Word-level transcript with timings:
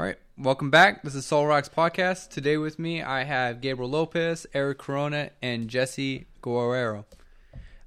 All 0.00 0.06
right, 0.06 0.16
welcome 0.38 0.70
back. 0.70 1.02
This 1.02 1.14
is 1.14 1.26
Soul 1.26 1.46
Rocks 1.46 1.68
Podcast. 1.68 2.30
Today 2.30 2.56
with 2.56 2.78
me, 2.78 3.02
I 3.02 3.24
have 3.24 3.60
Gabriel 3.60 3.90
Lopez, 3.90 4.46
Eric 4.54 4.78
Corona, 4.78 5.28
and 5.42 5.68
Jesse 5.68 6.24
Guerrero. 6.40 7.04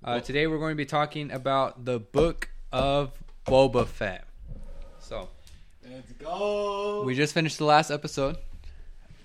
Uh, 0.04 0.20
today, 0.20 0.46
we're 0.46 0.60
going 0.60 0.74
to 0.74 0.78
be 0.78 0.86
talking 0.86 1.32
about 1.32 1.86
the 1.86 1.98
book 1.98 2.50
of 2.72 3.14
Boba 3.48 3.88
Fett. 3.88 4.28
So, 5.00 5.28
Let's 5.90 6.12
go. 6.12 7.02
we 7.04 7.16
just 7.16 7.34
finished 7.34 7.58
the 7.58 7.66
last 7.66 7.90
episode. 7.90 8.38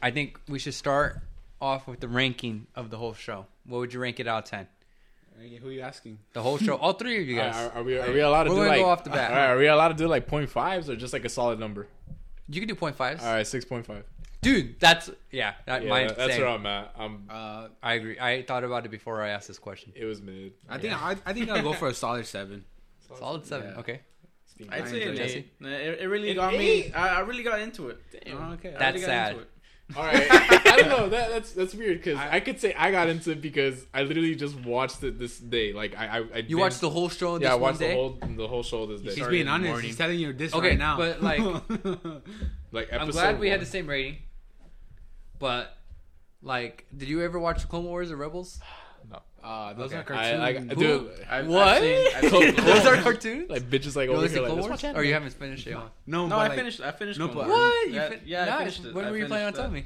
I 0.03 0.11
think 0.11 0.41
we 0.49 0.59
should 0.59 0.73
start 0.73 1.21
off 1.61 1.87
with 1.87 2.01
the 2.01 2.09
ranking 2.09 2.69
of 2.75 2.89
the 2.89 2.97
whole 2.97 3.13
show. 3.13 3.45
What 3.67 3.81
would 3.81 3.93
you 3.93 4.01
rank 4.01 4.19
it 4.19 4.27
out 4.27 4.45
of 4.45 4.51
10? 4.51 4.67
Who 5.61 5.69
are 5.69 5.73
you 5.73 5.83
asking? 5.83 6.21
The 6.33 6.41
whole 6.41 6.57
show, 6.57 6.77
all 6.77 6.95
three 6.95 7.21
of 7.21 7.29
you 7.29 7.37
guys. 7.37 7.55
Are, 7.55 7.81
are 7.81 7.83
we 7.83 7.99
are 7.99 8.11
we 8.11 8.21
allowed 8.21 8.45
to 8.45 8.51
We're 8.51 8.65
do 8.65 8.71
like 8.71 8.81
go 8.81 8.89
off 8.89 9.05
the 9.05 9.11
bat. 9.11 9.51
Are 9.51 9.59
we 9.59 9.67
allowed 9.67 9.89
to 9.89 9.95
do 9.95 10.09
like 10.09 10.27
point 10.27 10.49
fives 10.49 10.89
or 10.89 10.97
just 10.97 11.13
like 11.13 11.27
a 11.27 11.29
solid 11.29 11.61
number? 11.61 11.87
You 12.49 12.61
can 12.61 12.69
do 12.69 12.75
point 12.75 12.97
fives. 12.97 13.23
All 13.25 13.33
right, 13.33 13.47
six 13.47 13.65
point 13.65 13.87
five. 13.87 14.05
Dude, 14.41 14.79
that's, 14.79 15.11
yeah, 15.33 15.55
that, 15.67 15.83
Yeah, 15.83 15.89
mine, 15.91 16.13
that's 16.17 16.35
same. 16.35 16.43
where 16.43 16.51
I'm 16.51 16.65
at. 16.65 16.95
I'm. 16.97 17.25
Uh, 17.29 17.69
I 17.83 17.95
agree. 17.95 18.19
I 18.21 18.43
thought 18.43 18.63
about 18.63 18.85
it 18.87 18.91
before 18.91 19.21
I 19.21 19.31
asked 19.31 19.49
this 19.49 19.59
question. 19.59 19.93
It 19.97 20.05
was 20.05 20.23
mid. 20.23 20.53
I 20.69 20.79
think 20.79 20.95
I, 20.95 21.17
I 21.27 21.33
think 21.33 21.51
I'll 21.51 21.63
go 21.63 21.73
for 21.73 21.89
a 21.89 21.95
solid 22.05 22.25
seven. 22.25 22.65
Solid 23.19 23.45
seven. 23.45 23.73
Yeah. 23.75 23.81
Okay. 23.81 24.01
I 24.71 24.79
I'd 24.79 24.89
say 24.89 25.03
an 25.03 25.09
enjoyed 25.11 25.27
it. 25.31 25.37
eight. 25.37 25.67
It, 25.67 26.01
it 26.03 26.07
really 26.09 26.31
An 26.31 26.37
got 26.37 26.53
eight? 26.55 26.87
me. 26.89 26.93
I, 26.93 27.17
I 27.17 27.21
really 27.21 27.43
got 27.45 27.61
into 27.61 27.89
it. 27.91 28.01
Oh, 28.33 28.53
okay. 28.55 28.75
I 28.75 28.79
That's 28.79 28.95
really 28.95 29.01
got 29.07 29.07
sad. 29.07 29.37
Into 29.89 30.01
it. 30.01 30.01
All 30.01 30.05
right, 30.05 30.67
I 30.67 30.77
don't 30.77 30.89
know. 30.89 31.09
That 31.19 31.31
that's 31.31 31.53
that's 31.53 31.75
weird 31.75 31.99
because 31.99 32.19
I- 32.19 32.37
I, 32.37 32.41
could 32.41 32.61
say 32.61 32.75
I 32.75 32.91
got 32.91 33.09
into 33.09 33.31
it 33.33 33.41
because 33.41 33.87
I 33.95 34.03
literally 34.03 34.35
just 34.35 34.55
watched 34.61 35.03
it 35.03 35.19
this 35.19 35.39
day. 35.39 35.73
Like 35.73 35.97
I, 35.97 36.19
I, 36.19 36.25
I 36.35 36.39
You 36.47 36.59
watched 36.59 36.81
the 36.81 36.91
whole 36.91 37.09
show 37.09 37.37
in 37.37 37.43
yeah, 37.43 37.49
this 37.49 37.53
I 37.53 37.55
one 37.57 37.63
watched 37.63 37.79
day? 37.81 37.89
the 37.89 37.95
whole 37.95 38.19
the 38.37 38.49
whole 38.49 38.63
show 38.63 38.87
this 38.87 39.01
day. 39.01 39.15
He's 39.15 39.27
being 39.29 39.49
honest. 39.49 39.69
morning. 39.69 39.87
He's 39.87 39.97
telling 39.97 40.19
you 40.19 40.33
this 40.33 40.53
Okay, 40.55 40.71
right 40.71 40.79
now. 40.79 40.97
but, 40.99 41.23
like- 41.23 41.41
like 42.73 42.93
I'm 42.93 43.03
episode 43.03 43.13
glad 43.13 43.39
we 43.41 43.49
had 43.49 43.61
the 43.61 43.67
same 43.67 43.87
rating. 43.87 44.19
But 45.39 45.77
like, 46.43 46.87
did 46.97 47.09
you 47.09 47.23
ever 47.23 47.39
watch 47.39 47.63
the 47.63 47.69
Clone 47.69 47.85
Wars 47.85 48.11
or 48.11 48.17
Rebels? 48.17 48.61
uh, 49.49 49.73
those 49.73 49.87
Okay. 49.93 49.97
are 49.97 50.03
cartoons. 50.03 50.41
I, 50.41 50.53
Who- 50.53 50.75
dude, 50.81 51.11
I've, 51.31 51.47
What? 51.49 51.67
I've 51.69 51.83
seen, 51.83 52.07
I've 52.17 52.31
seen 52.57 52.65
Those 52.67 52.87
are 52.87 52.97
cartoons. 53.03 53.49
like 53.51 53.63
bitches 53.71 53.97
like 53.97 54.07
you 54.09 54.13
over 54.13 54.21
listen 54.23 54.35
here 54.37 54.43
like 54.43 54.49
Clone 54.53 54.61
Wars, 54.69 54.83
watch 54.83 54.97
or 54.97 55.03
you 55.05 55.15
haven't 55.15 55.33
finished 55.33 55.67
it? 55.67 55.73
no, 55.73 55.91
No, 56.07 56.29
but 56.29 56.35
I 56.37 56.49
like, 56.49 56.59
finished. 56.59 56.81
I 56.83 56.93
finished. 56.93 57.19
no, 57.19 57.29
Clone 57.29 57.49
Wars. 57.49 57.59
What? 57.59 57.89
You 57.89 57.95
Yeah, 57.95 58.09
fin- 58.11 58.21
yeah, 58.27 58.43
I 58.43 58.47
nice. 58.47 58.59
finished 58.59 58.85
it. 58.85 58.95
When 58.95 59.05
I 59.07 59.11
were 59.11 59.17
you 59.17 59.27
planning 59.27 59.47
on 59.47 59.53
finished 59.55 59.73
telling 59.73 59.85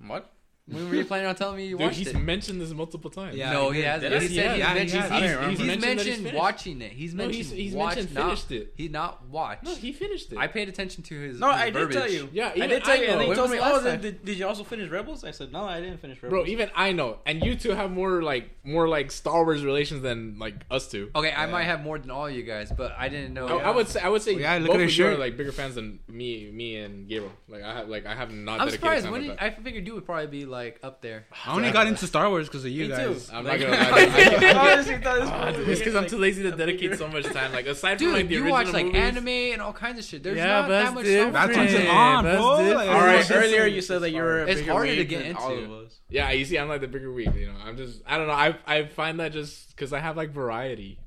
me? 0.00 0.08
What? 0.08 0.30
When 0.66 0.88
were 0.88 0.94
you 0.94 1.04
planning 1.04 1.26
on 1.26 1.34
telling 1.34 1.56
me 1.56 1.64
you 1.66 1.76
Dude, 1.76 1.80
watched 1.86 1.98
he's 1.98 2.06
it? 2.08 2.16
mentioned 2.20 2.60
this 2.60 2.70
multiple 2.72 3.10
times. 3.10 3.36
Yeah, 3.36 3.52
no, 3.52 3.70
he 3.70 3.80
he 3.80 3.84
hasn't. 3.84 4.12
Did 4.12 4.22
He 4.22 4.28
he? 4.28 4.34
said 4.36 4.58
Yeah, 4.58 4.74
he's 4.78 4.92
he 4.92 4.98
mentioned. 4.98 5.02
has. 5.02 5.10
He's, 5.10 5.36
I 5.36 5.48
he's 5.50 5.58
He's 5.58 5.66
mentioned 5.66 5.82
that 5.82 6.06
he's 6.06 6.18
mentioned 6.22 6.38
watching 6.38 6.82
it. 6.82 6.92
He's 6.92 7.14
No, 7.14 7.24
mentioned 7.24 7.44
he's- 7.46 7.56
he's 7.58 7.74
watch, 7.74 7.96
mentioned 7.96 8.14
not, 8.14 8.24
finished 8.26 8.52
it. 8.52 8.72
He 8.76 8.88
not 8.88 9.26
watched. 9.28 9.64
No, 9.64 9.74
he 9.74 9.92
finished 9.92 10.32
it. 10.32 10.38
I 10.38 10.46
paid 10.46 10.68
attention 10.68 11.02
to 11.02 11.18
his. 11.20 11.40
No, 11.40 11.50
his 11.50 11.60
I 11.62 11.70
did 11.70 11.90
tell 11.90 12.08
you. 12.08 12.28
Yeah, 12.32 12.48
I 12.54 12.56
even 12.56 12.68
did 12.70 12.84
tell 12.84 12.92
I 12.92 12.96
you, 12.96 13.02
and 13.02 13.10
know. 13.12 13.18
then 13.18 13.22
you 13.22 13.28
When 13.30 13.36
told 13.36 13.50
me, 13.50 13.58
"Oh, 13.58 13.60
last 13.62 13.82
did, 13.82 13.90
time? 13.90 14.00
did, 14.02 14.24
did 14.24 14.38
you 14.38 14.46
also 14.46 14.62
finish 14.62 14.88
Rebels?" 14.88 15.24
I 15.24 15.32
said, 15.32 15.50
"No, 15.52 15.64
I 15.64 15.80
didn't 15.80 15.98
finish 15.98 16.22
Rebels." 16.22 16.44
Bro, 16.44 16.46
even 16.52 16.70
I 16.76 16.92
know, 16.92 17.18
and 17.26 17.42
you 17.44 17.56
two 17.56 17.72
have 17.72 17.90
more 17.90 18.22
like 18.22 18.50
more 18.62 18.86
like 18.86 19.10
Star 19.10 19.42
Wars 19.44 19.64
relations 19.64 20.02
than 20.02 20.38
like 20.38 20.54
us 20.70 20.88
two. 20.88 21.10
Okay, 21.16 21.32
I 21.32 21.46
might 21.46 21.64
have 21.64 21.82
more 21.82 21.98
than 21.98 22.12
all 22.12 22.30
you 22.30 22.44
guys, 22.44 22.70
but 22.70 22.94
I 22.96 23.08
didn't 23.08 23.34
know. 23.34 23.48
I, 23.58 23.64
I 23.64 23.70
would 23.72 23.88
say 23.88 24.00
I 24.00 24.08
would 24.08 24.22
say 24.22 24.34
yeah, 24.38 24.56
look 24.58 24.68
both 24.68 24.76
at 24.76 24.82
of 24.82 24.96
you 24.96 25.06
are 25.08 25.16
like 25.18 25.36
bigger 25.36 25.50
fans 25.50 25.74
than 25.74 25.98
me, 26.08 26.48
me 26.52 26.76
and 26.76 27.08
Gabriel. 27.08 27.32
Like 27.48 27.64
I 27.64 27.74
have 27.74 27.88
like 27.88 28.06
I 28.06 28.14
have 28.14 28.32
not. 28.32 28.60
I'm 28.60 28.70
surprised. 28.70 29.04
When 29.06 29.14
with 29.14 29.22
did, 29.22 29.30
that. 29.32 29.42
I 29.42 29.50
figured 29.50 29.86
you 29.88 29.94
would 29.94 30.06
probably 30.06 30.28
be 30.28 30.44
like 30.52 30.78
up 30.84 31.00
there. 31.02 31.26
I 31.44 31.54
only 31.54 31.72
got 31.72 31.88
into 31.88 32.06
Star 32.06 32.28
Wars 32.28 32.46
because 32.46 32.64
of 32.64 32.70
you 32.70 32.84
Me 32.84 32.88
guys. 32.90 33.26
too. 33.28 33.34
I'm 33.34 33.44
Like- 33.44 33.60
not 33.60 33.70
gonna 33.70 33.82
lie. 33.90 33.98
I- 33.98 34.52
I- 34.54 34.72
honestly 34.74 34.98
thought 34.98 35.20
this 35.20 35.28
Ah, 35.28 35.46
was 35.46 35.56
dude, 35.56 35.68
it's 35.70 35.80
because 35.80 35.94
I'm 35.96 36.06
too 36.06 36.18
lazy 36.18 36.42
to 36.44 36.52
dedicate 36.52 36.96
so 36.98 37.08
much 37.08 37.24
time. 37.24 37.52
Like 37.52 37.66
aside 37.66 37.98
from 37.98 38.12
like 38.12 38.28
the 38.28 38.34
you 38.34 38.40
original 38.44 38.52
watch 38.52 38.72
like 38.72 38.84
movies, 38.86 39.00
anime 39.00 39.28
and 39.28 39.60
all 39.60 39.72
kinds 39.72 39.98
of 39.98 40.04
shit. 40.04 40.22
There's 40.22 40.36
Yeah, 40.36 40.46
not 40.60 40.68
that 40.68 40.94
much 40.94 41.04
different. 41.06 41.32
Star 41.34 41.46
That's 41.48 41.56
Wars. 41.58 41.72
what's 41.72 41.84
Yeah, 41.84 41.90
on, 41.90 42.22
bro. 42.24 42.74
Like, 42.76 42.88
All 42.90 43.00
right, 43.00 43.30
earlier 43.32 43.66
you 43.66 43.80
said 43.80 44.02
that 44.02 44.10
you 44.10 44.22
were 44.22 44.42
a 44.42 44.46
It's 44.46 44.68
harder 44.68 44.94
to 44.94 45.04
get 45.04 45.22
into. 45.26 45.88
Yeah, 46.08 46.30
you 46.30 46.44
see, 46.44 46.58
I'm 46.58 46.68
like 46.68 46.80
the 46.82 46.88
bigger 46.88 47.08
weeb. 47.08 47.34
You 47.38 47.46
know, 47.46 47.54
I'm 47.64 47.76
just 47.76 48.02
I 48.06 48.18
don't 48.18 48.26
know. 48.28 48.34
I 48.34 48.54
I 48.66 48.84
find 48.84 49.18
that 49.20 49.32
just 49.32 49.70
because 49.70 49.92
I 49.92 49.98
have 49.98 50.16
like 50.16 50.30
variety. 50.30 50.98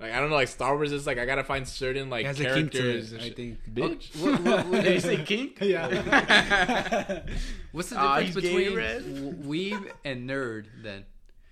Like 0.00 0.12
I 0.12 0.20
don't 0.20 0.30
know, 0.30 0.36
like 0.36 0.48
Star 0.48 0.76
Wars 0.76 0.92
is 0.92 1.06
like 1.08 1.18
I 1.18 1.26
gotta 1.26 1.42
find 1.42 1.66
certain 1.66 2.08
like 2.08 2.20
He 2.20 2.26
has 2.26 2.38
a 2.40 2.44
kink 2.54 2.70
to 2.72 2.78
characters. 2.78 3.12
it, 3.12 3.20
I 3.20 3.30
think. 3.30 3.58
Bitch. 3.74 4.16
What- 4.22 4.40
what- 4.42 4.66
what- 4.68 4.84
Did 4.84 4.94
you 4.94 5.00
say 5.00 5.24
kink? 5.24 5.58
Yeah. 5.60 7.22
What's 7.72 7.90
the 7.90 7.98
Ah, 7.98 8.20
difference 8.20 8.34
he's 8.34 8.42
gay, 8.44 8.56
between 8.58 8.76
Red. 8.76 9.02
weeb 9.44 9.90
and 10.04 10.28
nerd 10.30 10.66
then? 10.82 11.04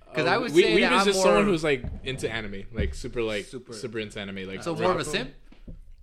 Because 0.09 0.27
Uh, 0.27 0.31
I 0.31 0.39
would 0.39 0.53
we- 0.53 0.63
say 0.63 0.77
weeb 0.77 0.81
that 0.83 0.93
is 0.93 0.99
I'm 1.01 1.07
just 1.07 1.17
more, 1.19 1.25
someone 1.27 1.45
who's 1.47 1.65
like 1.65 1.83
into 2.05 2.31
anime, 2.31 2.63
like 2.73 2.95
super 2.95 3.21
like 3.23 3.47
Super. 3.47 3.73
super, 3.73 3.99
into 3.99 4.21
anime, 4.21 4.47
like 4.47 4.63
so 4.63 4.73
really- 4.73 4.83
more 4.85 4.93
of 4.93 5.01
a 5.01 5.05
simp. 5.05 5.31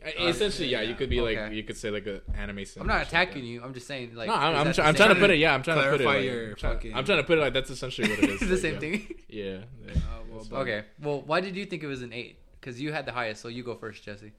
Uh, 0.05 0.25
Essentially, 0.27 0.67
yeah, 0.67 0.81
you 0.81 0.95
could 0.95 1.09
be 1.09 1.19
Okay. 1.21 1.41
like 1.43 1.53
you 1.53 1.63
could 1.63 1.77
say 1.77 1.89
like 1.89 2.05
a 2.07 2.21
anime. 2.35 2.63
I'm 2.79 2.87
not 2.87 3.07
attacking 3.07 3.43
yeah. 3.45 3.51
you. 3.53 3.63
I'm 3.63 3.73
just 3.73 3.87
saying 3.87 4.15
like. 4.15 4.27
no, 4.27 4.33
I'm, 4.35 4.53
is 4.53 4.57
I'm, 4.59 4.65
that 4.65 4.75
try- 4.75 4.83
the 4.83 4.87
I'm 4.89 4.95
trying 4.95 5.09
to 5.15 5.15
put 5.21 5.29
it. 5.29 5.37
Yeah, 5.39 5.53
I'm 5.53 5.63
trying 5.63 5.77
to 5.77 5.83
put 5.91 6.01
it. 6.01 6.03
Clarify 6.03 6.17
Like, 6.19 6.25
your 6.25 6.49
I'm, 6.49 6.55
trying, 6.55 6.73
fucking- 6.75 6.93
I'm 6.95 7.05
trying 7.05 7.17
to 7.19 7.23
put 7.23 7.37
it 7.37 7.41
like 7.41 7.53
that's 7.53 7.69
essentially 7.69 8.09
what 8.09 8.19
it 8.19 8.29
is. 8.31 8.39
the 8.41 8.47
like, 8.47 8.59
same 8.59 8.73
yeah. 8.73 8.79
thing. 8.79 9.15
Yeah. 9.29 9.43
yeah. 9.85 9.91
Uh, 9.93 9.97
well, 10.51 10.61
Okay. 10.61 10.83
Well, 11.01 11.21
why 11.21 11.39
did 11.41 11.55
you 11.55 11.65
think 11.65 11.83
it 11.83 11.87
was 11.87 12.01
an 12.01 12.11
eight? 12.11 12.37
Because 12.59 12.81
you 12.81 12.91
had 12.91 13.05
the 13.05 13.11
highest, 13.13 13.41
so 13.41 13.47
you 13.47 13.63
go 13.63 13.75
first, 13.75 14.03
Jesse. 14.03 14.31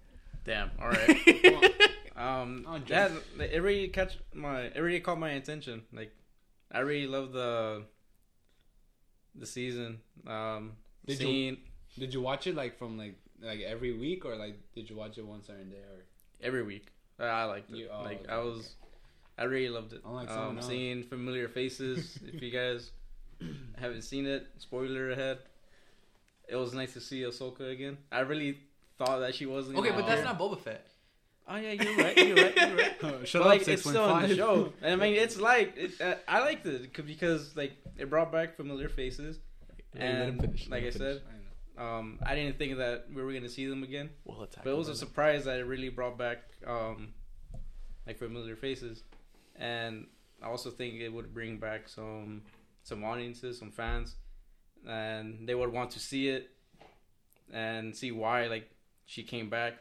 Damn. 0.45 0.71
All 0.81 0.89
right. 0.91 1.81
Um, 2.17 2.65
Oh, 2.69 2.79
that 2.89 3.11
it 3.41 3.63
really 3.63 3.89
catch 3.89 4.19
my 4.35 4.63
it 4.63 4.79
really 4.81 5.01
caught 5.01 5.19
my 5.19 5.31
attention. 5.31 5.83
Like, 5.93 6.13
I 6.71 6.81
really 6.81 7.07
love 7.07 7.33
the 7.33 7.85
the 9.35 9.47
season. 9.47 10.01
Um, 10.27 10.73
Did 11.07 11.21
you- 11.23 11.57
Did 11.99 12.13
you 12.15 12.21
watch 12.21 12.47
it 12.47 12.55
like 12.55 12.79
from 12.79 12.99
like 12.99 13.15
like 13.45 13.61
every 13.61 13.93
week 13.93 14.25
or 14.25 14.37
like 14.37 14.57
did 14.75 14.89
you 14.89 14.97
watch 14.97 15.19
it 15.19 15.27
one 15.27 15.43
certain 15.43 15.71
day 15.71 15.77
or? 15.77 16.05
every 16.43 16.63
week. 16.63 16.89
I- 17.19 17.25
I 17.25 17.45
liked 17.45 17.71
it. 17.71 17.77
You- 17.77 17.89
oh, 17.93 18.03
like 18.03 18.23
okay, 18.23 18.33
I 18.33 18.39
was, 18.39 18.75
I 19.39 19.45
really 19.45 19.69
loved 19.69 19.93
it. 19.93 20.03
Unlike 20.05 20.31
um, 20.31 20.35
someone 20.35 20.57
else. 20.59 20.67
seeing 20.67 21.03
familiar 21.03 21.49
faces. 21.49 22.19
if 22.33 22.43
you 22.43 22.51
guys 22.51 22.91
haven't 23.77 24.03
seen 24.03 24.27
it, 24.27 24.47
spoiler 24.59 25.11
ahead. 25.11 25.39
It 26.49 26.57
was 26.57 26.75
nice 26.75 26.93
to 26.93 27.01
see 27.01 27.23
Ahsoka 27.23 27.73
again. 27.73 27.97
I 28.13 28.21
really 28.21 28.59
thought 28.99 29.21
that 29.21 29.35
she 29.35 29.47
wasn't. 29.47 29.79
Okay, 29.79 29.91
gonna 29.91 30.03
but 30.03 30.09
that's 30.09 30.25
not 30.25 30.39
Boba 30.39 30.61
Fett. 30.61 30.87
Oh 31.47 31.57
yeah, 31.57 31.73
you're 31.73 31.97
right. 31.97 32.17
You're 32.17 32.37
right. 32.37 32.57
You're 32.57 32.77
right. 32.77 33.27
Shut 33.29 33.43
but, 33.43 33.47
up, 33.47 33.47
like 33.47 33.63
six 33.63 33.81
it's 33.81 33.83
point 33.83 33.97
still 33.97 34.17
in 34.19 34.29
the 34.29 34.37
show. 34.37 34.73
I 34.83 34.97
mean, 34.97 35.15
it's 35.15 35.39
like 35.39 35.75
it, 35.77 36.01
uh, 36.01 36.15
I 36.27 36.41
liked 36.41 36.67
it 36.67 36.93
because 37.07 37.55
like 37.57 37.73
it 37.97 38.09
brought 38.09 38.33
back 38.33 38.57
familiar 38.57 38.89
faces, 38.89 39.39
Yeah, 39.95 40.01
let 40.01 40.29
him 40.29 40.41
and 40.41 40.71
like 40.71 40.85
I 40.85 40.91
said, 40.91 41.23
um, 41.79 42.19
I 42.25 42.35
didn't 42.35 42.59
think 42.59 42.79
that 42.79 43.07
we 43.13 43.23
were 43.23 43.33
gonna 43.33 43.49
see 43.49 43.67
them 43.67 43.83
again. 43.83 44.11
We'll 44.25 44.43
attack 44.43 44.65
But 44.65 44.71
it 44.71 44.77
was 44.77 44.89
a 44.89 44.95
surprise 44.95 45.45
that 45.45 45.59
it 45.59 45.65
really 45.65 45.89
brought 45.89 46.17
back 46.17 46.39
um, 46.67 47.15
like 48.07 48.19
familiar 48.19 48.57
faces, 48.57 49.03
and 49.57 50.07
I 50.43 50.47
also 50.47 50.71
think 50.71 50.95
it 51.01 51.09
would 51.09 51.33
bring 51.35 51.59
back 51.59 51.89
some 51.89 52.43
some 52.83 53.03
audiences, 53.05 53.59
some 53.59 53.71
fans, 53.71 54.17
and 54.87 55.49
they 55.49 55.55
would 55.55 55.73
want 55.73 55.91
to 55.93 56.01
see 56.01 56.29
it 56.29 56.51
and 57.53 57.95
see 57.97 58.13
why 58.13 58.47
like 58.47 58.71
she 59.07 59.23
came 59.23 59.51
back. 59.51 59.75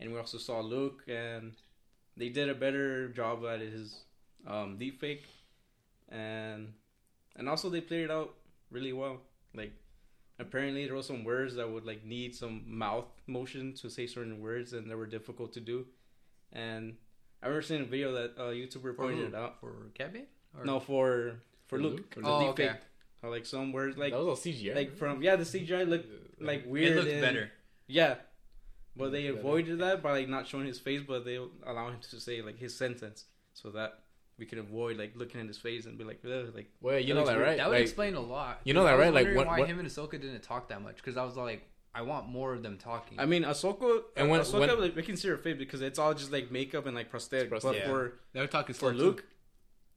And 0.00 0.12
we 0.12 0.18
also 0.18 0.38
saw 0.38 0.60
Luke, 0.60 1.02
and 1.08 1.54
they 2.16 2.28
did 2.28 2.48
a 2.48 2.54
better 2.54 3.08
job 3.08 3.44
at 3.44 3.60
his 3.60 4.04
um, 4.46 4.76
deep 4.78 5.00
fake, 5.00 5.26
and 6.08 6.72
and 7.36 7.48
also 7.48 7.70
they 7.70 7.80
played 7.80 8.04
it 8.04 8.10
out 8.10 8.34
really 8.70 8.92
well. 8.92 9.18
Like 9.54 9.72
apparently 10.38 10.86
there 10.86 10.94
were 10.94 11.02
some 11.02 11.24
words 11.24 11.54
that 11.56 11.70
would 11.70 11.84
like 11.84 12.04
need 12.04 12.34
some 12.34 12.62
mouth 12.66 13.06
motion 13.26 13.72
to 13.74 13.88
say 13.90 14.06
certain 14.06 14.40
words 14.40 14.72
and 14.72 14.90
they 14.90 14.94
were 14.94 15.06
difficult 15.06 15.52
to 15.52 15.60
do 15.60 15.86
and 16.52 16.96
i 17.42 17.46
remember 17.46 17.62
seeing 17.62 17.82
a 17.82 17.84
video 17.84 18.12
that 18.12 18.32
a 18.38 18.44
youtuber 18.52 18.94
For 18.94 19.04
pointed 19.04 19.30
who? 19.30 19.36
out 19.36 19.60
For 19.60 19.72
Kevin? 19.94 20.26
Or- 20.56 20.64
no 20.64 20.80
for 20.80 21.40
for 21.66 21.76
For 21.76 21.82
luke, 21.82 21.92
Luke? 21.96 22.14
for 22.14 22.20
Oh, 22.24 22.38
the 22.40 22.46
okay. 22.46 22.66
deepfake. 22.68 22.76
How, 23.22 23.30
like 23.30 23.46
some 23.46 23.72
words 23.72 23.96
like 23.98 24.12
that 24.12 24.18
was 24.18 24.28
all 24.28 24.36
CGI. 24.36 24.74
like 24.76 24.96
from 24.96 25.22
yeah 25.22 25.36
the 25.36 25.44
cgi 25.44 25.88
looked 25.88 26.40
like 26.40 26.64
weird 26.66 26.92
It 26.92 26.96
looked 26.96 27.10
and- 27.12 27.20
better. 27.20 27.50
yeah 27.88 28.14
but 28.96 29.10
they 29.12 29.24
Looked 29.28 29.36
better. 29.38 29.48
avoided 29.48 29.78
that 29.80 30.02
by 30.02 30.12
like 30.12 30.28
not 30.28 30.46
showing 30.46 30.66
his 30.66 30.78
face 30.78 31.02
but 31.06 31.24
they 31.24 31.36
allow 31.66 31.88
him 31.88 31.98
to 32.10 32.20
say 32.20 32.42
like 32.42 32.58
his 32.58 32.76
sentence 32.76 33.24
so 33.54 33.70
that 33.70 33.98
we 34.38 34.46
can 34.46 34.58
avoid 34.58 34.96
like 34.96 35.12
looking 35.16 35.40
at 35.40 35.46
his 35.46 35.58
face 35.58 35.84
and 35.86 35.98
be 35.98 36.04
like 36.04 36.20
Ugh, 36.24 36.52
like 36.54 36.70
well, 36.80 36.98
you 36.98 37.12
know 37.14 37.24
that 37.26 37.38
right? 37.38 37.56
That 37.56 37.68
would 37.68 37.74
Like, 37.76 37.82
explain 37.82 38.14
a 38.14 38.20
lot. 38.20 38.60
you 38.64 38.72
know 38.74 38.84
that, 38.84 38.94
I 38.94 38.96
was 38.96 39.04
right? 39.06 39.14
Like, 39.26 39.36
what- 39.36 39.46
why 39.46 39.58
what- 39.60 39.68
him 39.68 39.78
and 39.78 39.88
Ahsoka 39.88 40.12
didn't 40.12 40.42
talk 40.42 40.68
that 40.68 40.80
much? 40.82 40.96
Because 40.96 41.16
I 41.16 41.24
was 41.24 41.36
like, 41.36 41.68
I 41.94 42.02
want 42.02 42.28
more 42.28 42.52
of 42.52 42.62
them 42.62 42.78
talking. 42.78 43.18
I 43.18 43.26
mean, 43.26 43.42
Ahsoka, 43.42 44.02
And 44.16 44.30
when- 44.30 44.40
Ahsoka, 44.40 44.60
when- 44.60 44.80
like, 44.80 44.94
we 44.96 45.02
can 45.02 45.16
see 45.16 45.28
her 45.28 45.36
face 45.38 45.56
because 45.58 45.82
it's 45.82 45.98
all 45.98 46.14
just 46.14 46.30
like 46.30 46.50
makeup 46.52 46.86
and 46.86 46.94
like 46.94 47.10
prosthetic. 47.10 47.50
It's 47.52 47.64
But 47.64 47.70
prosthetic. 47.70 47.88
for 47.90 48.18
They 48.32 48.40
were 48.40 48.46
talking 48.46 48.74
for 48.74 48.92
Luke, 48.92 49.18
too. 49.22 49.26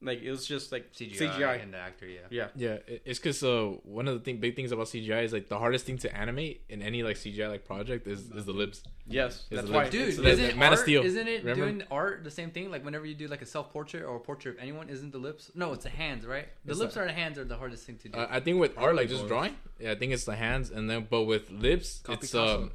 Luke, 0.02 0.06
like 0.06 0.22
it 0.22 0.30
was 0.30 0.46
just 0.46 0.72
like 0.72 0.92
CGI, 0.92 1.16
CGI. 1.16 1.62
and 1.62 1.72
the 1.72 1.78
actor, 1.78 2.06
yeah. 2.06 2.20
Yeah, 2.30 2.48
Yeah, 2.56 2.78
it's 3.04 3.18
because 3.18 3.42
uh, 3.42 3.72
one 3.84 4.08
of 4.08 4.14
the 4.14 4.20
thing, 4.20 4.38
big 4.38 4.56
things 4.56 4.72
about 4.72 4.86
CGI 4.86 5.24
is 5.24 5.32
like 5.32 5.48
the 5.48 5.58
hardest 5.58 5.86
thing 5.86 5.98
to 5.98 6.16
animate 6.16 6.62
in 6.68 6.82
any 6.82 7.02
like 7.02 7.16
CGI 7.16 7.48
like 7.48 7.64
project 7.64 8.06
is, 8.06 8.30
is 8.30 8.44
the 8.44 8.52
lips. 8.52 8.82
yes, 9.06 9.46
It's 9.50 9.60
that's 9.60 9.68
a 9.70 9.72
why. 9.72 9.84
little- 9.84 9.90
Dude, 10.00 10.08
It's 10.08 10.18
isn't 10.18 10.44
like 10.44 10.54
it 10.54 10.58
Man 10.58 10.72
of 10.72 10.78
art, 10.78 10.84
Steel. 10.84 11.02
Isn't 11.04 11.28
it 11.28 11.44
Remember? 11.44 11.54
doing 11.66 11.82
art 11.90 12.24
the 12.24 12.30
same 12.30 12.50
thing? 12.50 12.70
Like 12.70 12.84
whenever 12.84 13.06
you 13.06 13.14
do 13.14 13.28
like 13.28 13.42
a 13.42 13.46
self 13.46 13.72
portrait 13.72 14.02
or 14.04 14.16
a 14.16 14.20
portrait 14.20 14.56
of 14.56 14.60
anyone, 14.62 14.88
isn't 14.88 15.12
the 15.12 15.18
lips? 15.18 15.50
No, 15.54 15.72
it's 15.72 15.84
the 15.84 15.90
hands, 15.90 16.26
right? 16.26 16.48
The 16.64 16.70
It's 16.72 16.80
lips 16.80 16.94
the- 16.94 17.00
are 17.02 17.06
the 17.06 17.12
hands 17.12 17.38
are 17.38 17.44
the 17.44 17.56
hardest 17.56 17.84
thing 17.86 17.98
to 17.98 18.08
do. 18.08 18.18
Uh, 18.18 18.26
I 18.30 18.40
think 18.40 18.58
with 18.60 18.76
art, 18.76 18.96
like 18.96 19.08
just 19.08 19.26
drawing, 19.28 19.56
yeah, 19.80 19.92
I 19.92 19.94
think 19.94 20.12
it's 20.12 20.24
the 20.24 20.36
hands, 20.36 20.70
and 20.70 20.88
then 20.90 21.06
but 21.08 21.22
with 21.24 21.50
lips, 21.50 22.00
Copy 22.00 22.18
it's 22.24 22.32
Picasso. 22.32 22.56
um, 22.62 22.64
it, 22.64 22.72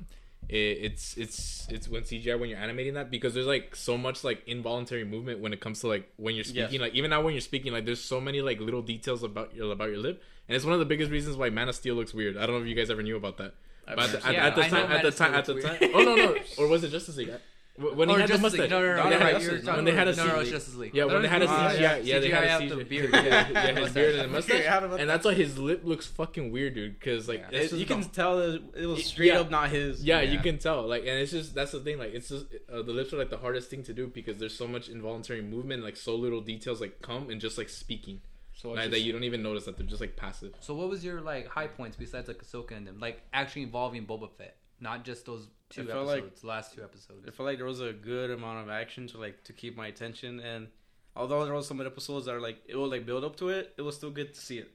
it's 0.49 1.17
it's 1.17 1.67
it's 1.69 1.89
when 1.89 2.03
CGI 2.03 2.39
when 2.39 2.49
you're 2.49 2.59
animating 2.59 2.93
that 2.93 3.11
because 3.11 3.33
there's 3.33 3.45
like 3.47 3.75
so 3.75 3.97
much 3.97 4.23
like 4.23 4.43
involuntary 4.47 5.03
movement 5.03 5.39
when 5.41 5.51
it 5.51 5.59
comes 5.59 5.81
to 5.81 5.87
like 5.87 6.09
when 6.17 6.35
you're 6.35 6.43
speaking 6.45 6.73
Yes. 6.73 6.81
like 6.81 6.93
even 6.95 7.09
now 7.09 7.21
when 7.21 7.33
you're 7.33 7.41
speaking 7.41 7.73
like 7.73 7.85
there's 7.85 8.01
so 8.01 8.21
many 8.21 8.41
like 8.41 8.59
little 8.61 8.81
details 8.81 9.23
about 9.23 9.53
your 9.53 9.71
about 9.73 9.89
your 9.89 9.97
lip 9.99 10.21
and 10.47 10.55
it's 10.55 10.63
one 10.63 10.73
of 10.73 10.79
the 10.79 10.85
biggest 10.85 11.11
reasons 11.11 11.35
why 11.35 11.49
Man 11.49 11.67
of 11.67 11.75
Steel 11.75 11.95
looks 11.95 12.13
weird. 12.13 12.37
I 12.37 12.45
don't 12.45 12.55
know 12.55 12.61
if 12.61 12.67
you 12.67 12.75
guys 12.75 12.89
ever 12.89 13.03
knew 13.03 13.17
about 13.17 13.37
that. 13.37 13.53
But 13.85 13.99
at, 13.99 14.23
the- 14.23 14.31
Yeah, 14.33 14.47
at 14.47 14.55
the 14.55 14.61
time, 14.63 14.91
at 14.91 15.01
the 15.03 15.11
time, 15.11 15.33
at 15.33 15.45
the 15.45 15.61
time. 15.61 15.77
Oh 15.93 16.03
no, 16.03 16.15
no, 16.15 16.35
or 16.57 16.67
was 16.67 16.83
it 16.85 16.91
Justice 16.91 17.17
League? 17.17 17.31
When 17.77 18.09
he 18.09 18.15
Or 18.15 18.19
had 18.19 18.29
the 18.29 18.37
mustache. 18.39 18.61
League. 18.61 18.69
No, 18.71 18.81
no, 18.81 18.95
no, 18.95 19.01
When 19.03 19.11
they 19.11 19.19
no, 19.19 19.25
had 19.25 19.33
no, 19.33 19.37
a- 19.37 19.41
you're 19.43 19.75
when 19.75 19.85
they 19.85 19.91
had 19.93 20.07
a 20.07 20.11
about- 20.13 20.27
no, 20.27 20.33
no, 20.33 20.39
it's 20.41 20.49
Justice 20.49 20.75
League. 20.75 20.95
Yeah, 20.95 21.05
when 21.05 21.21
they 21.21 21.27
had 21.27 21.41
a 21.43 21.47
CGI, 21.47 21.79
yeah. 21.79 21.95
yeah, 22.03 22.19
they 22.19 22.29
had 22.31 22.43
a 22.43 22.47
CGI 22.47 22.69
the 22.77 22.83
beard. 22.85 23.09
Yeah, 23.13 23.23
yeah, 23.23 23.49
Yeah. 23.51 23.79
his 23.81 23.91
beard 23.93 24.15
and 24.15 24.23
the 24.23 24.27
mustache, 24.37 24.63
Yeah, 24.63 24.71
how 24.79 24.85
about 24.85 24.99
and 24.99 25.07
that's 25.07 25.23
why 25.25 25.33
his 25.35 25.59
lip 25.59 25.81
looks 25.83 26.07
fucking 26.07 26.51
weird, 26.51 26.73
dude. 26.73 26.99
Because 26.99 27.27
like 27.27 27.45
Yeah. 27.51 27.59
It- 27.59 27.73
you 27.73 27.85
can 27.85 28.01
the- 28.01 28.07
tell 28.07 28.39
it 28.39 28.85
was 28.87 29.05
straight 29.05 29.27
yeah. 29.27 29.39
up 29.41 29.51
not 29.51 29.69
his. 29.69 30.03
yeah, 30.03 30.21
you 30.21 30.39
can 30.39 30.57
tell. 30.57 30.87
Like, 30.87 31.01
and 31.01 31.11
it's 31.19 31.31
just 31.31 31.53
that's 31.53 31.71
the 31.71 31.79
thing. 31.79 31.99
Like, 31.99 32.13
it's 32.15 32.29
just 32.29 32.45
uh, 32.73 32.81
the 32.81 32.93
lips 32.93 33.13
are 33.13 33.17
like 33.17 33.29
the 33.29 33.37
hardest 33.37 33.69
thing 33.69 33.83
to 33.83 33.93
do 33.93 34.07
because 34.07 34.39
there's 34.39 34.55
so 34.57 34.67
much 34.67 34.89
involuntary 34.89 35.43
movement, 35.43 35.83
like 35.83 35.97
so 35.97 36.15
little 36.15 36.41
details 36.41 36.81
like 36.81 37.01
come 37.03 37.29
and 37.29 37.39
just 37.39 37.59
like 37.59 37.69
speaking, 37.69 38.21
So 38.55 38.71
like, 38.71 38.89
that 38.89 39.01
you 39.01 39.13
don't 39.13 39.23
even 39.23 39.43
notice 39.43 39.65
that 39.65 39.77
they're 39.77 39.85
just 39.85 40.01
like 40.01 40.15
passive. 40.15 40.53
So 40.61 40.73
what 40.73 40.89
was 40.89 41.05
your 41.05 41.21
like 41.21 41.47
high 41.47 41.67
points 41.67 41.95
besides 41.95 42.27
like 42.27 42.37
Ahsoka 42.43 42.71
and 42.75 42.87
them? 42.87 42.99
Like 42.99 43.21
actually 43.33 43.61
involving 43.63 44.07
Boba 44.07 44.29
Fett, 44.35 44.57
not 44.79 45.05
just 45.05 45.27
those 45.27 45.47
two 45.69 45.81
I 45.83 45.85
felt 45.85 46.07
like- 46.07 46.19
episodes, 46.23 46.43
last 46.43 46.73
two 46.73 46.83
episodes. 46.83 47.25
It 47.27 47.33
felt 47.33 47.45
like 47.47 47.57
there 47.57 47.65
was 47.67 47.81
a 47.81 47.93
good 47.93 48.31
amount 48.31 48.63
of 48.63 48.69
action 48.69 49.07
to 49.07 49.17
like 49.17 49.43
to 49.45 49.53
keep 49.53 49.75
my 49.75 49.87
attention, 49.87 50.39
and 50.39 50.67
although 51.15 51.43
there 51.45 51.53
was 51.53 51.67
some 51.67 51.81
episodes 51.85 52.25
that 52.25 52.35
are 52.35 52.41
like 52.41 52.59
it 52.67 52.75
will 52.75 52.89
like 52.89 53.05
build 53.05 53.23
up 53.23 53.35
to 53.37 53.49
it, 53.49 53.73
it 53.77 53.81
was 53.81 53.95
still 53.95 54.11
good 54.11 54.33
to 54.33 54.39
see 54.41 54.57
it, 54.59 54.69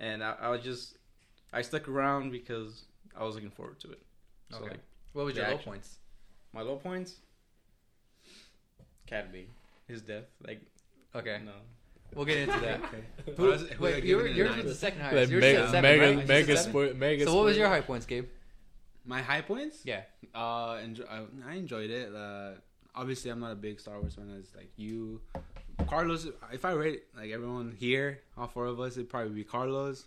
and 0.00 0.22
I, 0.22 0.34
I 0.40 0.48
was 0.48 0.62
just 0.62 0.96
I 1.52 1.62
stuck 1.62 1.88
around 1.88 2.30
because 2.32 2.84
I 3.16 3.24
was 3.24 3.34
looking 3.34 3.50
forward 3.50 3.78
to 3.80 3.92
it. 3.92 4.02
So 4.50 4.58
Okay. 4.58 4.70
like 4.70 4.80
What 5.12 5.24
was 5.26 5.36
your 5.36 5.44
the 5.46 5.52
low 5.52 5.58
points? 5.58 5.98
my 6.52 6.62
low 6.62 6.76
points, 6.76 7.16
Cad 9.06 9.32
Bane, 9.32 9.46
his 9.88 10.02
death, 10.02 10.24
like 10.46 10.60
Okay, 11.14 11.40
no, 11.44 11.52
we'll 12.14 12.24
get 12.24 12.38
into 12.38 12.58
that. 12.60 12.80
Okay. 13.28 13.34
Who- 13.36 13.84
wait, 13.84 13.96
you 14.04 14.16
giving 14.16 14.16
were, 14.16 14.26
yours 14.28 14.56
was 14.56 14.64
the 14.66 14.74
second 14.74 15.00
Like, 15.02 15.12
highest. 15.12 15.30
Yours 15.32 15.40
mega, 15.42 15.58
said 15.58 15.70
seven, 15.70 15.82
mega, 16.00 16.16
right? 16.16 16.26
Mega, 16.28 16.56
seven? 16.56 16.70
spoil, 16.72 16.94
mega. 16.94 17.24
So 17.24 17.34
what 17.36 17.44
was 17.44 17.56
your 17.56 17.68
high 17.68 17.80
points, 17.82 18.06
Gabe? 18.06 18.26
My 19.04 19.20
high 19.20 19.40
points? 19.40 19.78
Yeah. 19.84 20.02
Uh, 20.34 20.78
enjoy, 20.82 21.04
I, 21.04 21.50
I 21.50 21.54
enjoyed 21.54 21.90
it. 21.90 22.14
Uh, 22.14 22.52
obviously, 22.94 23.30
I'm 23.30 23.40
not 23.40 23.52
a 23.52 23.56
big 23.56 23.80
Star 23.80 24.00
Wars 24.00 24.14
fan. 24.14 24.30
As 24.38 24.54
like 24.54 24.70
you, 24.76 25.20
Carlos. 25.88 26.26
If 26.52 26.64
I 26.64 26.72
rate 26.72 27.04
like 27.16 27.30
everyone 27.30 27.74
here, 27.78 28.20
all 28.36 28.46
four 28.46 28.66
of 28.66 28.80
us, 28.80 28.96
it'd 28.96 29.08
probably 29.10 29.34
be 29.34 29.44
Carlos. 29.44 30.06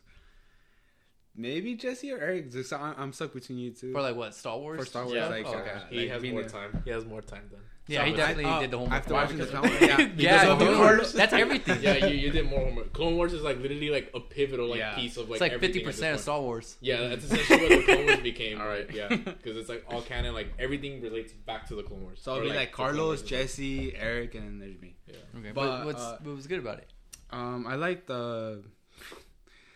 Maybe 1.37 1.75
Jesse 1.75 2.11
or 2.11 2.17
Eric. 2.17 2.51
Just- 2.51 2.71
I'm, 2.73 2.95
I'm 2.97 3.13
stuck 3.13 3.33
between 3.33 3.57
you 3.59 3.71
two. 3.71 3.91
For 3.91 4.01
like 4.01 4.15
what 4.15 4.33
Star 4.33 4.57
Wars? 4.57 4.79
For 4.79 4.85
Star 4.85 5.03
Wars, 5.03 5.15
Yeah. 5.15 5.27
like 5.27 5.45
Oh, 5.45 5.53
okay. 5.55 5.69
uh, 5.71 5.79
He 5.89 5.99
like 5.99 6.09
has 6.09 6.23
more 6.23 6.41
a- 6.41 6.49
time. 6.49 6.81
He 6.85 6.91
has 6.91 7.05
more 7.05 7.21
time 7.21 7.49
then. 7.51 7.59
Yeah, 7.87 8.03
he 8.05 8.13
definitely 8.13 8.45
I- 8.45 8.61
did 8.61 8.71
the 8.71 8.79
homework. 8.79 8.97
After 8.97 9.13
Why? 9.13 9.21
watching 9.23 9.37
the 9.43 9.45
Because- 9.45 9.69
film, 9.69 9.89
yeah, 9.89 10.09
yeah, 10.17 10.45
dude, 10.57 10.57
Clone 10.67 10.77
Wars. 10.79 11.13
that's 11.13 11.33
everything. 11.33 11.83
yeah, 11.83 12.05
you, 12.07 12.15
you 12.15 12.31
did 12.31 12.45
more 12.49 12.61
homework. 12.61 12.93
Clone 12.93 13.15
Wars 13.15 13.33
is 13.33 13.43
like 13.43 13.59
literally 13.59 13.89
like 13.91 14.09
a 14.15 14.19
pivotal 14.21 14.69
like 14.69 14.79
Yeah. 14.79 14.95
piece 14.95 15.17
of 15.17 15.29
like 15.29 15.41
it's 15.41 15.51
like 15.51 15.59
fifty 15.59 15.81
percent 15.81 16.15
of. 16.15 16.21
Star 16.21 16.41
Wars. 16.41 16.77
Yeah, 16.81 17.09
that's 17.09 17.25
essentially 17.25 17.59
what 17.59 17.69
the 17.69 17.83
Clone 17.93 18.05
Wars 18.07 18.19
became. 18.23 18.59
All 18.61 18.67
right. 18.67 18.87
Right. 18.87 18.95
Yeah, 18.95 19.09
because 19.09 19.57
it's 19.57 19.69
like 19.69 19.83
all 19.87 20.01
canon. 20.01 20.33
Like 20.33 20.47
everything 20.57 20.99
relates 21.01 21.33
back 21.33 21.67
to 21.67 21.75
the 21.75 21.83
Clone 21.83 22.01
Wars. 22.03 22.19
So 22.23 22.33
Or, 22.33 22.37
it'll 22.37 22.49
be 22.49 22.55
like 22.57 22.71
the 22.71 22.75
Clone 22.75 22.87
Carlos, 22.87 23.05
Wars 23.07 23.19
is, 23.19 23.23
like- 23.23 23.29
Jesse, 23.41 23.95
Eric, 23.95 24.33
and 24.35 24.59
there's 24.61 24.79
me. 24.81 24.95
Yeah. 25.07 25.17
Okay, 25.37 25.51
But, 25.53 25.67
but 25.79 25.85
what's 25.85 26.01
uh, 26.01 26.17
what 26.23 26.35
was 26.35 26.47
good 26.47 26.59
about 26.59 26.79
it? 26.79 26.89
Um, 27.29 27.67
I 27.67 27.75
like 27.75 28.07
the 28.07 28.63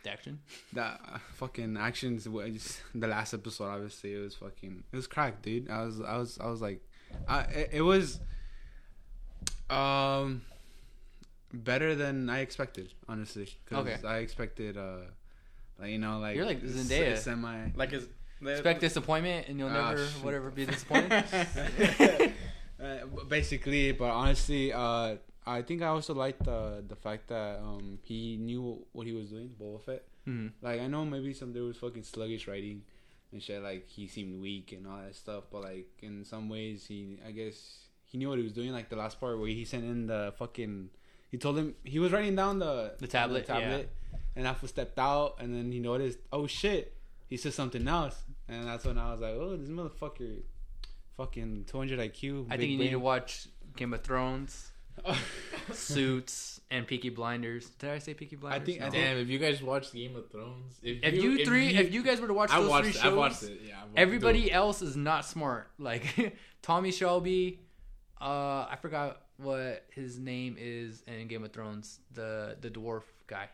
The 0.04 0.12
action. 0.12 0.40
the 0.74 0.82
uh, 0.84 0.98
fucking 1.36 1.76
actions. 1.78 2.28
wa- 2.30 2.48
just- 2.48 2.82
The 2.96 3.08
last 3.08 3.34
episode, 3.34 3.66
obviously, 3.66 4.14
it 4.14 4.20
was 4.20 4.36
fucking. 4.36 4.84
It 4.92 4.96
was 4.96 5.08
cracked, 5.08 5.42
dude. 5.44 5.70
I 5.70 5.84
was, 5.86 6.00
I 6.02 6.18
was, 6.18 6.38
I 6.40 6.48
was 6.48 6.62
like, 6.62 6.82
I. 7.28 7.42
It, 7.42 7.70
it 7.74 7.82
was, 7.82 8.20
um, 9.70 10.42
better 11.54 11.96
than 11.96 12.30
I 12.30 12.40
expected, 12.40 12.94
honestly. 13.08 13.50
'cause 13.66 13.86
Okay. 13.88 14.08
I 14.08 14.18
expected, 14.20 14.78
uh, 14.78 15.00
like 15.80 15.92
you 15.92 15.98
know, 16.00 16.20
like 16.20 16.36
You're 16.36 16.46
like 16.46 16.64
s- 16.64 16.72
Zendaya. 16.72 17.18
semi. 17.18 17.72
like 17.76 17.94
is 17.94 18.08
Expect 18.42 18.80
disappointment, 18.80 19.48
and 19.50 19.60
you'll 19.60 19.68
Ah, 19.70 19.90
never 19.92 20.08
shit. 20.08 20.24
whatever 20.24 20.50
be 20.50 20.66
disappointed. 20.74 21.24
Uh, 22.82 23.06
basically, 23.28 23.92
but 23.92 24.10
honestly, 24.10 24.72
uh, 24.72 25.18
I 25.46 25.62
think 25.62 25.82
I 25.82 25.88
also 25.88 26.14
liked 26.14 26.44
the 26.46 26.84
the 26.88 26.96
fact 26.96 27.28
that 27.30 27.60
um 27.60 28.00
he 28.04 28.38
knew 28.38 28.86
what 28.92 29.08
he 29.08 29.14
was 29.14 29.30
doing, 29.30 29.50
Boba 29.60 29.82
Fett. 29.82 30.04
Mhm. 30.28 30.52
Like 30.62 30.80
I 30.82 30.88
know 30.88 31.06
maybe 31.06 31.34
some 31.34 31.54
there 31.54 31.64
was 31.64 31.78
fucking 31.78 32.04
sluggish 32.04 32.48
writing 32.48 32.84
and 33.32 33.42
shit. 33.42 33.62
Like 33.64 33.88
he 33.88 34.08
seemed 34.08 34.42
weak 34.42 34.72
and 34.74 34.86
all 34.88 34.98
that 35.02 35.16
stuff, 35.16 35.46
but 35.52 35.62
like 35.64 35.88
in 36.02 36.26
some 36.26 36.50
ways 36.50 36.86
he, 36.88 37.20
I 37.26 37.32
guess 37.32 37.86
he 38.06 38.18
knew 38.18 38.30
what 38.30 38.38
he 38.38 38.44
was 38.44 38.54
doing. 38.54 38.72
Like 38.72 38.90
the 38.90 38.96
last 38.96 39.20
part 39.20 39.40
where 39.40 39.48
he 39.48 39.66
sent 39.66 39.84
in 39.86 40.08
the 40.08 40.34
fucking, 40.38 40.90
he 41.30 41.38
told 41.38 41.58
him 41.58 41.76
he 41.84 42.00
was 42.00 42.12
writing 42.12 42.36
down 42.36 42.60
the 42.60 42.94
The 43.00 43.08
tablet, 43.08 43.46
tablet, 43.48 43.90
and 44.36 44.46
Alpha 44.48 44.68
stepped 44.68 45.00
out 45.00 45.36
and 45.40 45.54
then 45.56 45.72
he 45.72 45.80
noticed, 45.80 46.20
oh 46.32 46.48
shit, 46.48 46.96
he 47.28 47.38
said 47.38 47.54
something 47.54 47.88
else, 47.88 48.18
and 48.48 48.66
that's 48.66 48.86
when 48.86 48.98
I 48.98 49.12
was 49.12 49.22
like, 49.22 49.34
oh 49.34 49.56
this 49.56 49.70
motherfucker, 49.70 50.42
fucking 51.18 51.66
200 51.66 52.00
IQ. 52.00 52.48
I 52.50 52.58
think 52.58 52.72
you 52.72 52.78
need 52.78 52.92
to 52.92 53.00
watch 53.00 53.48
Game 53.76 53.94
of 53.94 54.02
Thrones, 54.04 54.72
Suits, 55.74 56.62
and 56.72 56.86
Peaky 56.88 57.10
Blinders. 57.10 57.70
Did 57.80 57.92
I 57.92 58.00
say 58.00 58.14
Peaky 58.14 58.36
Blinders? 58.36 58.66
think- 58.66 58.82
I 58.82 58.90
think- 58.90 58.94
Damn, 59.04 59.18
if 59.18 59.28
you 59.30 59.40
guys 59.40 59.62
watched 59.62 59.94
Game 59.94 60.16
of 60.16 60.30
Thrones, 60.32 60.80
if, 60.82 61.04
if 61.04 61.14
you, 61.24 61.46
three, 61.46 61.68
if 61.76 61.94
you 61.94 62.04
guys 62.04 62.20
were 62.22 62.28
to 62.28 62.34
watch 62.34 62.52
I 62.52 62.60
those 62.60 62.70
watched, 62.70 62.84
three 62.86 62.94
shows, 62.94 63.14
I 63.14 63.16
watched 63.16 63.44
it. 63.44 63.62
Yeah, 63.68 63.76
watched- 63.84 63.90
everybody 63.98 64.42
dude, 64.44 64.52
else 64.52 64.82
is 64.82 64.96
not 64.96 65.26
smart. 65.26 65.68
Like 65.80 66.36
Tommy 66.62 66.92
Shelby, 66.92 67.60
uh, 68.22 68.68
I 68.70 68.78
forgot 68.82 69.22
what 69.38 69.86
his 69.92 70.20
name 70.20 70.56
is 70.60 71.02
in 71.08 71.28
Game 71.28 71.44
of 71.44 71.52
Thrones. 71.54 72.00
The 72.14 72.58
the 72.62 72.70
dwarf 72.70 73.04
guy. 73.28 73.48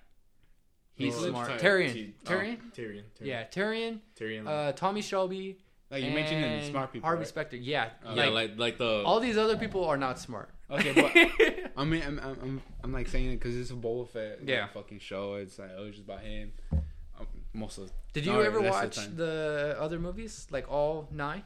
He's 0.96 1.16
No, 1.22 1.30
smart. 1.30 1.60
Tyrion. 1.60 1.94
T- 1.94 2.16
Tyrion. 2.26 2.58
oh, 2.58 2.70
Tyrion. 2.76 3.04
Tyrion. 3.20 3.26
Yeah, 3.26 3.44
Tyrion. 3.46 4.00
Tyrion. 4.20 4.48
Uh, 4.48 4.72
Tommy 4.72 5.02
Shelby. 5.02 5.58
Like 5.92 6.04
you 6.04 6.12
mentioned 6.12 6.44
it, 6.44 6.70
smart 6.72 6.92
people. 6.92 7.06
Harvey 7.06 7.20
right? 7.20 7.28
Specter. 7.28 7.58
Yeah, 7.58 7.90
yeah, 8.04 8.10
like, 8.26 8.32
like 8.32 8.52
like 8.58 8.78
the 8.80 9.04
all 9.06 9.20
these 9.20 9.38
other 9.38 9.56
people 9.58 9.86
are 9.86 9.98
not 9.98 10.18
smart. 10.20 10.50
Okay, 10.72 10.94
but 10.94 11.72
I 11.78 11.84
mean, 11.86 12.02
I'm, 12.06 12.20
I'm, 12.20 12.38
I'm, 12.42 12.62
I'm 12.84 12.92
like 12.92 13.08
saying 13.08 13.32
it 13.32 13.36
because 13.40 13.56
it's 13.56 13.70
a 13.72 13.76
Boba 13.76 14.10
Fett 14.10 14.40
like, 14.40 14.50
Yeah. 14.50 14.68
fucking 14.68 15.00
show. 15.00 15.36
It's 15.36 15.60
like, 15.60 15.70
oh, 15.78 15.86
it's 15.86 15.98
just 15.98 16.08
about 16.08 16.22
him. 16.22 16.52
Um, 16.72 17.28
most 17.54 17.78
of 17.78 17.92
Did 18.14 18.26
you 18.26 18.42
ever 18.42 18.58
of 18.58 18.64
the 18.64 18.70
watch 18.70 18.96
the 19.16 19.78
other 19.80 20.00
movies, 20.00 20.48
like 20.52 20.70
all 20.72 21.08
nine? 21.12 21.44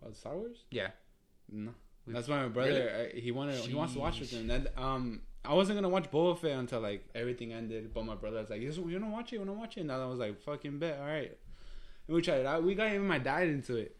well, 0.00 0.14
Star 0.14 0.34
Wars. 0.36 0.64
Yeah. 0.70 0.88
No, 1.50 1.72
We- 2.06 2.12
that's 2.14 2.26
why 2.28 2.42
my 2.42 2.48
brother 2.48 3.10
I, 3.14 3.18
he 3.18 3.30
wanted 3.32 3.56
he 3.56 3.74
wants 3.74 3.92
to 3.94 3.98
watch 4.00 4.18
with 4.20 4.30
him. 4.30 4.46
That 4.48 4.72
um, 4.80 5.20
I 5.44 5.54
wasn't 5.54 5.76
gonna 5.76 5.88
watch 5.88 6.10
Boba 6.10 6.38
Fett 6.38 6.52
until 6.52 6.80
like 6.80 7.06
everything 7.14 7.52
ended. 7.52 7.92
But 7.92 8.04
my 8.06 8.14
brother 8.14 8.38
was 8.40 8.48
like, 8.50 8.60
"You 8.62 8.70
you 8.88 8.98
wanna 9.00 9.12
watch 9.12 9.32
it? 9.32 9.36
You 9.36 9.40
wanna 9.40 9.52
watch 9.54 9.76
it?" 9.76 9.80
And 9.82 9.92
I 9.92 10.04
was 10.06 10.18
like, 10.18 10.40
"Fucking 10.42 10.78
bet, 10.78 10.98
all 11.00 11.06
right." 11.06 11.36
And 12.06 12.14
we 12.16 12.22
tried 12.22 12.38
it 12.40 12.46
out. 12.46 12.62
We 12.64 12.74
got 12.74 12.88
even 12.88 13.06
my 13.06 13.18
dad 13.18 13.48
into 13.48 13.76
it. 13.76 13.94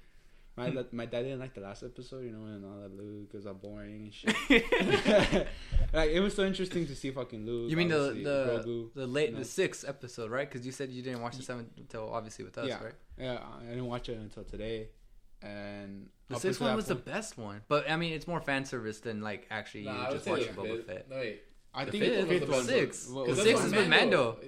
My 0.59 0.85
my 0.93 1.07
dad 1.07 1.23
didn't 1.23 1.41
like 1.41 1.55
the 1.55 1.61
last 1.61 1.83
episode, 1.83 2.25
you 2.25 2.33
know, 2.33 2.45
and 2.47 2.65
all 2.65 2.79
that 2.83 2.95
Luke 2.97 3.31
because 3.31 3.47
I'm 3.47 3.57
boring 3.59 4.11
and 4.11 4.15
shit. 4.15 4.35
like 5.93 6.11
it 6.11 6.21
was 6.21 6.35
so 6.35 6.45
interesting 6.45 6.87
to 6.87 6.95
see 6.95 7.11
fucking 7.11 7.45
Luke. 7.47 7.71
You 7.71 7.77
mean 7.77 7.89
the 7.89 8.13
the 8.23 8.63
Grogu. 8.65 8.95
the 8.95 9.07
late 9.07 9.33
No. 9.33 9.39
the 9.41 9.45
sixth 9.45 9.89
episode, 9.89 10.31
right? 10.31 10.49
Because 10.51 10.67
you 10.67 10.73
said 10.73 10.91
you 10.91 11.03
didn't 11.03 11.23
watch 11.23 11.37
the 11.37 11.43
seventh 11.43 11.69
until 11.77 12.11
obviously 12.13 12.45
with 12.45 12.59
us, 12.59 12.69
Yeah. 12.69 12.83
right? 12.85 12.95
Yeah, 13.19 13.39
I 13.61 13.65
didn't 13.71 13.87
watch 13.87 14.09
it 14.09 14.19
until 14.19 14.45
today, 14.45 14.89
and 15.43 16.09
The 16.29 16.39
sixth 16.39 16.61
one 16.61 16.71
that 16.71 16.77
was 16.77 16.87
the 16.87 16.95
best 16.95 17.39
one, 17.39 17.63
but 17.69 17.91
I 17.91 17.97
mean, 17.97 18.13
it's 18.13 18.27
more 18.27 18.41
fan 18.41 18.65
service 18.65 19.01
than 19.01 19.21
like 19.23 19.47
actually 19.51 19.85
Nah, 19.85 20.07
you 20.09 20.13
just 20.13 20.25
say 20.25 20.31
watching 20.33 20.55
the 20.55 20.61
Boba 20.63 20.77
fifth. 20.77 20.87
Fett. 20.87 21.11
No, 21.11 21.17
wait. 21.17 21.43
I 21.75 21.85
The 21.85 21.91
think 21.93 22.05
fifth 22.05 22.21
the 22.21 22.27
fifth 22.27 22.49
was 22.49 22.57
was 22.59 22.67
the 22.67 22.73
sixth. 22.73 23.11
what- 23.13 23.27
The 23.29 23.37
sixth 23.37 23.65
is 23.67 23.71
what 23.73 23.81
with 23.81 23.89
Mando. 23.89 24.39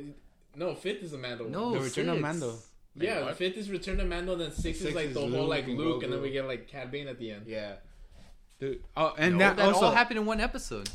No, 0.56 0.74
fifth 0.74 1.02
is 1.04 1.12
a 1.12 1.18
Mando. 1.18 1.46
No, 1.48 1.72
The 1.74 1.80
Return 1.80 2.08
of 2.08 2.16
six. 2.36 2.66
Mando. 2.94 3.12
Yeah, 3.12 3.24
what? 3.24 3.36
fifth 3.36 3.56
is 3.56 3.70
Return 3.70 4.00
of 4.00 4.06
Mando, 4.08 4.34
then 4.36 4.50
six, 4.50 4.78
Six 4.78 4.90
is 4.90 4.94
like 4.94 5.06
is 5.08 5.14
the 5.14 5.20
whole 5.20 5.28
Luke 5.30 5.48
like 5.48 5.64
and 5.66 5.78
Luke, 5.78 6.02
and 6.02 6.12
then 6.12 6.20
we 6.22 6.30
get 6.30 6.46
like 6.46 6.68
Cad 6.68 6.90
Bane 6.90 7.08
at 7.08 7.18
the 7.18 7.30
end. 7.30 7.44
Yeah, 7.46 7.74
dude. 8.58 8.82
Oh, 8.96 9.14
and 9.16 9.34
No, 9.38 9.38
that, 9.46 9.56
that 9.56 9.66
also 9.66 9.86
all 9.86 9.92
happened 9.92 10.18
in 10.18 10.26
one 10.26 10.40
episode. 10.40 10.88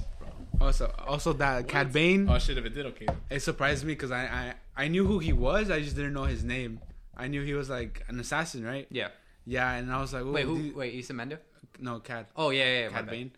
also 0.59 0.93
also 1.07 1.33
that 1.33 1.67
Cad 1.67 1.91
Bane. 1.93 2.27
Oh 2.29 2.37
shit! 2.39 2.57
If 2.57 2.65
it 2.65 2.73
did, 2.75 2.85
okay. 2.87 3.07
It 3.29 3.41
surprised 3.41 3.83
me 3.85 3.93
because 3.93 4.11
I, 4.11 4.23
I 4.25 4.53
I 4.85 4.87
knew 4.89 5.05
who 5.05 5.19
he 5.19 5.31
was. 5.33 5.69
I 5.71 5.81
just 5.81 5.95
didn't 5.95 6.13
know 6.13 6.23
his 6.25 6.43
name. 6.43 6.79
I 7.15 7.27
knew 7.27 7.43
he 7.43 7.53
was 7.53 7.69
like 7.69 8.03
an 8.09 8.19
assassin, 8.19 8.65
right? 8.65 8.87
Yeah. 8.91 9.07
Yeah, 9.45 9.71
and 9.73 9.91
I 9.91 10.01
was 10.01 10.11
like, 10.11 10.25
Wait, 10.25 10.45
who? 10.45 10.57
dude- 10.57 10.75
Wait, 10.75 10.93
you 10.93 11.01
said 11.03 11.15
Mando? 11.15 11.37
No, 11.79 11.99
Cad. 11.99 12.25
Oh 12.35 12.49
yeah, 12.49 12.63
yeah, 12.65 12.79
yeah. 12.81 12.87
my 12.89 12.93
Cad 12.95 13.05
bad. 13.05 13.31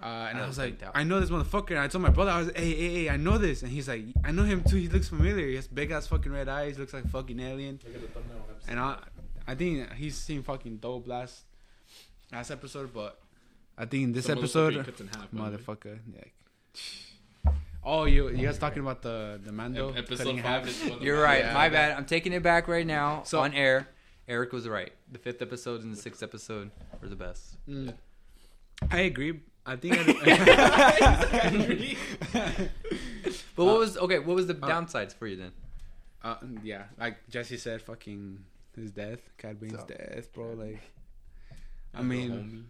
Bane. 0.00 0.10
Uh, 0.10 0.26
and 0.30 0.38
I 0.38 0.42
I, 0.42 0.46
was 0.46 0.58
was 0.58 0.58
like. 0.58 0.82
I 0.94 1.02
know 1.04 1.20
this 1.20 1.30
motherfucker. 1.30 1.70
And 1.70 1.78
I 1.80 1.88
told 1.88 2.02
my 2.02 2.10
brother, 2.10 2.30
I 2.30 2.38
was, 2.40 2.50
hey, 2.54 2.74
hey, 2.74 2.94
hey, 2.94 3.10
I 3.10 3.16
know 3.16 3.38
this. 3.38 3.62
And 3.62 3.70
he's 3.72 3.88
like, 3.88 4.04
I 4.24 4.30
know 4.32 4.42
him 4.44 4.62
too. 4.62 4.76
He 4.76 4.88
looks 4.88 5.08
familiar. 5.08 5.46
He 5.46 5.56
has 5.56 5.66
big 5.68 5.90
ass 5.90 6.06
fucking 6.06 6.30
red 6.32 6.48
eyes. 6.48 6.78
Looks 6.78 6.92
like 6.94 7.04
a 7.04 7.08
fucking 7.08 7.40
alien. 7.40 7.80
Look 7.86 7.94
at 7.94 8.00
the 8.02 8.08
thumbnail. 8.08 8.46
And 8.68 8.78
I, 8.80 8.98
I 9.46 9.54
think 9.54 9.92
he's 9.94 10.16
seen 10.16 10.42
fucking 10.42 10.78
dope 10.78 11.06
last, 11.06 11.44
last 12.32 12.50
episode. 12.50 12.92
But 12.92 13.18
I 13.78 13.86
think 13.86 14.14
this 14.14 14.26
The 14.26 14.34
motherfucker 14.34 14.38
episode, 14.38 14.72
he 14.74 14.82
cuts 14.82 15.00
in 15.00 15.06
half, 15.08 15.28
by 15.32 15.50
the 15.50 15.56
way. 15.56 15.62
motherfucker. 15.62 15.98
Yeah. 16.14 16.24
Oh, 17.86 18.04
you 18.06 18.30
you 18.30 18.46
guys 18.46 18.56
talking 18.56 18.80
about 18.80 19.02
the 19.02 19.38
the 19.44 19.52
Mando 19.52 19.90
Ep- 19.90 20.08
cutting 20.08 20.38
Episode 20.38 20.40
five 20.40 20.42
half? 20.64 20.66
is 20.68 20.82
one 20.88 20.92
of 21.00 21.02
You're 21.04 21.20
right. 21.22 21.40
Yeah. 21.44 21.52
my 21.52 21.68
bad. 21.68 21.94
I'm 21.94 22.06
taking 22.06 22.32
it 22.32 22.42
back 22.42 22.66
right 22.66 22.86
now 22.86 23.22
So- 23.24 23.40
on 23.40 23.52
air. 23.52 23.88
Eric 24.26 24.52
was 24.54 24.66
right. 24.66 24.90
The 25.12 25.18
fifth 25.18 25.42
episode 25.42 25.82
and 25.82 25.92
the 25.92 26.00
sixth 26.00 26.22
episode 26.22 26.70
were 27.02 27.08
the 27.08 27.14
best. 27.16 27.58
Mm. 27.68 27.92
I 28.90 29.00
agree. 29.00 29.40
I 29.66 29.76
think. 29.76 29.96
I, 29.98 31.96
But 33.56 33.64
what 33.66 33.78
was 33.78 33.96
okay? 33.96 34.18
What 34.18 34.36
was 34.36 34.46
the 34.46 34.54
downsides 34.54 35.14
for 35.14 35.26
you 35.26 35.36
then? 35.36 35.52
uh, 36.22 36.36
yeah, 36.62 36.84
like 36.98 37.16
Jesse 37.28 37.56
said, 37.56 37.82
fucking 37.82 38.38
his 38.74 38.90
death, 38.90 39.20
Cad 39.38 39.60
Bane's 39.60 39.78
So- 39.78 39.86
death, 39.86 40.32
bro. 40.32 40.52
Like, 40.54 40.80
I 41.94 42.02
mean, 42.02 42.66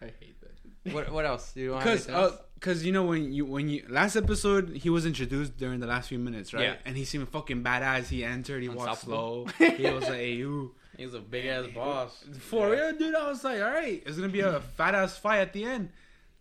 I 0.00 0.06
hate 0.20 0.36
that. 0.40 0.92
What 0.92 1.10
What 1.12 1.24
else? 1.26 1.52
You 1.56 1.68
don't 1.70 1.80
have 1.80 1.84
because 1.84 2.06
anything 2.08 2.22
else? 2.24 2.36
because 2.54 2.84
you 2.86 2.92
know 2.92 3.04
when 3.04 3.32
you 3.32 3.44
when 3.44 3.68
you 3.68 3.84
last 3.88 4.16
episode 4.16 4.70
he 4.76 4.90
was 4.90 5.06
introduced 5.06 5.56
during 5.56 5.80
the 5.80 5.86
last 5.86 6.08
few 6.08 6.18
minutes, 6.18 6.52
right? 6.54 6.64
Yeah. 6.64 6.74
And 6.84 6.96
he 6.96 7.04
seemed 7.04 7.28
fucking 7.28 7.62
badass. 7.64 8.08
He 8.08 8.24
entered. 8.24 8.62
He 8.62 8.68
walked 8.68 9.02
slow. 9.02 9.46
He 9.58 9.90
was 9.90 10.04
like, 10.04 10.12
"Hey, 10.14 10.32
you." 10.34 10.74
He's 10.96 11.14
a 11.14 11.20
big 11.20 11.46
ass 11.46 11.66
boss. 11.74 12.22
For 12.38 12.70
real, 12.70 12.92
dude. 12.96 13.14
I 13.14 13.26
was 13.28 13.42
like, 13.42 13.62
all 13.62 13.70
right, 13.70 14.02
it's 14.04 14.16
gonna 14.16 14.28
be 14.28 14.40
a 14.40 14.60
fat 14.60 14.94
ass 14.94 15.16
fight 15.16 15.38
at 15.38 15.52
the 15.54 15.64
end. 15.64 15.88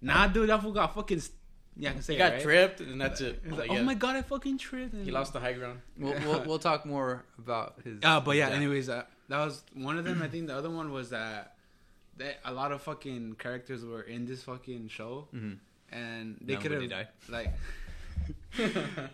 Nah, 0.01 0.27
dude, 0.27 0.49
that 0.49 0.61
fool 0.61 0.71
got 0.71 0.93
fucking. 0.95 1.19
st- 1.19 1.37
Yeah, 1.77 1.91
I 1.91 1.93
can 1.93 2.01
say 2.01 2.13
He 2.13 2.19
it, 2.19 2.23
got 2.23 2.33
right? 2.33 2.41
tripped, 2.41 2.79
and 2.81 2.99
that's 2.99 3.21
it. 3.21 3.39
He's 3.43 3.51
Like, 3.51 3.59
like, 3.61 3.71
yeah. 3.71 3.79
oh 3.79 3.83
my 3.83 3.93
god, 3.93 4.15
I 4.15 4.21
fucking 4.23 4.57
tripped. 4.57 4.93
and- 4.93 5.05
He 5.05 5.11
lost 5.11 5.31
the 5.33 5.39
high 5.39 5.53
ground. 5.53 5.79
We'll, 5.97 6.13
we'll 6.25 6.43
we'll 6.45 6.59
talk 6.59 6.85
more 6.85 7.23
about 7.37 7.75
his. 7.83 7.99
Uh, 8.03 8.19
but 8.19 8.35
yeah, 8.35 8.47
death. 8.49 8.57
anyways, 8.57 8.89
uh, 8.89 9.03
that 9.29 9.45
was 9.45 9.63
one 9.73 9.97
of 9.97 10.03
them. 10.05 10.21
I 10.21 10.27
think 10.27 10.47
the 10.47 10.55
other 10.55 10.69
one 10.69 10.91
was 10.91 11.09
that 11.11 11.55
that 12.17 12.39
a 12.45 12.51
lot 12.51 12.71
of 12.71 12.81
fucking 12.81 13.35
characters 13.39 13.85
were 13.85 14.01
in 14.01 14.25
this 14.25 14.43
fucking 14.43 14.89
show, 14.89 15.27
Mhm. 15.33 15.57
and 15.91 16.37
they 16.41 16.55
could 16.57 16.71
have 16.71 16.89
died. 16.89 17.07
like. 17.29 17.53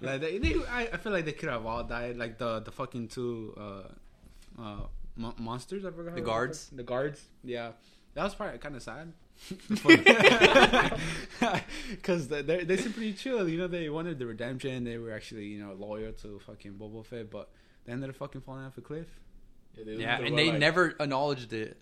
like 0.02 0.20
they, 0.22 0.38
they, 0.40 0.56
I, 0.70 0.90
I 0.94 0.98
feel 0.98 1.12
like 1.12 1.26
they 1.26 1.32
could 1.32 1.50
have 1.50 1.66
all 1.66 1.84
died. 1.84 2.18
Like 2.18 2.38
the 2.38 2.60
the 2.60 2.72
fucking 2.72 3.08
two 3.10 3.54
uh, 3.58 4.62
uh, 4.62 4.80
mo- 5.16 5.36
monsters. 5.38 5.86
I 5.86 5.92
forgot 5.92 6.16
The 6.16 6.22
guards? 6.22 6.70
The 6.70 6.84
guards. 6.84 7.24
Yeah, 7.44 7.72
that 8.16 8.24
was 8.24 8.36
probably 8.36 8.58
kind 8.58 8.76
of 8.76 8.82
sad. 8.84 9.14
Because 11.90 12.28
they 12.30 12.42
they 12.42 12.64
they 12.64 12.78
seem 12.78 12.94
pretty 12.94 13.14
chill. 13.14 13.48
You 13.48 13.58
know, 13.60 13.68
they 13.68 13.90
wanted 13.90 14.20
the 14.20 14.26
redemption. 14.26 14.84
They 14.84 14.98
were 14.98 15.12
actually 15.14 15.46
you 15.46 15.64
know 15.64 15.74
loyal 15.74 16.12
to 16.14 16.40
fucking 16.46 16.74
Boba 16.74 17.06
Fett, 17.06 17.30
but 17.32 17.50
they 17.86 17.94
ended 17.94 18.10
up 18.10 18.16
fucking 18.16 18.42
falling 18.42 18.66
off 18.66 18.78
a 18.78 18.82
cliff. 18.82 19.08
they, 19.76 19.94
yeah, 19.94 20.20
and 20.22 20.38
they 20.38 20.50
like- 20.52 20.60
never 20.60 20.96
acknowledged 21.00 21.54
it. 21.54 21.78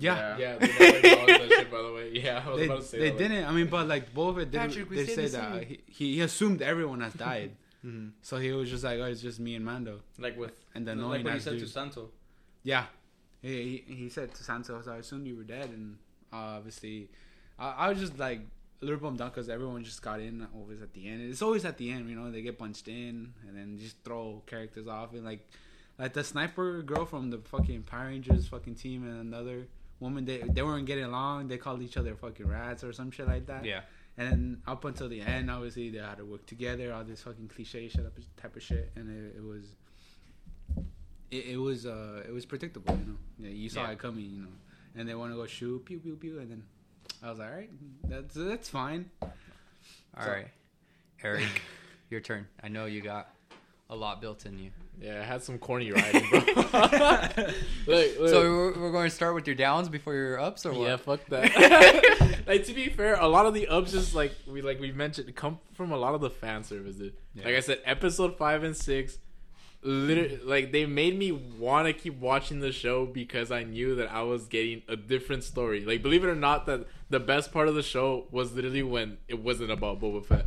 Yeah. 0.00 0.36
Yeah, 0.38 0.58
they 0.58 0.66
never 0.68 0.84
acknowledged 0.96 1.28
that 1.42 1.48
shit. 1.50 1.70
By 1.72 1.82
the 1.82 1.92
way, 1.92 2.10
yeah, 2.12 2.42
I 2.46 2.50
was 2.50 2.58
They, 2.60 2.66
about 2.66 2.80
to 2.82 2.84
say 2.86 2.98
they 3.00 3.10
that, 3.10 3.18
didn't. 3.18 3.44
I 3.46 3.52
mean, 3.52 3.66
but 3.66 3.88
like 3.88 4.14
Boba 4.14 4.36
Fett 4.36 4.50
did, 4.52 4.60
Patrick, 4.60 4.90
we 4.90 4.96
did 4.96 5.06
saved 5.10 5.32
say 5.32 5.40
that 5.40 5.64
he, 5.64 5.80
he 5.86 6.20
assumed 6.20 6.62
everyone 6.62 7.00
has 7.00 7.14
died, 7.14 7.52
Mhm. 7.84 8.12
so 8.22 8.36
he 8.38 8.52
was 8.52 8.70
just 8.70 8.84
like, 8.84 8.98
"Oh, 9.00 9.04
it's 9.04 9.20
just 9.22 9.40
me 9.40 9.54
and 9.56 9.64
Mando." 9.64 10.00
Like 10.18 10.36
with 10.38 10.52
And 10.74 10.86
the 10.86 10.94
like 10.94 11.24
what 11.24 11.32
he 11.32 11.38
ass 11.38 11.44
said 11.44 11.58
to. 11.58 11.66
Santo. 11.66 12.10
Yeah, 12.62 12.86
he, 13.42 13.82
he 13.88 13.94
he 13.94 14.08
said 14.08 14.34
to 14.34 14.44
Santos, 14.44 14.86
"I 14.86 14.96
assumed 14.98 15.26
you 15.26 15.36
were 15.36 15.42
dead," 15.44 15.70
and 15.70 15.96
uh, 16.32 16.36
obviously, 16.58 17.10
I, 17.58 17.70
I 17.70 17.88
was 17.90 17.98
just 18.00 18.18
like 18.18 18.40
a 18.80 18.84
little 18.84 19.00
bummed 19.00 19.20
out 19.20 19.34
because 19.34 19.48
everyone 19.48 19.82
just 19.84 20.02
got 20.02 20.20
in 20.20 20.46
always 20.54 20.80
at 20.82 20.92
the 20.94 21.08
end. 21.08 21.22
It's 21.30 21.42
always 21.42 21.64
at 21.64 21.76
the 21.78 21.90
end, 21.90 22.08
you 22.08 22.16
know. 22.16 22.30
They 22.30 22.42
get 22.42 22.58
punched 22.58 22.88
in 22.88 23.32
and 23.46 23.56
then 23.56 23.78
just 23.78 23.96
throw 24.04 24.42
characters 24.46 24.86
off 24.86 25.12
and 25.14 25.24
like 25.24 25.48
like 25.98 26.12
the 26.12 26.22
sniper 26.22 26.82
girl 26.82 27.04
from 27.06 27.30
the 27.30 27.38
fucking 27.38 27.82
Power 27.82 28.06
Rangers 28.06 28.46
fucking 28.46 28.76
team 28.76 29.02
and 29.04 29.20
another 29.20 29.66
woman. 29.98 30.24
They 30.24 30.38
they 30.42 30.62
weren't 30.62 30.86
getting 30.86 31.04
along. 31.04 31.48
They 31.48 31.58
called 31.58 31.82
each 31.82 31.96
other 31.96 32.14
fucking 32.14 32.46
rats 32.46 32.84
or 32.84 32.92
some 32.92 33.10
shit 33.10 33.26
like 33.26 33.46
that. 33.46 33.64
Yeah, 33.64 33.80
And 34.16 34.30
then 34.30 34.62
up 34.66 34.84
until 34.84 35.08
the 35.08 35.20
end, 35.22 35.50
obviously 35.50 35.90
they 35.90 35.98
had 35.98 36.18
to 36.18 36.24
work 36.24 36.46
together, 36.46 36.92
all 36.94 37.02
this 37.02 37.22
fucking 37.22 37.48
cliche 37.48 37.88
shit 37.88 38.06
up 38.06 38.16
type 38.40 38.54
of 38.54 38.62
shit, 38.62 38.92
and 38.94 39.10
it, 39.10 39.38
it 39.38 39.42
was, 39.44 39.64
it, 41.30 41.46
it 41.46 41.56
was, 41.56 41.84
uh, 41.86 42.22
it 42.26 42.32
was 42.32 42.46
predictable, 42.46 42.94
you 42.96 43.04
know. 43.12 43.18
Yeah, 43.38 43.50
you 43.50 43.68
saw 43.68 43.82
Yeah. 43.84 43.90
it 43.92 43.98
coming, 43.98 44.24
you 44.30 44.42
know. 44.42 44.48
And 44.98 45.08
they 45.08 45.14
want 45.14 45.32
to 45.32 45.36
go 45.36 45.46
shoot, 45.46 45.84
pew 45.84 45.98
pew 45.98 46.16
pew, 46.16 46.40
and 46.40 46.50
then 46.50 46.62
I 47.22 47.30
was 47.30 47.38
like, 47.38 47.48
all 47.48 47.54
right, 47.56 47.70
that's 48.08 48.34
that's 48.34 48.68
fine. 48.68 49.10
All 49.22 49.30
So- 50.24 50.30
right, 50.30 50.48
Eric, 51.22 51.46
your 52.10 52.20
turn. 52.20 52.46
I 52.62 52.68
know 52.68 52.86
you 52.86 53.00
got 53.00 53.30
a 53.90 53.96
lot 53.96 54.20
built 54.20 54.44
in 54.44 54.58
you. 54.58 54.70
Yeah, 55.00 55.20
I 55.20 55.24
had 55.24 55.44
some 55.44 55.58
corny 55.58 55.92
writing, 55.92 56.26
bro. 56.28 56.40
Look, 57.86 58.18
look. 58.18 58.28
So 58.28 58.42
we're, 58.42 58.80
we're 58.80 58.90
going 58.92 59.08
to 59.08 59.14
start 59.14 59.34
with 59.36 59.46
your 59.46 59.54
downs 59.54 59.88
before 59.88 60.12
your 60.14 60.40
ups, 60.40 60.66
or 60.66 60.72
what? 60.72 60.80
Yeah, 60.88 60.96
fuck 60.96 61.24
that. 61.28 62.34
like 62.48 62.64
to 62.64 62.74
be 62.74 62.88
fair, 62.88 63.14
a 63.14 63.28
lot 63.28 63.46
of 63.46 63.54
the 63.54 63.68
ups 63.68 63.92
just 63.92 64.14
like 64.16 64.32
we 64.48 64.60
like 64.60 64.80
we 64.80 64.90
mentioned 64.90 65.32
come 65.36 65.60
from 65.74 65.92
a 65.92 65.96
lot 65.96 66.14
of 66.16 66.20
the 66.20 66.30
fan 66.30 66.64
service. 66.64 66.96
Dude. 66.96 67.14
Yeah. 67.34 67.44
Like 67.44 67.54
I 67.54 67.60
said, 67.60 67.78
episode 67.84 68.36
five 68.36 68.64
and 68.64 68.76
six, 68.76 69.18
literally 69.82 70.40
like 70.44 70.72
they 70.72 70.86
made 70.86 71.18
me 71.18 71.32
want 71.32 71.86
to 71.86 71.92
keep 71.92 72.18
watching 72.18 72.60
the 72.60 72.72
show 72.72 73.06
because 73.06 73.52
I 73.52 73.62
knew 73.62 73.94
that 73.96 74.10
I 74.10 74.22
was 74.22 74.46
getting 74.46 74.82
a 74.88 74.96
different 74.96 75.44
story. 75.44 75.84
Like 75.84 76.02
believe 76.02 76.24
it 76.24 76.28
or 76.28 76.34
not, 76.34 76.66
that 76.66 76.86
the 77.10 77.20
best 77.20 77.52
part 77.52 77.68
of 77.68 77.74
the 77.74 77.82
show 77.82 78.26
was 78.30 78.52
literally 78.52 78.82
when 78.82 79.18
it 79.28 79.40
wasn't 79.42 79.70
about 79.70 80.00
Boba 80.00 80.24
Fett. 80.24 80.46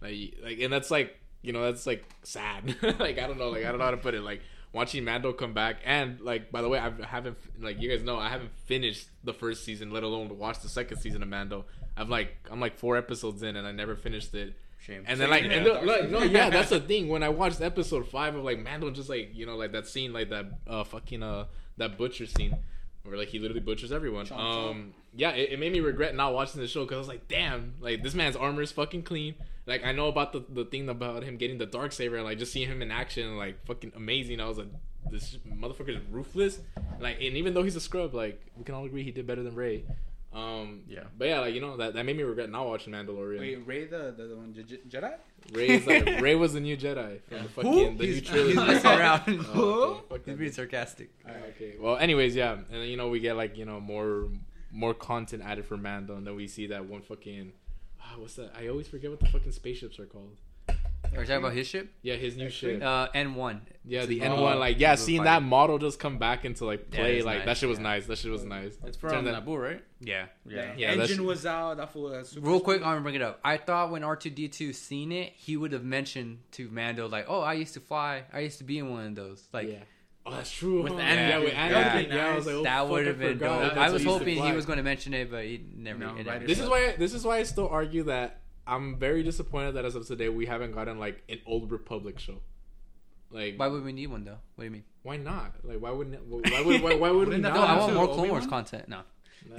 Like 0.00 0.34
like 0.42 0.60
and 0.60 0.72
that's 0.72 0.90
like 0.90 1.18
you 1.42 1.52
know 1.52 1.62
that's 1.62 1.86
like 1.86 2.04
sad. 2.22 2.76
like 2.98 3.18
I 3.18 3.26
don't 3.26 3.38
know 3.38 3.50
like 3.50 3.64
I 3.64 3.68
don't 3.68 3.78
know 3.78 3.84
how 3.84 3.90
to 3.90 3.96
put 3.96 4.14
it 4.14 4.22
like. 4.22 4.42
Watching 4.72 5.02
Mando 5.02 5.32
come 5.32 5.52
back, 5.52 5.78
and 5.84 6.20
like 6.20 6.52
by 6.52 6.62
the 6.62 6.68
way, 6.68 6.78
I 6.78 6.92
haven't 7.04 7.36
like 7.60 7.82
you 7.82 7.90
guys 7.90 8.04
know 8.04 8.20
I 8.20 8.28
haven't 8.28 8.56
finished 8.66 9.08
the 9.24 9.34
first 9.34 9.64
season, 9.64 9.90
let 9.90 10.04
alone 10.04 10.38
watch 10.38 10.60
the 10.60 10.68
second 10.68 10.98
season 10.98 11.24
of 11.24 11.28
Mando. 11.28 11.64
I'm 11.96 12.08
like 12.08 12.36
I'm 12.48 12.60
like 12.60 12.78
four 12.78 12.96
episodes 12.96 13.42
in, 13.42 13.56
and 13.56 13.66
I 13.66 13.72
never 13.72 13.96
finished 13.96 14.32
it. 14.32 14.54
Shame. 14.80 15.04
And 15.06 15.20
then 15.20 15.28
like, 15.28 15.44
and 15.44 15.64
look, 15.64 15.82
look, 15.82 16.10
no, 16.10 16.22
yeah, 16.22 16.48
that's 16.48 16.70
the 16.70 16.80
thing. 16.90 17.08
When 17.08 17.22
I 17.22 17.28
watched 17.28 17.60
episode 17.60 18.08
five 18.08 18.34
of 18.34 18.42
like 18.42 18.58
Mando, 18.58 18.90
just 18.90 19.10
like 19.10 19.30
you 19.34 19.44
know, 19.44 19.56
like 19.56 19.72
that 19.72 19.86
scene, 19.86 20.12
like 20.12 20.30
that 20.30 20.46
uh 20.66 20.84
fucking 20.84 21.22
uh 21.22 21.46
that 21.76 21.98
butcher 21.98 22.26
scene, 22.26 22.56
where 23.02 23.18
like 23.18 23.28
he 23.28 23.38
literally 23.38 23.60
butchers 23.60 23.92
everyone. 23.92 24.24
Chomp, 24.24 24.38
chomp. 24.38 24.70
Um, 24.70 24.94
yeah, 25.14 25.30
it, 25.32 25.52
it 25.52 25.60
made 25.60 25.72
me 25.72 25.80
regret 25.80 26.14
not 26.14 26.32
watching 26.32 26.62
the 26.62 26.66
show 26.66 26.84
because 26.84 26.96
I 26.96 26.98
was 26.98 27.08
like, 27.08 27.28
damn, 27.28 27.74
like 27.80 28.02
this 28.02 28.14
man's 28.14 28.36
armor 28.36 28.62
is 28.62 28.72
fucking 28.72 29.02
clean. 29.02 29.34
Like 29.66 29.84
I 29.84 29.92
know 29.92 30.08
about 30.08 30.32
the 30.32 30.44
the 30.48 30.64
thing 30.64 30.88
about 30.88 31.24
him 31.24 31.36
getting 31.36 31.58
the 31.58 31.66
dark 31.66 31.92
saber, 31.92 32.16
and 32.16 32.24
like 32.24 32.38
just 32.38 32.50
seeing 32.50 32.68
him 32.68 32.80
in 32.80 32.90
action, 32.90 33.36
like 33.36 33.62
fucking 33.66 33.92
amazing. 33.94 34.40
I 34.40 34.48
was 34.48 34.56
like, 34.56 34.68
this 35.10 35.36
motherfucker 35.46 35.90
is 35.90 36.02
ruthless. 36.10 36.58
Like, 36.98 37.16
and 37.16 37.36
even 37.36 37.52
though 37.52 37.62
he's 37.62 37.76
a 37.76 37.80
scrub, 37.80 38.14
like 38.14 38.40
we 38.56 38.64
can 38.64 38.74
all 38.74 38.86
agree 38.86 39.02
he 39.02 39.10
did 39.10 39.26
better 39.26 39.42
than 39.42 39.54
Rey. 39.54 39.84
Um, 40.32 40.82
Yeah. 40.88 41.04
but 41.18 41.26
yeah, 41.28 41.40
like 41.40 41.54
you 41.54 41.60
know 41.60 41.76
that 41.78 41.94
that 41.94 42.04
made 42.06 42.16
me 42.16 42.22
regret 42.22 42.50
not 42.50 42.66
watching 42.66 42.92
Mandalorian. 42.92 43.40
Wait, 43.40 43.66
Rey 43.66 43.84
the 43.86 44.14
the, 44.16 44.26
the 44.28 44.36
one 44.36 44.54
Je- 44.54 44.62
Je- 44.62 44.80
Jedi? 44.88 45.12
Rey's 45.52 45.86
like 45.86 46.06
Rey 46.20 46.34
was 46.36 46.52
the 46.52 46.60
new 46.60 46.76
Jedi 46.76 47.20
from 47.28 47.42
the 47.42 47.48
fucking 47.48 47.72
the 47.96 48.06
new 48.06 48.12
He's, 48.12 48.22
trilogy. 48.22 48.72
he's 48.72 48.84
around. 48.84 49.22
Oh, 49.54 49.82
okay. 49.92 50.00
Fuck 50.08 50.18
He's 50.18 50.24
being 50.36 50.38
dude. 50.50 50.54
sarcastic. 50.54 51.10
Okay. 51.28 51.74
Well, 51.80 51.96
anyways, 51.96 52.36
yeah, 52.36 52.52
and 52.52 52.64
then, 52.70 52.82
you 52.88 52.96
know 52.96 53.08
we 53.08 53.18
get 53.20 53.36
like 53.36 53.56
you 53.56 53.64
know 53.64 53.80
more 53.80 54.28
more 54.70 54.94
content 54.94 55.42
added 55.44 55.64
for 55.66 55.76
Mando, 55.76 56.14
and 56.16 56.24
then 56.26 56.36
we 56.36 56.46
see 56.46 56.68
that 56.68 56.84
one 56.86 57.02
fucking 57.02 57.52
ah, 58.00 58.14
what's 58.16 58.34
that? 58.36 58.52
I 58.56 58.68
always 58.68 58.86
forget 58.86 59.10
what 59.10 59.18
the 59.18 59.26
fucking 59.26 59.50
spaceships 59.52 59.98
are 59.98 60.06
called. 60.06 60.36
Are 61.04 61.10
you 61.22 61.26
talking 61.26 61.36
about 61.36 61.52
his 61.54 61.66
ship? 61.66 61.92
Yeah, 62.02 62.14
his 62.14 62.36
new 62.36 62.50
ship. 62.50 62.82
Uh, 62.82 63.08
N1. 63.14 63.60
Yeah, 63.84 64.06
the 64.06 64.20
N 64.22 64.38
one. 64.40 64.58
Like, 64.60 64.78
yeah, 64.78 64.94
the 64.94 65.02
seeing 65.02 65.18
fighting. 65.20 65.42
that 65.42 65.42
model 65.42 65.78
just 65.78 65.98
come 65.98 66.18
back 66.18 66.44
into 66.44 66.64
like 66.66 66.86
Yeah, 66.92 66.98
play, 67.00 67.16
it's 67.16 67.26
like 67.26 67.38
nice, 67.38 67.46
that 67.46 67.56
shit 67.56 67.68
was 67.68 67.78
yeah. 67.78 67.82
nice. 67.82 68.06
That 68.06 68.18
shit 68.18 68.30
was 68.30 68.44
nice. 68.44 68.78
It's 68.84 68.96
Turn 68.96 69.10
from 69.10 69.24
that- 69.24 69.44
Naboo, 69.44 69.60
right? 69.60 69.82
Yeah. 70.00 70.26
Yeah. 70.46 70.72
Yeah, 70.76 70.90
that's- 70.90 71.10
engine 71.10 71.24
was 71.26 71.44
out. 71.46 71.78
That 71.78 71.92
fool. 71.92 72.12
uh, 72.14 72.22
super 72.22 72.46
Real 72.46 72.60
quick, 72.60 72.78
I'm 72.82 72.88
gonna 72.92 73.00
bring 73.00 73.14
it 73.16 73.22
up. 73.22 73.40
I 73.42 73.56
thought 73.56 73.90
when 73.90 74.02
R2D2 74.02 74.72
seen 74.74 75.10
it, 75.10 75.32
he 75.34 75.56
would 75.56 75.72
have 75.72 75.84
mentioned 75.84 76.38
to 76.52 76.68
Mando 76.70 77.08
like, 77.08 77.24
"Oh, 77.28 77.40
I 77.40 77.54
used 77.54 77.74
to 77.74 77.80
fly. 77.80 78.24
I 78.32 78.40
used 78.40 78.58
to 78.58 78.64
be 78.64 78.78
in 78.78 78.90
one 78.90 79.06
of 79.06 79.14
those." 79.16 79.48
Like 79.52 79.68
yeah. 79.68 79.78
Oh, 80.26 80.32
that's 80.32 80.50
true. 80.52 80.82
With 80.82 80.92
huh? 80.92 80.98
Anakin. 80.98 81.28
Yeah, 81.28 81.38
with 81.38 81.52
Yeah. 81.54 81.68
Anakin. 81.68 81.92
That'd 81.94 82.12
Yeah, 82.12 82.26
I 82.30 82.34
was 82.36 82.46
like, 82.46 82.54
oh, 82.56 82.62
that 82.62 82.78
fuck, 82.82 82.90
would 82.90 83.04
I 83.04 83.08
have 83.08 83.18
been 83.18 83.38
forgot 83.38 83.48
dope. 83.62 83.62
that's 83.62 83.76
I 83.76 83.80
what 83.80 83.92
was 83.94 84.02
used 84.02 84.04
to 84.04 84.18
hoping 84.18 84.34
he 84.34 84.40
fly. 84.40 84.52
was 84.52 84.66
going 84.66 84.76
to 84.76 84.82
mention 84.82 85.14
it, 85.14 85.30
but 85.30 85.44
he 85.44 85.64
never. 85.74 85.98
No, 85.98 86.08
it 86.10 86.16
right 86.18 86.26
never 86.26 86.46
This 86.46 86.58
did. 86.58 86.64
is 86.64 86.70
why. 86.70 86.94
This 86.98 87.14
is 87.14 87.24
why 87.24 87.38
I 87.38 87.42
still 87.44 87.68
argue 87.68 88.02
that 88.04 88.40
I'm 88.70 88.96
very 88.98 89.22
disappointed 89.22 89.72
that 89.74 89.84
as 89.84 89.94
of 89.96 90.06
today 90.06 90.28
we 90.28 90.46
haven't 90.46 90.72
gotten 90.72 90.98
like 90.98 91.22
an 91.28 91.38
old 91.46 91.70
Republic 91.70 92.18
show. 92.18 92.36
Like, 93.32 93.56
Why 93.56 93.68
would 93.68 93.84
we 93.84 93.92
need 93.92 94.08
one 94.08 94.24
though? 94.24 94.38
What 94.54 94.62
do 94.62 94.64
you 94.64 94.70
mean? 94.70 94.84
why 95.02 95.16
not? 95.16 95.54
Like, 95.64 95.78
why 95.80 95.90
wouldn't? 95.90 96.20
Why 96.26 96.62
would? 96.62 96.82
Why, 96.82 96.94
why 96.94 97.10
would 97.10 97.28
we 97.28 97.34
Wouldn't? 97.36 97.42
No, 97.42 97.50
I 97.62 97.78
want 97.78 97.94
more 97.94 98.06
Clone 98.06 98.18
Obi-Wan? 98.20 98.30
Wars 98.30 98.46
content. 98.46 98.88
No. 98.88 99.00
Nah, 99.48 99.56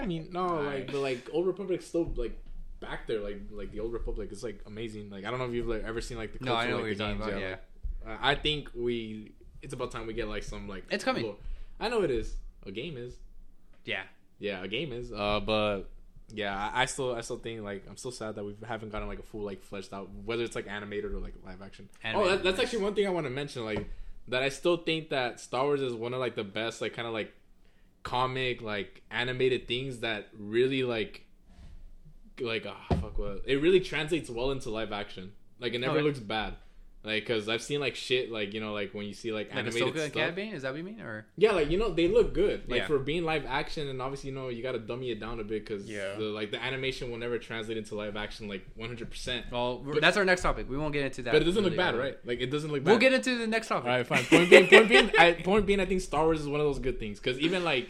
I 0.00 0.04
mean, 0.06 0.28
no, 0.30 0.40
Alright. 0.40 0.80
like, 0.80 0.86
but 0.92 0.98
like, 0.98 1.30
Old 1.32 1.46
Republic's 1.46 1.86
still 1.86 2.12
like 2.16 2.38
back 2.80 3.06
there, 3.06 3.20
like, 3.20 3.40
like 3.50 3.72
the 3.72 3.80
Old 3.80 3.92
Republic 3.92 4.30
is 4.32 4.42
like 4.42 4.60
amazing. 4.66 5.08
Like, 5.10 5.24
I 5.24 5.30
don't 5.30 5.38
know 5.38 5.46
if 5.46 5.54
you've 5.54 5.66
like 5.68 5.84
ever 5.84 6.00
seen 6.00 6.18
like 6.18 6.38
the 6.38 6.44
No, 6.44 6.54
I 6.54 6.66
know 6.66 6.74
like, 6.76 6.80
what 6.82 6.86
you're 6.86 6.94
the 6.96 7.04
talking 7.04 7.18
games, 7.18 7.28
about. 7.30 7.40
Yeah. 7.40 7.56
like, 8.06 8.14
uh, 8.14 8.18
I 8.20 8.34
think 8.34 8.68
we. 8.74 9.32
It's 9.62 9.72
about 9.74 9.90
time 9.90 10.06
we 10.06 10.12
get 10.14 10.28
like 10.28 10.42
some 10.42 10.68
like. 10.68 10.84
It's 10.90 11.04
coming. 11.04 11.24
lore. 11.24 11.36
I 11.78 11.88
know 11.88 12.02
it 12.02 12.10
is. 12.10 12.34
A 12.66 12.70
game 12.70 12.96
is. 12.96 13.14
Yeah. 13.84 14.02
Yeah, 14.38 14.62
a 14.62 14.68
game 14.68 14.92
is. 14.92 15.12
Uh, 15.12 15.40
but 15.40 15.84
yeah, 16.34 16.70
I, 16.72 16.86
still, 16.86 17.14
I 17.14 17.20
still 17.20 17.38
think 17.38 17.62
like 17.62 17.84
I'm 17.88 17.96
still 17.96 18.10
sad 18.10 18.34
that 18.36 18.44
we 18.44 18.54
haven't 18.66 18.90
gotten 18.90 19.08
like 19.08 19.18
a 19.18 19.22
full 19.22 19.42
like 19.42 19.62
fleshed 19.62 19.92
out, 19.92 20.08
whether 20.24 20.42
it's 20.42 20.56
like 20.56 20.66
animated 20.68 21.12
or 21.12 21.18
like 21.18 21.34
live 21.44 21.62
action. 21.62 21.88
oh, 22.04 22.28
that, 22.28 22.42
that's 22.42 22.58
nice. 22.58 22.66
actually 22.66 22.82
one 22.82 22.94
thing 22.94 23.06
I 23.06 23.10
want 23.10 23.26
to 23.26 23.30
mention. 23.30 23.64
Like 23.64 23.88
that, 24.28 24.42
I 24.42 24.48
still 24.48 24.76
think 24.76 25.10
that 25.10 25.40
Star 25.40 25.64
Wars 25.64 25.82
is 25.82 25.94
one 25.94 26.14
of 26.14 26.20
like 26.20 26.34
the 26.34 26.44
best 26.44 26.80
like 26.80 26.94
kind 26.94 27.06
of 27.06 27.14
like 27.14 27.32
comic 28.02 28.62
like 28.62 29.02
animated 29.10 29.68
things 29.68 29.98
that 29.98 30.28
really 30.38 30.82
like 30.82 31.22
like 32.40 32.64
ah 32.66 32.86
fuck 32.88 33.18
what 33.18 33.42
it 33.46 33.60
really 33.60 33.80
translates 33.80 34.30
well 34.30 34.50
into 34.50 34.70
live 34.70 34.92
action. 34.92 35.32
Like 35.58 35.74
it 35.74 35.78
never 35.78 36.02
looks 36.02 36.18
bad. 36.18 36.54
Like, 37.02 37.24
cause 37.26 37.48
I've 37.48 37.62
seen 37.62 37.80
like 37.80 37.94
shit, 37.94 38.30
like 38.30 38.52
you 38.52 38.60
know, 38.60 38.74
like 38.74 38.92
when 38.92 39.06
you 39.06 39.14
see 39.14 39.32
like, 39.32 39.48
Like 39.48 39.56
animated 39.58 39.94
Ahsoka 39.94 40.02
and 40.04 40.12
stuff. 40.12 40.38
Is 40.38 40.62
that 40.62 40.72
what 40.72 40.76
you 40.78 40.84
mean? 40.84 41.00
Or 41.00 41.24
Yeah, 41.38 41.52
like 41.52 41.70
you 41.70 41.78
know, 41.78 41.90
they 41.94 42.08
look 42.08 42.34
good. 42.34 42.68
Like 42.68 42.80
Yeah. 42.82 42.86
for 42.88 42.98
being 42.98 43.24
live 43.24 43.46
action, 43.48 43.88
and 43.88 44.02
obviously 44.02 44.28
you 44.28 44.36
know 44.36 44.50
you 44.50 44.62
got 44.62 44.72
to 44.72 44.78
dummy 44.78 45.10
it 45.10 45.18
down 45.18 45.40
a 45.40 45.44
bit 45.44 45.64
because 45.66 45.88
Yeah. 45.88 46.16
the 46.16 46.24
like 46.24 46.50
the 46.50 46.62
animation 46.62 47.10
will 47.10 47.16
never 47.16 47.38
translate 47.38 47.78
into 47.78 47.94
live 47.94 48.16
action 48.16 48.48
like 48.48 48.66
100. 48.76 49.08
percent 49.10 49.46
well, 49.50 49.78
But- 49.78 50.02
that's 50.02 50.18
our 50.18 50.26
next 50.26 50.42
topic. 50.42 50.68
We 50.68 50.76
won't 50.76 50.92
get 50.92 51.06
into 51.06 51.22
that. 51.22 51.32
But 51.32 51.40
it 51.40 51.46
doesn't 51.46 51.64
look 51.64 51.74
bad, 51.74 51.96
right? 51.96 52.18
Like 52.26 52.40
it 52.42 52.50
doesn't 52.50 52.70
look 52.70 52.84
bad. 52.84 52.90
We'll 52.90 53.00
get 53.00 53.14
into 53.14 53.38
the 53.38 53.46
next 53.46 53.68
topic. 53.68 53.88
All 53.88 53.96
right, 53.96 54.06
fine. 54.06 54.24
Point 54.24 54.50
being, 54.50 54.66
point 54.68 54.88
being, 54.90 55.10
I, 55.18 55.32
point 55.32 55.64
being, 55.64 55.80
I 55.80 55.86
think 55.86 56.02
Star 56.02 56.24
Wars 56.24 56.40
is 56.42 56.48
one 56.48 56.60
of 56.60 56.66
those 56.66 56.80
good 56.80 56.98
things 57.00 57.18
because 57.18 57.38
even 57.38 57.64
like, 57.64 57.88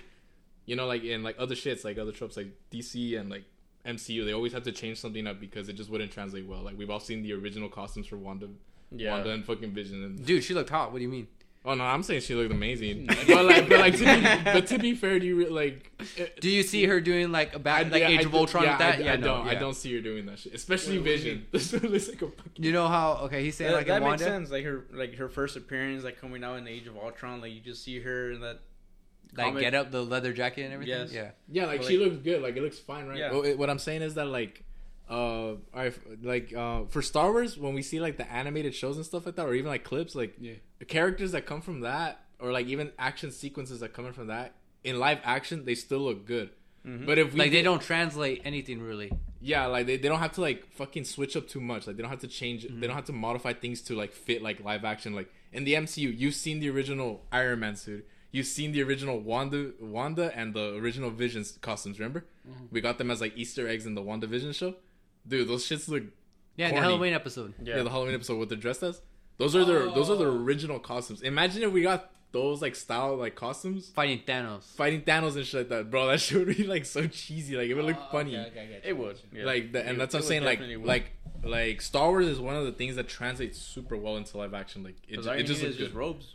you 0.67 0.77
know, 0.77 0.87
like 0.87 1.03
in 1.03 1.25
like 1.25 1.35
other 1.37 1.57
shits, 1.57 1.85
like 1.85 1.99
other 1.99 2.13
tropes, 2.13 2.37
like 2.37 2.53
DC 2.71 3.19
and 3.19 3.29
like 3.29 3.43
MCU, 3.85 4.25
they 4.25 4.33
always 4.33 4.53
have 4.53 4.63
to 4.63 4.73
change 4.73 4.99
something 5.01 5.27
up 5.27 5.41
because 5.41 5.69
it 5.69 5.73
just 5.73 5.91
wouldn't 5.91 6.13
translate 6.13 6.47
well. 6.47 6.63
Like 6.63 6.79
we've 6.79 6.91
all 6.91 7.01
seen 7.01 7.23
the 7.25 7.33
original 7.33 7.69
costumes 7.69 8.07
for 8.07 8.17
Wanda, 8.19 8.49
Yeah. 8.93 9.13
Wanda 9.13 9.31
and 9.31 9.45
fucking 9.45 9.71
Vision. 9.73 10.03
And 10.05 10.25
Dude, 10.27 10.43
she 10.45 10.55
looked 10.55 10.71
hot. 10.71 10.93
What 10.93 10.99
do 10.99 11.03
you 11.05 11.09
mean? 11.09 11.29
oh 11.63 11.75
no, 11.75 11.85
I'm 11.85 12.03
saying 12.03 12.23
she 12.23 12.35
looked 12.35 12.51
amazing. 12.53 13.07
but 13.29 13.45
like, 13.45 13.69
but 13.69 13.79
like, 13.81 13.95
to 13.99 14.05
be, 14.05 14.45
but 14.45 14.67
to 14.69 14.79
be 14.79 14.95
fair, 14.95 15.19
do 15.21 15.27
you 15.27 15.37
re- 15.37 15.49
like? 15.49 15.93
it- 16.17 16.41
Do 16.41 16.49
you 16.49 16.63
see 16.63 16.87
her 16.87 17.01
doing 17.03 17.31
like 17.33 17.55
a 17.55 17.59
back, 17.59 17.91
like 17.93 18.01
yeah, 18.01 18.09
Age 18.09 18.21
I 18.21 18.23
of 18.23 18.33
do- 18.33 18.39
Ultron 18.39 18.65
yeah, 18.65 18.71
with 18.71 18.79
that? 18.79 18.95
I, 18.95 19.03
yeah, 19.03 19.13
I 19.13 19.17
no, 19.17 19.27
don't. 19.27 19.49
I 19.49 19.55
don't 19.57 19.75
see 19.75 19.95
her 19.95 20.01
doing 20.01 20.25
that 20.27 20.39
shit, 20.39 20.55
especially 20.55 20.99
Wait, 20.99 21.01
what 21.01 21.05
do 21.05 21.11
you 21.11 21.17
Vision. 21.19 21.47
This 21.53 21.73
looks 21.75 22.09
like 22.09 22.23
a 22.23 22.29
fucking. 22.31 22.65
You 22.65 22.73
know 22.73 22.89
how? 22.89 23.19
Okay, 23.25 23.45
he's 23.45 23.57
saying 23.57 23.71
that 23.73 23.77
like 23.77 23.87
that 23.89 23.99
in 23.99 24.09
makes 24.09 24.23
Wanda. 24.23 24.25
sense. 24.25 24.51
Like 24.51 24.65
her, 24.65 24.85
like 24.93 25.15
her 25.17 25.29
first 25.29 25.57
appearance, 25.57 26.03
like 26.03 26.19
coming 26.21 26.43
out 26.43 26.57
in 26.57 26.67
Age 26.67 26.87
of 26.87 26.97
Ultron, 26.97 27.41
like 27.43 27.53
you 27.53 27.61
just 27.61 27.85
see 27.85 28.01
her 28.01 28.33
in 28.33 28.41
that. 28.41 28.61
Like 29.37 29.47
comic- 29.47 29.61
get 29.61 29.75
up 29.75 29.93
the 29.93 30.03
leather 30.03 30.33
jacket 30.33 30.63
and 30.65 30.73
everything. 30.75 30.99
Yes. 30.99 31.13
Yeah. 31.13 31.31
Yeah, 31.49 31.67
like 31.67 31.83
But, 31.83 31.89
she 31.89 31.99
like- 31.99 32.11
looks 32.13 32.25
good. 32.25 32.43
Like 32.43 32.57
it 32.57 32.63
looks 32.63 32.79
fine, 32.81 33.07
right? 33.07 33.19
Yeah. 33.19 33.31
Well, 33.31 33.43
it- 33.45 33.57
what 33.59 33.71
I'm 33.71 33.79
saying 33.79 34.03
is 34.03 34.15
that 34.15 34.25
like, 34.27 34.65
uh, 35.11 35.55
I 35.75 35.93
like 36.23 36.55
uh 36.55 36.85
for 36.89 37.03
Star 37.03 37.33
Wars 37.33 37.59
when 37.59 37.75
we 37.75 37.83
see 37.83 38.01
like 38.01 38.17
the 38.17 38.31
animated 38.33 38.75
shows 38.75 38.97
and 38.97 39.05
stuff 39.05 39.27
like 39.27 39.37
that, 39.37 39.47
or 39.47 39.55
even 39.55 39.69
like 39.71 39.85
clips, 39.85 40.15
like 40.15 40.37
Yeah. 40.41 40.55
the 40.79 40.85
characters 40.85 41.33
that 41.33 41.47
come 41.47 41.61
from 41.61 41.81
that, 41.81 42.25
or 42.39 42.53
like 42.53 42.67
even 42.69 42.93
action 42.99 43.31
sequences 43.33 43.81
that 43.81 43.93
come 43.93 44.07
in 44.07 44.13
from 44.13 44.29
that 44.29 44.55
in 44.85 44.99
live 44.99 45.19
action, 45.25 45.65
they 45.65 45.75
still 45.75 45.99
look 46.01 46.25
good. 46.27 46.51
Mhm. 46.87 47.05
But 47.07 47.19
if 47.19 47.33
we 47.35 47.39
Like 47.41 47.51
they 47.51 47.63
don't 47.63 47.83
translate 47.83 48.41
anything 48.45 48.81
really. 48.81 49.11
yeah, 49.41 49.67
like 49.67 49.87
they, 49.87 49.97
they 49.99 50.09
don't 50.09 50.21
have 50.21 50.33
to 50.33 50.41
like 50.41 50.73
fucking 50.73 51.05
switch 51.05 51.37
up 51.37 51.47
too 51.49 51.61
much. 51.61 51.87
Like 51.87 51.97
they 51.97 52.03
don't 52.03 52.11
have 52.11 52.21
to 52.21 52.29
change. 52.29 52.65
Mm-hmm. 52.65 52.81
They 52.81 52.87
don't 52.87 52.97
have 52.97 53.05
to 53.07 53.13
modify 53.13 53.53
things 53.53 53.83
to 53.83 53.95
like 53.97 54.13
fit 54.15 54.41
like 54.43 54.63
live 54.65 54.85
action. 54.85 55.15
Like 55.15 55.31
in 55.53 55.65
the 55.65 55.75
MCU, 55.75 56.17
you've 56.17 56.35
seen 56.37 56.61
the 56.61 56.71
original 56.71 57.27
Iron 57.33 57.61
Man 57.61 57.77
suit. 57.77 58.07
You've 58.33 58.47
seen 58.47 58.71
the 58.71 58.81
original 58.85 59.19
Wanda, 59.19 59.73
Wanda, 59.81 60.31
and 60.39 60.55
the 60.55 60.77
original 60.77 61.11
Vision's 61.11 61.59
costumes. 61.61 61.99
Remember, 61.99 62.25
Mm-hmm. 62.49 62.67
we 62.71 62.81
got 62.81 62.97
them 62.97 63.11
as 63.11 63.21
like 63.21 63.37
Easter 63.37 63.69
eggs 63.69 63.85
in 63.87 63.95
the 63.95 64.03
Wanda 64.03 64.27
Vision 64.27 64.53
show. 64.53 64.77
Dude, 65.27 65.49
those 65.49 65.67
shits 65.67 65.89
look. 65.89 66.05
Yeah, 66.57 66.69
in 66.69 66.75
the 66.75 66.81
Halloween 66.81 67.13
episode. 67.15 67.55
Yeah. 67.63 67.77
Yeah. 67.77 67.83
the 67.85 67.91
Halloween 67.91 68.15
episode 68.15 68.39
what 68.39 68.49
they're 68.49 68.59
dressed 68.59 68.83
as. 68.83 69.01
Those 69.39 69.57
are 69.57 69.65
the 69.65 69.91
those 69.95 70.11
are 70.11 70.17
the 70.17 70.27
Oh. 70.27 70.37
original 70.37 70.79
costumes. 70.79 71.23
Imagine 71.23 71.63
if 71.63 71.73
we 71.73 71.83
got 71.83 72.11
those 72.33 72.61
like 72.63 72.77
style 72.77 73.17
like 73.17 73.35
costumes 73.35 73.91
Fighting 73.95 74.21
Thanos. 74.27 74.63
fighting 74.77 75.03
Thanos 75.03 75.35
and 75.37 75.45
shit 75.47 75.61
like 75.63 75.69
that, 75.71 75.91
bro. 75.91 76.07
That 76.09 76.21
shit 76.21 76.47
would 76.47 76.57
be 76.57 76.65
like 76.65 76.85
so 76.85 77.07
cheesy. 77.07 77.57
Like 77.57 77.69
it 77.69 77.75
would 77.75 77.85
look 77.87 77.97
Oh, 77.99 78.09
funny 78.13 78.35
It 78.35 78.97
would. 78.97 79.19
Yeah. 79.33 79.45
like 79.45 79.73
the, 79.73 79.81
and 79.81 79.97
It- 79.97 79.99
that's 79.99 80.15
it 80.15 80.19
what 80.19 80.23
I'm 80.25 80.29
saying 80.29 80.45
like 80.45 80.61
would. 80.61 80.85
like 80.85 81.13
like 81.43 81.81
Star 81.81 82.09
Wars 82.11 82.27
is 82.27 82.39
one 82.39 82.55
of 82.57 82.67
the 82.67 82.73
things 82.73 82.97
that 82.97 83.09
translates 83.09 83.59
super 83.59 83.97
well 83.97 84.17
into 84.19 84.37
live 84.37 84.53
action 84.53 84.83
like 84.85 84.97
it, 85.09 85.17
Because 85.17 85.27
it 85.27 85.45
just 85.45 85.63
looks 85.63 85.77
just 85.77 85.93
good 85.93 85.99
robes. 85.99 86.35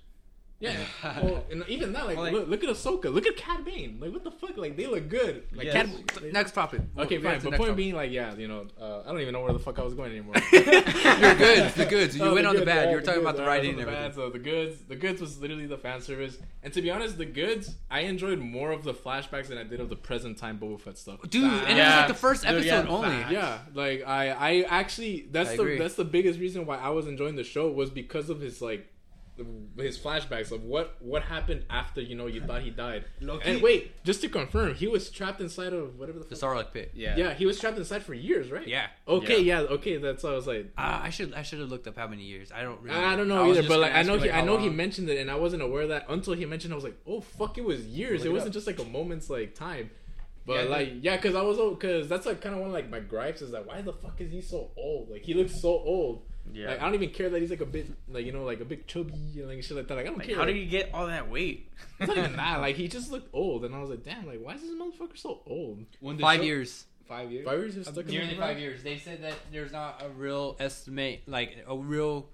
Yeah 0.59 0.77
well, 1.21 1.43
and 1.51 1.65
even 1.67 1.91
that 1.91 2.05
like, 2.07 2.15
Well, 2.15 2.23
like- 2.25 2.33
look, 2.33 2.47
look 2.47 2.63
at 2.63 2.69
Ahsoka 2.69 3.13
look 3.13 3.27
at 3.27 3.35
Cad 3.35 3.65
Bane 3.65 3.97
like 3.99 4.13
what 4.13 4.23
the 4.23 4.31
fuck 4.31 4.55
like 4.57 4.77
they 4.77 4.87
look 4.87 5.09
good 5.09 5.43
like 5.53 5.65
Yes. 5.65 5.89
Cad 6.13 6.31
Next 6.33 6.53
topic. 6.53 6.81
okay 6.97 7.17
We 7.17 7.23
fine 7.23 7.39
but 7.41 7.49
point 7.51 7.57
topic. 7.61 7.75
being 7.75 7.93
like 7.95 8.11
yeah 8.11 8.33
you 8.35 8.47
know 8.47 8.65
uh, 8.79 9.01
I 9.05 9.11
don't 9.11 9.19
even 9.19 9.33
know 9.33 9.41
where 9.41 9.51
the 9.53 9.59
fuck 9.59 9.77
I 9.79 9.83
was 9.83 9.93
going 9.93 10.11
anymore 10.11 10.35
You're 10.53 10.63
good. 11.35 11.71
The 11.73 11.85
goods. 11.89 12.15
You 12.17 12.23
Oh, 12.25 12.33
went 12.33 12.47
on 12.47 12.55
the 12.55 12.65
bad. 12.65 12.85
yeah, 12.85 12.89
You 12.91 12.95
were 12.95 13.01
talking 13.01 13.21
goods, 13.21 13.29
about 13.29 13.35
the 13.35 13.43
yeah, 13.43 13.47
I 13.49 13.51
writing 13.51 13.69
and 13.71 13.79
the 13.79 13.81
everything. 13.83 14.03
bad, 14.03 14.15
so 14.15 14.29
the 14.29 14.39
goods 14.39 14.77
the 14.87 14.95
goods 14.95 15.19
was 15.21 15.39
literally 15.39 15.65
the 15.65 15.77
fan 15.77 16.01
service 16.01 16.37
and 16.63 16.71
to 16.73 16.81
be 16.81 16.89
honest 16.89 17.17
the 17.17 17.25
goods 17.25 17.75
I 17.91 18.01
enjoyed 18.01 18.39
more 18.39 18.71
of 18.71 18.83
the 18.83 18.93
flashbacks 18.93 19.47
than 19.47 19.57
I 19.57 19.63
did 19.63 19.79
of 19.81 19.89
the 19.89 19.95
present 19.97 20.37
time 20.37 20.57
Boba 20.57 20.79
Fett 20.79 20.97
stuff 20.97 21.19
Dude, 21.29 21.43
and 21.43 21.77
it 21.77 21.81
was 21.83 21.95
like 21.95 22.07
the 22.07 22.13
first 22.13 22.43
Dude, 22.43 22.51
episode 22.51 22.65
yeah, 22.85 22.87
only. 22.87 23.09
facts. 23.09 23.31
Yeah, 23.31 23.59
like 23.73 24.03
I, 24.07 24.29
I 24.31 24.61
actually 24.69 25.27
that's 25.31 25.49
I 25.51 25.55
the 25.57 25.61
agree. 25.63 25.77
that's 25.79 25.95
the 25.95 26.05
biggest 26.05 26.39
reason 26.39 26.65
why 26.65 26.77
I 26.77 26.89
was 26.89 27.07
enjoying 27.07 27.35
the 27.35 27.43
show 27.43 27.69
was 27.69 27.89
because 27.89 28.29
of 28.29 28.39
his 28.39 28.61
like 28.61 28.87
his 29.77 29.97
flashbacks 29.97 30.51
of 30.51 30.63
what 30.63 30.95
what 31.01 31.23
happened 31.23 31.65
after 31.69 32.01
you 32.01 32.15
know 32.15 32.27
you 32.27 32.41
thought 32.41 32.61
he 32.61 32.69
died. 32.69 33.05
Low-key- 33.21 33.49
And 33.49 33.61
wait, 33.61 34.03
just 34.03 34.21
to 34.21 34.29
confirm, 34.29 34.75
he 34.75 34.87
was 34.87 35.09
trapped 35.09 35.41
inside 35.41 35.73
of 35.73 35.99
whatever 35.99 36.19
the 36.19 36.25
The. 36.25 36.35
Sarlacc 36.35 36.71
pit. 36.73 36.91
Yeah. 36.93 37.15
Yeah, 37.17 37.33
he 37.33 37.45
was 37.45 37.59
trapped 37.59 37.77
inside 37.77 38.03
for 38.03 38.13
years, 38.13 38.51
right? 38.51 38.67
Yeah. 38.67 38.87
Okay, 39.07 39.41
yeah, 39.41 39.59
okay. 39.61 39.97
That's 39.97 40.23
what 40.23 40.33
I 40.33 40.35
was 40.35 40.47
like. 40.47 40.71
Uh, 40.77 40.99
I 41.03 41.09
should 41.09 41.33
I 41.33 41.41
should 41.43 41.59
have 41.59 41.69
looked 41.69 41.87
up 41.87 41.97
how 41.97 42.07
many 42.07 42.23
years. 42.23 42.51
I 42.51 42.61
don't 42.63 42.81
really. 42.81 42.97
I 42.97 43.15
don't 43.15 43.27
know 43.27 43.45
was 43.45 43.57
either, 43.59 43.67
but 43.67 43.79
like 43.79 43.93
I 43.93 44.03
know 44.03 44.13
he 44.15 44.21
like, 44.21 44.31
I 44.31 44.39
how 44.39 44.45
know 44.45 44.57
he 44.57 44.69
mentioned 44.69 45.09
it, 45.09 45.19
and 45.19 45.29
I 45.29 45.35
wasn't 45.35 45.61
aware 45.63 45.81
of 45.83 45.89
that 45.89 46.05
until 46.09 46.33
he 46.33 46.45
mentioned. 46.45 46.73
I 46.73 46.75
was 46.75 46.83
like, 46.85 46.97
oh 47.07 47.21
fuck, 47.21 47.57
it 47.57 47.63
was 47.65 47.85
years. 47.85 48.19
Look 48.21 48.27
it 48.27 48.29
it 48.29 48.33
wasn't 48.33 48.49
up. 48.49 48.53
just 48.53 48.67
like 48.67 48.79
a 48.79 48.85
moment's 48.85 49.29
like 49.29 49.55
time. 49.55 49.89
But 50.45 50.65
Yeah, 50.65 50.69
like 50.69 50.89
yeah, 51.01 51.15
because 51.15 51.35
I 51.35 51.41
was 51.41 51.57
old, 51.57 51.79
because 51.79 52.07
that's 52.07 52.25
like 52.25 52.39
kind 52.41 52.53
of 52.55 52.61
one 52.61 52.69
of 52.69 52.73
like 52.73 52.89
my 52.89 52.99
gripes 52.99 53.41
is 53.41 53.51
like, 53.51 53.65
why 53.67 53.81
the 53.81 53.93
fuck 53.93 54.19
is 54.21 54.31
he 54.31 54.41
so 54.41 54.71
old? 54.77 55.09
Like 55.09 55.23
he 55.23 55.33
looks 55.33 55.59
so 55.61 55.69
old. 55.69 56.23
Yeah. 56.53 56.67
Like 56.69 56.79
I 56.81 56.85
don't 56.85 56.93
even 56.93 57.09
care 57.09 57.29
that 57.31 57.41
he's 57.41 57.49
like 57.49 57.61
a 57.61 57.65
bit 57.65 57.87
like 58.07 58.25
you 58.25 58.31
know 58.31 58.43
like 58.43 58.59
a 58.59 58.65
bit 58.65 58.87
chubby 58.87 59.13
and 59.37 59.47
like 59.47 59.63
shit 59.63 59.75
like 59.75 59.87
that. 59.87 59.95
Like 59.95 60.05
I 60.05 60.09
don't 60.09 60.19
Like, 60.19 60.27
care. 60.27 60.35
how 60.35 60.43
like, 60.43 60.53
did 60.53 60.57
he 60.57 60.65
get 60.67 60.91
all 60.93 61.07
that 61.07 61.29
weight? 61.29 61.71
It's 61.99 62.07
not 62.07 62.17
even 62.17 62.35
that. 62.35 62.59
Like 62.65 62.75
he 62.75 62.87
just 62.87 63.09
looked 63.11 63.29
old, 63.33 63.65
and 63.65 63.73
I 63.73 63.79
was 63.79 63.89
like, 63.89 64.03
damn. 64.03 64.27
Like 64.27 64.39
why 64.41 64.53
is 64.53 64.61
this 64.61 64.69
motherfucker 64.71 65.17
so 65.17 65.41
old? 65.47 65.83
When 65.99 66.17
the 66.17 66.21
Five 66.21 66.39
show- 66.39 66.43
years. 66.45 66.85
Five 67.07 67.31
years. 67.31 67.45
Five 67.45 67.59
years 67.59 67.77
uh, 67.77 67.91
stuck 67.91 68.05
Nearly 68.07 68.29
the 68.29 68.35
five 68.35 68.57
years. 68.59 68.81
They 68.83 68.97
said 68.97 69.21
that 69.23 69.33
there's 69.51 69.71
not 69.71 70.01
a 70.03 70.09
real 70.09 70.55
estimate, 70.59 71.21
like 71.27 71.63
a 71.67 71.75
real 71.77 72.29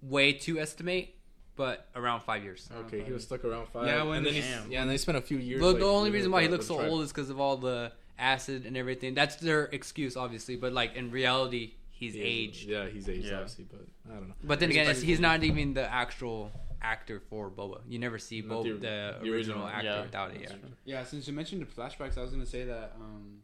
way 0.00 0.32
to 0.32 0.58
estimate, 0.58 1.14
but 1.56 1.86
around 1.94 2.20
five 2.22 2.42
years. 2.42 2.68
Okay, 2.86 3.02
he 3.02 3.12
was 3.12 3.24
stuck 3.24 3.44
around 3.44 3.68
five. 3.68 3.86
Yeah, 3.86 4.02
when 4.04 4.18
and 4.18 4.26
then 4.26 4.34
the- 4.34 4.40
he, 4.40 4.48
yeah, 4.72 4.80
and 4.80 4.88
then 4.88 4.90
he 4.90 4.98
spent 4.98 5.18
a 5.18 5.22
few 5.22 5.38
years. 5.38 5.60
The, 5.60 5.66
like, 5.68 5.78
the 5.80 5.86
only 5.86 6.10
reason 6.10 6.30
why 6.30 6.42
he 6.42 6.48
looks 6.48 6.66
so 6.66 6.76
tribe. 6.76 6.90
old 6.90 7.02
is 7.02 7.12
because 7.12 7.30
of 7.30 7.38
all 7.40 7.56
the 7.56 7.92
acid 8.18 8.64
and 8.66 8.76
everything. 8.76 9.14
That's 9.14 9.36
their 9.36 9.64
excuse, 9.64 10.16
obviously. 10.16 10.56
But 10.56 10.72
like 10.72 10.94
in 10.96 11.10
reality, 11.10 11.72
he's 11.90 12.14
He 12.14 12.22
aged. 12.22 12.68
Yeah, 12.68 12.86
he's 12.88 13.08
aged, 13.08 13.26
Yeah. 13.26 13.34
obviously, 13.34 13.64
but 13.70 13.86
I 14.10 14.14
don't 14.16 14.28
know. 14.28 14.34
But 14.44 14.60
then 14.60 14.70
He's 14.70 14.78
again, 14.78 14.94
he's 15.04 15.20
not 15.20 15.44
even 15.44 15.74
the 15.74 15.90
actual 15.92 16.52
actor 16.80 17.20
for 17.30 17.48
Boba. 17.50 17.80
You 17.88 17.98
never 17.98 18.18
see 18.18 18.40
Not 18.40 18.50
Boba, 18.50 18.62
the- 18.64 18.70
the, 18.70 18.78
the 18.78 19.30
original, 19.32 19.32
original. 19.32 19.66
actor 19.68 19.84
Yeah. 19.86 20.02
without 20.02 20.30
it. 20.34 20.40
Yeah. 20.42 20.54
Yeah, 20.84 21.04
since 21.04 21.26
you 21.28 21.32
mentioned 21.32 21.62
the 21.62 21.66
flashbacks, 21.66 22.16
I 22.18 22.22
was 22.22 22.30
gonna 22.30 22.46
say 22.46 22.64
that. 22.64 22.92
um 22.98 23.42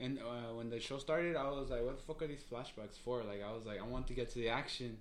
And 0.00 0.18
uh, 0.20 0.54
when 0.54 0.70
the 0.70 0.78
show 0.78 0.98
started, 0.98 1.34
I 1.34 1.50
was 1.50 1.70
like, 1.70 1.82
"What 1.82 1.96
the 1.98 2.04
fuck 2.04 2.22
are 2.22 2.28
these 2.28 2.44
flashbacks 2.50 2.96
for?" 3.04 3.24
Like, 3.24 3.42
I 3.42 3.50
was 3.52 3.66
like, 3.66 3.80
"I 3.80 3.86
want 3.94 4.06
to 4.08 4.14
get 4.14 4.28
to 4.30 4.38
the 4.38 4.48
action." 4.48 4.98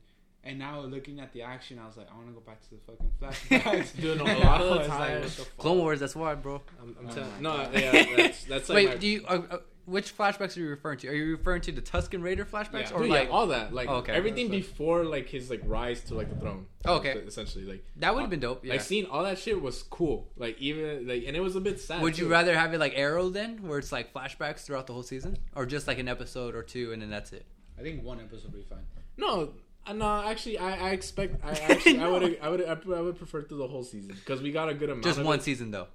And 0.47 0.59
now 0.59 0.79
looking 0.81 1.19
at 1.19 1.33
the 1.33 1.41
action, 1.41 1.77
I 1.77 1.85
was 1.85 1.97
like, 1.97 2.07
"I 2.11 2.15
want 2.15 2.27
to 2.27 2.33
go 2.33 2.39
back 2.39 2.61
to 2.61 2.69
the 2.69 2.77
fucking 2.87 3.11
flashbacks." 3.21 3.95
Dude, 4.01 4.17
no, 4.17 4.25
a 4.25 4.29
And 4.29 4.39
lot 4.43 4.61
I 4.61 4.63
of 4.63 4.69
the 4.73 4.77
was 4.79 4.87
like, 4.87 4.97
time- 4.97 5.21
the? 5.23 5.45
Clone 5.57 5.77
Wars. 5.79 5.99
That's 5.99 6.15
why, 6.15 6.35
bro. 6.35 6.61
I'm, 6.81 6.95
I'm 6.99 7.07
Oh 7.09 7.13
telling 7.13 7.41
no, 7.41 7.49
God. 7.57 7.73
yeah, 7.73 7.91
that's 8.17 8.43
that's 8.45 8.69
like 8.69 8.75
Wait, 8.75 8.87
my, 8.89 8.95
do 8.95 9.07
you? 9.07 9.25
Uh, 9.27 9.41
uh, 9.51 9.57
which 9.85 10.17
flashbacks 10.17 10.57
are 10.57 10.59
you 10.59 10.67
referring 10.69 10.97
to? 10.99 11.07
Are 11.07 11.13
you 11.13 11.37
referring 11.37 11.61
to 11.61 11.71
the 11.71 11.81
Tusken 11.81 12.21
Raider 12.21 12.43
flashbacks, 12.43 12.89
Yeah. 12.89 12.95
or 12.95 12.99
Dude, 13.03 13.09
like 13.09 13.27
yeah, 13.29 13.33
all 13.33 13.47
that, 13.47 13.73
like 13.73 13.87
Oh, 13.87 13.95
okay. 13.97 14.11
everything 14.11 14.49
That's 14.51 14.67
before 14.67 15.05
like 15.05 15.29
his 15.29 15.49
like 15.49 15.61
rise 15.65 16.01
to 16.05 16.13
like 16.15 16.29
the 16.29 16.35
throne. 16.35 16.65
Oh, 16.83 16.95
okay. 16.97 17.11
essentially, 17.13 17.63
like 17.65 17.85
that 17.97 18.13
would 18.13 18.19
have 18.21 18.29
been 18.29 18.41
dope? 18.41 18.65
Yeah. 18.65 18.73
like 18.73 18.81
seeing 18.81 19.05
all 19.05 19.23
that 19.23 19.39
shit 19.39 19.61
was 19.61 19.83
cool. 19.83 20.29
Like 20.35 20.59
even 20.61 21.07
like, 21.07 21.23
and 21.25 21.37
it 21.37 21.39
was 21.41 21.55
a 21.55 21.61
bit 21.61 21.79
sad. 21.79 22.01
Would 22.01 22.17
you 22.17 22.27
rather 22.27 22.53
have 22.57 22.73
it 22.73 22.79
like 22.79 22.93
Arrow 22.97 23.29
then, 23.29 23.63
where 23.67 23.79
it's 23.79 23.91
like 23.93 24.13
flashbacks 24.13 24.65
throughout 24.65 24.87
the 24.87 24.93
whole 24.93 25.03
season, 25.03 25.37
or 25.55 25.65
just 25.65 25.87
like 25.87 25.99
an 25.99 26.09
episode 26.09 26.53
or 26.55 26.63
two 26.63 26.91
and 26.91 27.01
then 27.01 27.09
that's 27.09 27.31
it? 27.31 27.45
I 27.79 27.81
think 27.81 28.03
one 28.03 28.19
episode 28.19 28.51
would 28.51 28.55
be 28.55 28.63
fine. 28.63 28.83
No, 29.15 29.53
no. 29.93 30.21
Actually, 30.25 30.57
I, 30.59 30.89
I 30.89 30.91
expect. 30.91 31.43
I 31.43 31.51
actually, 31.69 31.99
I 31.99 32.07
would, 32.07 32.39
I 32.41 32.49
would, 32.49 32.61
I 32.67 33.01
would 33.01 33.17
prefer 33.17 33.41
through 33.43 33.57
the 33.59 33.67
whole 33.67 33.83
season 33.83 34.13
because 34.15 34.41
we 34.41 34.51
got 34.51 34.69
a 34.69 34.73
good 34.73 34.89
amount. 34.89 35.03
Just 35.05 35.19
of 35.19 35.25
one 35.25 35.39
it. 35.39 35.43
season 35.43 35.71
though, 35.71 35.87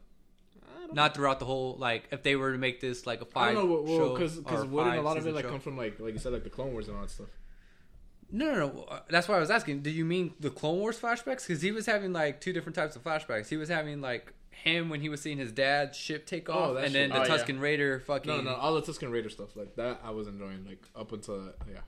don't 0.94 1.14
throughout 1.14 1.38
the 1.38 1.44
whole. 1.46 1.76
Like 1.78 2.08
if 2.10 2.22
they 2.22 2.36
were 2.36 2.52
to 2.52 2.58
make 2.58 2.80
this 2.80 3.06
like 3.06 3.20
a 3.20 3.26
I 3.26 3.28
five 3.30 3.54
don't 3.54 3.68
know, 3.68 3.80
well, 3.82 3.96
show 3.98 4.12
because 4.14 4.36
because 4.36 4.64
wouldn't 4.66 4.96
a 4.96 5.02
lot 5.02 5.16
of 5.16 5.26
it 5.26 5.34
like 5.34 5.44
show. 5.44 5.50
come 5.50 5.60
from 5.60 5.76
like 5.76 5.98
like 6.00 6.12
you 6.12 6.18
said 6.18 6.32
like 6.32 6.44
the 6.44 6.50
Clone 6.50 6.72
Wars 6.72 6.88
and 6.88 6.96
all 6.96 7.02
that 7.02 7.10
stuff? 7.10 7.28
No, 8.34 8.46
no, 8.54 8.58
no. 8.68 8.82
uh, 8.84 9.00
That's 9.10 9.28
why 9.28 9.36
I 9.36 9.40
was 9.40 9.50
asking. 9.50 9.80
Do 9.82 9.90
you 9.90 10.04
mean 10.06 10.32
the 10.40 10.48
Clone 10.50 10.78
Wars 10.78 10.98
flashbacks? 10.98 11.46
Because 11.46 11.60
he 11.60 11.70
was 11.70 11.84
having 11.86 12.12
like 12.14 12.40
two 12.40 12.52
different 12.54 12.74
types 12.76 12.96
of 12.96 13.04
flashbacks. 13.04 13.48
He 13.48 13.56
was 13.58 13.68
having 13.68 14.00
like 14.00 14.32
him 14.50 14.88
when 14.88 15.00
he 15.02 15.08
was 15.10 15.20
seeing 15.20 15.36
his 15.38 15.52
dad's 15.52 15.98
ship 15.98 16.24
take 16.24 16.48
Oh, 16.48 16.52
off, 16.52 16.74
that 16.76 16.84
and 16.84 16.94
then 16.94 17.10
the 17.10 17.20
Oh, 17.20 17.24
yeah. 17.24 17.28
Tusken 17.28 17.60
Raider 17.60 18.00
fucking. 18.00 18.30
No, 18.32 18.40
no, 18.40 18.54
all 18.54 18.74
the 18.74 18.80
Tusken 18.82 19.10
Raider 19.12 19.28
stuff 19.28 19.54
like 19.56 19.74
that 19.76 20.00
I 20.02 20.10
was 20.12 20.28
enjoying 20.28 20.64
like 20.66 20.82
up 20.96 21.12
until 21.12 21.42
that, 21.44 21.56
yeah. 21.70 21.78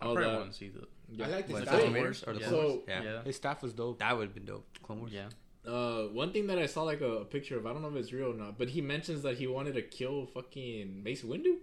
I 0.00 0.04
probably 0.06 0.24
that- 0.24 0.34
want 0.38 0.50
to 0.50 0.56
see 0.56 0.68
the. 0.70 0.86
Yeah. 1.10 1.26
I 1.26 1.28
like 1.28 1.46
the 1.46 1.52
What, 1.54 1.62
staff. 1.62 1.80
Tusken 1.80 1.94
Raiders 1.94 2.24
or 2.26 2.32
the 2.34 2.40
Yeah. 2.40 2.48
Clone 2.48 2.64
Wars? 2.64 2.72
So- 2.74 2.84
Yeah. 2.88 3.02
Yeah. 3.02 3.22
His 3.24 3.36
staff 3.36 3.62
was 3.62 3.72
dope. 3.72 3.98
that 4.00 4.16
would 4.16 4.24
have 4.28 4.34
been 4.34 4.44
dope. 4.44 4.66
Clone 4.82 5.00
Wars. 5.00 5.12
Yeah. 5.12 5.28
Uh, 5.66 6.04
one 6.08 6.32
thing 6.32 6.46
that 6.46 6.58
I 6.58 6.66
saw 6.66 6.82
like 6.84 7.00
a, 7.00 7.10
a 7.18 7.24
picture 7.24 7.58
of, 7.58 7.66
I 7.66 7.72
don't 7.72 7.82
know 7.82 7.88
if 7.88 7.96
it's 7.96 8.12
real 8.12 8.30
or 8.32 8.34
not, 8.36 8.56
but 8.58 8.68
he 8.68 8.80
mentions 8.80 9.22
that 9.22 9.36
he 9.38 9.46
wanted 9.48 9.74
to 9.74 9.82
kill 9.82 10.26
fucking 10.26 11.02
Mace 11.02 11.22
Windu. 11.22 11.56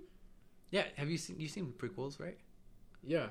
Yeah. 0.72 0.86
Have 0.98 1.10
you 1.10 1.18
seen 1.18 1.40
you 1.40 1.48
seen 1.48 1.74
prequels, 1.78 2.20
right? 2.20 2.38
Yeah, 3.06 3.28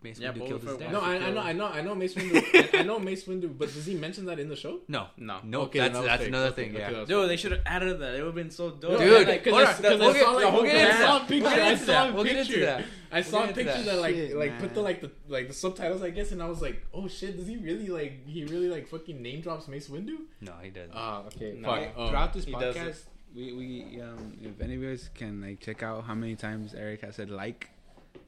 Mace 0.00 0.20
Yeah, 0.20 0.32
Windu 0.32 0.46
killed 0.46 0.62
his 0.62 0.76
dad. 0.76 0.92
No, 0.92 1.00
I, 1.00 1.16
I 1.16 1.30
know, 1.32 1.40
I 1.40 1.52
know, 1.52 1.66
I 1.66 1.80
know 1.80 1.94
Mace 1.96 2.14
Windu. 2.14 2.74
I, 2.74 2.78
I 2.78 2.82
know 2.84 3.00
Mace 3.00 3.24
Windu, 3.24 3.56
but 3.58 3.72
does 3.74 3.84
he 3.84 3.94
mention 3.96 4.26
that 4.26 4.38
in 4.38 4.48
the 4.48 4.54
show? 4.54 4.78
no, 4.86 5.08
no, 5.16 5.38
No. 5.38 5.40
no. 5.44 5.60
Okay, 5.62 5.80
that's 5.80 5.92
then 5.94 5.96
I 5.96 6.00
was 6.00 6.06
that's 6.08 6.20
fake. 6.20 6.28
another 6.28 6.50
thing. 6.52 6.70
okay, 6.70 6.78
Yeah. 6.78 6.90
that 6.90 6.98
was 7.00 7.08
Dude, 7.08 7.20
fake. 7.22 7.28
they 7.30 7.36
should 7.36 7.52
have 7.52 7.60
added 7.66 7.98
that. 7.98 8.14
It 8.14 8.18
would 8.18 8.26
have 8.26 8.34
been 8.36 8.50
so 8.52 8.70
dope. 8.70 8.98
Dude, 9.00 9.26
like, 9.26 9.42
'cause 9.44 9.52
hold 9.52 9.64
I- 9.66 9.70
on, 9.70 9.74
'cause 9.74 9.82
we'll 9.98 10.10
I 10.10 10.12
get- 10.12 10.22
saw, 10.22 10.30
like, 10.32 10.52
we'll 10.52 10.62
because 10.62 10.72
get 10.72 10.86
I 10.86 10.90
into 10.92 11.04
saw 11.04 11.16
a 11.16 11.20
picture. 11.26 11.42
We'll 11.42 11.50
I 11.50 11.70
into 11.72 11.84
saw 11.84 11.92
that. 11.92 12.08
a 12.08 12.12
We'll 12.14 12.22
into 12.26 12.34
picture. 12.44 12.60
that. 12.66 12.84
I 13.10 13.22
saw 13.22 13.44
a 13.44 13.46
picture 13.48 13.64
that. 13.64 13.84
that 13.86 13.96
like 14.00 14.14
Shit, 14.14 14.36
like 14.36 14.58
put 14.60 14.74
the 14.74 14.80
like 14.82 15.00
the 15.00 15.10
like 15.28 15.48
the 15.48 15.54
subtitles, 15.54 16.02
I 16.02 16.10
guess, 16.10 16.30
and 16.30 16.42
I 16.42 16.46
was 16.46 16.62
like, 16.62 16.86
oh 16.94 17.08
shit, 17.08 17.36
does 17.36 17.46
he 17.48 17.56
really 17.56 17.88
like 17.88 18.26
he 18.28 18.44
really 18.44 18.68
like 18.68 18.86
fucking 18.86 19.20
name 19.20 19.40
drops 19.40 19.66
Mace 19.66 19.88
Windu? 19.88 20.18
No, 20.42 20.52
he 20.62 20.70
doesn't. 20.70 20.92
Ah, 20.94 21.24
okay, 21.26 21.56
No. 21.58 21.68
fuck. 21.70 21.78
Hey, 21.80 21.92
um, 21.96 22.08
throughout 22.10 22.32
this 22.34 22.44
he 22.44 22.52
podcast, 22.52 23.00
we, 23.34 23.52
we 23.52 24.00
um, 24.00 24.36
if 24.42 24.60
any 24.60 24.74
of 24.76 24.82
you 24.82 24.88
guys 24.90 25.10
can 25.14 25.40
like 25.40 25.58
check 25.60 25.82
out 25.82 26.04
how 26.04 26.14
many 26.14 26.36
times 26.36 26.74
Eric 26.74 27.00
has 27.00 27.16
said 27.16 27.30
like, 27.30 27.68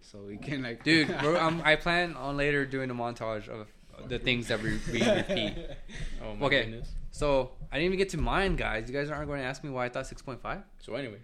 so 0.03 0.19
we 0.27 0.37
can 0.37 0.63
like, 0.63 0.85
Dude, 0.85 1.09
we're, 1.23 1.39
um, 1.39 1.63
I 1.65 1.77
plan 1.77 2.15
on 2.17 2.37
later 2.37 2.67
doing 2.67 2.91
a 2.91 2.95
montage 2.95 3.49
of 3.49 3.67
the 4.09 4.19
things 4.19 4.49
that 4.49 4.63
we, 4.63 4.79
we 4.93 5.09
repeat. 5.09 5.55
Oh 6.23 6.35
my 6.37 6.47
Okay. 6.47 6.65
goodness. 6.65 6.91
So 7.13 7.51
I 7.73 7.77
didn't 7.77 7.87
even 7.87 7.99
get 7.99 8.11
to 8.11 8.19
mine, 8.19 8.57
guys. 8.57 8.89
You 8.89 8.95
guys 8.95 9.11
aren't 9.11 9.27
going 9.27 9.41
to 9.41 9.47
ask 9.47 9.65
me 9.65 9.71
why 9.71 9.87
I 9.87 9.89
thought 9.89 10.07
six 10.07 10.23
point 10.23 10.41
five. 10.41 10.61
So 10.79 10.95
anyway, 10.95 11.19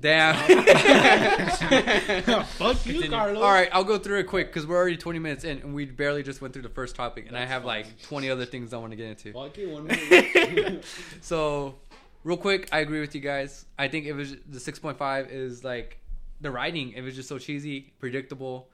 Damn. 0.00 0.34
fuck 2.44 2.84
you, 2.86 2.92
Continue. 2.92 3.10
Carlos. 3.10 3.42
All 3.42 3.52
right, 3.52 3.68
I'll 3.72 3.84
go 3.84 3.98
through 3.98 4.18
it 4.20 4.24
quick 4.24 4.48
because 4.48 4.66
we're 4.66 4.76
already 4.76 4.96
20 4.96 5.18
minutes 5.18 5.44
in 5.44 5.58
and 5.58 5.74
we 5.74 5.86
barely 5.86 6.22
just 6.22 6.40
went 6.40 6.52
through 6.52 6.62
the 6.64 6.68
first 6.68 6.94
topic, 6.96 7.26
and 7.28 7.36
I 7.36 7.44
have 7.46 7.62
fine. 7.62 7.84
like 7.84 8.02
20 8.02 8.30
other 8.30 8.44
things 8.44 8.74
I 8.74 8.78
want 8.78 8.92
to 8.92 8.96
get 8.96 9.06
into. 9.06 9.32
Fuck 9.32 9.56
you, 9.56 9.70
one 9.70 9.86
minute. 9.86 10.84
So, 11.20 11.76
real 12.24 12.36
quick, 12.36 12.68
I 12.72 12.80
agree 12.80 13.00
with 13.00 13.14
you 13.14 13.20
guys. 13.20 13.64
I 13.78 13.88
think 13.88 14.06
it 14.06 14.12
was 14.12 14.32
the 14.48 14.58
6.5 14.58 15.30
is 15.30 15.64
like 15.64 15.98
the 16.40 16.50
writing. 16.50 16.92
It 16.92 17.02
was 17.02 17.14
just 17.14 17.28
so 17.28 17.38
cheesy, 17.38 17.92
predictable. 17.98 18.68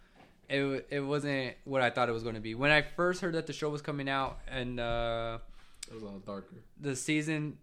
It 0.49 0.87
it 0.91 1.01
wasn't 1.01 1.55
what 1.65 1.83
I 1.83 1.91
thought 1.91 2.09
it 2.09 2.13
was 2.13 2.23
going 2.23 2.37
to 2.37 2.41
be. 2.41 2.55
When 2.55 2.71
I 2.71 2.83
first 2.83 3.21
heard 3.21 3.35
that 3.35 3.47
the 3.47 3.53
show 3.53 3.69
was 3.69 3.83
coming 3.83 4.09
out 4.09 4.39
and 4.47 4.79
uh, 4.79 5.39
it 5.89 5.95
was 5.95 6.03
a 6.03 6.07
little 6.07 6.21
darker. 6.21 6.63
the 6.81 6.95
season 6.95 7.59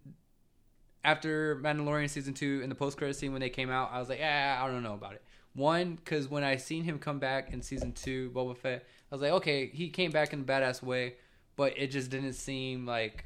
after 1.02 1.56
Mandalorian 1.56 2.08
season 2.10 2.34
two 2.34 2.60
and 2.62 2.70
the 2.70 2.74
post 2.74 2.96
credit 2.96 3.14
scene 3.16 3.32
when 3.32 3.40
they 3.40 3.50
came 3.50 3.70
out, 3.70 3.90
I 3.92 3.98
was 3.98 4.08
like, 4.08 4.18
yeah, 4.18 4.60
I 4.62 4.70
don't 4.70 4.82
know 4.82 4.94
about 4.94 5.14
it. 5.14 5.22
One, 5.54 5.94
because 5.94 6.28
when 6.28 6.42
I 6.42 6.56
seen 6.56 6.82
him 6.82 6.98
come 6.98 7.18
back 7.18 7.52
in 7.52 7.62
season 7.62 7.92
two, 7.92 8.30
Boba 8.30 8.56
Fett, 8.56 8.84
I 9.10 9.14
was 9.14 9.22
like, 9.22 9.32
okay, 9.32 9.66
he 9.68 9.88
came 9.88 10.10
back 10.10 10.32
in 10.32 10.40
a 10.40 10.44
badass 10.44 10.82
way, 10.82 11.14
but 11.56 11.78
it 11.78 11.88
just 11.88 12.10
didn't 12.10 12.32
seem 12.32 12.86
like 12.86 13.24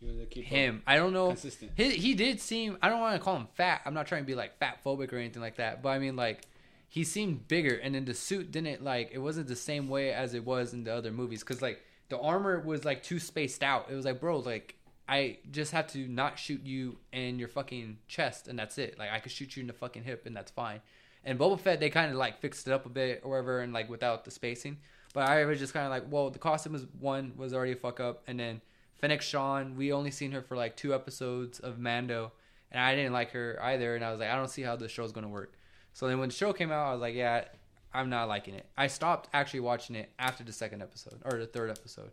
You 0.00 0.08
wanna 0.08 0.26
keep 0.26 0.44
him. 0.44 0.82
I 0.86 0.96
don't 0.96 1.12
know. 1.12 1.28
consistent. 1.28 1.72
He 1.76 1.90
he 1.90 2.14
did 2.14 2.40
seem. 2.40 2.76
I 2.82 2.88
don't 2.88 3.00
want 3.00 3.16
to 3.16 3.22
call 3.22 3.36
him 3.36 3.48
fat. 3.54 3.82
I'm 3.84 3.94
not 3.94 4.06
trying 4.06 4.22
to 4.22 4.26
be 4.26 4.34
like 4.34 4.58
fat 4.58 4.78
phobic 4.84 5.12
or 5.12 5.16
anything 5.16 5.42
like 5.42 5.56
that. 5.56 5.82
But 5.82 5.90
I 5.90 5.98
mean 5.98 6.16
like. 6.16 6.42
He 6.88 7.02
seemed 7.02 7.48
bigger, 7.48 7.74
and 7.74 7.96
then 7.96 8.04
the 8.04 8.14
suit 8.14 8.52
didn't 8.52 8.82
like 8.82 9.10
it 9.12 9.18
wasn't 9.18 9.48
the 9.48 9.56
same 9.56 9.88
way 9.88 10.12
as 10.12 10.34
it 10.34 10.46
was 10.46 10.72
in 10.72 10.84
the 10.84 10.94
other 10.94 11.10
movies. 11.10 11.42
Cause 11.42 11.60
like 11.60 11.82
the 12.08 12.18
armor 12.18 12.60
was 12.60 12.84
like 12.84 13.02
too 13.02 13.18
spaced 13.18 13.62
out. 13.62 13.86
It 13.90 13.94
was 13.94 14.04
like, 14.04 14.20
bro, 14.20 14.38
like 14.38 14.76
I 15.08 15.38
just 15.50 15.72
have 15.72 15.86
to 15.88 16.06
not 16.08 16.38
shoot 16.38 16.62
you 16.64 16.98
in 17.12 17.38
your 17.38 17.48
fucking 17.48 17.98
chest, 18.08 18.48
and 18.48 18.58
that's 18.58 18.78
it. 18.78 18.98
Like 18.98 19.10
I 19.10 19.18
could 19.20 19.32
shoot 19.32 19.56
you 19.56 19.62
in 19.62 19.66
the 19.66 19.72
fucking 19.72 20.04
hip, 20.04 20.26
and 20.26 20.36
that's 20.36 20.50
fine. 20.50 20.80
And 21.24 21.38
Boba 21.38 21.58
Fett, 21.58 21.80
they 21.80 21.90
kind 21.90 22.10
of 22.10 22.16
like 22.16 22.40
fixed 22.40 22.66
it 22.66 22.72
up 22.72 22.86
a 22.86 22.88
bit 22.88 23.20
or 23.24 23.30
whatever, 23.30 23.60
and 23.60 23.72
like 23.72 23.88
without 23.88 24.24
the 24.24 24.30
spacing. 24.30 24.78
But 25.12 25.28
I 25.28 25.44
was 25.44 25.58
just 25.58 25.72
kind 25.72 25.86
of 25.86 25.90
like, 25.90 26.04
well, 26.10 26.30
the 26.30 26.38
costume 26.38 26.72
was 26.72 26.86
one 26.98 27.32
was 27.36 27.52
already 27.52 27.72
a 27.72 27.76
fuck 27.76 28.00
up, 28.00 28.22
and 28.26 28.38
then 28.38 28.60
Fennec 28.98 29.22
Shand, 29.22 29.76
we 29.76 29.92
only 29.92 30.10
seen 30.10 30.32
her 30.32 30.42
for 30.42 30.56
like 30.56 30.76
two 30.76 30.94
episodes 30.94 31.60
of 31.60 31.78
Mando, 31.78 32.32
and 32.70 32.82
I 32.82 32.94
didn't 32.94 33.12
like 33.12 33.30
her 33.32 33.58
either, 33.62 33.94
and 33.94 34.04
I 34.04 34.10
was 34.10 34.20
like, 34.20 34.30
I 34.30 34.36
don't 34.36 34.50
see 34.50 34.62
how 34.62 34.76
the 34.76 34.88
show's 34.88 35.12
gonna 35.12 35.28
work. 35.28 35.54
So 35.92 36.08
then 36.08 36.18
when 36.18 36.28
the 36.28 36.34
show 36.34 36.52
came 36.52 36.70
out, 36.72 36.88
I 36.88 36.92
was 36.92 37.00
like, 37.00 37.14
yeah, 37.14 37.44
I'm 37.92 38.10
not 38.10 38.28
liking 38.28 38.54
it. 38.54 38.66
I 38.76 38.86
stopped 38.88 39.28
actually 39.32 39.60
watching 39.60 39.96
it 39.96 40.10
after 40.18 40.44
the 40.44 40.52
second 40.52 40.82
episode 40.82 41.20
or 41.24 41.38
the 41.38 41.46
third 41.46 41.70
episode. 41.70 42.10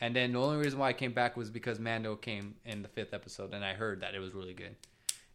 And 0.00 0.14
then 0.14 0.32
the 0.32 0.40
only 0.40 0.58
reason 0.58 0.78
why 0.78 0.88
I 0.88 0.92
came 0.92 1.12
back 1.12 1.36
was 1.36 1.50
because 1.50 1.78
Mando 1.80 2.14
came 2.16 2.54
in 2.64 2.82
the 2.82 2.88
fifth 2.88 3.12
episode, 3.12 3.52
and 3.52 3.64
I 3.64 3.74
heard 3.74 4.00
that 4.00 4.14
it 4.14 4.20
was 4.20 4.32
really 4.32 4.54
good. 4.54 4.76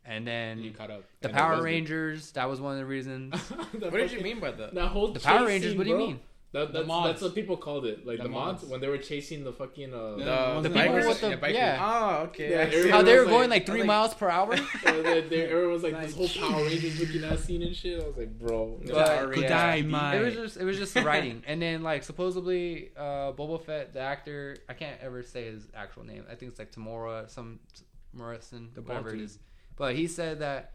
And 0.06 0.26
then 0.28 0.60
you 0.60 0.72
caught 0.72 0.92
up. 0.92 1.04
the 1.22 1.30
And 1.30 1.38
Power 1.38 1.52
was 1.52 1.60
good. 1.60 1.66
Rangers, 1.66 2.32
that 2.32 2.50
was 2.50 2.60
one 2.60 2.74
of 2.74 2.78
the 2.80 2.86
reasons. 2.86 3.40
what 3.50 3.74
what 3.74 3.94
did 3.94 4.12
you 4.12 4.22
mean 4.22 4.40
by 4.40 4.52
that? 4.52 4.74
That 4.74 4.88
whole 4.88 5.12
The 5.12 5.20
Power 5.20 5.46
Rangers, 5.48 5.72
scene, 5.72 5.78
what 5.78 5.84
do 5.86 5.90
you 5.92 5.96
bro, 5.96 6.08
mean? 6.08 6.20
That, 6.54 6.68
The 6.68 6.74
that's, 6.80 6.88
mods. 6.88 7.08
that's 7.10 7.22
what 7.24 7.34
people 7.36 7.58
called 7.58 7.86
it. 7.88 8.06
Like 8.06 8.18
The 8.18 8.24
the, 8.24 8.30
mods, 8.30 8.62
mods. 8.62 8.72
when 8.72 8.80
they 8.80 8.88
were 8.88 9.00
chasing 9.00 9.44
the 9.44 9.52
fucking 9.52 9.92
uh, 9.94 10.16
Yeah, 10.18 10.60
The 10.62 10.70
the 10.70 10.70
people 10.70 10.94
bikers. 10.96 11.08
with 11.08 11.22
the 11.22 11.30
Yeah, 11.32 11.36
bikers. 11.38 11.54
yeah, 11.54 11.80
Oh, 11.82 12.24
okay. 12.26 12.52
Yeah, 12.52 12.86
I 12.88 12.92
how 12.92 13.02
they 13.02 13.16
were 13.16 13.22
was 13.22 13.30
going 13.30 13.50
like- 13.50 13.62
like 13.62 13.66
three 13.66 13.80
like- 13.80 13.88
miles 13.88 14.14
per 14.14 14.30
hour. 14.30 14.56
So 14.84 15.02
they, 15.02 15.22
they, 15.22 15.42
everyone 15.50 15.74
was 15.74 15.84
like 15.84 16.00
this 16.00 16.16
whole 16.16 16.30
Power 16.30 16.64
Rangers 16.64 17.00
looking 17.00 17.24
ass 17.24 17.40
scene 17.44 17.64
and 17.64 17.76
shit. 17.76 18.04
I 18.04 18.06
was 18.08 18.18
like, 18.18 18.38
bro. 18.40 18.80
Yeah. 18.84 18.94
But, 18.94 19.32
Good 19.34 19.52
eye, 19.52 19.78
It 20.16 20.24
was 20.24 20.34
just 20.36 20.58
it 20.58 20.64
was 20.64 20.78
just 20.78 20.94
the 20.94 21.02
writing, 21.10 21.42
and 21.48 21.60
then 21.62 21.82
like 21.82 22.04
supposedly 22.04 22.92
uh, 22.96 23.32
Boba 23.34 23.60
Fett, 23.66 23.94
the 23.94 24.02
actor, 24.02 24.56
I 24.70 24.74
can't 24.74 25.00
ever 25.02 25.24
say 25.24 25.46
his 25.46 25.64
actual 25.76 26.04
name. 26.04 26.24
I 26.32 26.36
think 26.36 26.52
it's 26.52 26.60
like 26.60 26.72
Tamora, 26.72 27.30
some 27.32 27.60
Morrison, 28.14 28.70
The 28.76 28.82
whatever 28.84 29.10
it 29.10 29.18
Balti. 29.18 29.24
is. 29.24 29.40
But 29.76 29.96
he 29.96 30.06
said 30.08 30.40
that 30.40 30.74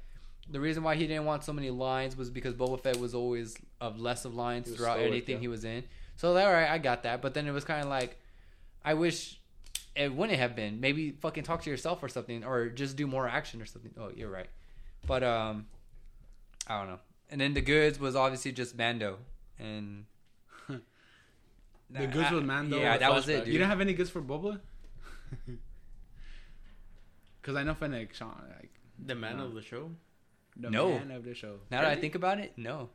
the 0.50 0.60
reason 0.60 0.82
why 0.82 0.94
he 0.94 1.06
didn't 1.06 1.24
want 1.24 1.44
so 1.44 1.52
many 1.52 1.70
lines 1.70 2.16
was 2.16 2.30
because 2.30 2.54
Boba 2.54 2.80
Fett 2.80 2.98
was 2.98 3.14
always 3.14 3.56
of 3.80 4.00
less 4.00 4.24
of 4.24 4.34
lines 4.34 4.70
throughout 4.70 4.96
stoic, 4.96 5.10
anything 5.10 5.36
yeah. 5.36 5.40
he 5.40 5.48
was 5.48 5.64
in. 5.64 5.84
So 6.16 6.36
all 6.36 6.52
right, 6.52 6.68
I 6.68 6.78
got 6.78 7.02
that. 7.04 7.22
But 7.22 7.34
then 7.34 7.46
it 7.46 7.52
was 7.52 7.64
kind 7.64 7.82
of 7.82 7.88
like, 7.88 8.18
I 8.84 8.94
wish 8.94 9.40
it 9.94 10.12
wouldn't 10.12 10.38
have 10.38 10.56
been. 10.56 10.80
Maybe 10.80 11.10
fucking 11.10 11.44
talk 11.44 11.62
to 11.62 11.70
yourself 11.70 12.02
or 12.02 12.08
something, 12.08 12.44
or 12.44 12.68
just 12.68 12.96
do 12.96 13.06
more 13.06 13.28
action 13.28 13.60
or 13.60 13.66
something. 13.66 13.92
Oh, 13.98 14.10
you're 14.14 14.30
right. 14.30 14.48
But 15.06 15.22
um, 15.22 15.66
I 16.66 16.78
don't 16.78 16.88
know. 16.88 17.00
And 17.30 17.40
then 17.40 17.54
the 17.54 17.60
goods 17.60 18.00
was 18.00 18.16
obviously 18.16 18.52
just 18.52 18.76
Mando, 18.76 19.18
and 19.58 20.06
The 21.90 22.06
goods 22.06 22.30
was 22.30 22.44
Mando. 22.44 22.78
Yeah, 22.78 22.98
that 22.98 23.12
was 23.12 23.28
it. 23.28 23.44
Dude. 23.44 23.54
You 23.54 23.58
don't 23.58 23.68
have 23.68 23.80
any 23.80 23.94
goods 23.94 24.10
for 24.10 24.20
Boba? 24.20 24.60
Because 27.40 27.56
I 27.56 27.62
know 27.62 27.72
Fennec 27.72 28.12
Shand, 28.12 28.32
like 28.58 28.72
The 28.98 29.14
man 29.14 29.40
of 29.40 29.54
the 29.54 29.62
show. 29.62 29.92
The 30.58 30.70
No. 30.70 30.90
man 30.98 31.10
of 31.12 31.24
the 31.24 31.34
show. 31.34 31.60
now 31.70 31.82
that 31.82 31.90
I 31.90 31.96
think 31.96 32.14
about 32.14 32.38
it, 32.40 32.52
no. 32.56 32.90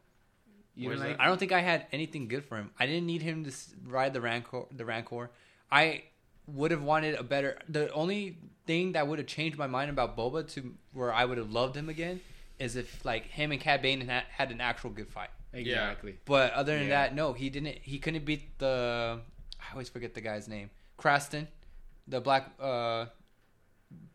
You 0.76 0.96
like? 0.96 1.20
I 1.20 1.26
don't 1.26 1.38
think 1.38 1.52
I 1.52 1.62
had 1.62 1.86
anything 1.92 2.28
good 2.28 2.44
for 2.46 2.58
him. 2.58 2.72
I 2.80 2.88
didn't 2.88 3.06
need 3.06 3.22
him 3.22 3.46
to 3.46 3.52
ride 3.86 4.14
the 4.14 4.22
Rancor. 4.22 4.64
The 4.72 4.86
Rancor. 4.86 5.30
I 5.72 6.04
would 6.48 6.72
have 6.72 6.82
wanted 6.84 7.14
a 7.16 7.24
better. 7.24 7.58
The 7.70 7.92
only 7.94 8.40
thing 8.66 8.94
that 8.94 9.08
would 9.08 9.20
have 9.20 9.28
changed 9.28 9.58
my 9.58 9.68
mind 9.68 9.92
about 9.92 10.18
Boba 10.18 10.52
to 10.54 10.74
where 10.94 11.14
I 11.14 11.26
would 11.26 11.38
have 11.38 11.52
loved 11.52 11.76
him 11.78 11.90
again 11.90 12.22
is 12.58 12.76
if 12.76 13.06
like 13.06 13.26
him 13.26 13.52
and 13.52 13.62
Cad 13.62 13.82
Bane 13.84 14.02
had, 14.02 14.24
had 14.30 14.52
an 14.52 14.62
actual 14.62 14.90
good 14.90 15.10
fight. 15.10 15.30
Exactly. 15.54 16.18
But 16.26 16.54
other 16.54 16.74
than 16.78 16.88
Yeah. 16.88 17.04
that, 17.04 17.16
no, 17.16 17.34
he 17.34 17.52
didn't. 17.52 17.78
He 17.84 18.00
couldn't 18.00 18.26
beat 18.26 18.58
the. 18.58 19.20
I 19.60 19.72
always 19.74 19.90
forget 19.90 20.16
the 20.16 20.22
guy's 20.22 20.48
name. 20.48 20.72
Craston, 20.98 21.48
the 22.08 22.20
black 22.20 22.52
uh, 22.60 23.06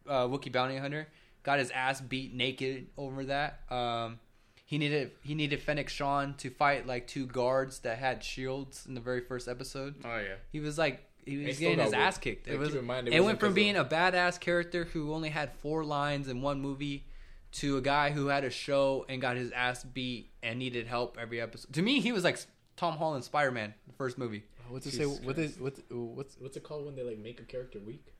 uh, 0.09 0.27
Wookiee 0.27 0.51
bounty 0.53 0.77
hunter, 0.77 1.07
got 1.43 1.59
his 1.59 1.71
ass 1.71 2.01
beat 2.01 2.35
naked 2.35 2.89
over 2.97 3.25
that. 3.25 3.61
Um, 3.71 4.19
he 4.65 4.77
needed 4.79 5.13
he 5.23 5.35
needed 5.35 5.63
Fennec 5.63 5.89
Shand 5.89 6.39
to 6.39 6.51
fight 6.51 6.87
like 6.87 7.07
two 7.07 7.27
guards 7.27 7.81
that 7.81 7.99
had 7.99 8.23
shields 8.23 8.85
in 8.87 8.95
the 8.95 9.01
very 9.01 9.21
first 9.21 9.49
episode. 9.49 9.95
Oh 10.05 10.19
yeah. 10.19 10.35
He 10.53 10.61
was 10.61 10.77
like 10.77 11.05
he 11.25 11.39
was 11.39 11.57
still 11.57 11.71
getting 11.71 11.85
his 11.85 11.93
whipped. 11.93 12.03
ass 12.03 12.19
kicked. 12.19 12.49
It 12.49 12.59
was 12.59 12.71
keep 12.71 12.81
in 12.81 12.85
mind, 12.87 13.09
it 13.09 13.15
it, 13.15 13.21
wasn't 13.21 13.27
went 13.27 13.41
from 13.41 13.55
being 13.55 13.77
a 13.77 13.85
badass 13.85 14.39
character 14.41 14.85
who 14.85 15.13
only 15.15 15.31
had 15.31 15.53
four 15.55 15.85
lines 15.85 16.29
in 16.29 16.43
one 16.43 16.61
movie 16.61 17.07
to 17.51 17.79
a 17.79 17.81
guy 17.81 18.11
who 18.11 18.27
had 18.27 18.45
a 18.45 18.51
show 18.51 19.07
and 19.09 19.23
got 19.23 19.37
his 19.37 19.51
ass 19.53 19.85
beat 19.85 20.31
and 20.43 20.59
needed 20.59 20.87
help 20.87 21.17
every 21.19 21.41
episode. 21.41 21.73
To 21.73 21.83
me, 21.83 22.01
he 22.01 22.13
was 22.13 22.23
like 22.25 22.39
Tom 22.77 22.99
Holland 22.99 23.25
Spider 23.25 23.51
Man, 23.51 23.73
the 23.87 23.95
first 23.95 24.19
movie. 24.19 24.45
What's 24.69 24.87
it 24.87 24.91
Jesus 24.91 25.17
say? 25.19 25.25
What 25.25 25.39
is 25.39 25.59
what's 25.59 25.81
what's 25.91 26.37
what's 26.39 26.57
it 26.59 26.63
called 26.63 26.85
when 26.85 26.95
they 26.95 27.03
like 27.03 27.19
make 27.19 27.41
a 27.41 27.45
character 27.45 27.79
weak? 27.79 28.13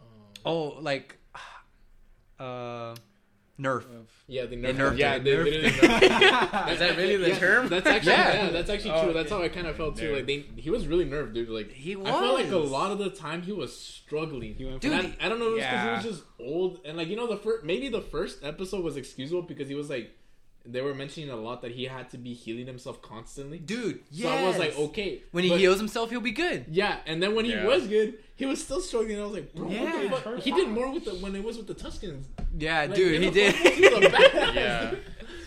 Um, 0.00 0.06
Oh, 0.44 0.76
like 0.80 1.18
uh, 2.38 2.94
Nerf. 3.60 3.84
yeah, 4.26 4.46
they 4.46 4.56
They 4.56 4.72
nerfed. 4.72 4.76
nerfed. 4.76 4.98
Yeah, 4.98 5.14
it. 5.14 5.22
they 5.24 5.30
Nerfed 5.30 5.44
literally 5.44 5.70
nerfed. 5.70 6.66
him. 6.66 6.68
Is 6.72 6.78
that 6.80 6.96
really 6.96 7.16
the 7.18 7.28
Yeah, 7.28 7.38
term? 7.38 7.68
That's 7.68 7.86
actually 7.86 8.12
Yeah. 8.12 8.44
yeah. 8.46 8.50
that's 8.50 8.68
actually 8.70 8.90
Oh, 8.90 9.00
true. 9.02 9.10
okay. 9.10 9.18
That's 9.20 9.30
how 9.30 9.42
I 9.42 9.48
kind 9.48 9.66
of 9.68 9.76
felt 9.76 9.96
too. 9.96 10.08
Nerfed. 10.10 10.14
Like 10.16 10.26
they, 10.26 10.44
he 10.56 10.70
was 10.70 10.88
really 10.88 11.04
nerfed, 11.04 11.34
dude. 11.34 11.48
Like 11.48 11.70
He 11.70 11.92
I 11.94 12.02
felt 12.02 12.34
like 12.34 12.50
a 12.50 12.58
was. 12.58 12.70
lot 12.72 12.90
of 12.90 12.98
the 12.98 13.10
time 13.10 13.42
he 13.42 13.52
was 13.52 13.72
struggling. 13.76 14.54
He 14.56 14.64
went 14.64 14.80
Dude, 14.80 14.92
And 14.92 15.14
I, 15.20 15.26
I 15.26 15.28
don't 15.28 15.38
know 15.38 15.46
if 15.46 15.52
it 15.52 15.54
was 15.54 15.62
because 15.64 15.72
yeah. 15.84 16.00
he 16.00 16.08
was 16.08 16.16
just 16.16 16.24
old 16.40 16.80
and 16.84 16.96
like 16.96 17.06
you 17.06 17.14
know 17.14 17.28
the 17.28 17.36
first 17.36 17.64
maybe 17.64 17.88
the 17.88 18.00
first 18.00 18.42
episode 18.42 18.82
was 18.82 18.96
excusable 18.96 19.42
because 19.42 19.68
he 19.68 19.76
was 19.76 19.88
like 19.88 20.10
they 20.66 20.80
were 20.80 20.94
mentioning 20.94 21.28
a 21.30 21.36
lot 21.36 21.60
that 21.62 21.72
he 21.72 21.84
had 21.84 22.08
to 22.10 22.18
be 22.18 22.32
healing 22.32 22.66
himself 22.66 23.02
constantly. 23.02 23.58
Dude, 23.58 24.00
yeah. 24.10 24.30
So 24.30 24.30
I 24.44 24.48
was 24.48 24.58
like, 24.58 24.78
okay. 24.78 25.22
When 25.30 25.44
he 25.44 25.50
but- 25.50 25.58
heals 25.60 25.78
himself, 25.78 26.10
he'll 26.10 26.20
be 26.20 26.30
good. 26.32 26.66
Yeah, 26.70 26.98
and 27.06 27.22
then 27.22 27.34
when 27.34 27.44
he 27.44 27.54
was 27.56 27.86
good, 27.86 28.14
he 28.36 28.46
was 28.46 28.62
still 28.64 28.80
struggling. 28.80 29.20
I 29.20 29.24
was 29.24 29.32
like, 29.34 29.54
bro, 29.54 29.68
Yeah. 29.70 30.10
what? 30.10 30.40
He 30.40 30.50
did 30.52 30.68
more 30.68 30.90
with 30.92 31.04
the 31.04 31.12
when 31.16 31.36
it 31.36 31.44
was 31.44 31.56
with 31.58 31.66
the 31.66 31.74
Tuskens. 31.74 32.24
Yeah, 32.56 32.80
Like, 32.82 32.94
dude, 32.94 33.22
he 33.22 33.30
did. 33.30 33.54
fuck, 33.54 33.72
He 33.72 33.88
was 33.88 34.04
a 34.04 34.08
badass. 34.08 34.54
Yeah. 34.54 34.94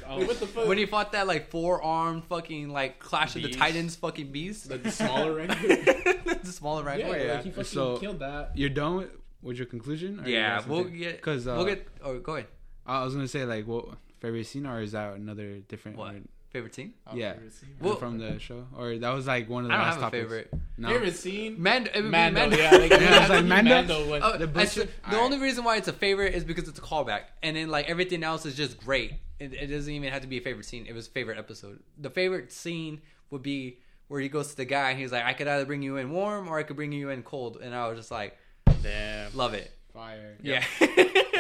Like, 0.10 0.27
what 0.27 0.39
the 0.39 0.47
fuck? 0.47 0.67
when 0.69 0.77
he 0.77 0.86
fought 0.86 1.12
that 1.12 1.27
like 1.27 1.49
four 1.49 1.82
armed 1.84 2.23
fucking 2.25 2.69
like 2.69 2.97
Clash 2.99 3.36
of 3.36 3.41
the 3.43 3.49
Titans 3.49 3.95
fucking 3.97 4.32
beast. 4.32 4.69
like 4.71 4.82
the 4.84 4.91
smaller 4.91 5.34
rank. 5.36 5.49
the 5.62 6.39
smaller 6.51 6.84
yeah, 6.84 6.89
Rancor, 7.10 7.17
yeah. 7.25 7.34
like 7.34 7.43
he 7.43 7.49
fucking 7.49 7.63
So- 7.65 7.97
killed 7.97 8.19
that. 8.19 8.51
You're 8.56 8.69
done 8.69 8.95
with, 8.97 9.10
with 9.41 9.58
your 9.58 9.65
conclusion? 9.65 10.21
Or 10.21 10.27
you 10.27 10.36
yeah, 10.36 10.60
got 10.60 10.67
we'll 10.69 10.84
get 10.86 10.97
get 10.99 11.21
'Cause, 11.21 11.47
uh, 11.47 11.56
we'll 11.58 11.65
get. 11.65 11.88
Oh, 12.03 12.19
go 12.19 12.36
ahead. 12.36 12.47
I 12.86 13.03
was 13.03 13.15
gonna 13.15 13.27
say 13.27 13.43
like, 13.43 13.67
well, 13.67 13.97
favorite 14.19 14.45
scene, 14.47 14.65
or 14.65 14.82
is 14.82 14.91
that 14.93 15.13
another 15.15 15.60
different? 15.67 15.97
What? 15.97 16.15
Favorite 16.49 16.73
scene? 16.73 16.93
Oh, 17.06 17.13
yeah. 17.15 17.34
Favorite 17.34 17.53
scene? 17.53 17.69
Well- 17.82 17.95
from 17.97 18.17
the 18.19 18.39
show, 18.39 18.65
or 18.77 18.97
that 18.97 19.10
was 19.10 19.27
like 19.27 19.49
one 19.49 19.63
of 19.65 19.69
the 19.69 19.73
I 19.75 19.77
don't 19.77 19.86
last 19.86 19.93
have 19.95 20.01
a 20.01 20.06
topics. 20.06 20.23
favorite. 20.23 20.53
No. 20.77 20.88
Favorite 20.89 21.15
scene? 21.17 21.62
Mando. 21.62 21.89
It 21.91 21.95
would 21.97 22.03
be 22.06 22.10
Mando, 22.10 22.39
Mando. 22.39 22.58
yeah. 22.58 22.71
Like, 22.71 22.89
Yeah, 22.91 22.97
it 22.97 23.01
it's 23.01 23.10
has 23.17 23.27
to 23.27 23.34
like 23.34 23.43
be 23.43 23.49
Mando? 23.49 24.10
when- 24.10 24.23
Oh, 24.23 24.38
The 24.38 24.47
butcher- 24.47 24.69
should- 24.69 24.88
the 25.03 25.08
Alright. 25.15 25.21
only 25.23 25.39
reason 25.39 25.63
why 25.65 25.75
it's 25.75 25.89
a 25.89 25.93
favorite 25.93 26.34
is 26.36 26.43
because 26.45 26.67
it's 26.69 26.80
a 26.80 26.82
callback, 26.82 27.21
and 27.43 27.58
then 27.58 27.69
like 27.69 27.89
everything 27.89 28.23
else 28.23 28.45
is 28.45 28.56
just 28.56 28.77
great. 28.80 29.13
It, 29.39 29.53
it 29.53 29.67
doesn't 29.67 29.93
even 29.93 30.12
have 30.12 30.21
to 30.21 30.27
be 30.27 30.38
a 30.38 30.41
favorite 30.41 30.65
scene. 30.65 30.86
It 30.88 30.93
was 30.93 31.08
a 31.08 31.12
favorite 31.12 31.38
episode. 31.38 31.80
The 31.99 32.10
favorite 32.10 32.51
scene 32.53 33.01
would 33.30 33.43
be 33.43 33.80
where 34.08 34.21
he 34.21 34.30
goes 34.30 34.49
to 34.51 34.58
the 34.58 34.65
guy 34.65 34.91
and 34.91 34.99
he's 34.99 35.12
like, 35.12 35.25
"I 35.25 35.34
could 35.34 35.47
either 35.49 35.65
bring 35.65 35.82
you 35.84 35.97
in 35.97 36.10
warm 36.12 36.47
or 36.47 36.58
I 36.58 36.63
could 36.63 36.77
bring 36.77 36.91
you 36.93 37.10
in 37.10 37.23
cold," 37.23 37.58
and 37.62 37.75
I 37.75 37.88
was 37.89 37.97
just 37.99 38.10
like, 38.10 38.38
Damn. 38.82 39.36
"Love 39.36 39.53
it." 39.53 39.69
Fire. 39.93 40.38
Yeah, 40.41 40.62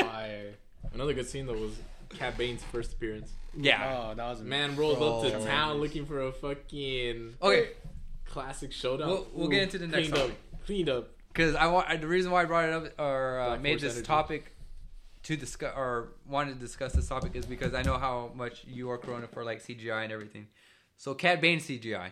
Fire. 0.01 0.53
Another 0.93 1.13
good 1.13 1.27
scene 1.27 1.45
though 1.45 1.53
was 1.53 1.71
Cad 2.09 2.37
Bane's 2.37 2.63
first 2.63 2.93
appearance. 2.93 3.31
yeah. 3.55 4.07
Oh, 4.11 4.13
that 4.15 4.29
was 4.29 4.41
Man 4.41 4.75
rolled 4.75 5.01
up 5.01 5.29
to 5.31 5.37
Bro. 5.37 5.45
town 5.45 5.77
looking 5.77 6.05
for 6.05 6.21
a 6.21 6.31
fucking 6.31 7.35
Okay, 7.41 7.69
classic 8.25 8.71
showdown. 8.71 9.09
We'll- 9.09 9.27
we'll 9.33 9.47
get 9.49 9.63
into 9.63 9.77
the 9.77 9.87
next 9.87 10.09
cleaned 10.09 10.15
topic. 10.15 10.31
Up, 10.53 10.65
cleaned 10.65 10.89
up. 10.89 11.09
because 11.29 11.55
I 11.55 11.67
want 11.67 12.01
the 12.01 12.07
reason 12.07 12.31
why 12.31 12.41
I 12.43 12.45
brought 12.45 12.65
it 12.69 12.73
up 12.73 12.99
or 12.99 13.39
uh, 13.39 13.57
made 13.59 13.79
this 13.79 13.93
energy. 13.93 14.05
topic 14.05 14.53
to 15.23 15.35
discuss 15.35 15.73
or 15.75 16.09
wanted 16.25 16.53
to 16.53 16.59
discuss 16.59 16.93
this 16.93 17.07
topic 17.07 17.35
is 17.35 17.45
because 17.45 17.73
I 17.73 17.81
know 17.81 17.97
how 17.97 18.31
much 18.35 18.63
you 18.65 18.89
are 18.91 18.97
Corona 18.97 19.27
for 19.27 19.43
like 19.43 19.61
CGI 19.63 20.03
and 20.03 20.11
everything. 20.13 20.47
So 20.95 21.13
Cad 21.13 21.41
Bane 21.41 21.59
CGI. 21.59 22.11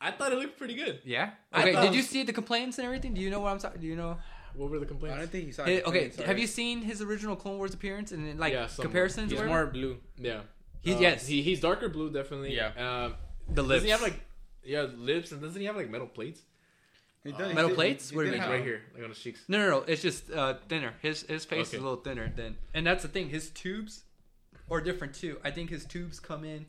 I 0.00 0.10
thought 0.10 0.32
it 0.32 0.38
looked 0.38 0.58
pretty 0.58 0.74
good. 0.74 1.00
Yeah. 1.04 1.30
Okay. 1.54 1.72
thought- 1.72 1.84
Did 1.84 1.94
you 1.94 2.02
see 2.02 2.24
the 2.24 2.32
complaints 2.32 2.76
and 2.78 2.84
everything? 2.84 3.14
Do 3.14 3.20
you 3.20 3.30
know 3.30 3.38
what 3.40 3.52
I'm 3.52 3.58
talking? 3.58 3.80
Do 3.80 3.86
you 3.86 3.94
know? 3.96 4.18
What 4.54 4.70
were 4.70 4.78
the 4.78 4.86
complaints? 4.86 5.16
I 5.16 5.18
don't 5.20 5.30
think 5.30 5.44
he 5.46 5.52
saw. 5.52 5.64
Hey, 5.64 5.76
it. 5.76 5.86
okay. 5.86 6.10
Sorry. 6.10 6.26
Have 6.26 6.38
you 6.38 6.46
seen 6.46 6.82
his 6.82 7.00
original 7.02 7.36
Clone 7.36 7.58
Wars 7.58 7.74
appearance 7.74 8.12
and 8.12 8.38
like 8.38 8.52
Yeah, 8.52 8.66
somewhat. 8.66 8.82
comparisons? 8.84 9.30
He's 9.32 9.42
more 9.42 9.66
blue. 9.66 9.98
yeah. 10.18 10.40
He, 10.82 10.94
Uh, 10.94 10.98
yes. 11.00 11.26
He, 11.26 11.42
he's 11.42 11.60
darker 11.60 11.88
blue, 11.88 12.10
definitely. 12.10 12.54
Yeah. 12.54 12.72
Um, 12.76 13.14
the 13.48 13.62
lips. 13.62 13.80
Does 13.80 13.84
he 13.84 13.90
have 13.90 14.02
like 14.02 14.20
yeah 14.64 14.82
lips 14.96 15.32
and 15.32 15.40
doesn't 15.42 15.60
he 15.60 15.66
have 15.66 15.76
like 15.76 15.90
metal 15.90 16.06
plates? 16.06 16.40
He 17.24 17.30
did- 17.32 17.48
he 17.48 17.54
Metal 17.54 17.68
did- 17.68 17.74
plates? 17.76 18.10
he 18.10 18.16
What 18.16 18.22
do 18.22 18.26
you 18.26 18.32
mean? 18.32 18.40
have- 18.40 18.50
Right 18.50 18.64
here, 18.64 18.82
like 18.94 19.02
on 19.04 19.08
his 19.10 19.18
cheeks. 19.18 19.44
no, 19.48 19.58
no, 19.58 19.70
no. 19.70 19.78
It's 19.86 20.02
just 20.02 20.30
uh, 20.30 20.54
thinner. 20.68 20.94
His 21.02 21.22
his 21.22 21.44
face 21.44 21.68
Okay. 21.68 21.76
is 21.76 21.80
a 21.80 21.84
little 21.86 22.02
thinner 22.02 22.32
than, 22.34 22.56
and 22.74 22.84
that's 22.86 23.02
the 23.02 23.08
thing. 23.08 23.28
His 23.30 23.50
tubes 23.50 24.04
are 24.70 24.80
different 24.80 25.14
too. 25.14 25.38
I 25.44 25.50
think 25.52 25.70
his 25.70 25.84
tubes 25.84 26.18
come 26.18 26.42
in. 26.44 26.66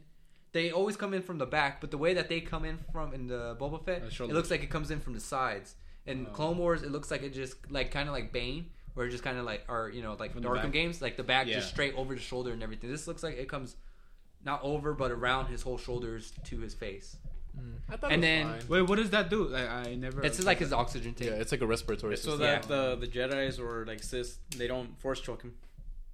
They 0.51 0.69
always 0.69 0.95
come 0.95 1.15
in 1.15 1.23
from 1.23 1.39
the 1.39 1.47
back, 1.47 1.81
but 1.81 1.89
the 1.89 1.97
way 1.97 2.13
that 2.13 2.29
they 2.29 2.39
come 2.39 2.65
in 2.65 2.77
from 2.91 3.13
in 3.15 3.25
the 3.25 3.55
Boba 3.59 3.83
Fett, 3.83 4.03
Uh, 4.03 4.25
it 4.25 4.33
looks 4.33 4.51
like 4.51 4.61
it 4.61 4.69
comes 4.69 4.91
in 4.91 4.99
from 4.99 5.13
the 5.13 5.19
sides. 5.19 5.73
In 6.05 6.27
Oh. 6.29 6.33
Clone 6.33 6.57
Wars, 6.57 6.83
it 6.83 6.91
looks 6.91 7.09
like 7.11 7.23
it 7.23 7.33
just 7.33 7.55
like 7.71 7.91
kind 7.91 8.09
of 8.09 8.13
like 8.13 8.31
Bane, 8.33 8.69
where 8.93 9.05
it 9.07 9.11
just 9.11 9.23
kind 9.23 9.37
of 9.37 9.45
like, 9.45 9.63
or 9.69 9.89
you 9.89 10.01
know, 10.01 10.15
like 10.19 10.33
From 10.33 10.41
the 10.41 10.49
Arkham 10.49 10.71
games, 10.71 11.01
like 11.01 11.15
the 11.17 11.23
back 11.23 11.47
Yeah. 11.47 11.55
just 11.55 11.69
straight 11.69 11.95
over 11.95 12.13
the 12.13 12.19
shoulder 12.21 12.51
and 12.51 12.61
everything. 12.61 12.89
This 12.89 13.07
looks 13.07 13.23
like 13.23 13.37
it 13.37 13.47
comes 13.47 13.75
not 14.43 14.61
over, 14.63 14.93
but 14.93 15.11
around 15.11 15.47
his 15.47 15.61
whole 15.61 15.77
shoulders 15.77 16.33
to 16.45 16.59
his 16.59 16.73
face. 16.73 17.15
I 17.87 17.95
thought 17.97 18.11
And 18.11 18.23
it 18.23 18.27
then- 18.27 18.59
fine. 18.59 18.67
Wait, 18.67 18.81
what 18.81 18.95
does 18.95 19.11
that 19.11 19.29
do? 19.29 19.47
Like, 19.47 19.69
I 19.69 19.93
never. 19.95 20.23
It's 20.25 20.43
like 20.43 20.57
his 20.57 20.73
oxygen 20.73 21.13
tank. 21.13 21.29
yeah, 21.31 21.37
it's 21.37 21.51
like 21.51 21.61
a 21.61 21.67
respiratory 21.67 22.17
So 22.17 22.31
system. 22.31 22.39
that 22.41 22.63
Yeah. 22.63 22.75
the 22.89 22.95
the 22.97 23.07
Jedi's 23.07 23.59
or 23.59 23.85
like 23.85 24.01
Sith, 24.03 24.39
they 24.57 24.67
don't 24.67 24.99
force 24.99 25.21
choke 25.21 25.43
him. 25.43 25.53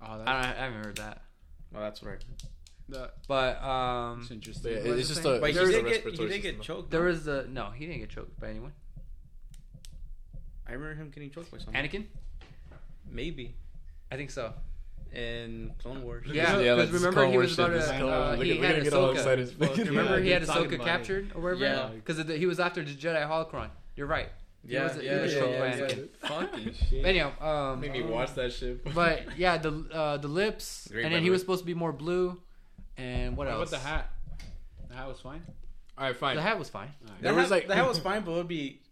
Oh, 0.01 0.17
that's, 0.17 0.29
I, 0.29 0.39
I 0.51 0.65
haven't 0.65 0.83
heard 0.83 0.97
that, 0.97 1.21
Well, 1.71 1.81
that's 1.81 2.03
right. 2.03 2.23
that- 2.89 3.15
but 3.27 3.61
um, 3.63 4.19
that's 4.19 4.31
interesting. 4.31 4.73
But 4.75 4.85
yeah, 4.85 4.93
it's 4.93 5.07
just 5.07 5.21
a. 5.21 5.23
saying? 5.23 5.41
But 5.41 5.49
he 5.51 5.53
just 5.55 5.73
a 5.73 5.81
did 5.81 5.85
get 6.03 6.13
he 6.13 6.27
did 6.27 6.41
get 6.41 6.61
choked. 6.61 6.91
there 6.91 7.01
though. 7.01 7.07
was 7.07 7.23
the 7.25 7.47
no, 7.49 7.71
he 7.71 7.85
didn't 7.85 8.01
get 8.01 8.09
choked 8.09 8.37
by 8.39 8.49
anyone. 8.49 8.73
I 10.69 10.73
remember 10.73 10.95
him 10.95 11.09
getting 11.09 11.31
choked 11.31 11.51
by 11.51 11.57
someone. 11.57 11.83
Anakin, 11.83 12.05
Maybe 13.09 13.55
I 14.11 14.15
think 14.17 14.29
so. 14.31 14.53
in 15.13 15.71
Clone 15.81 16.03
Wars. 16.03 16.27
Yeah, 16.27 16.59
Yeah, 16.59 16.75
because 16.75 16.91
remember 16.91 17.13
Clone 17.13 17.31
he 17.31 17.37
Wars 17.37 17.49
was 17.49 17.59
about 17.59 17.65
shit, 17.71 17.73
to. 17.73 17.79
this 17.79 17.85
is- 17.85 18.01
Uh, 18.01 18.35
Look 18.37 18.45
he 18.45 18.57
had 18.57 18.75
at- 18.75 18.83
get 18.83 18.93
all 18.93 19.13
Ahsoka. 19.13 19.57
Well, 19.59 19.73
remember 19.75 20.17
Yeah, 20.17 20.23
he 20.23 20.29
had 20.29 20.41
he's 20.41 20.49
talking 20.49 20.79
Ahsoka 20.79 20.83
captured 20.85 21.31
or 21.35 21.41
whatever. 21.41 21.63
Yeah. 21.63 21.89
because 21.95 22.37
he 22.37 22.45
was 22.45 22.59
after 22.59 22.83
the 22.83 22.91
Jedi 22.91 23.27
holocron. 23.27 23.69
You're 23.95 24.07
right. 24.07 24.29
Yeah, 24.63 24.83
was, 24.83 24.97
yeah, 25.03 25.25
yeah, 25.25 25.39
choked 25.39 25.51
yeah, 25.51 25.75
yeah. 25.75 25.87
Anakin. 25.87 26.09
Fucking 26.27 26.73
shit. 26.73 27.01
But 27.01 27.09
anyhow, 27.09 27.31
um, 27.71 27.79
Made 27.81 27.93
me 27.93 28.01
watch 28.03 28.33
that 28.35 28.51
shit. 28.53 28.83
but 28.93 29.37
yeah, 29.37 29.57
the 29.57 29.71
uh, 29.91 30.17
the 30.17 30.27
lips, 30.27 30.89
Great, 30.91 31.05
and 31.05 31.13
then 31.13 31.21
the 31.21 31.25
he 31.25 31.29
was 31.31 31.39
supposed 31.41 31.61
to 31.61 31.65
be 31.65 31.73
more 31.73 31.93
blue, 31.93 32.39
and 32.97 33.37
what 33.37 33.47
else? 33.47 33.55
What 33.55 33.61
else? 33.61 33.69
about 33.71 33.81
the 33.81 33.87
hat? 33.87 34.11
The 34.89 34.95
hat 34.95 35.07
was 35.07 35.19
fine. 35.21 35.41
All 35.97 36.05
right, 36.05 36.15
fine. 36.15 36.35
The 36.35 36.41
hat 36.41 36.59
was 36.59 36.69
fine. 36.69 36.89
Alright. 37.05 37.21
There 37.21 37.31
That 37.31 37.37
was 37.39 37.45
hat, 37.45 37.51
like- 37.51 37.67
the 37.67 37.75
hat 37.75 37.87
was 37.87 37.99
fine, 37.99 38.21
but 38.23 38.31
it 38.31 38.35
would 38.35 38.47
be 38.49 38.67
better 38.67 38.88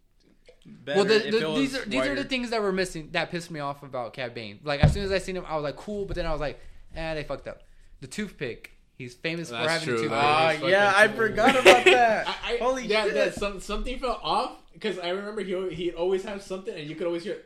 well, 0.86 1.06
the, 1.06 1.20
the, 1.20 1.54
these 1.56 1.76
are 1.76 1.86
these 1.86 2.06
are 2.06 2.16
the 2.16 2.24
things 2.24 2.50
that 2.52 2.62
were 2.62 2.72
missing 2.72 3.10
that 3.12 3.30
pissed 3.32 3.52
me 3.52 3.60
off 3.60 3.84
about 3.84 4.14
Cad 4.14 4.34
Bane. 4.34 4.60
Like 4.64 4.82
as 4.82 4.94
soon 4.94 5.04
as 5.04 5.12
I 5.12 5.18
seen 5.20 5.36
him, 5.38 5.46
I 5.48 5.56
was 5.56 5.64
like, 5.64 5.76
cool, 5.76 6.06
but 6.06 6.16
then 6.16 6.26
I 6.26 6.32
was 6.32 6.42
like, 6.42 6.60
eh, 6.96 7.14
they 7.14 7.24
fucked 7.24 7.48
up. 7.48 7.62
The 8.02 8.08
toothpick. 8.08 8.72
He's 8.96 9.14
famous 9.14 9.50
for 9.50 9.58
having 9.58 9.86
true. 9.88 9.94
a 9.96 9.98
toothpick. 9.98 10.18
Ah, 10.20 10.50
Fucking 10.56 10.70
yeah, 10.70 10.92
I 10.96 11.08
forgot 11.08 11.52
about 11.52 11.64
that. 11.86 12.28
I, 12.28 12.54
I, 12.54 12.58
Holy 12.58 12.88
yeah, 12.88 13.04
shit! 13.06 13.14
That, 13.14 13.36
some, 13.36 13.60
something 13.60 14.00
felt 14.00 14.20
off 14.24 14.58
because 14.74 14.98
I 14.98 15.10
remember 15.10 15.42
he 15.44 15.70
he 15.74 15.92
always 15.92 16.24
have 16.24 16.42
something 16.42 16.74
and 16.74 16.90
you 16.90 16.96
could 16.96 17.06
always 17.06 17.24
hear. 17.24 17.38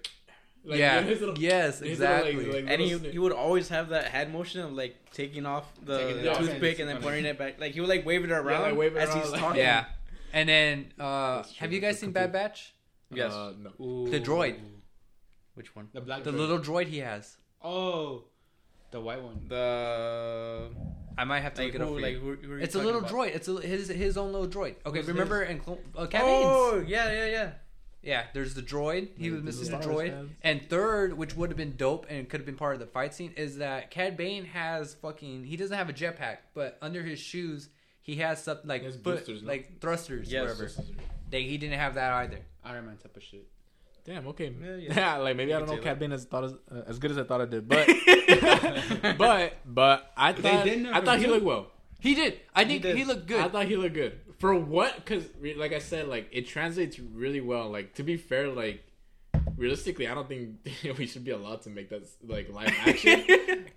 Like, 0.63 0.79
yeah. 0.79 1.01
his 1.11 1.19
little- 1.19 1.37
yes. 1.37 1.79
his 1.79 1.99
little, 1.99 2.15
like- 2.17 2.25
Exactly. 2.35 2.61
like, 2.61 2.71
and 2.71 2.79
he, 2.81 2.85
little 2.87 2.99
snip. 2.99 3.11
he 3.13 3.19
would 3.19 3.31
always 3.33 3.67
have 3.69 3.89
that 3.89 4.05
hand 4.05 4.31
motion 4.31 4.61
of 4.61 4.71
like 4.73 4.95
taking 5.11 5.45
off 5.45 5.69
the 5.83 5.97
Taking 5.97 6.17
it 6.19 6.27
off 6.27 6.37
and 6.39 6.47
toothpick 6.47 6.79
and 6.79 6.87
then 6.87 7.01
putting 7.01 7.25
it 7.25 7.37
back. 7.37 7.59
Like 7.59 7.73
he 7.73 7.81
would 7.81 7.89
like 7.89 8.05
wave 8.05 8.23
it 8.23 8.31
around 8.31 8.61
like, 8.61 8.75
wave 8.77 8.95
it 8.95 8.99
as 8.99 9.09
around, 9.09 9.21
he's 9.21 9.31
like- 9.31 9.41
talking. 9.41 9.59
yeah. 9.61 9.85
And 10.33 10.47
then 10.47 10.93
uh, 10.99 11.43
have 11.57 11.73
you 11.73 11.79
guys 11.81 11.99
seen 11.99 12.11
Bad 12.11 12.31
Batch? 12.31 12.73
Yes. 13.13 13.31
Uh, 13.33 13.53
no. 13.59 14.07
The 14.09 14.19
droid. 14.19 14.55
Which 15.55 15.75
one? 15.75 15.89
The 15.93 16.01
black. 16.01 16.23
The 16.23 16.31
droid. 16.31 16.37
little 16.37 16.59
droid 16.59 16.87
he 16.87 16.99
has. 16.99 17.37
Oh, 17.63 18.23
the 18.91 18.99
white 19.01 19.21
one. 19.21 19.41
The 19.47 20.69
I 21.17 21.23
might 21.25 21.41
have 21.41 21.53
to 21.55 21.63
like 21.63 21.73
look 21.73 21.75
it 21.75 21.81
up. 21.81 21.87
who? 21.89 21.95
for 21.95 22.01
Like 22.01 22.13
you. 22.13 22.19
who? 22.19 22.35
who 22.35 22.55
it's 22.57 22.75
a 22.75 22.79
little 22.79 22.99
about? 22.99 23.11
droid. 23.11 23.35
It's 23.35 23.47
a, 23.47 23.59
his 23.61 23.87
his 23.89 24.17
own 24.17 24.31
little 24.31 24.47
droid. 24.47 24.75
Okay, 24.85 24.99
Who's 24.99 25.07
remember 25.07 25.43
in 25.43 25.59
Clone, 25.59 25.79
uh, 25.95 26.05
Cat. 26.07 26.21
Oh 26.25 26.83
yeah, 26.85 27.11
yeah, 27.11 27.25
yeah. 27.27 27.49
Yeah, 28.03 28.23
there's 28.33 28.55
the 28.55 28.63
droid. 28.63 29.09
He 29.15 29.29
was 29.29 29.43
missing 29.43 29.69
the 29.77 29.85
droid. 29.85 30.09
fans. 30.09 30.31
And 30.41 30.67
third, 30.69 31.13
which 31.15 31.35
would 31.35 31.51
have 31.51 31.57
been 31.57 31.75
dope 31.77 32.07
and 32.09 32.27
could 32.27 32.39
have 32.39 32.47
been 32.47 32.55
part 32.55 32.73
of 32.73 32.79
the 32.79 32.87
fight 32.87 33.13
scene, 33.13 33.31
is 33.37 33.57
that 33.59 33.91
Cad 33.91 34.17
Bane 34.17 34.45
has 34.45 34.95
fucking. 34.95 35.43
He 35.43 35.55
doesn't 35.55 35.77
have 35.77 35.87
a 35.89 35.93
jetpack, 35.93 36.37
but 36.55 36.79
under 36.81 37.03
his 37.03 37.19
shoes 37.19 37.69
he 38.01 38.15
has 38.15 38.43
something 38.43 38.67
like 38.67 38.83
foot, 39.03 39.27
like 39.45 39.79
thrusters, 39.79 40.31
Yes. 40.31 40.41
whatever. 40.57 40.71
They, 41.29 41.43
he 41.43 41.59
didn't 41.59 41.77
have 41.77 41.93
that 41.95 42.11
either. 42.13 42.39
Iron 42.63 42.85
Man 42.85 42.97
type 42.97 43.15
of 43.17 43.23
shit. 43.23 43.47
Damn. 44.03 44.27
Okay. 44.27 44.53
Yeah, 44.61 44.75
Yeah. 44.77 44.93
yeah. 44.95 45.17
like 45.25 45.35
maybe 45.35 45.53
I 45.53 45.59
don't 45.59 45.67
know 45.67 45.75
could 45.75 45.83
Cat 45.83 45.95
say 45.97 45.99
Bane 45.99 46.11
as 46.13 46.25
thought 46.25 46.43
as, 46.45 46.53
uh, 46.71 46.81
as 46.87 46.99
good 46.99 47.11
as 47.11 47.17
I 47.17 47.23
thought 47.23 47.41
I 47.41 47.45
did, 47.45 47.67
but 47.67 47.87
but 49.17 49.57
but 49.65 50.11
I 50.17 50.33
thought 50.33 50.67
I 50.67 51.01
thought 51.01 51.19
he 51.19 51.27
looked 51.27 51.45
well. 51.45 51.67
He 51.99 52.15
did. 52.15 52.39
I 52.55 52.65
think 52.65 52.83
he, 52.83 52.93
did. 52.93 53.07
looked 53.07 53.27
good. 53.27 53.39
I 53.41 53.47
thought 53.47 53.67
he 53.67 53.75
looked 53.77 53.93
good 53.93 54.19
for 54.39 54.55
what? 54.55 54.95
Because 54.95 55.23
like 55.55 55.71
I 55.71 55.79
said, 55.79 56.07
like 56.07 56.29
it 56.31 56.47
translates 56.47 56.97
really 56.99 57.41
well. 57.41 57.69
Like 57.69 57.93
to 57.95 58.03
be 58.03 58.17
fair, 58.17 58.47
like 58.47 58.83
realistically, 59.55 60.07
I 60.07 60.15
don't 60.15 60.27
think 60.27 60.55
we 60.97 61.05
should 61.05 61.23
be 61.23 61.31
allowed 61.31 61.61
to 61.63 61.69
make 61.69 61.89
that 61.89 62.07
like 62.27 62.51
live 62.51 62.73
action, 62.85 63.23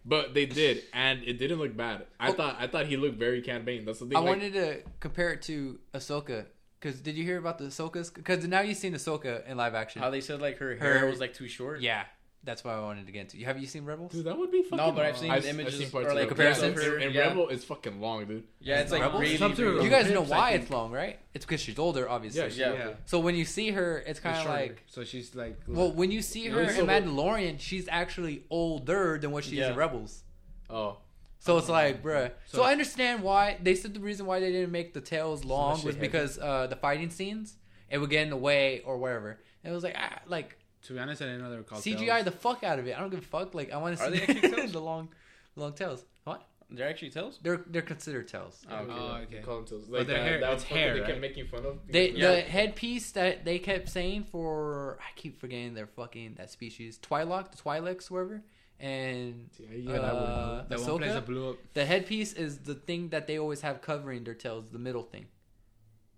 but 0.06 0.32
they 0.32 0.46
did, 0.46 0.84
and 0.94 1.22
it 1.22 1.34
didn't 1.34 1.58
look 1.58 1.76
bad. 1.76 2.06
I 2.18 2.30
Oh. 2.30 2.32
thought 2.32 2.56
I 2.58 2.66
thought 2.66 2.86
he 2.86 2.96
looked 2.96 3.18
very 3.18 3.42
Cad 3.42 3.66
Bane. 3.66 3.84
That's 3.84 3.98
the 3.98 4.06
thing. 4.06 4.16
I 4.16 4.20
like, 4.20 4.28
wanted 4.30 4.52
to 4.54 4.82
compare 5.00 5.32
it 5.32 5.42
to 5.42 5.78
Ahsoka. 5.92 6.46
Because 6.84 7.00
did 7.00 7.16
you 7.16 7.24
hear 7.24 7.38
about 7.38 7.56
the 7.56 7.64
Ahsoka's? 7.64 8.10
Because 8.10 8.46
now 8.46 8.60
you've 8.60 8.76
seen 8.76 8.92
Ahsoka 8.92 9.46
in 9.48 9.56
live 9.56 9.74
action. 9.74 10.02
How 10.02 10.10
they 10.10 10.20
said 10.20 10.42
like 10.42 10.58
her 10.58 10.76
hair 10.76 10.98
Her- 10.98 11.06
was 11.08 11.18
like 11.18 11.32
too 11.32 11.48
short. 11.48 11.80
yeah, 11.80 12.04
that's 12.42 12.62
why 12.62 12.74
I 12.74 12.80
wanted 12.80 13.06
to 13.06 13.12
get 13.12 13.20
into. 13.32 13.38
Have 13.46 13.58
you 13.58 13.66
seen 13.66 13.86
Rebels? 13.86 14.12
Dude, 14.12 14.26
that 14.26 14.36
would 14.36 14.50
be 14.50 14.62
fucking. 14.64 14.76
No, 14.76 14.92
but 14.92 15.06
I've 15.06 15.16
seen 15.16 15.30
I've- 15.30 15.48
images 15.48 15.72
I've 15.74 15.78
seen 15.80 15.88
or, 15.88 15.90
parts 15.92 16.08
of 16.08 16.14
like, 16.16 16.24
it. 16.24 16.28
comparisons. 16.28 16.78
Yeah, 16.82 17.06
and 17.06 17.14
Yeah. 17.14 17.20
Rebel 17.28 17.48
is 17.48 17.64
fucking 17.64 18.02
long, 18.02 18.26
dude. 18.26 18.44
Yeah, 18.60 18.80
it's 18.80 18.92
like 18.92 19.00
Rebels? 19.00 19.20
really. 19.22 19.36
Some 19.38 19.56
too. 19.56 19.64
really 19.64 19.84
You 19.84 19.90
guys 19.90 20.10
know 20.10 20.20
Hips, 20.20 20.32
I 20.32 20.36
why 20.38 20.50
think. 20.50 20.62
it's 20.64 20.70
long, 20.70 20.92
right? 20.92 21.18
It's 21.32 21.46
because 21.46 21.62
she's 21.62 21.78
older, 21.78 22.06
obviously. 22.06 22.42
Yeah, 22.42 22.72
Yeah. 22.74 22.78
Yeah. 22.88 22.90
So 23.06 23.18
when 23.18 23.34
you 23.34 23.46
see 23.46 23.70
her, 23.70 24.04
it's 24.06 24.20
kind 24.20 24.36
of 24.36 24.42
Shorter. 24.42 24.60
like 24.60 24.82
So 24.86 25.04
she's 25.04 25.34
like. 25.34 25.58
Well, 25.66 25.90
when 25.90 26.10
you 26.10 26.20
see 26.20 26.48
her 26.48 26.60
Really? 26.60 26.78
in 26.80 26.86
Mandalorian, 26.86 27.60
she's 27.60 27.88
actually 27.88 28.44
older 28.50 29.16
than 29.18 29.30
what 29.30 29.44
she 29.44 29.52
is 29.52 29.58
Yeah. 29.60 29.70
in 29.70 29.76
Rebels. 29.76 30.22
Oh, 30.68 30.98
So 31.44 31.58
it's 31.58 31.68
like, 31.68 32.02
bruh. 32.02 32.30
So, 32.46 32.58
So- 32.58 32.62
I 32.64 32.72
understand 32.72 33.22
why 33.22 33.58
they 33.62 33.74
said 33.74 33.92
the 33.94 34.00
reason 34.00 34.24
why 34.26 34.40
they 34.40 34.50
didn't 34.50 34.72
make 34.72 34.94
the 34.94 35.00
tails 35.00 35.44
long 35.44 35.82
was 35.84 35.94
because 35.96 36.38
uh, 36.38 36.66
the 36.68 36.76
fighting 36.76 37.10
scenes 37.10 37.56
it 37.90 37.98
would 37.98 38.10
get 38.10 38.22
in 38.22 38.30
the 38.30 38.36
way 38.36 38.80
or 38.84 38.96
whatever. 38.98 39.38
And 39.62 39.70
it 39.70 39.74
was 39.74 39.84
like, 39.84 39.94
ah, 39.98 40.20
like 40.26 40.56
to 40.84 40.92
be 40.94 40.98
honest, 40.98 41.20
I 41.22 41.26
didn't 41.26 41.42
know 41.42 41.50
they 41.50 41.56
were 41.56 41.62
called. 41.62 41.82
CGI 41.82 42.06
tails. 42.06 42.24
the 42.24 42.30
fuck 42.30 42.64
out 42.64 42.78
of 42.78 42.86
it. 42.86 42.96
I 42.96 43.00
don't 43.00 43.10
give 43.10 43.20
a 43.20 43.22
fuck. 43.22 43.54
Like 43.54 43.72
I 43.72 43.76
want 43.76 43.96
to 43.98 44.02
Are 44.04 44.10
see 44.12 44.18
they 44.20 44.22
actually 44.34 44.50
tails? 44.56 44.72
the 44.72 44.80
long, 44.80 45.08
long 45.56 45.72
tails. 45.74 46.04
What? 46.24 46.46
They're 46.70 46.88
actually 46.88 47.10
tails. 47.10 47.38
They're 47.42 47.62
they're 47.66 47.82
considered 47.82 48.26
tails. 48.28 48.64
Oh, 48.70 48.76
okay. 48.76 48.92
Oh, 48.92 49.16
You 49.18 49.22
okay. 49.24 49.40
call 49.40 49.56
them 49.56 49.64
tails. 49.66 49.84
But 49.86 49.98
Like 49.98 50.06
their 50.08 50.16
that, 50.18 50.24
hair- 50.28 50.40
that 50.40 50.52
it's 50.54 50.62
fucking 50.64 50.76
hair, 50.78 50.94
They 50.94 51.00
right? 51.00 51.08
kept 51.10 51.20
making 51.20 51.46
fun 51.48 51.66
of. 51.66 51.78
They 51.88 52.10
because- 52.12 52.20
the 52.22 52.40
headpiece 52.50 53.10
that 53.12 53.44
they 53.44 53.58
kept 53.58 53.88
saying 53.90 54.24
for 54.32 54.98
I 55.00 55.12
keep 55.14 55.38
forgetting 55.40 55.74
their 55.74 55.86
fucking 55.86 56.34
that 56.38 56.50
species 56.50 56.98
Twi'lek, 56.98 57.50
the 57.52 57.58
Twi'leks, 57.58 58.08
whoever, 58.08 58.42
and 58.80 59.50
Yeah, 59.58 59.66
even 59.76 59.88
I 59.88 60.12
wouldn't 60.12 60.28
know. 60.28 60.34
uh, 60.34 60.64
That 60.68 60.80
one 60.80 60.98
place 60.98 61.10
Ahsoka. 61.10 61.14
that 61.14 61.26
blew 61.26 61.50
up. 61.50 61.56
The 61.74 61.84
headpiece 61.84 62.32
is 62.32 62.58
the 62.58 62.74
thing 62.74 63.08
that 63.10 63.26
they 63.26 63.38
always 63.38 63.60
have 63.62 63.80
covering 63.82 64.24
their 64.24 64.34
tails, 64.34 64.70
the 64.70 64.78
middle 64.78 65.02
thing. 65.02 65.26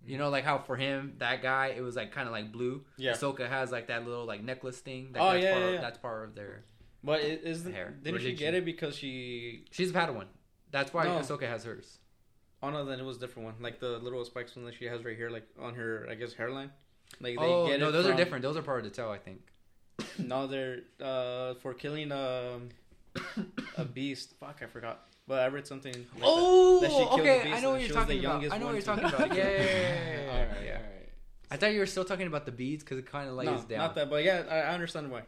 You 0.05 0.17
know, 0.17 0.29
like 0.29 0.45
how 0.45 0.57
for 0.59 0.75
him, 0.77 1.15
that 1.17 1.41
guy, 1.41 1.67
it 1.75 1.81
was 1.81 1.95
like 1.95 2.11
kind 2.13 2.27
of 2.27 2.31
like 2.31 2.51
blue. 2.51 2.83
Yeah. 2.97 3.11
Ahsoka 3.13 3.47
has 3.49 3.71
like 3.71 3.87
that 3.87 4.05
little 4.07 4.25
like 4.25 4.41
necklace 4.43 4.79
thing. 4.79 5.09
That, 5.13 5.21
Oh, 5.21 5.31
that's 5.31 5.43
yeah, 5.43 5.51
part 5.51 5.61
yeah, 5.63 5.67
of, 5.69 5.73
yeah. 5.75 5.81
That's 5.81 5.97
part 5.97 6.29
of 6.29 6.35
their. 6.35 6.63
But 7.03 7.21
it 7.21 7.41
is 7.43 7.63
Hair. 7.65 7.95
didn't 8.01 8.21
she 8.21 8.33
get 8.33 8.53
it 8.53 8.63
because 8.65 8.95
she? 8.95 9.65
She's 9.71 9.91
a 9.91 9.93
Padawan. 9.93 10.25
That's 10.71 10.93
why 10.93 11.03
No. 11.05 11.19
Ahsoka 11.19 11.43
has 11.47 11.63
hers. 11.63 11.99
Oh 12.63 12.69
no, 12.71 12.85
then 12.85 12.99
it 12.99 13.03
was 13.03 13.17
a 13.17 13.19
different 13.19 13.45
one. 13.45 13.55
Like 13.61 13.79
the 13.79 13.97
little 13.99 14.23
spikes 14.25 14.55
one 14.55 14.65
that 14.65 14.75
she 14.75 14.85
has 14.85 15.03
right 15.05 15.15
here, 15.15 15.29
like 15.29 15.45
on 15.59 15.75
her, 15.75 16.07
I 16.09 16.15
guess 16.15 16.33
hairline. 16.33 16.71
Like 17.19 17.35
Oh 17.37 17.67
get 17.67 17.79
no, 17.79 17.91
those 17.91 18.05
are 18.07 18.15
different. 18.15 18.41
Those 18.43 18.57
are 18.57 18.61
part 18.61 18.79
of 18.79 18.85
the 18.85 18.89
tail, 18.91 19.09
I 19.09 19.17
think. 19.19 19.41
No, 20.19 20.47
they're 20.47 20.79
uh 21.01 21.55
for 21.55 21.73
killing 21.73 22.11
um 22.11 22.69
a 23.77 23.85
beast. 23.85 24.33
Fuck, 24.39 24.59
I 24.61 24.65
forgot. 24.67 25.07
But 25.27 25.39
I 25.39 25.47
read 25.47 25.67
something. 25.67 25.93
Like 25.93 26.23
oh, 26.23 26.79
that 26.79 26.89
she 26.89 26.97
killed 26.97 27.09
the 27.09 27.21
okay. 27.21 27.43
beast 27.43 27.57
I 27.57 27.59
know 27.59 27.71
what 27.71 27.81
you're 27.81 27.89
she 27.89 27.95
was 27.95 28.07
the 28.07 28.13
talking 28.13 28.19
about. 28.19 28.31
youngest 28.31 28.53
I 28.53 28.57
know 28.57 28.65
what 28.65 28.73
you're 28.73 28.81
talking 28.81 29.05
about. 29.05 29.35
Yeah, 29.35 29.35
yeah, 29.35 29.43
yeah, 29.43 29.63
yeah, 29.63 30.21
yeah, 30.25 30.31
all 30.31 30.39
right, 30.39 30.65
yeah. 30.65 30.71
all 30.75 30.81
right. 30.81 31.09
I 31.51 31.57
thought 31.57 31.73
you 31.73 31.79
were 31.79 31.85
still 31.85 32.05
talking 32.05 32.27
about 32.27 32.45
the 32.45 32.51
beads 32.51 32.83
because 32.83 32.97
it 32.97 33.05
kind 33.05 33.29
of 33.29 33.35
lays 33.35 33.47
no, 33.47 33.57
down. 33.57 33.77
not 33.79 33.95
that. 33.95 34.09
But 34.09 34.23
yeah, 34.23 34.43
I, 34.49 34.55
I 34.59 34.73
understand 34.73 35.11
why. 35.11 35.23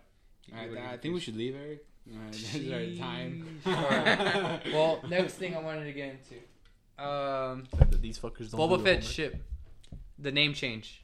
All 0.53 0.60
right, 0.60 0.71
You 0.71 0.79
I 0.79 0.97
think 0.97 1.13
we 1.13 1.19
should 1.19 1.36
leave, 1.36 1.55
Eric. 1.55 1.86
All 2.12 2.19
right, 2.21 2.32
this 2.32 2.55
is 2.55 2.71
our 2.71 3.05
time. 3.05 3.60
Alright. 3.65 4.62
well, 4.73 5.01
next 5.10 5.34
thing 5.34 5.55
I 5.55 5.60
wanted 5.60 5.86
to 5.86 5.93
get 5.93 6.15
into, 6.15 7.03
um, 7.03 7.67
These 8.01 8.19
fuckers 8.19 8.51
don't. 8.51 8.60
Boba 8.60 8.77
do 8.77 8.84
their 8.84 8.95
Fett's 8.95 9.10
ship, 9.10 9.36
the 10.17 10.32
name 10.32 10.53
change. 10.53 11.03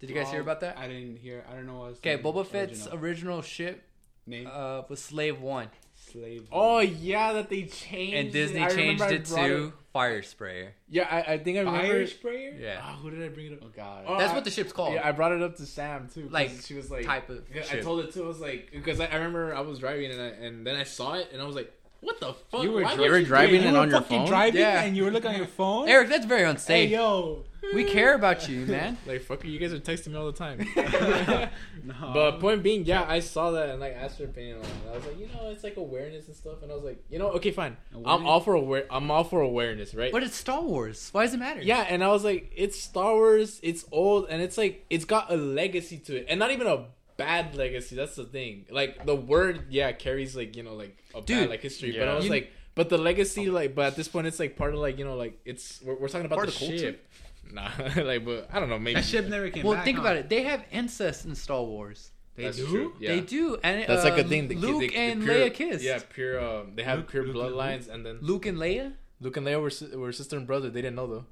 Did 0.00 0.08
you 0.10 0.16
guys 0.16 0.30
hear 0.30 0.40
Oh, 0.40 0.42
about 0.42 0.60
that? 0.60 0.78
I 0.78 0.88
didn't 0.88 1.16
hear. 1.18 1.44
I 1.50 1.54
don't 1.54 1.66
know 1.66 1.78
what's 1.80 1.98
Okay, 1.98 2.16
Boba 2.18 2.46
Fett's 2.46 2.86
original 2.86 2.98
original 3.04 3.42
ship 3.42 3.84
name. 4.26 4.48
uh, 4.50 4.82
was 4.88 5.02
Slave 5.02 5.40
One, 5.40 5.68
Slave. 5.94 6.48
Oh 6.50 6.80
yeah, 6.80 7.34
that 7.34 7.50
they 7.50 7.64
changed. 7.64 8.14
and 8.16 8.32
Disney 8.32 8.60
I 8.62 8.68
changed 8.70 9.00
remember 9.00 9.04
I 9.04 9.08
it 9.10 9.24
to 9.70 9.72
Fire 9.92 10.22
Sprayer. 10.22 10.74
Yeah, 10.88 11.06
I, 11.10 11.34
I 11.34 11.38
think 11.38 11.56
I 11.58 11.60
remember. 11.60 11.80
fire 11.86 12.06
sprayer. 12.06 12.54
Yeah, 12.58 12.80
Ah, 12.82 12.96
who 13.02 13.10
did 13.10 13.22
I 13.24 13.28
bring 13.28 13.46
it 13.46 13.52
up? 13.54 13.58
Oh 13.64 13.68
God. 13.76 14.04
Oh, 14.06 14.18
that's 14.18 14.32
I- 14.32 14.34
what 14.36 14.44
the 14.44 14.50
ship's 14.50 14.72
called. 14.72 14.94
Yeah, 14.94 15.06
I 15.06 15.12
brought 15.12 15.32
it 15.32 15.42
up 15.42 15.56
to 15.56 15.66
Sam 15.66 16.08
too. 16.14 16.28
Like, 16.30 16.50
she 16.64 16.74
was 16.74 16.90
like, 16.90 17.04
type 17.04 17.28
of 17.28 17.42
Yeah, 17.54 17.64
I 17.72 17.80
told 17.80 18.00
it 18.04 18.14
too. 18.14 18.24
I 18.24 18.28
was 18.28 18.40
like, 18.40 18.70
because 18.72 19.00
I, 19.00 19.06
I 19.06 19.16
remember 19.16 19.54
I 19.54 19.60
was 19.60 19.80
driving 19.80 20.10
and 20.12 20.20
I, 20.22 20.26
and 20.28 20.64
then 20.66 20.76
I 20.76 20.84
saw 20.84 21.14
it 21.14 21.28
and 21.32 21.42
I 21.42 21.44
was 21.44 21.56
like, 21.56 21.72
what 22.00 22.18
the 22.20 22.32
fuck? 22.50 22.62
You 22.62 22.72
were 22.72 22.82
Why 22.82 22.94
dri- 22.94 23.00
would 23.02 23.06
You 23.06 23.12
were 23.12 23.22
driving 23.22 23.60
you 23.62 23.68
and 23.68 23.76
were 23.76 23.82
on 23.82 23.90
your 23.90 24.00
fucking 24.00 24.18
phone? 24.20 24.28
driving 24.28 24.60
Yeah. 24.60 24.82
and 24.82 24.96
you 24.96 25.04
were 25.04 25.10
looking 25.10 25.30
on 25.30 25.36
your 25.36 25.46
phone. 25.46 25.88
Eric, 25.88 26.08
that's 26.08 26.26
very 26.26 26.42
hey 26.42 26.46
unsafe. 26.50 26.90
yo. 26.90 27.44
we 27.74 27.84
care 27.84 28.14
about 28.14 28.48
you, 28.48 28.64
man. 28.66 28.96
Like 29.06 29.22
fuck 29.22 29.44
you, 29.44 29.50
you 29.50 29.58
guys 29.58 29.72
are 29.72 29.78
texting 29.78 30.08
me 30.08 30.16
all 30.16 30.26
the 30.30 30.32
time. 30.38 30.58
No. 31.82 32.10
But 32.12 32.40
point 32.40 32.62
being, 32.62 32.84
yeah, 32.84 33.04
I 33.08 33.20
saw 33.20 33.52
that 33.52 33.70
and 33.70 33.80
like 33.80 33.94
asked 33.94 34.18
her 34.18 34.26
opinion 34.26 34.58
on 34.58 34.64
it. 34.64 34.70
I 34.92 34.96
was 34.96 35.06
like, 35.06 35.18
you 35.18 35.26
know, 35.28 35.48
it's 35.50 35.64
like 35.64 35.78
awareness 35.78 36.26
and 36.26 36.36
stuff, 36.36 36.62
and 36.62 36.70
I 36.70 36.74
was 36.74 36.84
like, 36.84 37.02
you 37.08 37.18
know, 37.18 37.28
okay, 37.32 37.50
fine. 37.52 37.76
I'm 38.04 38.26
all 38.26 38.40
for 38.40 38.52
aware. 38.54 38.84
I'm 38.90 39.10
all 39.10 39.24
for 39.24 39.40
awareness, 39.40 39.94
right? 39.94 40.12
But 40.12 40.22
it's 40.22 40.36
Star 40.36 40.60
Wars. 40.62 41.08
Why 41.12 41.24
does 41.24 41.32
it 41.34 41.38
matter? 41.38 41.62
yeah, 41.62 41.86
and 41.88 42.04
I 42.04 42.08
was 42.08 42.22
like, 42.22 42.52
it's 42.54 42.78
Star 42.78 43.14
Wars. 43.14 43.60
It's 43.62 43.86
old, 43.92 44.26
and 44.28 44.42
it's 44.42 44.58
like 44.58 44.84
it's 44.90 45.06
got 45.06 45.32
a 45.32 45.36
legacy 45.36 45.96
to 46.00 46.16
it, 46.18 46.26
and 46.28 46.38
not 46.38 46.50
even 46.50 46.66
a 46.66 46.84
bad 47.24 47.54
legacy. 47.62 47.94
That's 48.00 48.16
the 48.16 48.24
thing. 48.36 48.66
Like 48.80 48.92
the 49.10 49.14
word, 49.32 49.56
yeah, 49.78 49.92
carries 49.92 50.32
like 50.40 50.56
you 50.56 50.62
know 50.66 50.74
like 50.84 50.94
a 51.14 51.20
Dude, 51.20 51.40
bad 51.40 51.50
like 51.54 51.62
history. 51.68 51.90
But. 51.98 52.08
I 52.08 52.14
was 52.14 52.24
You- 52.26 52.30
like, 52.36 52.46
but 52.74 52.88
the 52.88 52.98
legacy, 52.98 53.50
like, 53.50 53.74
but 53.74 53.84
at 53.90 53.96
this 53.96 54.08
point, 54.08 54.26
it's 54.26 54.38
like 54.44 54.56
part 54.56 54.72
of 54.74 54.80
like 54.80 54.96
you 54.98 55.04
know 55.08 55.16
like 55.24 55.34
it's 55.44 55.80
we're, 55.84 55.96
we're 56.00 56.08
talking 56.08 56.26
about 56.26 56.36
Part 56.42 56.48
the 56.48 56.54
of 56.54 56.60
culture? 56.60 56.78
ship. 56.78 57.06
Nah, 57.52 57.68
like, 58.10 58.24
but 58.24 58.48
I 58.52 58.60
don't 58.60 58.68
know. 58.68 58.78
Maybe 58.78 58.94
that 59.00 59.04
ship 59.12 59.26
never 59.26 59.50
came 59.50 59.64
Well, 59.64 59.74
back. 59.74 59.84
think 59.84 59.96
huh? 59.98 60.02
about 60.04 60.16
it. 60.20 60.28
They 60.28 60.42
have 60.44 60.62
incest 60.70 61.24
in 61.24 61.34
Star 61.34 61.62
Wars. 61.64 62.12
They 62.36 62.44
That's 62.44 62.58
do. 62.58 62.66
true. 62.68 62.88
Yeah. 63.00 63.10
They 63.10 63.20
do, 63.22 63.58
and 63.64 63.84
That's 63.88 64.04
like 64.04 64.18
a 64.18 64.22
um, 64.22 64.28
thing. 64.28 64.46
They, 64.46 64.54
Luke 64.54 64.80
they, 64.82 64.86
they 64.88 64.94
and 65.10 65.24
pure, 65.24 65.34
Leia 65.34 65.52
kissed. 65.52 65.82
Yeah, 65.84 65.98
pure. 66.18 66.38
Um, 66.38 66.76
they 66.76 66.84
have 66.84 66.98
Luke- 67.00 67.10
pure 67.10 67.24
Luke 67.26 67.34
bloodlines, 67.36 67.88
and 67.92 68.06
then 68.06 68.18
Luke 68.22 68.46
and 68.46 68.56
Leia. 68.56 68.92
Luke 69.20 69.36
and 69.36 69.44
Leia 69.46 69.58
were 69.60 69.98
were 69.98 70.12
sister 70.12 70.36
and 70.36 70.46
brother. 70.46 70.70
They 70.70 70.80
didn't 70.80 70.94
know 70.96 71.08
though. 71.08 71.26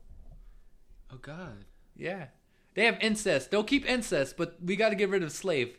Oh 1.13 1.19
God. 1.23 1.65
Yeah, 1.97 2.27
they 2.75 2.85
have 2.85 2.99
incest. 3.01 3.51
They'll 3.51 3.65
keep 3.65 3.87
incest, 3.87 4.37
but 4.37 4.57
we 4.65 4.77
got 4.77 4.91
to 4.91 4.95
get 4.95 5.09
rid 5.09 5.23
of 5.23 5.33
slave. 5.33 5.77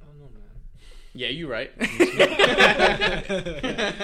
I 0.00 0.04
don't 0.06 0.18
know, 0.18 0.28
man. 0.34 0.42
Yeah, 1.14 1.28
you're 1.28 1.48
right. 1.48 1.70
I 1.80 1.86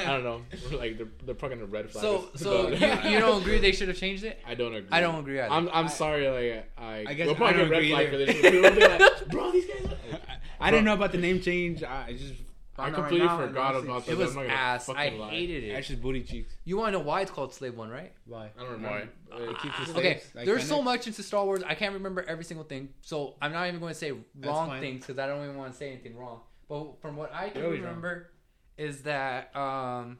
don't 0.07 0.25
know. 0.25 0.43
Like 0.77 0.99
they're, 0.99 1.09
they're 1.25 1.35
fucking 1.35 1.61
a 1.61 1.67
red 1.67 1.91
flag. 1.91 2.03
So, 2.03 2.29
so 2.37 2.69
you, 2.69 3.11
you 3.11 3.19
don't 3.19 3.41
agree 3.43 3.59
they 3.59 3.73
should 3.73 3.89
have 3.89 3.97
changed 3.99 4.25
it? 4.25 4.41
I 4.47 4.55
don't 4.55 4.75
agree. 4.75 4.89
I 4.91 5.01
don't 5.01 5.19
agree 5.19 5.41
either. 5.41 5.53
I'm 5.53 5.69
I'm 5.69 5.87
I- 5.87 5.89
sorry. 5.89 6.29
Like 6.29 6.71
I. 6.79 7.05
I 7.09 7.15
guess 7.15 7.27
we'll 7.27 7.35
probably 7.37 7.63
I 7.63 7.69
don't 7.69 7.69
get 7.69 7.71
red 7.71 7.79
agree 7.79 7.91
flag 7.91 8.09
for 8.09 8.15
either. 8.15 8.27
this. 8.27 8.41
People 8.41 8.61
will 8.63 8.75
be 8.75 8.81
like, 8.87 9.29
bro, 9.29 9.51
these 9.53 9.67
guys. 9.67 9.87
I 10.61 10.71
didn't 10.71 10.85
know 10.85 10.95
about 10.95 11.13
the 11.13 11.19
name 11.19 11.41
change. 11.41 11.83
I 11.83 12.07
I 12.09 12.13
just. 12.13 12.35
I 12.79 12.85
found 12.85 12.95
completely 12.95 13.27
right 13.27 13.39
now, 13.41 13.47
forgot 13.49 13.77
about 13.77 14.07
that. 14.07 14.13
it 14.13 14.17
was 14.19 14.31
I'm 14.31 14.37
not 14.37 14.43
gonna 14.45 14.53
ass. 14.55 14.89
I 14.89 14.95
fucking 14.95 15.19
lie. 15.19 15.31
hated 15.31 15.65
it. 15.65 15.73
That's 15.75 15.89
just 15.89 16.01
booty 16.01 16.23
cheeks. 16.23 16.55
You 16.65 16.77
want 16.79 16.93
to 16.93 16.99
know 16.99 17.05
why 17.05 17.21
it's 17.21 17.31
called 17.31 17.53
Slave 17.53 17.77
One, 17.77 17.91
right? 17.91 18.13
Why? 18.27 18.51
I 18.57 18.63
don't 18.63 18.73
remember. 18.73 19.09
Why? 19.31 19.37
Uh, 19.37 19.51
It 19.51 19.59
keeps 19.61 19.87
the 19.93 19.99
Okay, 19.99 20.23
like 20.35 20.47
there's 20.47 20.63
so 20.67 20.77
Fennec. 20.77 20.85
much 20.85 21.07
into 21.07 21.23
Star 21.23 21.45
Wars. 21.45 21.63
I 21.67 21.75
can't 21.75 21.93
remember 21.95 22.23
every 22.27 22.45
single 22.45 22.65
thing, 22.65 22.89
so 23.03 23.35
I'm 23.43 23.53
not 23.53 23.69
even 23.69 23.79
going 23.81 23.93
to 23.93 23.99
say 23.99 24.13
wrong 24.41 24.81
things 24.81 25.01
because 25.07 25.19
I 25.19 25.27
don't 25.27 25.43
even 25.45 25.57
want 25.57 25.73
to 25.73 25.79
say 25.79 25.91
anything 25.93 26.17
wrong. 26.17 26.41
But 26.69 27.01
from 27.03 27.17
what 27.17 27.35
I 27.35 27.51
can 27.51 27.61
You're 27.61 27.71
wrong. 27.73 27.81
remember, 27.81 28.31
is 28.79 29.03
that 29.03 29.55
um, 29.55 30.19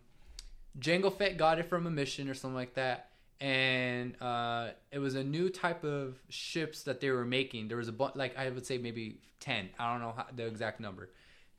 Jango 0.79 1.11
Fett 1.17 1.39
got 1.39 1.59
it 1.59 1.71
from 1.71 1.87
a 1.87 1.91
mission 1.91 2.29
or 2.29 2.35
something 2.35 2.55
like 2.55 2.75
that, 2.75 3.09
and 3.41 4.15
uh, 4.21 4.69
it 4.91 4.99
was 4.99 5.15
a 5.15 5.25
new 5.25 5.49
type 5.49 5.85
of 5.85 6.19
ships 6.29 6.83
that 6.83 7.01
they 7.01 7.11
were 7.11 7.25
making. 7.25 7.69
There 7.69 7.79
was 7.79 7.89
a 7.89 7.93
bunch, 7.93 8.15
like 8.15 8.37
I 8.37 8.51
would 8.51 8.67
say 8.67 8.77
maybe 8.77 9.21
ten. 9.41 9.71
I 9.79 9.91
don't 9.93 10.03
know 10.03 10.13
how, 10.15 10.27
the 10.37 10.47
exact 10.47 10.81
number. 10.81 11.09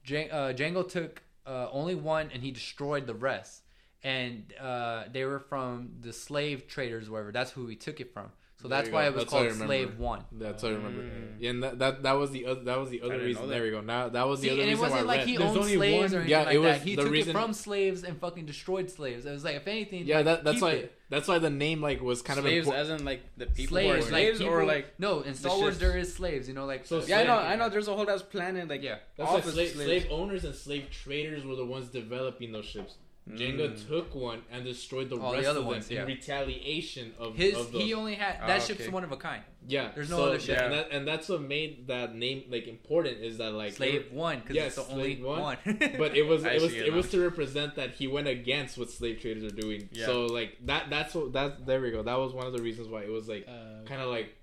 Jan- 0.04 0.32
uh, 0.32 0.54
Jango 0.56 0.88
took 0.88 1.22
uh, 1.46 1.68
only 1.72 1.96
one 1.96 2.30
and 2.34 2.44
he 2.44 2.52
destroyed 2.52 3.08
the 3.08 3.13
rest. 3.13 3.62
And 4.04 4.54
uh, 4.60 5.06
they 5.12 5.24
were 5.24 5.39
from 5.39 5.94
the 6.02 6.12
slave 6.12 6.68
traders, 6.68 7.10
whatever. 7.10 7.32
That's 7.32 7.52
who 7.52 7.68
he 7.68 7.76
took 7.76 8.02
it 8.02 8.13
from. 8.13 8.32
So 8.63 8.69
There 8.69 8.78
that's 8.82 8.89
why 8.93 9.02
go. 9.04 9.08
it 9.10 9.13
was 9.15 9.23
That's 9.26 9.34
called. 9.34 9.67
Slave 9.67 9.99
One. 9.99 10.23
That's 10.32 10.63
what 10.63 10.71
I 10.71 10.76
remember. 10.76 11.02
Mm. 11.04 11.10
Yeah, 11.38 11.49
and 11.49 11.63
that, 11.63 11.80
that 11.80 12.04
that 12.04 12.13
was 12.13 12.32
the 12.32 12.45
other 12.45 12.63
that 12.63 12.80
was 12.80 12.89
the 12.89 13.02
other 13.02 13.19
reason. 13.19 13.49
There 13.49 13.62
we 13.62 13.71
go. 13.71 13.82
Now 13.82 14.08
that 14.08 14.26
was 14.26 14.39
the 14.39 14.47
See, 14.47 14.54
other 14.54 14.62
and 14.62 14.69
it 14.69 14.73
reason 14.76 14.84
why 14.89 14.89
wasn't 15.02 15.10
I 15.10 15.13
like 15.17 15.28
he 15.28 15.36
There's 15.38 15.49
owned 15.49 15.58
only 15.60 15.76
slaves 15.76 15.93
one- 15.93 16.13
or 16.13 16.23
anything 16.23 16.30
Yeah, 16.32 16.43
like 16.43 16.56
it 16.56 16.58
was 16.60 16.78
that. 16.78 16.82
He 16.82 16.95
the 16.95 17.02
took 17.04 17.12
reason- 17.12 17.36
it 17.36 17.39
from 17.41 17.54
slaves 17.54 18.04
and 18.06 18.17
fucking 18.21 18.45
destroyed 18.45 18.89
slaves. 18.89 19.26
It 19.26 19.32
was 19.32 19.43
like 19.43 19.56
if 19.58 19.67
anything, 19.67 20.06
Yeah, 20.06 20.15
like, 20.17 20.26
that, 20.26 20.43
that's 20.45 20.56
keep 20.56 20.62
why 20.63 20.71
it. 20.71 20.97
that's 21.10 21.28
why 21.28 21.39
the 21.39 21.49
name 21.49 21.82
like 21.82 22.02
was 22.02 22.21
kind 22.21 22.39
slaves, 22.39 22.67
of 22.67 22.73
important. 22.73 22.93
as 22.95 23.02
in 23.02 23.06
like 23.06 23.21
the 23.36 23.47
people 23.47 23.76
slaves, 23.76 23.88
who 23.89 23.91
are 23.91 23.97
like 23.97 24.10
slaves, 24.10 24.38
people, 24.39 24.54
or 24.54 24.65
like. 24.65 24.86
no. 24.97 25.19
In 25.19 25.34
Star 25.36 25.58
Wars, 25.58 25.78
there 25.78 25.97
is 25.97 26.13
slaves. 26.15 26.47
You 26.47 26.54
know, 26.54 26.65
like 26.65 26.86
So 26.86 27.04
Yeah, 27.04 27.19
I 27.19 27.23
know. 27.26 27.38
I 27.38 27.56
know. 27.58 27.67
There's 27.67 27.89
a 27.89 27.93
whole 27.95 28.10
ass 28.10 28.21
planet. 28.21 28.69
Like 28.69 28.82
yeah. 28.82 28.99
That's 29.17 29.30
all 29.30 29.36
why 29.36 29.41
slave, 29.41 29.71
slave 29.71 30.08
owners 30.10 30.45
and 30.45 30.56
slave 30.56 30.86
traders 30.89 31.43
were 31.43 31.56
the 31.58 31.65
ones 31.65 31.89
developing 31.89 32.54
those 32.54 32.65
ships. 32.65 32.95
Jango 33.30 33.70
Mm. 33.72 33.88
took 33.88 34.14
one 34.16 34.42
and 34.52 34.66
destroyed 34.66 35.10
the 35.10 35.18
All 35.18 35.32
the 35.32 35.38
rest 35.38 35.48
other 35.50 35.60
of 35.60 35.66
them 35.66 35.74
ones, 35.74 35.90
yeah. 35.90 36.02
in 36.02 36.08
retaliation 36.08 37.14
of 37.18 37.36
His 37.36 37.56
of 37.56 37.72
those. 37.72 37.82
he 37.82 37.94
only 37.94 38.16
had 38.16 38.38
Ah, 38.42 38.48
that 38.48 38.62
ship's 38.64 38.82
okay. 38.82 38.90
one 38.90 39.06
of 39.06 39.14
a 39.14 39.18
kind. 39.18 39.42
yeah, 39.66 39.92
there's 39.96 40.10
no 40.10 40.18
so, 40.18 40.26
other 40.26 40.40
ship. 40.40 40.58
yeah, 40.58 40.66
and, 40.66 40.74
that, 40.74 40.88
and 40.92 41.08
that's 41.08 41.30
what 41.30 41.42
made 41.42 41.88
that 41.88 42.14
name 42.16 42.44
like 42.50 42.68
important 42.68 43.20
is 43.22 43.38
that 43.38 43.54
like 43.54 43.74
Slave 43.74 44.12
One 44.12 44.40
because 44.40 44.56
Yes, 44.58 44.78
it's 44.78 44.88
the 44.88 44.94
only 44.94 45.16
One. 45.24 45.42
one. 45.42 45.58
but 45.98 46.18
it 46.18 46.26
was 46.28 46.44
it 46.44 46.62
was 46.62 46.74
it, 46.74 46.88
it 46.88 46.94
was 46.94 47.10
to 47.12 47.22
represent 47.22 47.76
that 47.76 47.92
he 47.92 48.08
went 48.08 48.28
against 48.28 48.78
what 48.78 48.90
slave 48.90 49.22
traders 49.22 49.46
are 49.46 49.56
doing. 49.56 49.88
Yeah. 49.94 50.06
So 50.08 50.26
like 50.26 50.58
that 50.66 50.90
that's 50.90 51.16
what 51.16 51.32
that 51.32 51.66
there 51.66 51.80
we 51.80 51.92
go. 51.92 52.04
That 52.04 52.20
was 52.20 52.34
one 52.34 52.46
of 52.46 52.52
the 52.52 52.62
reasons 52.62 52.90
why 52.90 53.04
it 53.04 53.10
was 53.10 53.30
like 53.30 53.48
Uh, 53.48 53.86
kind 53.86 54.02
of 54.02 54.10
like 54.10 54.36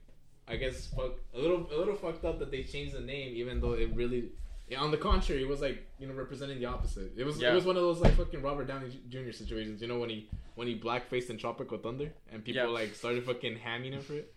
I 0.49 0.57
guess 0.57 0.87
fuck, 0.87 1.13
a 1.35 1.39
little 1.39 1.69
a 1.71 1.77
little 1.77 1.95
fucked 1.97 2.25
up 2.25 2.39
that 2.39 2.51
they 2.51 2.63
changed 2.63 2.95
the 2.95 3.01
name 3.03 3.37
even 3.37 3.61
though 3.61 3.75
it 3.75 3.95
really 3.95 4.31
yeah, 4.71 4.81
on 4.81 4.91
the 4.91 4.97
contrary 4.97 5.43
it 5.43 5.49
was 5.49 5.61
like 5.61 5.87
you 5.99 6.07
know 6.07 6.15
representing 6.15 6.59
the 6.61 6.67
opposite. 6.67 7.13
It 7.17 7.25
was 7.25 7.41
Yeah. 7.41 7.53
it 7.53 7.55
was 7.55 7.65
one 7.65 7.77
of 7.77 7.83
those 7.83 8.01
like 8.01 8.15
fucking 8.17 8.41
Robert 8.43 8.67
Downey 8.67 8.89
Jr. 9.09 9.33
situations. 9.33 9.83
You 9.83 9.89
know 9.89 9.99
when 9.99 10.09
he 10.11 10.29
when 10.55 10.67
he 10.69 10.79
blackfaced 10.79 11.29
in 11.31 11.37
Tropical 11.39 11.77
Thunder 11.79 12.13
and 12.31 12.45
people 12.45 12.63
Yeah. 12.63 12.69
like 12.69 12.95
started 12.95 13.25
fucking 13.25 13.59
hamming 13.59 13.93
him 13.93 14.01
for 14.03 14.15
it. 14.15 14.33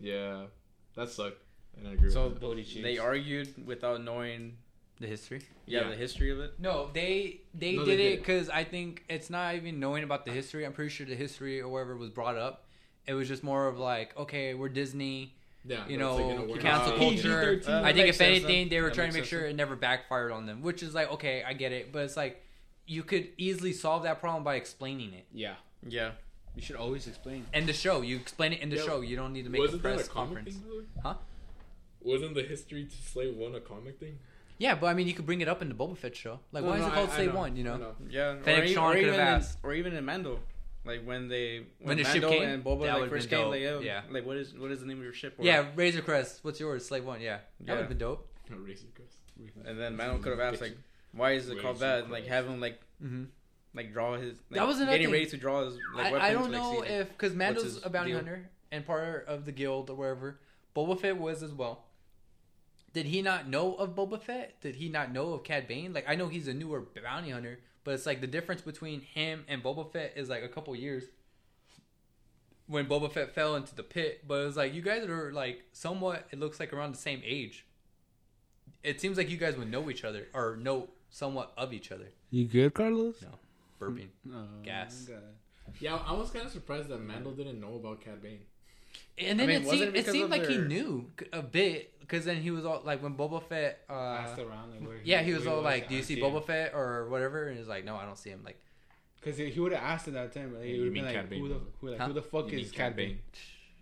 Yeah, 0.00 0.46
that 0.96 1.08
sucked. 1.10 1.42
And 1.76 1.88
I 1.88 1.92
agree 1.92 2.10
So 2.10 2.24
with 2.24 2.34
that. 2.34 2.40
booty 2.40 2.82
they 2.82 2.98
argued 2.98 3.66
without 3.66 4.02
knowing, 4.02 4.56
the 5.00 5.06
history. 5.06 5.40
yeah, 5.66 5.82
Yeah. 5.82 5.88
the 5.90 5.96
history 5.96 6.30
of 6.30 6.38
it. 6.40 6.58
No, 6.58 6.90
they 6.92 7.40
they 7.54 7.76
No, 7.76 7.84
did 7.84 7.98
they 7.98 8.12
it 8.14 8.18
because 8.18 8.48
I 8.48 8.64
think 8.64 9.04
it's 9.08 9.30
not 9.30 9.54
even 9.54 9.80
knowing 9.80 10.04
about 10.04 10.24
the 10.26 10.32
history. 10.32 10.64
I'm 10.66 10.72
pretty 10.72 10.90
sure 10.90 11.06
the 11.06 11.16
history 11.16 11.60
or 11.60 11.68
whatever 11.68 11.96
was 11.96 12.10
brought 12.10 12.36
up. 12.36 12.66
It 13.06 13.14
was 13.14 13.26
just 13.26 13.42
more 13.42 13.66
of 13.68 13.78
like, 13.78 14.16
okay, 14.16 14.54
we're 14.54 14.68
Disney, 14.68 15.34
Yeah, 15.64 15.86
you 15.88 15.96
that's 15.96 16.00
know, 16.00 16.16
like, 16.16 16.48
we're 16.48 16.56
cancel 16.58 16.90
not- 16.90 16.98
culture. 16.98 17.62
Uh, 17.68 17.82
I 17.82 17.92
think 17.92 18.08
if 18.08 18.20
anything, 18.20 18.68
they 18.68 18.80
were 18.80 18.88
That 18.88 18.94
trying 18.94 19.10
to 19.10 19.14
makes 19.14 19.24
make 19.26 19.30
sure 19.30 19.46
it 19.46 19.54
never 19.54 19.76
backfired 19.76 20.32
on 20.32 20.46
them, 20.46 20.60
which 20.62 20.82
is 20.82 20.92
like, 20.94 21.10
okay, 21.12 21.44
I 21.46 21.52
get 21.52 21.70
it, 21.72 21.92
but 21.92 22.02
it's 22.04 22.16
like 22.16 22.42
you 22.86 23.04
could 23.04 23.28
easily 23.38 23.72
solve 23.72 24.02
that 24.02 24.18
problem 24.20 24.42
by 24.42 24.56
explaining 24.56 25.12
it. 25.14 25.26
Yeah. 25.32 25.54
Yeah. 25.86 26.12
You 26.56 26.62
should 26.62 26.76
always 26.76 27.06
explain. 27.06 27.46
In 27.54 27.66
the 27.66 27.72
show, 27.72 28.02
you 28.02 28.16
explain 28.16 28.52
it 28.52 28.60
in 28.60 28.70
the 28.70 28.76
Yeah. 28.76 28.82
show. 28.84 29.00
You 29.02 29.14
don't 29.16 29.32
need 29.32 29.44
to 29.44 29.50
make 29.50 29.60
a 29.60 29.62
Wasn't 29.62 29.82
that 29.82 29.94
press 29.96 30.06
a 30.06 30.10
comic 30.10 30.34
conference. 30.36 30.56
thing? 30.58 30.64
Though? 30.96 31.00
Huh? 31.10 31.14
Wasn't 32.00 32.34
the 32.34 32.42
history 32.42 32.84
to 32.84 32.96
Slave 32.96 33.36
One 33.36 33.54
a 33.54 33.60
comic 33.60 34.00
thing? 34.00 34.18
Yeah, 34.58 34.74
but 34.74 34.88
I 34.88 34.94
mean, 34.94 35.06
you 35.06 35.14
could 35.14 35.26
bring 35.26 35.40
it 35.40 35.48
up 35.48 35.62
in 35.62 35.68
the 35.68 35.74
Boba 35.74 35.96
Fett 35.96 36.14
show. 36.16 36.40
Like, 36.50 36.64
No, 36.64 36.70
why 36.70 36.78
is 36.78 36.86
it 36.86 36.92
called 36.92 37.08
I- 37.08 37.12
I 37.12 37.16
Slave 37.16 37.32
know, 37.32 37.38
One? 37.38 37.56
You 37.56 37.70
I 37.72 37.76
know? 37.78 37.96
Yeah. 38.08 38.36
Fennec 38.42 38.64
or, 38.64 38.68
Sean 38.68 38.90
or 38.90 38.94
could 38.94 39.04
have 39.04 39.14
even 39.14 39.20
in, 39.20 39.26
asked. 39.26 39.58
or 39.62 39.74
even 39.74 39.92
in 39.94 40.04
Mando, 40.04 40.40
like 40.84 41.04
when 41.04 41.28
they 41.28 41.66
When 41.80 41.96
the 41.96 42.02
Mando 42.02 42.20
ship 42.20 42.28
came, 42.30 42.42
and 42.42 42.64
Boba 42.64 42.80
that 42.82 42.86
like 42.86 42.94
would've 43.00 43.10
first 43.10 43.30
been 43.30 43.38
came, 43.38 43.44
dope. 43.46 43.52
like 43.52 43.60
yeah, 43.62 43.78
Yeah. 43.80 44.02
like 44.10 44.26
what 44.26 44.36
is 44.36 44.54
what 44.54 44.70
is 44.70 44.80
the 44.80 44.86
name 44.86 44.98
of 44.98 45.04
your 45.04 45.12
ship? 45.12 45.34
Or- 45.38 45.44
Yeah, 45.44 45.66
Razor 45.76 46.02
Crest. 46.02 46.40
What's 46.42 46.58
yours? 46.60 46.84
Slave 46.86 47.04
One. 47.04 47.20
Yeah, 47.20 47.36
that 47.36 47.66
Yeah. 47.66 47.72
would 47.74 47.80
have 47.80 47.88
been 47.88 47.98
dope. 47.98 48.28
Razor 48.50 48.86
Crest. 48.94 49.16
And 49.64 49.78
then 49.78 49.96
Mando 49.96 50.18
could 50.22 50.30
have 50.38 50.40
asked 50.40 50.60
like, 50.60 50.76
why 51.12 51.32
is 51.32 51.48
it 51.48 51.60
called 51.60 51.76
Razor 51.80 51.86
that? 52.02 52.10
Like 52.10 52.24
Crest. 52.24 52.28
have 52.28 52.46
him 52.46 52.60
like 52.60 52.80
Mm-hmm. 53.02 53.24
like 53.74 53.92
draw 53.92 54.16
his. 54.16 54.34
Like, 54.50 54.60
That 54.60 54.66
was 54.66 54.76
another 54.76 54.92
getting 54.92 55.06
thing. 55.08 55.12
ready 55.14 55.26
to 55.26 55.36
draw 55.36 55.64
his 55.64 55.74
like 55.94 56.12
weapons. 56.12 56.22
I, 56.22 56.28
I 56.28 56.32
don't 56.32 56.42
like, 56.42 56.52
know 56.52 56.72
see, 56.74 56.78
like, 56.80 56.90
if 56.90 57.08
because 57.10 57.34
Mando's 57.34 57.84
a 57.84 57.90
bounty 57.90 58.10
deal? 58.10 58.18
hunter 58.18 58.48
and 58.70 58.86
part 58.86 59.26
of 59.26 59.44
the 59.44 59.52
guild 59.52 59.90
or 59.90 59.94
wherever. 59.96 60.38
Boba 60.76 60.98
Fett 61.00 61.16
was 61.18 61.42
as 61.42 61.52
well. 61.52 61.84
Did 62.92 63.06
he 63.06 63.22
not 63.22 63.48
know 63.48 63.74
of 63.74 63.94
Boba 63.94 64.20
Fett? 64.20 64.60
Did 64.60 64.76
he 64.76 64.88
not 64.88 65.12
know 65.12 65.32
of 65.32 65.44
Cad 65.44 65.66
Bane? 65.66 65.92
Like 65.92 66.04
I 66.08 66.14
know 66.14 66.28
he's 66.28 66.46
a 66.48 66.54
newer 66.54 66.80
bounty 67.02 67.30
hunter, 67.30 67.58
but 67.84 67.94
it's 67.94 68.06
like 68.06 68.20
the 68.20 68.26
difference 68.26 68.62
between 68.62 69.00
him 69.00 69.44
and 69.48 69.62
Boba 69.62 69.90
Fett 69.92 70.12
is 70.16 70.28
like 70.28 70.42
a 70.42 70.48
couple 70.48 70.74
years. 70.76 71.04
When 72.66 72.86
Boba 72.86 73.12
Fett 73.12 73.34
fell 73.34 73.56
into 73.56 73.74
the 73.74 73.82
pit, 73.82 74.24
but 74.26 74.34
it 74.42 74.46
was 74.46 74.56
like 74.56 74.72
you 74.72 74.82
guys 74.82 75.04
are 75.08 75.32
like 75.32 75.64
somewhat. 75.72 76.26
It 76.30 76.38
looks 76.38 76.58
like 76.60 76.72
around 76.72 76.94
the 76.94 76.98
same 76.98 77.20
age. 77.24 77.66
It 78.82 79.00
seems 79.00 79.16
like 79.18 79.30
you 79.30 79.36
guys 79.36 79.56
would 79.56 79.70
know 79.70 79.90
each 79.90 80.04
other 80.04 80.28
or 80.32 80.56
know 80.56 80.88
somewhat 81.10 81.52
of 81.56 81.72
each 81.72 81.92
other. 81.92 82.08
You 82.30 82.46
good, 82.46 82.74
Carlos? 82.74 83.16
No, 83.22 83.28
burping. 83.80 84.08
Oh, 84.32 84.46
Gas. 84.62 85.06
God. 85.08 85.22
Yeah, 85.80 85.96
I 85.96 86.12
was 86.12 86.30
kind 86.30 86.46
of 86.46 86.52
surprised 86.52 86.88
that 86.88 87.00
Mando 87.00 87.30
didn't 87.32 87.60
know 87.60 87.74
about 87.74 88.00
Cad 88.00 88.22
Bane. 88.22 88.40
And 89.18 89.38
then 89.38 89.48
I 89.48 89.52
mean, 89.52 89.62
it 89.62 89.68
seemed 89.68 89.96
it 89.96 89.96
it, 89.96 90.06
seemed 90.10 90.24
of 90.24 90.30
like 90.30 90.46
he 90.46 90.58
knew 90.58 91.10
a 91.32 91.42
bit 91.42 91.98
because 92.00 92.24
then 92.24 92.36
he 92.36 92.50
was 92.50 92.64
all 92.64 92.82
like 92.84 93.02
when 93.02 93.14
Boba 93.14 93.42
Fett. 93.42 93.80
Uh, 93.88 93.92
Asked 93.92 94.38
around 94.38 94.70
like 94.72 94.86
where 94.86 94.98
yeah, 95.04 95.22
he 95.22 95.32
was 95.34 95.44
where 95.44 95.54
all 95.54 95.62
like, 95.62 95.88
"Do 95.88 95.94
you 95.94 96.00
I 96.00 96.04
see 96.04 96.18
him." 96.18 96.24
Boba 96.32 96.44
Fett 96.44 96.74
or 96.74 97.08
whatever?" 97.08 97.48
And 97.48 97.58
he's 97.58 97.68
like, 97.68 97.84
"No, 97.84 97.96
I 97.96 98.04
don't 98.04 98.18
see 98.18 98.30
him." 98.30 98.42
Like, 98.44 98.60
Because 99.20 99.36
he, 99.38 99.50
he 99.50 99.60
would 99.60 99.72
have 99.72 99.82
asked 99.82 100.08
at 100.08 100.14
that 100.14 100.32
time. 100.32 100.54
Like, 100.54 100.64
he 100.64 100.78
would 100.78 100.86
have 100.86 100.94
been 100.94 101.04
like, 101.04 101.28
who 101.32 101.48
the, 101.48 101.60
who, 101.80 101.88
like, 101.90 101.98
Huh? 102.00 102.06
who 102.08 102.12
the 102.14 102.22
fuck 102.22 102.50
You 102.50 102.58
is 102.58 102.70
Cad 102.72 102.96
Bane? 102.96 103.18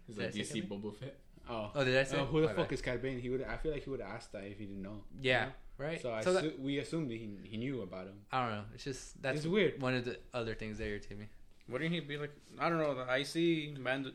He's 0.06 0.16
Did 0.16 0.22
I 0.22 0.24
like, 0.26 0.32
do 0.32 0.38
you 0.40 0.44
see 0.44 0.62
Boba 0.62 0.94
Fett? 0.96 1.16
Oh. 1.48 1.70
oh, 1.74 1.84
did 1.84 1.96
I 1.96 2.02
say? 2.04 2.18
Uh, 2.18 2.24
who 2.26 2.40
the 2.42 2.46
My 2.48 2.52
fuck 2.54 2.68
bad. 2.68 2.74
is 2.74 2.82
Cad 2.82 3.02
Bane? 3.02 3.18
He 3.20 3.28
would. 3.30 3.42
I 3.44 3.56
feel 3.56 3.72
like 3.72 3.82
he 3.84 3.90
would 3.90 4.00
have 4.00 4.10
asked 4.10 4.32
that 4.32 4.44
if 4.44 4.58
he 4.58 4.66
didn't 4.66 4.82
know. 4.82 5.02
Yeah, 5.20 5.46
right. 5.78 6.00
So, 6.00 6.12
I 6.12 6.20
So 6.20 6.32
that- 6.34 6.44
assu- 6.44 6.58
we 6.60 6.78
assumed 6.78 7.10
that 7.10 7.16
he, 7.18 7.30
he 7.44 7.56
knew 7.56 7.82
about 7.82 8.06
him. 8.06 8.20
I 8.30 8.44
don't 8.46 8.54
know. 8.56 8.64
It's 8.74 8.84
just 8.84 9.20
that's 9.22 9.38
It's 9.38 9.46
weird. 9.46 9.80
One 9.80 9.94
of 9.94 10.04
the 10.04 10.18
other 10.34 10.54
things 10.54 10.78
that 10.78 10.84
irritate 10.86 11.18
me. 11.18 11.26
Wouldn't 11.68 11.92
he 11.92 12.00
be 12.00 12.16
like? 12.18 12.32
I 12.58 12.68
don't 12.68 12.78
know. 12.78 13.04
I 13.08 13.22
see 13.22 13.74
Mando. 13.78 14.10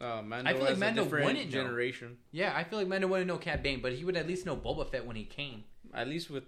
Uh, 0.00 0.22
Mando 0.22 0.48
I 0.50 0.52
feel 0.54 0.62
like 0.62 0.72
as 0.72 0.78
Mando 0.78 1.00
a 1.02 1.04
different 1.04 1.24
wouldn't 1.26 1.44
know. 1.46 1.50
generation. 1.50 2.18
Yeah, 2.30 2.52
I 2.54 2.62
feel 2.64 2.78
like 2.78 2.86
Mando 2.88 3.08
wouldn't 3.08 3.26
know 3.26 3.36
Cad 3.38 3.62
Bane, 3.62 3.80
but 3.80 3.92
he 3.92 4.04
would 4.04 4.16
at 4.16 4.28
least 4.28 4.46
know 4.46 4.56
Boba 4.56 4.88
Fett 4.88 5.04
when 5.04 5.16
he 5.16 5.24
came. 5.24 5.64
At 5.92 6.06
least 6.08 6.30
with 6.30 6.44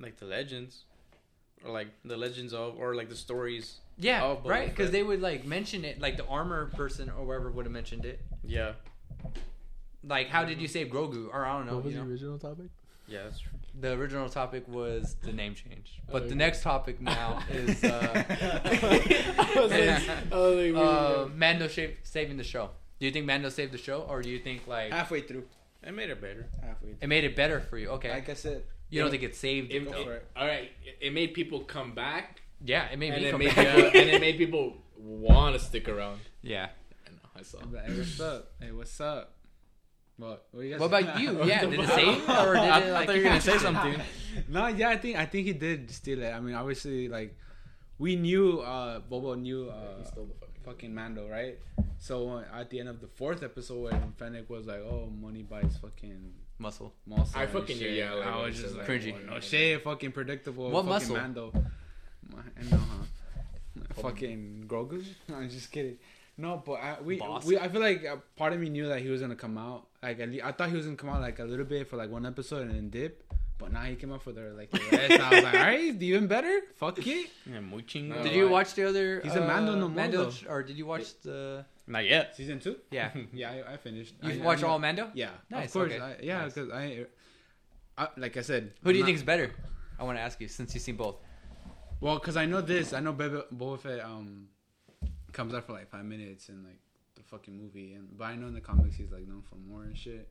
like 0.00 0.18
the 0.18 0.26
legends, 0.26 0.84
or 1.64 1.72
like 1.72 1.88
the 2.04 2.16
legends 2.16 2.52
of, 2.52 2.76
or 2.78 2.94
like 2.94 3.08
the 3.08 3.16
stories. 3.16 3.78
Yeah, 3.98 4.22
Oh, 4.24 4.36
Boba 4.36 4.48
right. 4.50 4.68
Because 4.70 4.90
they 4.92 5.02
would 5.02 5.20
like 5.20 5.44
mention 5.44 5.84
it, 5.84 6.00
like 6.00 6.16
the 6.16 6.26
armor 6.26 6.66
person 6.66 7.08
or 7.08 7.24
whoever 7.24 7.50
would 7.50 7.64
have 7.64 7.72
mentioned 7.72 8.04
it. 8.04 8.20
Yeah, 8.44 8.72
Like, 10.04 10.28
how 10.28 10.44
did 10.44 10.60
you 10.60 10.68
save 10.68 10.88
Grogu? 10.88 11.28
Or 11.32 11.44
I 11.44 11.56
don't 11.56 11.66
know. 11.66 11.78
What 11.78 11.90
you 11.90 11.96
know? 11.98 12.04
original 12.04 12.38
topic? 12.38 12.66
Yeah, 13.08 13.24
that's 13.24 13.40
true. 13.40 13.52
The 13.78 13.92
original 13.92 14.28
topic 14.30 14.66
was 14.68 15.16
the 15.22 15.32
name 15.32 15.54
change, 15.54 16.00
but 16.10 16.22
Oh, 16.22 16.28
the 16.28 16.34
next 16.34 16.62
topic 16.62 17.00
now 17.00 17.42
is 17.50 17.84
uh, 17.84 18.24
I 18.28 18.78
like, 18.82 19.10
I 19.38 19.60
was 19.60 19.70
like, 20.72 20.74
uh, 20.74 21.28
Mando 21.34 21.68
sha- 21.68 21.94
saving 22.02 22.36
the 22.38 22.44
show. 22.44 22.70
Do 22.98 23.04
you 23.06 23.12
think 23.12 23.26
Mando 23.26 23.50
saved 23.50 23.72
the 23.72 23.78
show, 23.78 24.00
or 24.02 24.22
do 24.22 24.30
you 24.30 24.38
think 24.38 24.66
like 24.66 24.92
Halfway 24.92 25.20
through. 25.22 25.44
It 25.82 25.92
made 25.92 26.08
it 26.10 26.20
better. 26.20 26.46
Halfway 26.62 26.88
through. 26.90 26.98
it 27.02 27.06
made 27.06 27.24
it 27.24 27.36
better 27.36 27.60
for 27.60 27.76
you? 27.78 27.90
Okay, 27.90 28.10
Like 28.10 28.28
I 28.30 28.34
said, 28.34 28.62
you 28.88 29.02
don't 29.02 29.10
think 29.10 29.22
it 29.22 29.36
saved? 29.36 29.70
it, 29.72 29.82
it- 29.82 29.88
it. 29.88 30.26
all 30.36 30.46
right, 30.46 30.70
it, 30.84 30.98
it 31.08 31.12
made 31.12 31.34
people 31.34 31.60
come 31.60 31.92
back, 31.92 32.40
yeah, 32.64 32.86
it 32.90 32.98
made 32.98 33.12
and 33.12 33.24
me 33.24 33.30
come 33.30 33.38
made 33.40 33.54
back. 33.54 33.66
people, 33.76 34.00
and 34.00 34.10
it 34.10 34.20
made 34.22 34.38
people 34.38 34.78
want 34.98 35.54
to 35.54 35.60
stick 35.62 35.86
around. 35.88 36.20
yeah. 36.42 36.68
I 37.06 37.10
know, 37.10 37.18
I 37.38 37.42
saw. 37.42 37.58
I'm 37.60 37.70
hey, 37.74 37.98
what's 37.98 38.20
up? 38.20 38.52
Hey, 38.58 38.72
what's 38.72 39.00
up? 39.00 39.32
What? 40.18 40.46
What, 40.50 40.62
you 40.64 40.70
guys 40.72 40.80
What 40.80 40.86
about 40.86 41.20
you? 41.20 41.44
Yeah, 41.44 41.64
the 41.64 41.70
did 41.70 41.80
it 41.80 41.86
fuck? 41.86 41.94
save 41.94 42.28
or 42.30 42.54
did 42.54 42.62
I- 42.62 42.80
it 42.80 42.94
I 42.94 43.06
thought 43.06 43.14
you 43.16 43.22
were 43.22 43.28
gonna 43.28 43.40
say 43.40 43.58
something. 43.68 44.00
no, 44.48 44.66
yeah, 44.68 44.88
I 44.90 44.96
think 44.96 45.16
I 45.18 45.26
think 45.26 45.46
he 45.46 45.52
did 45.52 45.90
steal 45.90 46.22
it. 46.22 46.30
I 46.32 46.40
mean, 46.40 46.54
obviously, 46.54 47.08
like 47.08 47.36
we 47.98 48.16
knew 48.16 48.60
uh 48.60 49.00
Bobo 49.00 49.34
knew 49.34 49.68
uh 49.68 49.98
He 49.98 50.04
stole 50.06 50.26
the 50.26 50.34
fucking. 50.34 50.64
fucking 50.64 50.94
Mando, 50.94 51.28
right? 51.28 51.58
So 51.98 52.30
uh, 52.30 52.44
at 52.60 52.70
the 52.70 52.80
end 52.80 52.88
of 52.88 53.00
the 53.00 53.06
fourth 53.08 53.42
episode, 53.42 53.84
when 53.92 54.12
Fennec 54.18 54.48
was 54.50 54.66
like, 54.66 54.80
"Oh, 54.80 55.08
money 55.20 55.42
buys 55.42 55.76
fucking 55.80 56.32
Muscle. 56.58 56.92
muscle," 57.06 57.38
I 57.40 57.46
fucking 57.46 57.78
knew, 57.78 57.88
yeah, 57.88 58.12
like, 58.14 58.26
I 58.26 58.36
was 58.44 58.56
he 58.56 58.62
just 58.62 58.74
said 58.74 58.86
like, 58.88 59.02
that. 59.02 59.14
"Oh, 59.30 59.34
no 59.34 59.40
shit, 59.40 59.82
fucking 59.84 60.12
predictable." 60.12 60.70
What 60.70 60.84
fucking 60.84 60.88
muscle? 60.88 61.16
Mando. 61.16 61.52
I 62.34 62.62
know, 62.70 62.76
huh? 62.78 64.02
Fucking 64.02 64.64
Grogu. 64.66 65.04
I'm 65.34 65.48
just 65.48 65.70
kidding. 65.70 65.96
No, 66.38 66.62
but 66.64 66.74
I, 66.74 66.96
we, 67.02 67.16
Boss. 67.18 67.44
we, 67.46 67.58
I 67.58 67.68
feel 67.68 67.80
like 67.80 68.04
uh, 68.04 68.16
part 68.36 68.52
of 68.52 68.60
me 68.60 68.68
knew 68.68 68.88
that 68.88 69.00
he 69.00 69.08
was 69.08 69.20
gonna 69.22 69.34
come 69.36 69.56
out. 69.56 69.86
Like, 70.02 70.20
at 70.20 70.28
least, 70.30 70.44
I 70.44 70.52
thought 70.52 70.68
he 70.68 70.76
was 70.76 70.84
gonna 70.84 70.96
come 70.96 71.08
out 71.10 71.20
like 71.22 71.38
a 71.38 71.44
little 71.44 71.64
bit 71.64 71.88
for 71.88 71.96
like 71.96 72.10
one 72.10 72.26
episode 72.26 72.62
and 72.68 72.72
then 72.74 72.90
dip. 72.90 73.22
But 73.58 73.72
now 73.72 73.80
he 73.84 73.94
came 73.96 74.12
out 74.12 74.20
for 74.22 74.32
the 74.32 74.50
like 74.54 74.70
the 74.70 74.78
rest. 74.92 75.12
and 75.12 75.22
I 75.22 75.30
was 75.30 75.42
like, 75.44 75.54
all 75.54 75.60
right, 75.60 76.02
even 76.02 76.26
better. 76.26 76.60
Fuck 76.76 76.98
it. 76.98 77.30
Yeah, 77.50 77.60
muy 77.60 77.82
chingón. 77.82 78.08
No, 78.18 78.22
Did 78.22 78.32
I- 78.32 78.34
you 78.36 78.48
watch 78.50 78.74
the 78.74 78.86
other? 78.86 79.20
He's 79.24 79.34
a 79.34 79.40
Mando 79.40 79.74
no 79.74 79.88
more, 79.88 79.96
Mando, 79.96 80.28
though. 80.30 80.50
or 80.50 80.62
did 80.62 80.76
you 80.76 80.84
watch 80.84 81.18
the? 81.22 81.64
Not 81.86 82.04
yet. 82.04 82.36
Season 82.36 82.60
two. 82.60 82.76
Yeah, 82.90 83.12
Yeah, 83.32 83.52
I, 83.66 83.72
I 83.72 83.76
finished. 83.78 84.14
you 84.22 84.42
I, 84.42 84.44
watched 84.44 84.62
all 84.62 84.78
Mando. 84.78 85.10
Yeah, 85.14 85.30
Nice, 85.48 85.66
of 85.68 85.72
course. 85.72 85.92
okay. 85.92 86.02
I, 86.02 86.16
yeah, 86.22 86.42
Nice. 86.42 86.52
because 86.52 86.70
I, 86.70 87.06
I, 87.96 88.08
like 88.18 88.36
I 88.36 88.42
said, 88.42 88.72
Who 88.82 88.92
do 88.92 88.98
you 88.98 89.04
I'm 89.04 89.06
think 89.06 89.16
is 89.16 89.22
better? 89.24 89.54
I 89.98 90.04
want 90.04 90.18
to 90.18 90.22
ask 90.22 90.38
you 90.40 90.48
since 90.48 90.74
you've 90.74 90.82
seen 90.82 90.96
both. 90.96 91.16
Well, 92.00 92.16
because 92.18 92.36
I 92.36 92.44
know 92.44 92.60
this. 92.60 92.92
I 92.92 93.00
know 93.00 93.14
Boba, 93.14 93.44
Boba 93.56 93.80
Fett 93.80 94.00
um 94.04 94.48
comes 95.36 95.54
out 95.54 95.64
for 95.66 95.72
like 95.72 95.88
five 95.90 96.04
minutes 96.04 96.48
in 96.48 96.64
like 96.64 96.80
the 97.14 97.22
fucking 97.22 97.56
movie, 97.56 97.92
and 97.94 98.08
but 98.16 98.24
I 98.24 98.34
know 98.36 98.46
in 98.48 98.54
the 98.54 98.60
comics 98.60 98.96
he's 98.96 99.12
like 99.12 99.28
known 99.28 99.42
for 99.42 99.56
more 99.56 99.82
and 99.84 99.96
shit. 99.96 100.28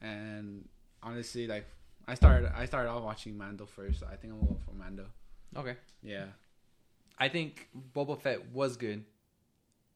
And 0.00 0.68
honestly, 1.02 1.46
like 1.46 1.66
I 2.06 2.14
started, 2.14 2.52
I 2.54 2.66
started 2.66 2.90
off 2.90 3.02
watching 3.02 3.36
Mando 3.36 3.66
first. 3.66 4.00
So 4.00 4.06
I 4.06 4.16
think 4.16 4.32
I'm 4.34 4.40
gonna 4.40 4.52
go 4.52 4.58
for 4.64 4.72
Mando. 4.74 5.06
Okay. 5.56 5.76
Yeah. 6.02 6.26
I 7.18 7.28
think 7.30 7.68
Boba 7.94 8.20
Fett 8.20 8.52
was 8.52 8.76
good, 8.76 9.02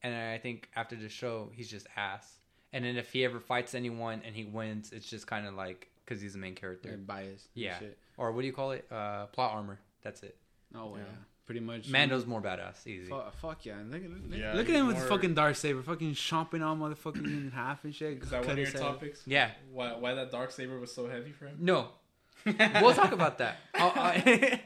and 0.03 0.14
I 0.14 0.38
think 0.38 0.70
after 0.74 0.97
the 0.97 1.09
show 1.11 1.51
he's 1.55 1.68
just 1.70 1.86
ass. 1.97 2.38
And 2.72 2.84
then 2.84 2.97
if 2.97 3.12
he 3.12 3.24
ever 3.24 3.41
fights 3.41 3.74
anyone 3.74 4.22
and 4.24 4.34
he 4.34 4.45
wins, 4.45 4.93
it's 4.93 5.09
just 5.11 5.26
kind 5.26 5.47
of 5.47 5.55
like 5.55 5.88
because 6.05 6.22
he's 6.22 6.32
the 6.32 6.38
main 6.38 6.55
character, 6.55 6.88
They're 6.88 6.99
biased. 6.99 7.49
Yeah. 7.55 7.78
Shit. 7.78 7.99
or 8.16 8.32
what 8.32 8.41
do 8.41 8.47
you 8.47 8.53
call 8.53 8.72
it? 8.72 8.86
Uh, 8.91 9.26
plot 9.26 9.53
armor. 9.53 9.78
That's 10.03 10.22
it. 10.22 10.36
Oh 10.74 10.97
yeah. 10.97 11.03
Yeah. 11.03 11.09
Pretty 11.51 11.67
much. 11.67 11.89
Mando's 11.89 12.27
more 12.27 12.41
badass. 12.41 12.87
Easy. 12.87 13.11
Fuck, 13.11 13.35
fuck 13.41 13.67
yeah! 13.67 13.75
Look, 13.85 14.05
at- 14.05 14.09
look, 14.09 14.21
Yeah, 14.39 14.53
look 14.55 14.69
at 14.69 14.77
him 14.77 14.87
with 14.87 14.95
he's 14.95 15.03
the 15.03 15.11
fucking 15.11 15.35
dark 15.35 15.57
saber, 15.57 15.83
fucking 15.83 16.15
chomping 16.15 16.65
all 16.65 16.77
motherfucking 16.77 17.25
in 17.25 17.51
half 17.53 17.83
and 17.83 17.93
shit. 17.93 18.23
Is 18.23 18.31
that 18.31 18.43
one 18.43 18.51
of 18.53 18.57
your 18.57 18.67
his 18.67 18.75
head. 18.75 18.83
topics? 18.83 19.23
Yeah. 19.27 19.51
Why 19.73 19.97
why 19.97 20.15
that 20.15 20.31
dark 20.31 20.53
saber 20.53 20.79
was 20.79 20.95
so 20.95 21.09
heavy 21.09 21.33
for 21.33 21.47
him? 21.47 21.57
No. 21.59 21.89
we'll 22.47 22.95
talk 22.95 23.11
about 23.11 23.39
that. 23.39 23.57
I'll, 23.75 23.89
uh, 23.97 24.13
uh, 24.25 24.57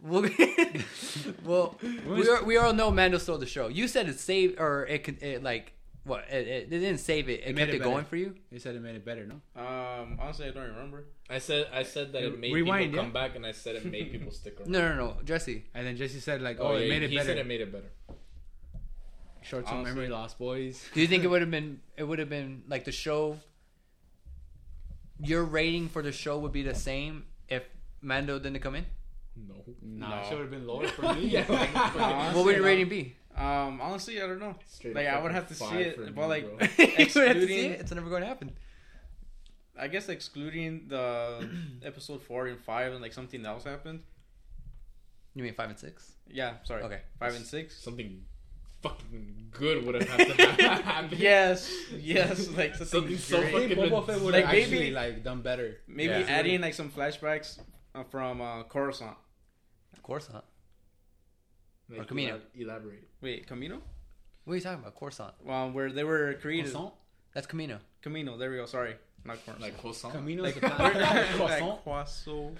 we'll, 0.00 0.28
well, 1.44 1.78
we, 2.04 2.28
are, 2.28 2.42
we 2.42 2.56
all 2.56 2.72
know 2.72 2.90
Mando 2.90 3.18
stole 3.18 3.38
the 3.38 3.46
show. 3.46 3.68
You 3.68 3.86
said 3.86 4.08
it 4.08 4.18
saved, 4.18 4.58
or 4.58 4.86
it 4.86 5.04
could, 5.04 5.22
it 5.22 5.44
like, 5.44 5.73
what? 6.04 6.24
It, 6.30 6.46
it, 6.46 6.62
it 6.72 6.78
didn't 6.80 6.98
save 6.98 7.28
it. 7.28 7.40
It, 7.40 7.48
It 7.48 7.54
made 7.54 7.62
kept 7.62 7.70
it 7.70 7.74
it, 7.76 7.78
better. 7.80 7.90
going 7.90 8.04
for 8.04 8.16
you. 8.16 8.34
He 8.50 8.58
said 8.58 8.74
it 8.76 8.82
made 8.82 8.94
it 8.94 9.04
better, 9.04 9.26
no? 9.26 9.40
Um, 9.60 10.18
honestly, 10.20 10.46
I 10.46 10.50
don't 10.50 10.68
remember. 10.68 11.04
I 11.30 11.38
said 11.38 11.66
I 11.72 11.82
said 11.82 12.12
that 12.12 12.22
it 12.22 12.38
made 12.38 12.52
Rewind, 12.52 12.84
people 12.84 12.96
yeah. 12.96 13.02
come 13.04 13.12
back, 13.12 13.36
and 13.36 13.44
I 13.46 13.52
said 13.52 13.76
it 13.76 13.84
made 13.86 14.10
people 14.12 14.30
stick 14.30 14.60
around. 14.60 14.68
No, 14.70 14.80
no, 14.88 14.94
no, 14.96 15.16
Jesse. 15.24 15.64
And 15.74 15.86
then 15.86 15.96
Jesse 15.96 16.20
said 16.20 16.42
like, 16.42 16.58
Oh, 16.60 16.68
"Oh, 16.68 16.76
yeah, 16.76 16.84
it 16.84 16.88
made 16.90 17.02
it 17.04 17.10
he 17.10 17.16
better." 17.16 17.28
said 17.28 17.38
it 17.38 17.46
made 17.46 17.60
it 17.62 17.72
better. 17.72 17.90
Short 19.42 19.66
term 19.66 19.82
memory 19.82 20.08
loss, 20.08 20.32
boys. 20.34 20.82
Do 20.94 21.00
you 21.00 21.06
think 21.06 21.22
it 21.24 21.26
would 21.32 21.40
have 21.42 21.50
been? 21.50 21.80
It 21.96 22.04
would 22.04 22.18
have 22.18 22.28
been 22.30 22.62
like 22.68 22.84
the 22.84 22.92
show. 22.92 23.38
Your 25.20 25.44
rating 25.44 25.88
for 25.88 26.02
the 26.02 26.12
show 26.12 26.38
would 26.38 26.52
be 26.52 26.62
the 26.62 26.74
same 26.74 27.24
if 27.48 27.62
Mando 28.02 28.38
didn't 28.38 28.60
come 28.60 28.74
in. 28.74 28.84
No. 29.36 29.54
Nah, 29.82 30.08
No. 30.10 30.16
it 30.22 30.28
should 30.28 30.38
have 30.40 30.50
been 30.50 30.66
lower 30.66 30.86
for 30.88 31.02
me. 31.14 31.26
Yeah, 31.28 31.44
like, 31.48 31.70
fucking- 31.70 32.00
Honestly, 32.00 32.36
What 32.36 32.44
would 32.46 32.56
your 32.56 32.64
I- 32.64 32.68
rating 32.68 32.88
be? 32.88 33.16
Um, 33.36 33.80
honestly, 33.80 34.22
I 34.22 34.26
don't 34.26 34.38
know. 34.38 34.54
Straight 34.66 34.94
Like 34.94 35.08
I 35.08 35.20
would 35.20 35.32
have 35.32 35.48
to 35.48 35.54
see 35.54 35.64
five 35.64 35.94
for 35.94 36.00
me, 36.02 36.06
it, 36.08 36.14
but 36.14 36.28
like 36.28 36.44
bro. 36.44 36.58
have 36.66 36.76
to 36.76 36.76
see 36.76 37.02
excluding, 37.02 37.70
it. 37.72 37.80
It's 37.80 37.92
never 37.92 38.08
going 38.08 38.22
to 38.22 38.28
happen. 38.28 38.52
I 39.78 39.88
guess 39.88 40.08
excluding 40.08 40.86
the 40.88 41.48
episode 41.84 42.22
four 42.22 42.46
and 42.46 42.60
five, 42.60 42.92
and 42.92 43.02
like 43.02 43.12
something 43.12 43.44
else 43.44 43.64
happened. 43.64 44.02
You 45.34 45.42
mean 45.42 45.54
five 45.54 45.68
and 45.70 45.78
six? 45.78 46.12
Yeah, 46.28 46.54
sorry. 46.62 46.82
Okay. 46.84 47.00
five 47.18 47.34
and 47.34 47.44
six. 47.44 47.76
something 47.82 48.22
fucking 48.82 49.48
good 49.50 49.84
would 49.84 49.94
have 49.96 50.08
happened. 50.28 51.18
Yes, 51.18 51.72
yes, 51.98 52.48
like 52.50 52.74
Something 52.76 53.16
something 53.16 53.18
so 53.18 53.40
great. 53.40 53.70
fucking 53.76 53.90
Boba 53.90 54.06
Fett 54.06 54.20
would 54.20 54.32
Like, 54.34 54.44
have 54.44 54.54
actually 54.54 54.78
maybe- 54.78 54.90
like 54.92 55.24
done 55.24 55.42
better. 55.42 55.78
Maybe 55.88 56.12
Yeah. 56.12 56.26
adding 56.28 56.60
like 56.60 56.74
some 56.74 56.90
flashbacks 56.90 57.58
uh, 57.96 58.04
from 58.04 58.40
uh, 58.40 58.62
Coruscant. 58.64 59.16
Of 59.92 60.02
course 60.04 60.28
not. 60.32 60.44
Like, 61.90 62.00
Or 62.00 62.04
Camino. 62.04 62.36
elab- 62.36 62.60
Elaborate. 62.62 63.08
Wait, 63.20 63.46
Camino? 63.46 63.80
What 64.44 64.52
are 64.52 64.56
you 64.56 64.62
talking 64.62 64.80
about? 64.80 64.94
Coruscant. 64.96 65.34
Um, 65.48 65.74
where 65.74 65.90
they 65.92 66.04
were 66.04 66.34
created. 66.34 66.72
Croissant? 66.72 66.94
That's 67.34 67.46
Camino. 67.46 67.78
Camino. 68.02 68.36
There 68.36 68.50
we 68.50 68.56
go. 68.56 68.66
Sorry, 68.66 68.94
not 69.24 69.36
Coruscant. 69.44 69.60
Like 69.60 69.78
croissant. 69.80 70.14
Camino's 70.14 70.44
like, 70.44 70.54
the 70.60 70.60
planet. 70.70 71.26
Croissant. 71.36 71.82
croissant. 71.84 72.58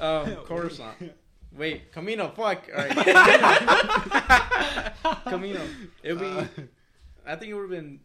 Um, 0.00 0.36
Coruscant. 0.46 1.12
Wait, 1.54 1.92
Camino. 1.92 2.28
Fuck. 2.30 2.68
All 2.74 2.84
right. 2.84 2.96
Camino. 5.26 5.60
It 6.02 6.14
would 6.14 6.22
Uh, 6.22 6.40
be. 6.56 6.62
I 7.26 7.36
think 7.36 7.50
it 7.50 7.54
would 7.54 7.62
have 7.62 7.70
been 7.70 8.00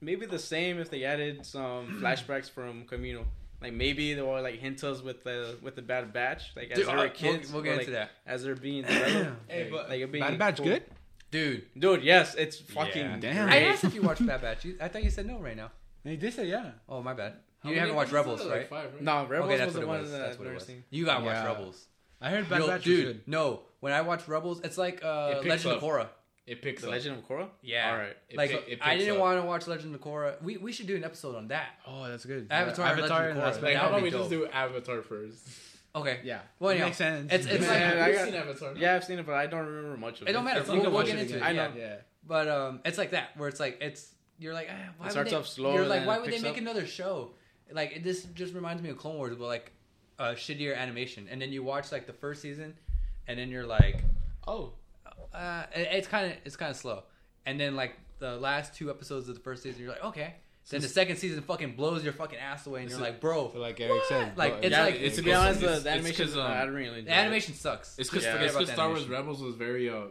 maybe 0.00 0.26
the 0.26 0.38
same 0.38 0.78
if 0.78 0.90
they 0.90 1.04
added 1.04 1.46
some 1.46 2.00
flashbacks 2.02 2.50
from 2.50 2.84
Camino. 2.86 3.26
Like 3.62 3.72
maybe 3.72 4.14
they 4.14 4.20
will 4.22 4.40
like 4.42 4.58
hint 4.58 4.84
us 4.84 5.02
with 5.02 5.24
the 5.24 5.56
with 5.62 5.76
the 5.76 5.82
Bad 5.82 6.12
Batch, 6.12 6.52
like 6.56 6.70
as 6.70 6.76
Dude, 6.78 6.86
they 6.86 6.90
uh, 6.92 6.94
were 6.96 7.00
we'll- 7.02 7.10
kids. 7.10 7.50
we'll 7.52 7.62
or, 7.62 7.64
get 7.64 7.70
like, 7.72 7.80
into 7.80 7.92
that. 7.92 8.10
as 8.26 8.42
they're 8.44 8.54
being 8.54 8.82
developed. 8.86 9.36
Hey, 9.48 9.68
but 9.70 9.88
like, 9.88 10.00
it 10.00 10.12
being 10.12 10.24
Bad 10.24 10.38
Batch 10.38 10.56
cool. 10.58 10.66
good? 10.66 10.82
Dude. 11.30 11.64
Dude, 11.78 12.02
yes, 12.04 12.34
it's 12.36 12.58
fucking 12.58 13.04
Yeah. 13.04 13.16
Damn. 13.18 13.48
I 13.48 13.62
asked 13.64 13.84
if 13.84 13.94
you 13.94 14.02
watched 14.02 14.24
Bad 14.26 14.40
Batch. 14.42 14.64
You, 14.64 14.76
I 14.80 14.88
thought 14.88 15.02
you 15.02 15.10
said 15.10 15.26
no 15.26 15.38
right 15.38 15.56
now. 15.56 15.70
He 16.04 16.16
did 16.16 16.32
say 16.34 16.46
yeah. 16.46 16.70
Oh, 16.88 17.02
my 17.02 17.14
bad. 17.14 17.34
How 17.62 17.70
You 17.70 17.80
haven't 17.80 17.96
watched 17.96 18.12
Rebels, 18.12 18.40
are 18.42 18.44
there? 18.44 18.52
right? 18.52 18.60
Like 18.60 18.70
five, 18.70 18.92
right? 18.92 19.02
No, 19.02 19.26
Rebels 19.26 19.48
okay, 19.48 19.56
that's 19.58 19.66
was 19.66 19.74
what 19.74 19.80
the 19.80 19.86
it 19.86 19.88
one 19.88 20.00
was. 20.02 20.10
that 20.12 20.18
That's 20.18 20.34
I've 20.36 20.40
it 20.40 20.44
never 20.44 20.54
was. 20.54 20.64
seen. 20.66 20.84
You 20.90 21.04
gotta 21.04 21.24
watch 21.24 21.44
Rebels. 21.44 21.86
I 22.20 22.30
heard 22.30 22.48
Bad 22.48 22.60
Yo, 22.60 22.66
Batch 22.68 22.76
was 22.76 22.84
dude, 22.84 23.06
good. 23.06 23.22
no. 23.26 23.62
When 23.80 23.92
I 23.92 24.00
watch 24.02 24.28
Rebels, 24.28 24.60
it's 24.62 24.78
like 24.78 25.02
uh, 25.04 25.40
Legend 25.44 25.66
up. 25.74 25.76
of 25.78 25.82
Korra. 25.82 26.08
It 26.46 26.62
picks 26.62 26.82
The 26.82 26.88
up. 26.88 26.92
Legend 26.92 27.18
of 27.18 27.28
Korra. 27.28 27.48
Yeah. 27.60 27.90
All 27.90 27.96
right. 27.98 28.16
It 28.28 28.36
like 28.36 28.50
pick- 28.50 28.68
it 28.68 28.78
I 28.80 28.96
didn't 28.96 29.14
up. 29.14 29.20
want 29.20 29.40
to 29.40 29.46
watch 29.46 29.66
Legend 29.66 29.94
of 29.94 30.00
Korra. 30.00 30.40
We 30.42 30.56
we 30.58 30.70
should 30.72 30.86
do 30.86 30.94
an 30.96 31.02
episode 31.04 31.34
on 31.34 31.48
that. 31.48 31.70
Oh, 31.86 32.06
that's 32.08 32.24
good. 32.24 32.46
Avatar 32.50 32.86
and 32.86 33.00
Legend 33.02 33.12
of 33.12 33.26
and 33.30 33.38
Korra. 33.40 33.42
Like, 33.44 33.60
That 33.60 33.76
how 33.76 33.82
would 33.84 33.88
about 33.90 33.96
be 33.98 34.02
we 34.04 34.10
just 34.10 34.30
do 34.30 34.46
Avatar 34.46 35.02
first? 35.02 35.48
Okay. 35.94 36.20
Yeah. 36.24 36.40
Well, 36.60 36.70
It 36.70 36.80
makes 36.80 36.98
sense. 36.98 37.32
It's 37.32 37.46
it's 37.46 37.64
Yeah, 37.64 37.70
like 37.70 37.80
I 37.82 38.06
You've 38.08 38.16
got- 38.16 38.24
seen 38.26 38.34
Avatar. 38.34 38.74
Yeah, 38.76 38.94
I've 38.94 39.04
seen 39.04 39.18
it, 39.18 39.26
but 39.26 39.34
I 39.34 39.46
don't 39.46 39.66
remember 39.66 39.96
much 39.96 40.20
of 40.20 40.28
it. 40.28 40.30
it 40.30 40.32
don't 40.34 40.44
matter. 40.44 40.60
It's 40.60 40.68
We'll, 40.68 40.78
like 40.78 40.86
we'll 40.86 40.94
watch 40.94 41.06
get 41.06 41.16
it 41.16 41.22
into 41.22 41.36
it. 41.38 41.42
I 41.42 41.50
Yeah. 41.50 41.66
know. 41.68 41.72
Yeah. 41.76 41.96
But 42.26 42.48
um, 42.48 42.80
it's 42.84 42.98
like 42.98 43.10
that 43.10 43.36
where 43.36 43.48
it's 43.48 43.58
like 43.60 43.78
it's 43.80 44.12
you're 44.38 44.54
like 44.54 44.68
ah, 44.70 44.74
why 44.98 45.06
would 45.06 45.10
starts 45.12 45.30
they, 45.30 45.36
off 45.36 45.48
slow 45.48 45.74
You're 45.74 45.86
like 45.86 46.06
why 46.06 46.18
would 46.18 46.30
they 46.30 46.40
make 46.40 46.58
another 46.58 46.86
show? 46.86 47.30
Like 47.72 48.04
this 48.04 48.22
just 48.24 48.54
reminds 48.54 48.82
me 48.82 48.90
of 48.90 48.98
Clone 48.98 49.16
Wars, 49.16 49.34
but 49.36 49.46
like 49.46 49.72
uh, 50.18 50.32
shittier 50.34 50.76
animation. 50.76 51.26
And 51.30 51.42
then 51.42 51.50
you 51.52 51.62
watch 51.64 51.90
like 51.92 52.06
the 52.06 52.12
first 52.12 52.40
season, 52.42 52.74
and 53.26 53.36
then 53.38 53.48
you're 53.50 53.66
like, 53.66 54.02
Oh. 54.46 54.72
Uh, 55.34 55.64
it- 55.74 55.88
it's 55.92 56.08
kind 56.08 56.30
of 56.32 56.38
it's 56.44 56.56
kind 56.56 56.70
of 56.70 56.76
slow. 56.76 57.02
And 57.44 57.58
then 57.60 57.76
like 57.76 57.94
the 58.18 58.36
last 58.36 58.74
two 58.74 58.90
episodes 58.90 59.28
of 59.28 59.34
the 59.34 59.40
first 59.40 59.62
season, 59.62 59.82
you're 59.82 59.90
like, 59.92 60.04
okay. 60.04 60.34
Then 60.68 60.80
the 60.80 60.88
second 60.88 61.16
season 61.18 61.42
fucking 61.42 61.76
blows 61.76 62.02
your 62.02 62.12
fucking 62.12 62.40
ass 62.40 62.66
away, 62.66 62.80
and 62.82 62.90
you're 62.90 62.98
like, 62.98 63.20
bro, 63.20 63.52
So 63.52 63.60
like 63.60 63.78
Eric 63.80 64.02
said, 64.08 64.36
Like, 64.36 64.50
bro, 64.54 64.60
it's 64.62 64.70
yeah, 64.72 64.82
like- 64.82 64.94
it's, 64.96 65.14
to 65.16 65.22
be 65.22 65.32
honest, 65.32 65.60
the, 65.60 65.66
it's- 65.66 65.82
the 65.84 65.88
it's 65.90 65.94
animation. 65.98 66.26
'cause, 66.26 66.36
um, 66.36 66.42
I 66.50 66.60
didn't 66.60 66.74
really. 66.74 67.00
the 67.02 67.12
animation 67.12 67.54
sucks. 67.54 67.96
It's 67.98 68.10
because 68.10 68.24
Just 68.24 68.36
forget 68.36 68.50
about 68.50 68.66
the 68.66 68.72
Star 68.72 68.88
Wars. 68.88 69.06
Rebels 69.06 69.40
was 69.40 69.54
very 69.54 69.88
uh, 69.88 70.06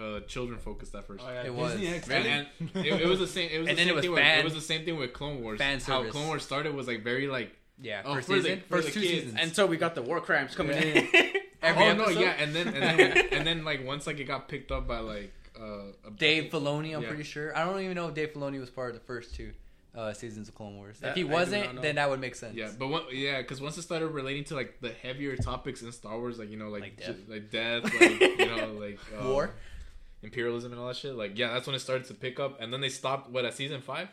uh 0.00 0.20
children 0.28 0.60
focused 0.60 0.94
at 0.94 1.04
first. 1.04 1.24
Oh, 1.26 1.30
yeah, 1.32 1.42
It 1.46 1.52
was. 1.52 1.74
XD. 1.74 2.08
Man, 2.08 2.46
and 2.60 2.70
it, 2.86 3.00
it 3.00 3.06
was 3.08 3.18
the 3.18 3.26
same. 3.26 3.50
It 3.50 3.58
was 3.58 3.68
And 3.68 3.76
the 3.76 3.82
then 3.82 3.86
same 3.86 3.88
it 3.88 3.94
was 3.96 4.04
thing. 4.04 4.14
fan- 4.14 4.36
with, 4.36 4.40
it 4.40 4.44
was 4.44 4.54
the 4.54 4.60
same 4.60 4.84
thing 4.84 4.96
with 4.98 5.12
Clone 5.12 5.42
Wars. 5.42 5.58
fan 5.58 5.80
How. 5.80 6.04
Clone 6.04 6.26
Wars 6.28 6.44
started 6.44 6.74
was 6.76 6.86
like 6.86 7.02
very 7.02 7.26
like 7.26 7.50
Yeah, 7.80 8.02
Oh, 8.04 8.14
first 8.14 8.28
for 8.28 8.34
the- 8.36 8.42
season, 8.42 8.60
for 8.68 8.76
first 8.82 8.94
two 8.94 9.00
kids. 9.00 9.32
seasons. 9.32 9.56
so 9.56 9.66
we 9.66 9.78
got 9.78 9.96
the 9.96 10.02
war 10.02 10.20
crimes 10.20 10.54
coming 10.54 10.76
in. 10.76 11.08
Every 11.62 11.84
oh 11.86 11.94
no 11.94 12.08
yeah 12.08 12.34
and 12.38 12.54
then 12.54 12.68
and 12.68 12.98
then 12.98 13.28
and 13.32 13.46
then 13.46 13.64
like 13.64 13.84
once 13.84 14.06
like 14.06 14.18
it 14.20 14.24
got 14.24 14.48
picked 14.48 14.70
up 14.70 14.86
by 14.86 14.98
like 15.00 15.32
uh 15.58 15.86
a- 16.06 16.10
Dave 16.16 16.50
Filoni, 16.52 16.94
I'm 16.94 17.02
Yeah. 17.02 17.08
pretty 17.08 17.24
sure. 17.24 17.56
I 17.56 17.64
don't 17.64 17.80
even 17.80 17.94
know 17.96 18.08
if 18.08 18.14
Dave 18.14 18.32
Filoni 18.32 18.60
was 18.60 18.70
part 18.70 18.90
of 18.90 18.94
the 18.94 19.04
first 19.06 19.34
two 19.34 19.52
uh, 19.96 20.12
seasons 20.12 20.48
of 20.48 20.54
Clone 20.54 20.76
Wars. 20.76 21.00
That 21.00 21.10
if 21.10 21.14
he 21.16 21.24
wasn't, 21.24 21.82
then 21.82 21.96
that 21.96 22.08
would 22.08 22.20
make 22.20 22.36
sense. 22.36 22.54
yeah 22.54 22.70
but 22.78 22.86
one, 22.88 23.02
yeah 23.10 23.38
because 23.42 23.60
once 23.60 23.76
it 23.76 23.82
started 23.82 24.06
relating 24.08 24.44
to 24.44 24.54
like 24.54 24.80
the 24.80 24.90
heavier 24.92 25.36
topics 25.36 25.82
in 25.82 25.90
Star 25.90 26.16
Wars 26.18 26.38
like 26.38 26.50
you 26.50 26.56
know 26.56 26.68
like 26.68 26.82
Like 26.82 26.98
j- 26.98 27.06
death. 27.06 27.16
like 27.28 27.50
death 27.50 27.84
like 28.00 28.20
you 28.38 28.46
know 28.46 28.72
like 28.80 28.98
um, 29.18 29.28
War. 29.30 29.50
imperialism 30.22 30.72
and 30.72 30.80
all 30.80 30.88
that 30.88 30.96
shit 30.96 31.14
like 31.14 31.36
yeah 31.38 31.52
that's 31.54 31.66
when 31.66 31.74
it 31.74 31.80
started 31.80 32.04
to 32.06 32.14
pick 32.14 32.38
up 32.40 32.60
and 32.60 32.72
then 32.72 32.80
they 32.80 32.88
stopped 32.88 33.30
what 33.30 33.44
at 33.44 33.54
season 33.54 33.80
five 33.80 34.08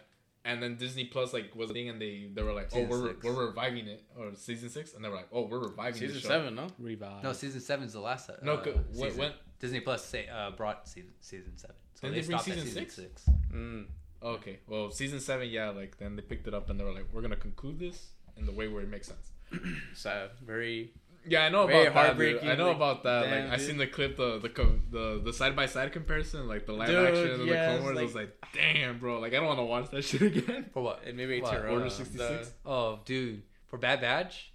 and 0.46 0.62
then 0.62 0.78
Disney 0.78 1.06
Plus 1.06 1.34
like 1.34 1.54
was 1.56 1.70
a 1.72 1.74
thing 1.74 1.90
and 1.90 2.00
they 2.00 2.30
they 2.34 2.44
were 2.44 2.54
like 2.54 2.70
oh 2.74 2.76
Season 2.76 2.90
we're, 2.90 3.08
six. 3.10 3.24
we're 3.26 3.46
reviving 3.48 3.88
it 3.88 4.04
or 4.18 4.34
season 4.36 4.70
six 4.70 4.94
and 4.94 5.04
they 5.04 5.10
were 5.10 5.16
like 5.16 5.28
oh 5.32 5.48
we're 5.48 5.60
reviving 5.60 6.00
Season 6.00 6.16
the 6.16 6.22
show. 6.22 6.28
seven, 6.30 6.56
no? 6.56 6.68
Revive. 6.80 7.24
No, 7.24 7.34
season 7.34 7.60
seven 7.60 7.86
is 7.86 7.94
the 7.94 8.00
last. 8.00 8.30
Uh, 8.30 8.34
no 8.42 8.64
c- 8.64 8.72
when, 8.72 8.94
season. 8.94 9.18
when 9.20 9.32
Disney 9.60 9.80
Plus 9.82 10.06
say, 10.06 10.28
uh, 10.28 10.52
brought 10.52 10.88
season 10.88 11.12
season 11.20 11.58
seven. 11.58 11.76
So 11.96 12.08
Didn't 12.08 12.22
they 12.22 12.28
bring 12.28 12.40
stopped 12.40 12.58
at 12.58 12.64
season 12.64 12.90
six? 12.90 13.30
Mm. 13.54 13.86
Okay, 14.24 14.60
well, 14.68 14.92
season 14.92 15.20
seven, 15.20 15.50
yeah, 15.50 15.70
like 15.70 15.98
then 15.98 16.16
they 16.16 16.22
picked 16.22 16.48
it 16.48 16.54
up 16.54 16.70
and 16.70 16.80
they 16.80 16.84
were 16.84 16.94
like, 16.94 17.06
"We're 17.12 17.22
gonna 17.22 17.36
conclude 17.36 17.80
this 17.80 18.10
in 18.38 18.46
the 18.46 18.52
way 18.52 18.68
where 18.68 18.82
it 18.82 18.90
makes 18.90 19.08
sense." 19.08 19.32
Sad. 19.94 20.32
Very. 20.46 20.94
Yeah, 21.28 21.46
I 21.46 21.50
know 21.50 21.66
Very 21.68 21.88
about 21.88 22.18
that. 22.18 22.18
Dude. 22.18 22.44
I 22.44 22.56
know 22.56 22.68
like, 22.68 22.76
about 22.76 23.04
that. 23.04 23.24
damn, 23.24 23.44
like, 23.46 23.54
I 23.54 23.58
dude. 23.58 23.68
seen 23.68 23.78
the 23.78 23.88
clip, 23.88 24.18
the 24.18 24.40
the 24.40 24.50
co- 24.50 24.80
the 24.92 25.22
the 25.24 25.34
side 25.34 25.56
by 25.56 25.66
side 25.66 25.92
comparison, 25.92 26.48
like 26.48 26.66
the 26.66 26.74
live 26.74 26.88
Dude, 26.88 27.08
action 27.08 27.30
and 27.32 27.42
the 27.42 27.46
yes, 27.46 27.70
Clone 27.70 27.84
Wars. 27.84 27.98
I 27.98 28.04
was 28.04 28.16
like, 28.16 28.46
"Damn, 28.54 29.00
bro! 29.00 29.20
Like, 29.20 29.34
I 29.34 29.38
don't 29.38 29.48
want 29.48 29.60
to 29.60 29.64
watch 29.64 29.90
that 29.92 30.02
shit 30.06 30.22
again." 30.22 30.70
For 30.74 30.84
what? 30.84 31.02
It 31.06 31.16
made 31.16 31.30
me 31.30 31.42
What, 31.42 31.52
tear 31.52 31.70
Order 31.70 31.90
66? 31.90 32.54
Oh, 32.66 33.00
dude, 33.06 33.44
for 33.68 33.78
Bad 33.78 34.02
Batch. 34.02 34.52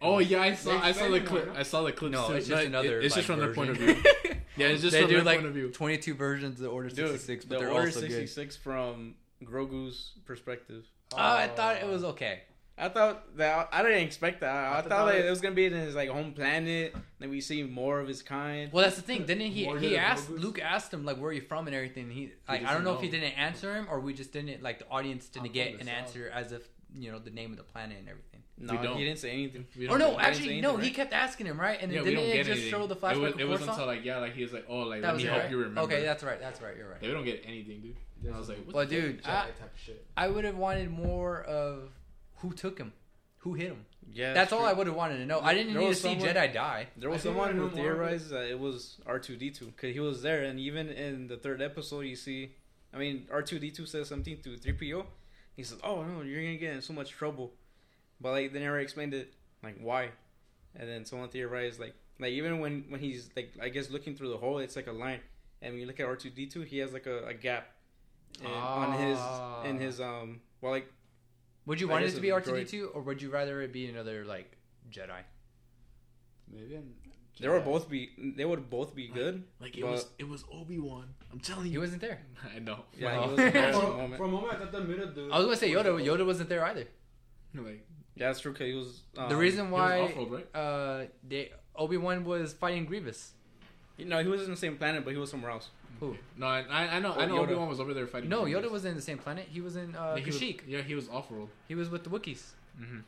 Oh 0.00 0.18
yeah, 0.18 0.42
I 0.42 0.54
saw 0.54 0.78
I 0.80 0.92
saw 0.92 1.08
the 1.08 1.20
clip. 1.20 1.52
I 1.54 1.62
saw 1.62 1.82
the 1.82 1.92
clip. 1.92 2.12
No, 2.12 2.28
too. 2.28 2.34
it's 2.34 2.48
just 2.48 2.66
another, 2.66 3.00
it's 3.00 3.14
just 3.14 3.28
like, 3.28 3.38
from 3.38 3.44
their 3.44 3.54
point 3.54 3.70
of 3.70 3.76
view. 3.76 3.96
Yeah, 4.58 4.68
it's 4.68 4.80
just 4.80 4.94
they 4.94 5.02
from 5.02 5.10
do 5.10 5.16
their 5.16 5.24
like 5.24 5.36
point 5.40 5.48
of 5.48 5.52
view. 5.52 5.68
22 5.68 6.14
versions 6.14 6.62
of 6.62 6.72
Order 6.72 6.88
66, 6.88 7.44
but 7.44 7.58
the 7.58 7.64
they're 7.66 7.74
Order 7.74 7.90
66 7.90 8.56
from 8.56 9.14
Grogu's 9.44 10.12
perspective. 10.24 10.86
Oh, 11.12 11.18
I 11.18 11.44
oh, 11.44 11.54
thought 11.54 11.76
it 11.76 11.86
was 11.86 12.04
okay. 12.04 12.40
I 12.78 12.88
thought 12.90 13.36
that 13.38 13.68
I 13.72 13.82
didn't 13.82 14.02
expect 14.02 14.40
that. 14.40 14.54
I, 14.54 14.78
I 14.78 14.80
thought, 14.82 14.88
thought 14.90 15.06
that 15.06 15.16
it- 15.20 15.24
it 15.26 15.30
was 15.30 15.40
gonna 15.40 15.54
be 15.54 15.64
in 15.66 15.72
his 15.72 15.94
like 15.94 16.10
home 16.10 16.32
planet. 16.34 16.94
Then 17.18 17.30
we 17.30 17.40
see 17.40 17.62
more 17.62 18.00
of 18.00 18.08
his 18.08 18.22
kind. 18.22 18.70
Well, 18.72 18.84
that's 18.84 18.96
the 18.96 19.02
thing. 19.02 19.24
Didn't 19.24 19.50
he? 19.50 19.64
More 19.64 19.78
He 19.78 19.96
asked 19.96 20.28
Grogu's? 20.28 20.44
Luke 20.44 20.60
asked 20.60 20.92
him 20.92 21.04
like 21.04 21.16
where 21.16 21.30
are 21.30 21.32
you 21.32 21.40
from 21.40 21.66
and 21.68 21.74
everything. 21.74 22.10
He 22.10 22.32
like 22.48 22.64
I 22.64 22.74
don't 22.74 22.84
know, 22.84 22.94
if 22.94 23.00
he 23.00 23.08
didn't 23.08 23.32
answer 23.38 23.74
him 23.74 23.86
or 23.90 24.00
we 24.00 24.12
just 24.12 24.32
didn't 24.32 24.62
like 24.62 24.78
the 24.80 24.88
audience 24.90 25.26
didn't 25.28 25.46
I'm 25.46 25.52
get 25.52 25.72
an 25.80 25.86
South. 25.86 25.88
answer 25.88 26.30
as 26.34 26.52
if 26.52 26.68
you 26.94 27.10
know 27.10 27.18
the 27.18 27.30
name 27.30 27.50
of 27.50 27.56
the 27.56 27.62
planet 27.64 27.96
and 27.98 28.08
everything. 28.08 28.42
No, 28.58 28.72
We 28.74 28.82
don't. 28.86 28.96
he 28.96 29.04
didn't 29.04 29.18
say 29.18 29.32
anything. 29.32 29.66
We 29.76 29.84
Or 29.86 29.98
don't 29.98 29.98
no, 29.98 30.10
get- 30.12 30.14
I 30.14 30.22
didn't 30.22 30.28
actually 30.34 30.48
say 30.48 30.60
no. 30.62 30.68
anything, 30.70 30.84
He 30.88 30.94
kept 30.94 31.12
asking 31.12 31.46
him 31.46 31.60
right, 31.60 31.78
and 31.80 31.92
yeah, 31.92 31.98
then 31.98 32.04
we 32.06 32.10
didn't 32.14 32.28
don't 32.30 32.36
it 32.38 32.44
just 32.44 32.50
anything. 32.62 32.70
show 32.70 32.86
the 32.86 32.94
it 32.94 33.02
was, 33.18 33.34
it 33.38 33.44
was 33.44 33.58
Coruscant? 33.58 33.70
until 33.70 33.86
like 33.86 34.04
yeah, 34.04 34.16
like 34.18 34.34
he 34.34 34.42
was 34.42 34.52
like, 34.54 34.64
"Oh, 34.68 34.78
like 34.80 35.02
That 35.02 35.08
let 35.14 35.16
me 35.22 35.24
help 35.28 35.42
right? 35.42 35.50
you 35.50 35.58
remember." 35.58 35.80
Okay, 35.82 36.02
that's 36.02 36.22
right. 36.24 36.40
That's 36.40 36.62
right. 36.62 36.74
You're 36.76 36.88
right. 36.88 37.00
They 37.00 37.08
don't 37.08 37.24
get 37.24 37.42
anything, 37.46 37.80
dude. 37.82 37.96
And 38.24 38.34
I 38.34 38.38
was 38.38 38.48
like, 38.48 38.64
what 38.64 38.74
Well, 38.74 38.86
the 38.86 38.94
dude, 38.94 39.22
Jedi 39.22 39.28
I, 39.28 39.44
type 39.46 39.74
of 39.74 39.78
shit. 39.84 40.06
I 40.16 40.28
would 40.28 40.44
have 40.44 40.56
wanted 40.56 40.90
more 40.90 41.42
of 41.42 41.90
who 42.36 42.52
took 42.52 42.78
him, 42.78 42.92
who 43.38 43.54
hit 43.54 43.68
him. 43.68 43.84
Yeah, 44.12 44.32
That's 44.34 44.52
all 44.52 44.60
true. 44.60 44.68
I 44.68 44.72
would 44.72 44.86
have 44.86 44.96
wanted 44.96 45.18
to 45.18 45.26
know. 45.26 45.40
I 45.40 45.52
didn't 45.54 45.72
There 45.72 45.80
need 45.82 45.86
to 45.86 45.88
was 45.90 46.00
see 46.00 46.10
someone- 46.18 46.28
Jedi 46.28 46.52
die. 46.54 46.86
There 46.96 47.10
was 47.10 47.22
someone 47.22 47.56
who 47.56 47.68
theorized 47.70 48.30
that 48.30 48.48
it 48.50 48.58
was 48.58 48.98
R 49.06 49.18
two 49.18 49.36
D 49.36 49.50
two 49.50 49.66
because 49.66 49.92
he 49.94 50.00
was 50.00 50.22
there, 50.22 50.44
and 50.44 50.58
even 50.60 50.88
in 50.88 51.26
the 51.26 51.36
third 51.36 51.60
episode, 51.60 52.02
you 52.02 52.16
see, 52.16 52.52
I 52.94 52.98
mean, 52.98 53.26
R 53.30 53.42
two 53.42 53.58
D 53.58 53.70
two 53.70 53.84
says 53.86 54.08
something 54.08 54.38
to 54.42 54.56
three 54.56 54.72
PO. 54.74 55.06
He 55.56 55.62
says, 55.64 55.78
"Oh 55.82 56.02
no, 56.04 56.22
you're 56.22 56.40
gonna 56.42 56.56
get 56.56 56.74
in 56.74 56.82
so 56.82 56.92
much 56.92 57.10
trouble," 57.10 57.52
but 58.20 58.30
like 58.32 58.52
they 58.52 58.60
never 58.60 58.78
explained 58.78 59.12
it, 59.14 59.32
like 59.62 59.78
why. 59.80 60.10
And 60.78 60.88
then 60.88 61.04
someone 61.04 61.28
theorized 61.30 61.80
like 61.80 61.94
like 62.20 62.32
even 62.32 62.60
when 62.60 62.84
when 62.90 63.00
he's 63.00 63.30
like 63.34 63.52
I 63.60 63.70
guess 63.70 63.90
looking 63.90 64.14
through 64.14 64.28
the 64.30 64.38
hole, 64.38 64.58
it's 64.58 64.76
like 64.76 64.86
a 64.86 64.92
line, 64.92 65.20
and 65.62 65.72
when 65.72 65.80
you 65.80 65.86
look 65.86 65.98
at 65.98 66.06
R 66.06 66.14
two 66.16 66.30
D 66.30 66.46
two, 66.46 66.60
he 66.62 66.78
has 66.78 66.92
like 66.92 67.06
a, 67.06 67.26
a 67.26 67.34
gap 67.34 67.68
in, 68.40 68.46
on 68.46 68.92
his 68.92 69.18
in 69.18 69.76
Ah. 69.76 69.80
his 69.80 70.00
um 70.00 70.40
well 70.60 70.72
like 70.72 70.86
Would 71.66 71.80
you 71.80 71.88
I 71.88 71.92
want 71.92 72.04
it 72.04 72.14
to 72.14 72.20
be 72.20 72.30
a 72.30 72.34
R 72.34 72.40
two 72.40 72.56
D 72.56 72.64
two, 72.64 72.90
or 72.94 73.02
would 73.02 73.20
you 73.20 73.30
rather 73.30 73.60
it 73.62 73.72
be 73.72 73.86
another 73.86 74.24
like 74.24 74.56
Jedi? 74.90 75.20
Maybe. 76.52 76.76
I'm- 76.76 76.94
they 77.38 77.48
would 77.50 77.64
both 77.66 77.90
be 77.90 78.10
they 78.36 78.46
would 78.46 78.70
both 78.70 78.94
be 78.94 79.08
good. 79.08 79.44
Like 79.60 79.76
it 79.76 79.84
was, 79.84 80.06
it 80.18 80.26
was 80.26 80.42
Obi 80.50 80.78
Wan. 80.78 81.04
I'm 81.30 81.38
telling 81.40 81.66
you, 81.66 81.72
He 81.72 81.78
wasn't 81.78 82.00
there. 82.00 82.20
I 82.56 82.60
know. 82.60 82.78
Yeah, 82.96 83.18
Wow. 83.18 83.26
was 83.26 83.36
For, 83.36 83.50
the 83.50 83.72
moment. 83.72 84.16
for 84.16 84.24
a 84.24 84.28
moment, 84.28 84.52
I 84.54 84.56
thought 84.56 84.72
the 84.72 84.80
middle 84.80 85.08
dude. 85.08 85.30
I 85.30 85.36
was 85.36 85.44
gonna 85.44 85.56
say 85.58 85.70
Yoda. 85.70 86.02
Yoda 86.02 86.24
wasn't 86.24 86.48
there 86.48 86.64
either. 86.64 86.86
Like 87.54 87.86
Yeah, 88.14 88.28
that's 88.28 88.40
true. 88.40 88.54
Cause 88.54 88.66
he 88.66 88.72
was 88.72 89.02
um, 89.18 89.28
the 89.28 89.36
reason 89.36 89.70
why 89.70 90.14
right? 90.16 90.46
uh, 90.54 91.04
they 91.28 91.52
Obi 91.74 91.98
Wan 91.98 92.24
was 92.24 92.54
fighting 92.54 92.86
Grievous. 92.86 93.32
You 93.98 94.06
know, 94.06 94.22
he 94.22 94.28
was 94.28 94.44
in 94.44 94.50
the 94.50 94.56
same 94.56 94.78
planet, 94.78 95.04
but 95.04 95.12
he 95.12 95.18
was 95.18 95.30
somewhere 95.30 95.50
else. 95.50 95.68
Who? 96.00 96.16
No, 96.36 96.46
I, 96.46 96.96
I 96.96 96.98
know. 97.00 97.12
I 97.12 97.24
Oh, 97.24 97.26
know 97.26 97.34
Yoda. 97.36 97.42
Obi 97.44 97.54
Wan 97.54 97.68
was 97.68 97.80
over 97.80 97.94
there 97.94 98.06
fighting. 98.06 98.28
No, 98.28 98.42
Grievous. 98.42 98.64
Yoda 98.64 98.70
wasn't 98.72 98.90
in 98.92 98.96
the 98.96 99.02
same 99.02 99.18
planet. 99.18 99.46
He 99.50 99.60
was 99.60 99.76
in 99.76 99.94
uh, 99.96 100.14
Yeah, 100.16 100.20
he 100.24 100.26
was- 100.30 100.40
Kashyyyk. 100.40 100.60
yeah, 100.66 100.80
he 100.82 100.94
was 100.94 101.08
off 101.08 101.30
world. 101.30 101.48
He 101.68 101.74
was 101.74 101.88
with 101.88 102.04
the 102.04 102.10
Wookiees. 102.10 102.42
Mm-hmm. 102.80 102.98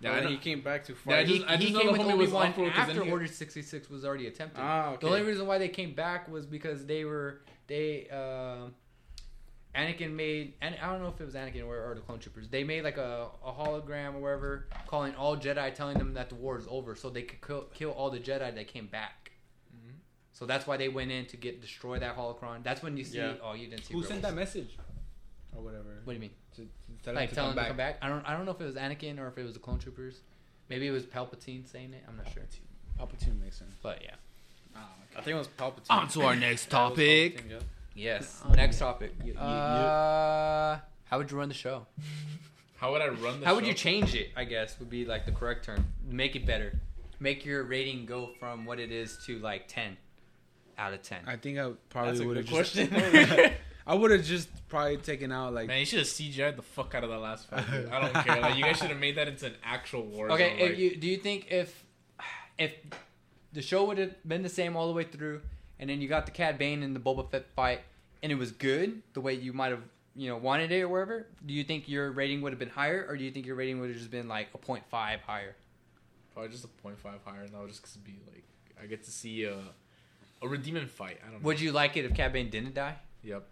Yeah, 0.00 0.10
Yeah, 0.10 0.16
and 0.16 0.24
know. 0.26 0.30
he 0.30 0.36
came 0.36 0.60
back 0.60 0.84
to 0.84 0.92
Yeah, 0.92 0.98
fight. 1.04 1.18
I 1.18 1.24
just- 1.24 1.36
he 1.38 1.44
I 1.44 1.56
he 1.56 1.72
know 1.72 1.78
came 1.80 1.86
the 1.86 1.92
with 1.92 2.00
homie 2.02 2.12
Obi 2.14 2.24
was 2.24 2.32
Wan 2.32 2.48
off-road 2.48 2.72
'cause 2.72 2.86
then 2.86 2.90
after 2.96 3.04
he- 3.04 3.10
Order 3.10 3.26
sixty 3.26 3.62
six 3.62 3.90
was 3.90 4.04
already 4.04 4.26
attempted. 4.28 4.60
ah, 4.60 4.90
okay. 4.90 4.98
The 5.00 5.12
only 5.12 5.22
reason 5.26 5.46
why 5.46 5.58
they 5.58 5.68
came 5.68 5.94
back 5.94 6.28
was 6.28 6.46
because 6.46 6.86
they 6.86 7.04
were 7.04 7.40
they 7.66 8.06
uh, 8.12 8.68
Anakin 9.74 10.12
made 10.12 10.54
and 10.60 10.76
I 10.80 10.90
don't 10.90 11.02
know 11.02 11.08
if 11.08 11.20
it 11.20 11.24
was 11.24 11.34
Anakin 11.34 11.66
or, 11.66 11.76
or 11.90 11.94
the 11.94 12.00
clone 12.00 12.18
troopers. 12.20 12.48
They 12.48 12.64
made 12.64 12.84
like 12.84 12.96
a, 12.96 13.28
a 13.44 13.52
hologram 13.52 14.14
or 14.14 14.20
whatever, 14.20 14.66
calling 14.86 15.14
all 15.16 15.36
Jedi, 15.36 15.74
telling 15.74 15.98
them 15.98 16.14
that 16.14 16.28
the 16.28 16.34
war 16.36 16.56
is 16.58 16.66
over, 16.70 16.94
so 16.94 17.10
they 17.10 17.22
could 17.22 17.40
kill, 17.46 17.62
kill 17.74 17.90
all 17.90 18.10
the 18.10 18.18
Jedi 18.20 18.54
that 18.54 18.68
came 18.68 18.86
back. 18.86 19.17
So 20.38 20.46
that's 20.46 20.68
why 20.68 20.76
they 20.76 20.88
went 20.88 21.10
in 21.10 21.26
to 21.26 21.36
get 21.36 21.60
destroy 21.60 21.98
that 21.98 22.16
holocron. 22.16 22.62
That's 22.62 22.80
when 22.80 22.96
you 22.96 23.02
see. 23.02 23.18
Yeah. 23.18 23.32
Oh, 23.42 23.54
you 23.54 23.66
didn't 23.66 23.84
see. 23.86 23.94
Who 23.94 24.04
sent 24.04 24.22
that 24.22 24.34
message? 24.34 24.78
Or 25.56 25.62
whatever. 25.64 25.98
What 26.04 26.12
do 26.12 26.14
you 26.14 26.20
mean? 26.20 26.30
To, 26.54 26.62
to 26.62 26.68
tell 27.02 27.14
like 27.14 27.24
him 27.24 27.28
to 27.30 27.34
telling 27.34 27.50
come 27.50 27.56
them 27.56 27.56
back. 27.56 27.64
to 27.64 27.68
come 27.70 27.76
back? 27.76 27.98
I 28.02 28.08
don't. 28.08 28.24
I 28.24 28.36
don't 28.36 28.44
know 28.46 28.52
if 28.52 28.60
it 28.60 28.64
was 28.64 28.76
Anakin 28.76 29.18
or 29.18 29.26
if 29.26 29.36
it 29.36 29.42
was 29.42 29.54
the 29.54 29.58
clone 29.58 29.80
troopers. 29.80 30.20
Maybe 30.68 30.86
it 30.86 30.92
was 30.92 31.04
Palpatine 31.06 31.66
saying 31.66 31.92
it. 31.92 32.04
I'm 32.08 32.16
not 32.16 32.32
sure. 32.32 32.44
Palpatine 33.00 33.40
makes 33.42 33.56
sense. 33.58 33.74
But 33.82 34.00
yeah. 34.04 34.14
Ah, 34.76 34.86
I 35.16 35.22
think 35.22 35.34
it 35.34 35.38
was 35.38 35.48
Palpatine. 35.48 35.90
On 35.90 36.06
to 36.08 36.22
our 36.22 36.36
next 36.36 36.70
topic. 36.70 37.42
Palpatine, 37.48 37.50
yeah. 37.50 37.58
Yes. 37.96 38.40
Um, 38.44 38.52
Next 38.52 38.78
topic. 38.78 39.12
yeah, 39.24 39.32
yeah, 39.34 39.40
Uh, 39.42 40.78
how 41.06 41.18
would 41.18 41.32
you 41.32 41.36
run 41.36 41.48
the 41.48 41.54
show? 41.54 41.84
How 42.76 42.92
would 42.92 43.02
I 43.02 43.08
run 43.08 43.40
the 43.40 43.46
How 43.46 43.56
would 43.56 43.66
you 43.66 43.74
change 43.74 44.14
it? 44.14 44.28
I 44.36 44.44
guess 44.44 44.78
would 44.78 44.88
be 44.88 45.04
like 45.04 45.26
the 45.26 45.32
correct 45.32 45.64
term. 45.64 45.84
Make 46.04 46.36
it 46.36 46.46
better. 46.46 46.78
Make 47.18 47.44
your 47.44 47.64
rating 47.64 48.06
go 48.06 48.30
from 48.38 48.64
what 48.64 48.78
it 48.78 48.92
is 48.92 49.18
to 49.26 49.40
like 49.40 49.66
ten 49.66 49.96
out 50.78 50.92
of 50.92 51.02
ten. 51.02 51.20
I 51.26 51.36
think 51.36 51.58
I 51.58 51.70
probably 51.90 52.24
would 52.26 52.36
have 52.38 52.48
good 52.48 52.64
just. 52.64 52.90
question. 52.90 53.52
I 53.86 53.94
would 53.94 54.10
have 54.10 54.22
just 54.22 54.48
probably 54.68 54.98
taken 54.98 55.32
out 55.32 55.54
like. 55.54 55.66
Man, 55.66 55.80
you 55.80 55.86
should 55.86 56.00
have 56.00 56.08
CGI'd 56.08 56.56
the 56.56 56.62
fuck 56.62 56.94
out 56.94 57.04
of 57.04 57.10
the 57.10 57.18
last 57.18 57.48
fight. 57.48 57.64
dude. 57.70 57.88
I 57.88 58.00
don't 58.00 58.12
care. 58.26 58.40
Like 58.40 58.56
you 58.56 58.62
guys 58.64 58.76
should 58.78 58.90
have 58.90 58.98
made 59.00 59.16
that 59.16 59.28
into 59.28 59.46
an 59.46 59.54
actual 59.64 60.02
war. 60.02 60.30
Okay, 60.32 60.50
zone, 60.50 60.58
if 60.58 60.68
like- 60.70 60.78
you 60.78 60.96
do 60.96 61.08
you 61.08 61.16
think 61.16 61.50
if 61.50 61.84
if 62.58 62.74
the 63.52 63.62
show 63.62 63.84
would 63.86 63.98
have 63.98 64.14
been 64.28 64.42
the 64.42 64.48
same 64.48 64.76
all 64.76 64.86
the 64.88 64.92
way 64.92 65.04
through, 65.04 65.40
and 65.78 65.88
then 65.88 66.00
you 66.02 66.08
got 66.08 66.26
the 66.26 66.32
Cad 66.32 66.58
Bane 66.58 66.82
and 66.82 66.94
the 66.94 67.00
Boba 67.00 67.30
Fett 67.30 67.46
fight, 67.56 67.80
and 68.22 68.30
it 68.30 68.34
was 68.36 68.52
good 68.52 69.02
the 69.14 69.20
way 69.22 69.32
you 69.34 69.52
might 69.54 69.70
have 69.70 69.82
you 70.14 70.28
know 70.28 70.36
wanted 70.36 70.70
it 70.70 70.82
or 70.82 70.88
wherever, 70.88 71.26
do 71.46 71.54
you 71.54 71.64
think 71.64 71.88
your 71.88 72.10
rating 72.12 72.42
would 72.42 72.52
have 72.52 72.58
been 72.58 72.68
higher, 72.68 73.06
or 73.08 73.16
do 73.16 73.24
you 73.24 73.30
think 73.30 73.46
your 73.46 73.56
rating 73.56 73.80
would 73.80 73.88
have 73.88 73.98
just 73.98 74.10
been 74.10 74.28
like 74.28 74.48
a 74.54 74.58
0.5 74.58 74.82
higher? 75.20 75.56
Probably 76.34 76.50
just 76.50 76.64
a 76.64 76.68
0.5 76.86 76.96
higher, 77.24 77.40
and 77.42 77.54
that 77.54 77.60
would 77.60 77.70
just 77.70 78.04
be 78.04 78.18
like 78.26 78.44
I 78.82 78.86
get 78.86 79.02
to 79.04 79.10
see 79.10 79.44
a 79.44 79.56
a 80.42 80.48
redeeming 80.48 80.86
fight. 80.86 81.18
I 81.22 81.30
don't 81.30 81.42
know. 81.42 81.46
Would 81.46 81.60
you 81.60 81.72
like 81.72 81.96
it 81.96 82.04
if 82.04 82.14
Cad 82.14 82.32
Bane 82.32 82.50
didn't 82.50 82.74
die? 82.74 82.96
Yep. 83.22 83.46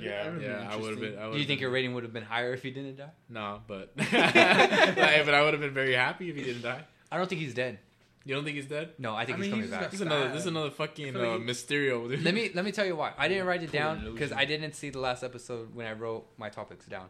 Yeah, 0.00 0.38
Yeah, 0.40 0.68
I 0.70 0.76
would 0.76 0.90
have 0.92 1.00
been. 1.00 1.18
I 1.18 1.30
Do 1.30 1.38
you 1.38 1.44
think 1.44 1.60
your 1.60 1.70
rating 1.70 1.94
would 1.94 2.04
have 2.04 2.12
been 2.12 2.24
higher 2.24 2.54
if 2.54 2.62
he 2.62 2.70
didn't 2.70 2.96
die? 2.96 3.10
No, 3.28 3.60
but 3.66 3.92
like, 3.96 4.08
but 4.14 5.34
I 5.34 5.42
would 5.42 5.52
have 5.54 5.60
been 5.60 5.74
very 5.74 5.92
happy 5.94 6.30
if 6.30 6.36
he 6.36 6.42
didn't 6.42 6.62
die. 6.62 6.82
I 7.12 7.18
don't 7.18 7.28
think 7.28 7.40
he's 7.42 7.54
dead. 7.54 7.78
You 8.24 8.34
don't 8.34 8.44
think 8.44 8.56
he's 8.56 8.66
dead? 8.66 8.94
No, 8.98 9.14
I 9.14 9.26
think 9.26 9.36
I 9.38 9.42
he's 9.42 9.42
mean, 9.42 9.50
coming 9.50 9.62
he's 9.66 9.70
back. 9.70 9.90
This 9.90 10.00
is 10.00 10.06
another. 10.06 10.28
This 10.28 10.40
is 10.40 10.46
another 10.46 10.70
fucking 10.70 11.14
I 11.14 11.18
like 11.18 11.28
uh, 11.28 11.38
he- 11.38 11.44
Mysterio. 11.44 12.08
Dude. 12.08 12.22
let 12.24 12.32
me 12.34 12.50
let 12.54 12.64
me 12.64 12.72
tell 12.72 12.86
you 12.86 12.96
why. 12.96 13.12
I 13.18 13.28
didn't 13.28 13.46
write 13.46 13.62
it 13.62 13.66
Total 13.66 13.80
down 13.96 14.12
because. 14.14 14.32
I 14.32 14.46
didn't 14.46 14.72
see 14.74 14.88
the 14.88 14.98
last 15.00 15.22
episode 15.22 15.74
when 15.74 15.86
I 15.86 15.92
wrote 15.92 16.26
my 16.38 16.48
topics 16.48 16.86
down. 16.86 17.08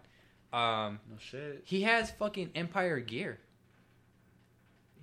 Um, 0.53 0.99
No 1.11 1.17
shit. 1.19 1.63
he 1.65 1.83
has 1.83 2.11
fucking 2.11 2.51
Empire 2.57 2.99
gear. 3.01 3.39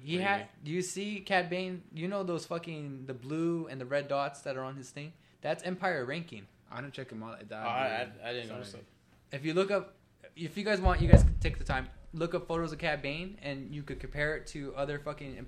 He 0.04 0.16
What 0.16 0.22
you 0.22 0.28
had. 0.28 0.48
Do 0.64 0.72
you 0.72 0.82
see 0.82 1.20
Cad 1.20 1.50
Bane? 1.50 1.84
You 1.94 2.08
know 2.08 2.24
those 2.24 2.46
fucking 2.46 3.06
the 3.06 3.14
blue 3.14 3.68
and 3.70 3.80
the 3.80 3.86
red 3.86 4.08
dots 4.08 4.42
that 4.42 4.58
are 4.58 4.64
on 4.64 4.76
his 4.76 4.90
thing. 4.90 5.14
That's 5.42 5.64
Empire 5.64 6.06
ranking. 6.06 6.48
I 6.72 6.82
didn't 6.82 6.94
check 6.94 7.12
him 7.12 7.24
out 7.24 7.48
that. 7.50 7.64
Oh, 7.66 7.68
I. 7.70 8.08
I, 8.26 8.30
I 8.30 8.34
didn't 8.34 8.48
Sorry. 8.48 8.60
notice 8.60 8.72
that. 8.74 8.84
If 9.32 9.46
you 9.46 9.54
look 9.54 9.72
up, 9.72 9.94
if 10.36 10.58
you 10.58 10.64
guys 10.64 10.82
want, 10.82 11.02
you 11.02 11.08
guys 11.10 11.24
can 11.24 11.36
take 11.40 11.58
the 11.58 11.64
time 11.64 11.88
look 12.14 12.36
up 12.36 12.48
photos 12.48 12.74
of 12.74 12.78
Cad 12.80 13.02
Bane 13.02 13.38
and 13.42 13.74
you 13.74 13.84
could 13.84 14.00
compare 14.00 14.36
it 14.36 14.48
to 14.48 14.74
other 14.76 15.00
fucking. 15.00 15.46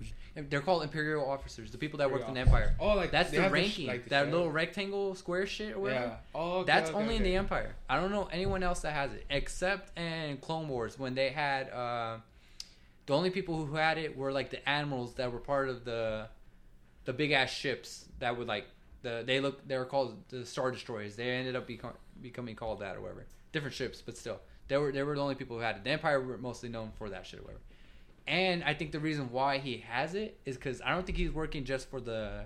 They're 0.49 0.61
called 0.61 0.83
Imperial 0.83 1.29
officers, 1.29 1.71
the 1.71 1.77
people 1.77 1.97
that 1.99 2.11
worked 2.11 2.27
in 2.27 2.33
the 2.35 2.39
Empire. 2.39 2.75
Oh, 2.79 2.95
like 2.95 3.11
That's 3.11 3.31
they 3.31 3.37
the 3.37 3.49
sh- 3.49 3.51
ranking. 3.51 3.87
like 3.87 4.03
the 4.05 4.09
that 4.11 4.19
sheriff. 4.21 4.33
little 4.33 4.51
rectangle 4.51 5.15
square 5.15 5.45
shit 5.45 5.75
or 5.75 5.79
whatever. 5.79 6.05
Yeah. 6.05 6.15
Oh, 6.33 6.59
okay, 6.59 6.67
That's 6.71 6.89
okay, 6.89 6.99
only 6.99 7.15
in 7.17 7.23
the 7.23 7.35
Empire. 7.35 7.75
I 7.89 7.99
don't 7.99 8.11
know 8.11 8.29
anyone 8.31 8.63
else 8.63 8.79
that 8.81 8.93
has 8.93 9.13
it 9.13 9.25
except 9.29 9.97
in 9.97 10.37
Clone 10.37 10.67
Wars 10.67 10.97
when 10.97 11.15
they 11.15 11.29
had 11.29 11.69
uh, 11.69 12.17
the 13.05 13.13
only 13.13 13.29
people 13.29 13.65
who 13.65 13.75
had 13.75 13.97
it 13.97 14.17
were 14.17 14.31
like 14.31 14.49
the 14.49 14.67
admirals 14.67 15.13
that 15.15 15.31
were 15.31 15.39
part 15.39 15.69
of 15.69 15.85
the 15.85 16.27
the 17.05 17.13
big 17.13 17.31
ass 17.31 17.49
ships 17.51 18.05
that 18.19 18.37
would 18.37 18.47
like 18.47 18.65
the 19.01 19.23
they 19.25 19.39
look 19.39 19.67
they 19.67 19.77
were 19.77 19.85
called 19.85 20.17
the 20.29 20.45
star 20.45 20.71
destroyers. 20.71 21.15
They 21.15 21.29
ended 21.29 21.55
up 21.55 21.67
becom- 21.67 21.95
becoming 22.21 22.55
called 22.55 22.79
that 22.79 22.95
or 22.95 23.01
whatever. 23.01 23.25
Different 23.51 23.75
ships, 23.75 24.01
but 24.01 24.17
still 24.17 24.39
they 24.67 24.77
were 24.77 24.91
they 24.91 25.03
were 25.03 25.15
the 25.15 25.21
only 25.21 25.35
people 25.35 25.57
who 25.57 25.61
had 25.61 25.75
it. 25.77 25.83
The 25.83 25.91
Empire 25.91 26.21
were 26.21 26.37
mostly 26.37 26.69
known 26.69 26.91
for 26.97 27.09
that 27.09 27.25
shit 27.25 27.39
or 27.39 27.43
whatever. 27.43 27.61
And 28.25 28.63
I 28.63 28.73
think 28.73 28.93
the 28.93 28.99
reason 28.99 29.31
why 29.31 29.57
he 29.57 29.83
has 29.89 30.15
it 30.15 30.39
is 30.45 30.55
because 30.55 30.81
I 30.81 30.91
don't 30.91 31.05
think 31.05 31.17
he's 31.17 31.31
working 31.31 31.65
just 31.65 31.89
for 31.89 31.99
the 31.99 32.45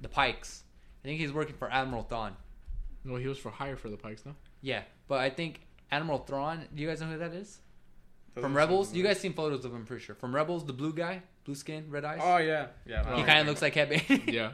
the 0.00 0.08
Pikes. 0.08 0.64
I 1.04 1.08
think 1.08 1.20
he's 1.20 1.32
working 1.32 1.54
for 1.54 1.70
Admiral 1.70 2.02
Thrawn. 2.02 2.36
No, 3.04 3.16
he 3.16 3.26
was 3.26 3.38
for 3.38 3.50
hire 3.50 3.76
for 3.76 3.88
the 3.88 3.96
Pikes, 3.96 4.24
no? 4.24 4.34
Yeah, 4.60 4.82
but 5.08 5.20
I 5.20 5.30
think 5.30 5.60
Admiral 5.90 6.18
Thrawn. 6.18 6.66
Do 6.74 6.82
you 6.82 6.88
guys 6.88 7.00
know 7.00 7.08
who 7.08 7.18
that 7.18 7.32
is? 7.32 7.60
Doesn't 8.34 8.48
From 8.48 8.56
Rebels. 8.56 8.94
You 8.94 9.02
guys 9.02 9.20
seen 9.20 9.32
photos 9.34 9.64
of 9.64 9.72
him? 9.72 9.78
I'm 9.78 9.84
pretty 9.86 10.02
sure. 10.04 10.14
From 10.14 10.34
Rebels, 10.34 10.64
the 10.64 10.72
blue 10.72 10.92
guy, 10.92 11.22
blue 11.44 11.54
skin, 11.54 11.86
red 11.90 12.04
eyes. 12.04 12.20
Oh 12.22 12.38
yeah, 12.38 12.68
yeah. 12.86 13.16
He 13.16 13.22
kind 13.24 13.40
of 13.40 13.46
looks 13.46 13.60
like 13.62 13.74
Cad 13.74 13.88
Bane. 13.90 14.22
Yeah. 14.26 14.52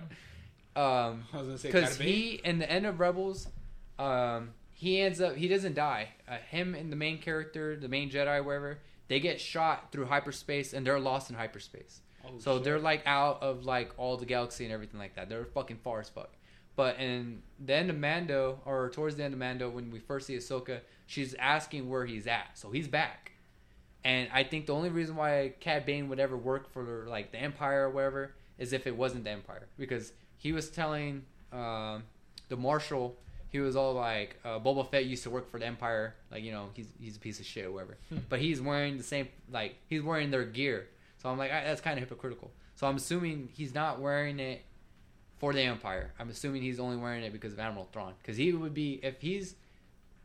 um, 0.76 1.24
I 1.32 1.38
was 1.38 1.46
gonna 1.46 1.58
say 1.58 1.68
because 1.68 1.96
he 1.96 2.40
in 2.44 2.58
the 2.58 2.70
end 2.70 2.86
of 2.86 2.98
Rebels, 3.00 3.46
um, 3.98 4.50
he 4.72 5.00
ends 5.00 5.20
up 5.20 5.36
he 5.36 5.48
doesn't 5.48 5.74
die. 5.74 6.08
Uh, 6.28 6.36
him 6.50 6.74
and 6.74 6.90
the 6.90 6.96
main 6.96 7.18
character, 7.18 7.76
the 7.76 7.88
main 7.88 8.10
Jedi, 8.10 8.44
wherever 8.44 8.78
they 9.08 9.20
get 9.20 9.40
shot 9.40 9.90
through 9.92 10.06
hyperspace 10.06 10.72
and 10.72 10.86
they're 10.86 11.00
lost 11.00 11.30
in 11.30 11.36
hyperspace. 11.36 12.00
Oh, 12.26 12.30
So 12.38 12.54
shit. 12.56 12.64
they're 12.64 12.78
like 12.78 13.02
out 13.06 13.42
of 13.42 13.64
like 13.64 13.92
all 13.96 14.16
the 14.16 14.26
galaxy 14.26 14.64
and 14.64 14.72
everything 14.72 14.98
like 15.00 15.14
that. 15.14 15.28
They're 15.28 15.46
fucking 15.46 15.78
far 15.78 16.00
as 16.00 16.08
fuck. 16.08 16.30
But 16.76 16.98
in 17.00 17.42
the 17.64 17.74
end 17.74 17.90
of 17.90 17.96
Mando, 17.98 18.60
or 18.66 18.90
towards 18.90 19.16
the 19.16 19.24
end 19.24 19.34
of 19.34 19.40
Mando, 19.40 19.68
when 19.70 19.90
we 19.90 19.98
first 19.98 20.26
see 20.26 20.36
Ahsoka, 20.36 20.80
she's 21.06 21.34
asking 21.34 21.88
where 21.88 22.06
he's 22.06 22.26
at. 22.28 22.50
So 22.54 22.70
he's 22.70 22.86
back. 22.86 23.32
And 24.04 24.28
I 24.32 24.44
think 24.44 24.66
the 24.66 24.74
only 24.74 24.90
reason 24.90 25.16
why 25.16 25.54
Cad 25.60 25.84
Bane 25.84 26.08
would 26.08 26.20
ever 26.20 26.36
work 26.36 26.72
for 26.72 27.06
like 27.08 27.32
the 27.32 27.38
Empire 27.38 27.86
or 27.86 27.90
whatever 27.90 28.32
is 28.58 28.72
if 28.72 28.86
it 28.86 28.96
wasn't 28.96 29.24
the 29.24 29.30
Empire, 29.30 29.66
because 29.78 30.12
he 30.36 30.52
was 30.52 30.70
telling 30.70 31.24
um, 31.52 32.04
the 32.48 32.56
Marshal, 32.56 33.16
he 33.50 33.60
was 33.60 33.76
all 33.76 33.94
like, 33.94 34.36
uh, 34.44 34.58
Boba 34.58 34.88
Fett 34.88 35.06
used 35.06 35.22
to 35.24 35.30
work 35.30 35.50
for 35.50 35.58
the 35.58 35.66
Empire, 35.66 36.14
like 36.30 36.42
you 36.42 36.52
know 36.52 36.68
he's 36.74 36.88
he's 37.00 37.16
a 37.16 37.20
piece 37.20 37.40
of 37.40 37.46
shit 37.46 37.66
or 37.66 37.72
whatever. 37.72 37.96
but 38.28 38.40
he's 38.40 38.60
wearing 38.60 38.96
the 38.96 39.02
same 39.02 39.28
like 39.50 39.76
he's 39.88 40.02
wearing 40.02 40.30
their 40.30 40.44
gear. 40.44 40.88
So 41.22 41.28
I'm 41.28 41.38
like, 41.38 41.50
I, 41.50 41.64
that's 41.64 41.80
kind 41.80 41.98
of 41.98 42.04
hypocritical. 42.04 42.50
So 42.76 42.86
I'm 42.86 42.96
assuming 42.96 43.48
he's 43.52 43.74
not 43.74 44.00
wearing 44.00 44.38
it 44.38 44.62
for 45.38 45.52
the 45.52 45.62
Empire. 45.62 46.12
I'm 46.18 46.30
assuming 46.30 46.62
he's 46.62 46.78
only 46.78 46.96
wearing 46.96 47.24
it 47.24 47.32
because 47.32 47.52
of 47.52 47.58
Admiral 47.58 47.88
Thrawn, 47.92 48.14
because 48.22 48.36
he 48.36 48.52
would 48.52 48.74
be 48.74 49.00
if 49.02 49.20
he's 49.20 49.56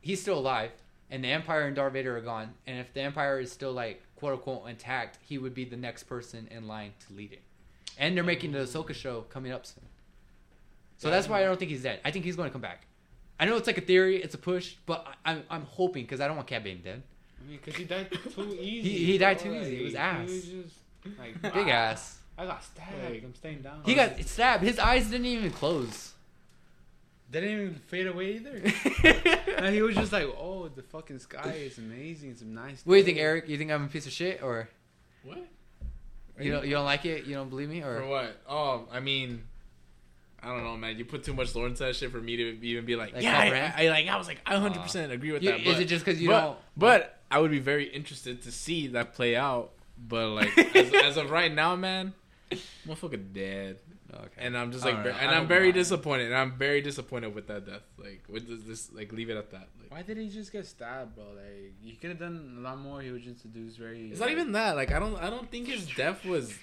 he's 0.02 0.22
still 0.22 0.38
alive 0.38 0.72
and 1.14 1.24
the 1.24 1.28
Empire 1.30 1.62
and 1.68 1.76
Darth 1.76 1.94
Vader 1.94 2.18
are 2.18 2.22
gone, 2.22 2.50
and 2.68 2.80
if 2.80 2.92
the 2.94 3.02
Empire 3.02 3.40
is 3.40 3.52
still 3.52 3.72
like 3.72 4.02
quote 4.16 4.34
unquote 4.34 4.68
intact, 4.68 5.20
he 5.22 5.38
would 5.38 5.54
be 5.54 5.64
the 5.64 5.78
next 5.78 6.04
person 6.04 6.48
in 6.52 6.68
line 6.68 6.92
to 7.08 7.14
lead 7.14 7.32
it. 7.32 7.42
And 7.98 8.18
they're 8.18 8.24
making 8.24 8.52
the 8.54 8.60
Ahsoka 8.60 8.96
show 8.96 9.22
coming 9.30 9.52
up 9.52 9.66
soon. 9.66 9.84
So 10.98 11.10
that's 11.12 11.28
why 11.30 11.42
I 11.42 11.46
don't 11.46 11.60
think 11.60 11.70
he's 11.70 11.84
dead. 11.84 12.00
I 12.04 12.12
think 12.12 12.26
he's 12.26 12.36
going 12.36 12.50
to 12.50 12.52
come 12.54 12.62
back. 12.62 12.88
I 13.40 13.46
know 13.46 13.58
it's 13.58 13.68
like 13.68 13.78
a 13.78 13.82
theory, 13.82 14.22
it's 14.24 14.34
a 14.36 14.38
push, 14.40 14.76
but 14.86 15.06
I, 15.26 15.32
I'm 15.34 15.44
I'm 15.50 15.64
hoping 15.66 16.04
because 16.04 16.20
I 16.22 16.28
don't 16.28 16.36
want 16.38 16.48
Cad 16.48 16.64
Bane 16.64 16.82
dead. 16.84 17.04
I 17.40 17.50
mean, 17.50 17.60
cause 17.60 17.76
he 17.76 17.84
died 17.84 18.10
too 18.34 18.58
easy. 18.60 18.82
He- 18.90 19.06
he 19.06 19.18
died 19.18 19.38
bro. 19.40 19.52
too 19.52 19.60
easy. 19.60 19.82
It 19.82 19.84
was 19.84 19.94
Like, 19.94 20.02
ass. 20.04 20.30
He 20.30 20.36
was 20.36 20.46
just 20.46 21.20
like 21.20 21.42
Big 21.54 21.68
ass. 21.68 22.18
I 22.38 22.46
got 22.46 22.64
stabbed. 22.64 23.04
Like- 23.12 23.24
I'm 23.24 23.36
staying 23.36 23.62
down. 23.62 23.82
He 23.86 23.94
got 23.94 24.20
stabbed. 24.24 24.64
His 24.64 24.80
eyes 24.80 25.10
didn't 25.12 25.28
even 25.28 25.52
close. 25.52 26.13
They 27.34 27.42
didn't 27.42 27.62
even 27.62 27.74
fade 27.88 28.06
away 28.06 28.36
either. 28.36 28.62
and 29.58 29.74
he 29.74 29.82
was 29.82 29.96
just 29.96 30.12
like, 30.12 30.28
"Oh, 30.40 30.68
the 30.68 30.84
fucking 30.84 31.18
sky 31.18 31.56
is 31.66 31.80
amazing. 31.80 32.30
It's 32.30 32.44
a 32.44 32.46
nice." 32.46 32.84
What 32.86 32.94
do 32.94 33.00
you 33.00 33.04
think. 33.04 33.18
Eric? 33.18 33.50
You 33.50 33.58
think 33.58 33.72
I'm 33.72 33.86
a 33.86 33.88
piece 33.88 34.06
of 34.06 34.12
shit, 34.12 34.44
or 34.44 34.70
What? 35.24 35.40
you 36.40 36.52
don't 36.52 36.64
you 36.66 36.72
don't 36.72 36.86
like 36.86 37.06
it? 37.06 37.26
You 37.26 37.34
don't 37.34 37.50
believe 37.50 37.70
me, 37.70 37.82
or 37.82 37.96
For 37.98 38.04
or 38.04 38.08
what? 38.08 38.42
Oh, 38.48 38.88
I 38.92 39.00
mean, 39.00 39.46
I 40.44 40.50
don't 40.50 40.64
know, 40.64 40.78
man. 40.78 40.96
You 41.00 41.06
put 41.06 41.24
too 41.24 41.34
much 41.34 41.56
lore 41.56 41.66
into 41.66 41.84
that 41.84 41.96
shit 41.96 42.12
for 42.12 42.22
me 42.22 42.38
to 42.38 42.44
even 42.68 42.86
be 42.86 42.96
like, 42.96 43.14
Like 43.16 43.24
yeah, 43.24 43.36
I, 43.36 43.42
comprehend? 43.42 43.74
I, 43.78 43.86
I 43.86 43.90
like. 43.90 44.08
I 44.10 44.18
was 44.18 44.28
like, 44.28 44.40
I 44.46 44.54
100 44.54 44.84
percent 44.84 45.12
oh. 45.12 45.16
agree 45.16 45.32
with 45.32 45.42
You- 45.42 45.52
that. 45.54 45.62
is 45.62 45.74
but- 45.74 45.82
it 45.82 45.86
just 45.86 46.06
because 46.06 46.22
you 46.22 46.30
but, 46.30 46.40
don't? 46.42 46.58
But 46.78 47.20
I 47.32 47.40
would 47.40 47.50
be 47.50 47.58
very 47.60 47.86
interested 47.86 48.44
to 48.44 48.52
see 48.52 48.90
that 48.90 49.16
play 49.16 49.36
out. 49.36 49.72
But 49.98 50.28
like, 50.30 50.56
as, 50.76 50.94
as 51.04 51.18
of 51.18 51.32
right 51.32 51.52
now, 51.52 51.76
man, 51.76 52.14
motherfucker 52.88 53.34
dead, 53.34 53.80
Okay. 54.16 54.46
and 54.46 54.58
I'm 54.58 54.72
just 54.72 54.86
like, 54.86 54.96
Alright, 54.96 55.16
and 55.22 55.32
I 55.32 55.38
I'm 55.38 55.48
very 55.48 55.66
mind. 55.68 55.76
disappointed. 55.76 56.26
And 56.28 56.36
I'm 56.36 56.58
very 56.58 56.82
disappointed 56.82 57.34
with 57.36 57.48
that 57.48 57.66
death. 57.66 57.82
Like, 57.98 58.24
what 58.28 58.46
does 58.48 58.64
this, 58.66 58.92
like, 58.94 59.12
leave 59.14 59.30
it 59.30 59.38
at 59.38 59.52
that. 59.52 59.70
Like, 59.82 59.92
Why 59.92 60.02
did 60.02 60.18
he 60.18 60.30
just 60.30 60.52
get 60.52 60.66
stabbed, 60.66 61.16
bro? 61.16 61.26
Like, 61.36 61.74
he 61.82 61.94
could 61.94 62.10
have 62.12 62.20
done 62.20 62.56
a 62.58 62.62
lot 62.62 62.78
more. 62.80 63.02
He 63.02 63.12
was 63.12 63.26
introduced 63.26 63.78
very. 63.78 64.10
it's 64.12 64.20
not 64.20 64.30
even 64.32 64.52
that. 64.54 64.76
Like, 64.76 64.92
I 64.92 65.00
don't, 65.00 65.16
I 65.18 65.30
don't 65.30 65.50
think 65.50 65.68
his 65.68 65.88
death 65.96 66.24
was 66.26 66.54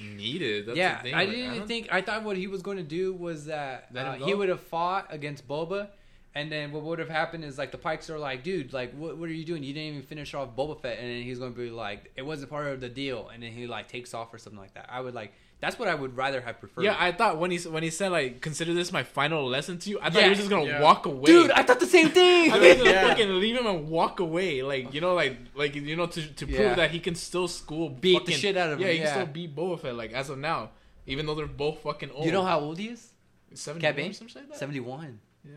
needed. 0.00 0.66
That's 0.66 0.78
yeah, 0.78 0.96
the 0.98 1.02
thing. 1.04 1.14
I 1.14 1.18
Like, 1.18 1.30
didn't 1.30 1.54
even 1.54 1.68
think. 1.68 1.88
I 1.92 2.00
thought 2.02 2.22
what 2.24 2.36
he 2.36 2.46
was 2.46 2.62
going 2.62 2.76
to 2.76 2.82
do 2.82 3.12
was 3.14 3.46
that 3.46 3.88
uh, 3.96 4.14
he 4.14 4.34
would 4.34 4.48
have 4.48 4.60
fought 4.60 5.06
against 5.10 5.46
Boba, 5.48 5.88
and 6.34 6.52
then 6.52 6.70
what 6.72 6.82
would 6.84 6.98
have 6.98 7.08
happened 7.08 7.44
is 7.44 7.58
like 7.58 7.72
the 7.72 7.78
Pikes 7.78 8.08
are 8.10 8.18
like, 8.18 8.42
dude, 8.44 8.72
like 8.72 8.92
what, 8.94 9.16
what 9.18 9.28
are 9.28 9.32
you 9.32 9.44
doing? 9.44 9.62
You 9.62 9.72
didn't 9.74 9.88
even 9.96 10.02
finish 10.06 10.34
off 10.34 10.54
Boba 10.56 10.80
Fett, 10.80 10.98
and 10.98 11.08
then 11.08 11.22
he's 11.22 11.38
going 11.38 11.52
to 11.52 11.58
be 11.58 11.70
like, 11.70 12.12
it 12.16 12.22
wasn't 12.22 12.50
part 12.50 12.66
of 12.68 12.80
the 12.80 12.88
deal, 12.88 13.28
and 13.32 13.42
then 13.42 13.52
he 13.52 13.66
like 13.66 13.88
takes 13.88 14.14
off 14.14 14.32
or 14.32 14.38
something 14.38 14.60
like 14.60 14.74
that. 14.74 14.86
I 14.88 15.00
would 15.00 15.14
like. 15.14 15.32
That's 15.60 15.76
what 15.76 15.88
I 15.88 15.94
would 15.96 16.16
rather 16.16 16.40
have 16.40 16.60
preferred. 16.60 16.84
Yeah, 16.84 16.96
I 16.98 17.10
thought 17.10 17.38
when 17.38 17.50
he 17.50 17.58
when 17.68 17.82
he 17.82 17.90
said 17.90 18.12
like 18.12 18.40
consider 18.40 18.74
this 18.74 18.92
my 18.92 19.02
final 19.02 19.44
lesson 19.44 19.78
to 19.78 19.90
you, 19.90 19.98
I 20.00 20.04
thought 20.10 20.18
Yeah. 20.18 20.22
he 20.24 20.28
was 20.30 20.38
just 20.38 20.50
gonna 20.50 20.66
Yeah. 20.66 20.80
walk 20.80 21.06
away. 21.06 21.24
dude, 21.24 21.50
I 21.50 21.64
thought 21.64 21.80
the 21.80 21.86
same 21.86 22.10
thing. 22.10 22.52
I 22.52 22.54
thought 22.54 22.60
was 22.62 22.76
gonna 22.76 22.90
Yeah. 22.90 23.08
fucking 23.08 23.40
leave 23.40 23.56
him 23.56 23.66
and 23.66 23.88
walk 23.88 24.20
away, 24.20 24.62
like 24.62 24.94
you 24.94 25.00
know, 25.00 25.14
like 25.14 25.36
like 25.56 25.74
you 25.74 25.96
know 25.96 26.06
to 26.06 26.22
to 26.22 26.46
prove 26.46 26.60
Yeah. 26.60 26.74
that 26.74 26.92
he 26.92 27.00
can 27.00 27.16
still 27.16 27.48
school 27.48 27.88
Beat 27.90 28.24
the 28.26 28.32
shit 28.32 28.56
out 28.56 28.70
of 28.72 28.78
yeah, 28.78 28.86
him, 28.86 28.90
Yeah, 28.90 28.92
he 28.92 28.98
can 29.00 29.08
still 29.14 29.26
beat 29.34 29.56
Boba 29.56 29.80
Fett 29.80 29.94
like 29.96 30.12
as 30.12 30.30
of 30.30 30.38
now, 30.38 30.70
even 31.08 31.26
though 31.26 31.34
they're 31.34 31.46
both 31.46 31.80
fucking 31.82 32.12
old. 32.12 32.26
you 32.26 32.30
know 32.32 32.44
how 32.44 32.60
old 32.60 32.78
he 32.78 32.88
is? 32.90 33.08
seventy 33.54 33.84
Cad 33.84 33.96
Bane? 33.96 34.10
or 34.10 34.14
something 34.14 34.42
like. 34.48 34.58
Seventy-one. 34.58 35.18
Yeah. 35.44 35.50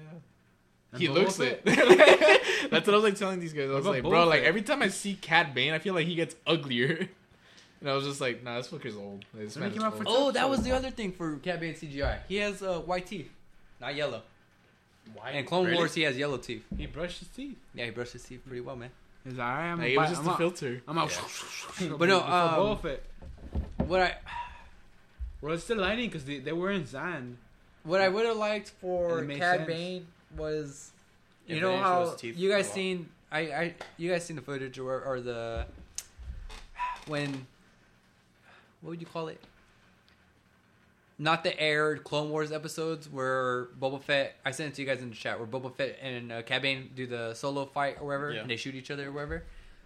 And 0.93 1.01
He 1.01 1.07
Boba 1.09 1.13
looks 1.13 1.37
Fett? 1.37 1.61
it. 1.63 2.41
That's 2.71 2.87
what 2.87 2.93
I 2.93 2.97
was 2.97 3.03
like 3.03 3.15
telling 3.17 3.39
these 3.39 3.53
guys. 3.53 3.69
I 3.69 3.73
was 3.73 3.85
like, 3.85 4.01
Boba 4.03 4.09
bro, 4.09 4.25
like 4.27 4.41
every 4.43 4.61
time 4.63 4.81
I 4.81 4.87
see 4.87 5.13
Cad 5.13 5.53
Bane, 5.53 5.73
I 5.73 5.79
feel 5.79 5.93
like 5.93 6.07
he 6.07 6.15
gets 6.15 6.35
uglier. 6.47 7.07
And 7.81 7.89
I 7.89 7.93
was 7.95 8.05
just 8.05 8.21
like, 8.21 8.43
nah, 8.43 8.57
this 8.57 8.67
fucker's 8.67 8.95
old. 8.95 9.25
This 9.33 9.57
When 9.57 9.71
he 9.71 9.77
came 9.77 9.85
out 9.85 9.93
old. 9.93 10.03
for- 10.03 10.07
Oh, 10.07 10.31
that 10.31 10.47
was 10.49 10.61
the 10.61 10.71
other 10.71 10.91
thing 10.91 11.11
for 11.11 11.35
Cad 11.37 11.59
Bane 11.59 11.73
CGI. 11.73 12.19
He 12.27 12.37
has 12.37 12.61
uh, 12.61 12.79
white 12.79 13.07
teeth, 13.07 13.31
not 13.79 13.95
yellow. 13.95 14.21
Why? 15.15 15.31
In 15.31 15.45
Clone 15.45 15.65
Really? 15.65 15.77
Wars, 15.77 15.93
he 15.95 16.03
has 16.03 16.15
yellow 16.17 16.37
teeth. 16.37 16.63
He 16.77 16.85
brushed 16.85 17.19
his 17.19 17.27
teeth. 17.29 17.57
Yeah, 17.73 17.85
he 17.85 17.91
brushed 17.91 18.13
his 18.13 18.23
teeth 18.23 18.41
pretty 18.45 18.61
well, 18.61 18.75
man. 18.75 18.91
He's 19.23 19.33
like, 19.33 19.47
alright, 19.47 19.65
I'm 19.71 19.77
Like, 19.79 19.87
a 19.89 19.93
it 19.93 19.97
was 19.97 20.09
just 20.09 20.21
I'm 20.21 20.27
a 20.27 20.31
out. 20.31 20.37
filter. 20.37 20.81
I'm 20.87 20.97
out. 20.97 21.09
But 21.97 22.07
no, 22.07 22.19
Before 22.19 22.33
um, 22.33 22.49
Boba 22.55 22.81
Fett. 22.81 23.03
What 23.87 23.99
I 24.01 24.15
Well, 25.41 25.53
it's 25.55 25.63
still 25.63 25.77
lighting 25.77 26.07
because 26.09 26.23
they, 26.25 26.37
they 26.39 26.51
were 26.53 26.69
in 26.71 26.85
sand. 26.85 27.37
what 27.83 27.99
I 27.99 28.09
would 28.09 28.25
have 28.27 28.37
liked 28.37 28.69
for 28.69 29.19
And 29.19 29.31
it 29.31 29.39
Cad 29.39 29.57
sense. 29.61 29.67
Bane 29.67 30.07
was, 30.37 30.91
you 31.47 31.55
If 31.55 31.61
know 31.63 31.71
they 31.71 31.77
how 31.77 32.13
teeth 32.15 32.37
you 32.37 32.49
guys 32.49 32.71
seen 32.71 33.09
I, 33.31 33.39
I 33.39 33.73
you 33.97 34.11
guys 34.11 34.23
seen 34.25 34.35
the 34.35 34.41
footage 34.43 34.77
or 34.77 35.01
or 35.01 35.19
the 35.19 35.65
when 37.07 37.47
what 38.81 38.89
would 38.91 39.01
you 39.01 39.07
call 39.07 39.27
it? 39.27 39.39
Not 41.17 41.43
the 41.43 41.59
aired 41.59 42.03
Clone 42.03 42.31
Wars 42.31 42.51
episodes 42.51 43.07
where 43.07 43.67
Boba 43.79 44.01
Fett. 44.01 44.35
I 44.43 44.51
sent 44.51 44.73
it 44.73 44.75
to 44.75 44.81
you 44.81 44.87
guys 44.87 45.01
in 45.03 45.09
the 45.11 45.15
chat 45.15 45.37
where 45.37 45.47
Boba 45.47 45.73
Fett 45.75 45.99
and 46.01 46.31
uh, 46.31 46.41
Cad 46.41 46.63
Bane 46.63 46.89
do 46.95 47.05
the 47.05 47.35
solo 47.35 47.65
fight 47.65 47.97
or 48.01 48.07
whatever, 48.07 48.31
Yeah. 48.31 48.41
and 48.41 48.49
they 48.49 48.55
shoot 48.57 48.73
each 48.73 48.89
other 48.89 49.09
or 49.09 49.11
whatever. 49.11 49.43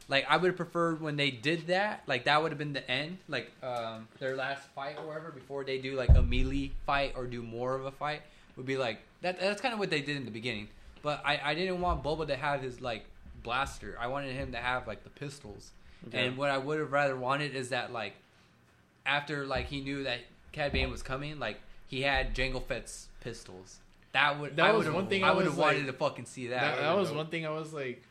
Like 0.08 0.26
I 0.30 0.38
would 0.38 0.48
have 0.48 0.56
preferred 0.56 1.02
when 1.02 1.18
they 1.18 1.32
did 1.32 1.68
that. 1.68 2.04
Like 2.08 2.24
that 2.26 2.42
would 2.42 2.52
have 2.52 2.58
been 2.58 2.72
the 2.74 2.90
end. 2.90 3.18
Like 3.28 3.52
um, 3.62 4.08
their 4.20 4.36
last 4.38 4.64
fight 4.70 4.96
or 4.98 5.08
whatever 5.08 5.32
before 5.32 5.66
they 5.66 5.78
do 5.78 5.96
like 5.96 6.10
a 6.10 6.22
melee 6.22 6.72
fight 6.86 7.14
or 7.18 7.26
do 7.26 7.42
more 7.42 7.76
of 7.76 7.86
a 7.86 7.92
fight 7.92 8.22
would 8.56 8.66
be 8.66 8.78
like 8.78 9.00
that. 9.22 9.38
That's 9.40 9.60
kind 9.62 9.74
of 9.74 9.80
what 9.80 9.90
they 9.90 10.02
did 10.02 10.16
in 10.16 10.24
the 10.26 10.32
beginning. 10.32 10.70
But 11.02 11.22
I, 11.26 11.40
I 11.44 11.54
didn't 11.56 11.82
want 11.82 12.02
Boba 12.04 12.28
to 12.28 12.36
have 12.38 12.62
his 12.62 12.80
like 12.80 13.04
blaster. 13.44 13.98
I 14.00 14.08
wanted 14.08 14.34
him 14.36 14.54
to 14.54 14.58
have 14.58 14.88
like 14.88 15.04
the 15.04 15.10
pistols. 15.10 15.72
Okay. 16.08 16.28
And 16.28 16.38
what 16.38 16.50
I 16.50 16.60
would 16.60 16.80
have 16.80 16.92
rather 16.94 17.16
wanted 17.18 17.56
is 17.56 17.70
that 17.70 17.92
like 17.92 18.14
after 19.06 19.46
like 19.46 19.68
he 19.68 19.82
knew 19.82 20.04
that 20.04 20.20
Cad 20.52 20.72
Bane 20.72 20.90
was 20.92 21.02
coming, 21.04 21.40
like 21.40 21.60
he 21.88 22.02
had 22.02 22.34
Jango 22.36 22.64
Fett's 22.66 23.08
pistols. 23.22 23.80
That 24.14 24.40
would 24.40 24.56
That 24.56 24.68
I 24.68 24.72
was 24.72 24.86
would've- 24.86 24.96
one 24.96 25.08
thing 25.08 25.24
I 25.24 25.30
I 25.30 25.32
would 25.32 25.46
was 25.46 25.54
have 25.54 25.58
wanted 25.58 25.78
like- 25.80 25.88
to 25.88 25.94
fucking 25.94 26.26
see 26.26 26.48
that. 26.48 26.62
That, 26.62 26.76
That 26.78 26.82
that 26.84 26.98
was 26.98 27.10
been 27.10 27.18
one 27.18 27.28
thing 27.28 27.46
I 27.46 27.50
was 27.50 27.74
like, 27.74 28.02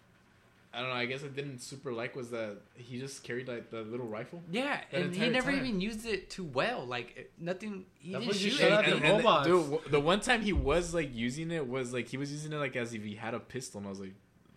I 0.73 0.81
don't 0.81 0.89
know. 0.91 0.97
I 0.97 1.07
guess 1.07 1.23
I 1.23 1.29
didn't 1.29 1.61
super 1.61 1.93
like 1.93 2.17
was 2.17 2.31
that 2.31 2.57
he 2.77 2.99
just 2.99 3.23
carried 3.23 3.47
like 3.49 3.71
the 3.71 3.83
little 3.83 4.07
rifle. 4.09 4.43
Yeah, 4.51 4.81
and 4.93 5.15
he 5.15 5.31
never 5.31 5.51
time. 5.53 5.61
even 5.65 5.81
used 5.81 6.05
it 6.05 6.31
too 6.31 6.43
well. 6.45 6.85
Like 6.85 7.31
nothing. 7.39 7.87
He 8.01 8.11
That 8.13 8.19
didn't 8.19 8.29
was 8.29 8.41
just 8.41 8.57
shoot 8.59 8.63
shut 8.65 8.73
out 8.73 8.85
anything. 8.85 9.03
the 9.03 9.23
robots. 9.23 9.47
dude, 9.47 9.93
the 9.93 10.01
one 10.01 10.21
time 10.21 10.43
he 10.43 10.53
was 10.53 10.93
like 10.93 11.15
using 11.15 11.51
it 11.53 11.67
was 11.69 11.93
like 11.93 12.09
he 12.09 12.17
was 12.17 12.33
using 12.33 12.53
it 12.53 12.57
like 12.57 12.75
as 12.77 12.93
if 12.93 13.05
he 13.05 13.15
had 13.15 13.35
a 13.35 13.41
pistol, 13.41 13.79
and 13.79 13.87
I 13.87 13.91
was 13.91 14.01
like, 14.01 14.15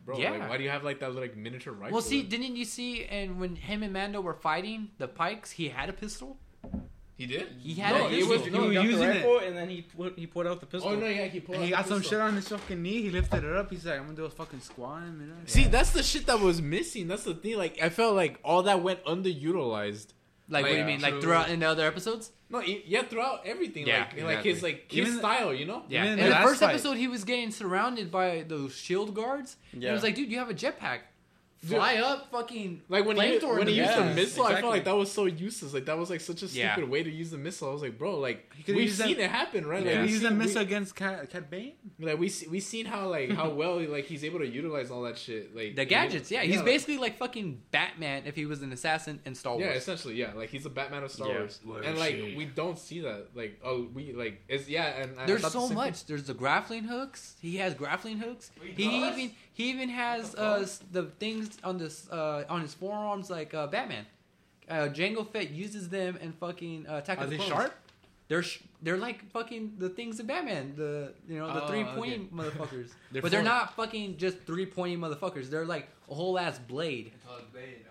bro, 0.08 0.18
Yeah. 0.18 0.32
like, 0.32 0.50
why 0.50 0.58
do 0.58 0.64
you 0.64 0.70
have 0.72 0.84
like 0.84 1.00
that 1.02 1.14
like 1.14 1.38
miniature 1.38 1.74
rifle? 1.74 1.94
Well, 1.94 2.02
see, 2.02 2.24
didn't 2.24 2.56
you 2.56 2.66
see? 2.66 3.06
And 3.06 3.40
when 3.40 3.56
him 3.56 3.84
and 3.84 3.94
Mando 3.94 4.20
were 4.22 4.34
fighting 4.34 4.90
the 4.98 5.08
Pikes, 5.08 5.52
he 5.52 5.70
had 5.70 5.90
a 5.90 5.94
pistol. 5.94 6.38
he 7.16 7.26
did. 7.26 7.48
He 7.60 7.74
had 7.76 7.96
No, 7.96 8.06
a 8.06 8.08
it 8.08 8.12
pistol. 8.12 8.30
was- 8.30 8.46
he 8.46 8.50
no, 8.52 8.58
got 8.74 8.84
the 8.84 8.90
using 8.90 9.10
it. 9.10 9.44
and 9.48 9.58
then 9.58 9.70
he 9.70 9.82
put 9.82 10.18
he 10.18 10.26
put 10.28 10.46
out 10.48 10.60
the 10.60 10.66
oh, 10.68 10.70
pistol. 10.70 10.92
Oh 10.92 10.96
no, 10.96 11.08
yeah, 11.08 11.26
he 11.26 11.40
pulled. 11.40 11.58
And 11.58 11.66
he 11.66 11.72
got 11.72 11.84
the 11.84 11.90
some 11.90 12.00
pistol. 12.00 12.18
shit 12.20 12.22
on 12.28 12.36
his 12.36 12.48
fucking 12.48 12.82
knee. 12.82 13.02
He 13.02 13.10
lifted 13.10 13.44
it 13.44 13.56
up. 13.56 13.70
He's 13.72 13.86
like, 13.86 13.98
I'm 14.00 14.06
gonna 14.06 14.16
do 14.16 14.26
a 14.26 14.30
fucking 14.30 14.62
squat. 14.62 15.04
You 15.04 15.28
know? 15.28 15.34
See, 15.46 15.66
that's 15.66 15.92
the 15.92 16.04
shit 16.04 16.26
that 16.28 16.40
was 16.40 16.62
missing. 16.62 17.08
That's 17.08 17.24
the 17.24 17.34
thing. 17.36 17.58
Like, 17.58 17.82
I 17.82 17.90
felt 17.90 18.16
like 18.16 18.40
all 18.44 18.64
that 18.64 18.82
went 18.84 19.04
underutilized. 19.06 20.08
like, 20.50 20.64
what 20.64 20.70
do 20.70 20.76
you 20.76 20.82
Like, 20.84 20.88
mean? 20.88 21.02
Like 21.02 21.22
throughout 21.22 21.50
in 21.50 21.60
the 21.62 21.66
other 21.68 21.86
episodes? 21.86 22.32
No, 22.50 22.62
yeah, 22.62 23.04
throughout 23.04 23.42
everything. 23.46 23.86
Yeah, 23.88 24.08
like, 24.16 24.24
like 24.24 24.44
his 24.44 24.64
like 24.64 24.90
his 24.90 25.08
Even- 25.08 25.20
style, 25.20 25.54
you 25.54 25.66
know. 25.66 25.84
Yeah. 25.90 26.06
In 26.06 26.18
the 26.18 26.30
the 26.30 26.36
first 26.36 26.62
fight. 26.62 26.70
episode, 26.70 26.96
he 26.98 27.08
was 27.08 27.24
getting 27.26 27.52
surrounded 27.52 28.10
by 28.12 28.46
those 28.48 28.74
shield 28.76 29.14
guards. 29.14 29.58
And 29.74 29.84
Yeah. 29.84 29.90
It 29.90 29.94
was 29.94 30.04
like, 30.04 30.16
dude, 30.16 30.32
you 30.32 30.40
have 30.40 30.50
a 30.50 30.54
jetpack. 30.54 31.00
Dude. 31.68 31.78
Fly 31.78 31.96
up, 31.98 32.32
fucking. 32.32 32.82
Like 32.90 33.06
when 33.06 33.18
he 33.18 33.38
when 33.40 33.68
he 33.68 33.74
used 33.76 33.92
the 33.98 34.02
Yeah, 34.06 34.14
missile, 34.14 34.46
I 34.46 34.62
felt 34.62 34.72
like 34.74 34.86
that 34.86 34.96
was 34.96 35.12
so 35.12 35.26
useless. 35.26 35.74
Like 35.74 35.86
that 35.86 35.98
was 35.98 36.10
like 36.10 36.22
such 36.22 36.44
a 36.44 36.46
Yeah. 36.48 36.74
stupid 36.74 36.90
way 36.90 37.04
to 37.04 37.10
use 37.12 37.32
the 37.32 37.38
missile. 37.38 37.70
I 37.70 37.74
was 37.74 37.82
like, 37.82 37.98
bro, 37.98 38.18
like 38.20 38.52
we've 38.68 38.78
used 38.78 38.98
seen 39.02 39.18
that- 39.18 39.24
it 39.26 39.30
happen, 39.32 39.66
right? 39.66 39.84
Yeah. 39.84 39.92
Like, 39.92 39.98
He 40.00 40.06
we 40.06 40.10
used 40.12 40.22
seen, 40.24 40.32
a 40.32 40.36
we- 40.36 40.44
missile 40.46 40.62
against 40.62 40.96
Cad, 40.96 41.30
Cad 41.30 41.50
Bane. 41.50 41.74
like 42.00 42.18
we 42.20 42.30
see, 42.30 42.48
we 42.48 42.60
seen 42.60 42.86
how 42.86 43.08
like 43.10 43.32
how 43.32 43.50
well 43.62 43.80
like 43.82 44.06
he's 44.06 44.24
able 44.24 44.40
to 44.40 44.48
utilize 44.48 44.90
all 44.92 45.02
that 45.04 45.18
shit. 45.18 45.56
Like 45.56 45.76
The 45.76 45.86
gadgets, 45.86 46.32
yeah. 46.32 46.42
He's 46.44 46.58
like- 46.58 46.66
basically 46.66 46.98
like 46.98 47.18
fucking 47.18 47.62
Batman 47.72 48.24
if 48.26 48.36
he 48.36 48.46
was 48.46 48.62
an 48.62 48.72
assassin 48.72 49.20
in 49.26 49.36
Star 49.36 49.54
Wars. 49.54 49.66
Yeah, 49.66 49.72
essentially, 49.74 50.16
yeah. 50.16 50.34
Like 50.34 50.50
he's 50.50 50.66
a 50.66 50.70
Batman 50.70 51.04
of 51.04 51.12
Star 51.12 51.28
Yeah. 51.30 51.40
Wars, 51.40 51.60
and 51.84 51.98
like 51.98 52.16
we 52.38 52.46
don't 52.46 52.78
see 52.80 53.02
that. 53.02 53.28
Like 53.36 53.60
oh, 53.64 53.88
we 53.94 54.14
like 54.14 54.44
it's 54.48 54.70
yeah, 54.70 55.02
and 55.02 55.20
I- 55.20 55.24
I 55.24 55.26
There's 55.26 55.42
thought 55.42 55.54
the 55.54 55.68
so 55.68 55.74
much. 55.74 55.96
thing. 55.96 56.04
There's 56.08 56.24
the 56.28 56.34
grappling 56.34 56.84
hooks. 56.86 57.36
He 57.42 57.58
has 57.58 57.74
grappling 57.74 58.20
hooks. 58.20 58.52
He 58.76 58.84
He 58.90 59.08
even 59.08 59.32
he 59.58 59.64
even 59.72 59.90
has 59.90 60.36
uh, 60.36 60.68
the 60.92 61.04
things 61.24 61.58
on 61.64 61.76
this 61.80 62.08
uh, 62.12 62.44
on 62.48 62.62
his 62.62 62.74
forearms 62.76 63.30
like 63.38 63.54
uh, 63.56 63.66
Batman. 63.76 64.06
Uh, 64.70 64.90
Jango 64.98 65.24
Fett 65.34 65.50
uses 65.50 65.90
them 65.90 66.18
and 66.22 66.36
fucking 66.36 66.86
uh, 66.88 66.98
attack 66.98 67.18
Are 67.20 67.24
of 67.24 67.30
the 67.32 67.38
they 67.38 67.44
Clones. 67.44 67.62
sharp? 67.62 67.74
They're 68.28 68.44
sh- 68.44 68.60
they're 68.84 68.98
like 69.08 69.20
fucking 69.32 69.64
the 69.80 69.90
things 69.90 70.20
of 70.20 70.28
Batman. 70.28 70.74
The 70.76 71.14
you 71.28 71.40
know 71.40 71.48
the 71.52 71.64
Oh, 71.64 71.68
three 71.70 71.84
pointy 71.86 72.16
okay. 72.16 72.24
motherfuckers. 72.40 72.90
They're 73.12 73.22
but 73.24 73.32
they're 73.32 73.40
four- 73.42 73.50
not 73.56 73.76
fucking 73.76 74.18
just 74.18 74.38
three 74.46 74.66
pointy 74.68 74.96
motherfuckers. 74.98 75.50
They're 75.50 75.66
like 75.66 75.88
a 76.12 76.14
whole 76.14 76.38
ass 76.38 76.60
blade. 76.60 77.14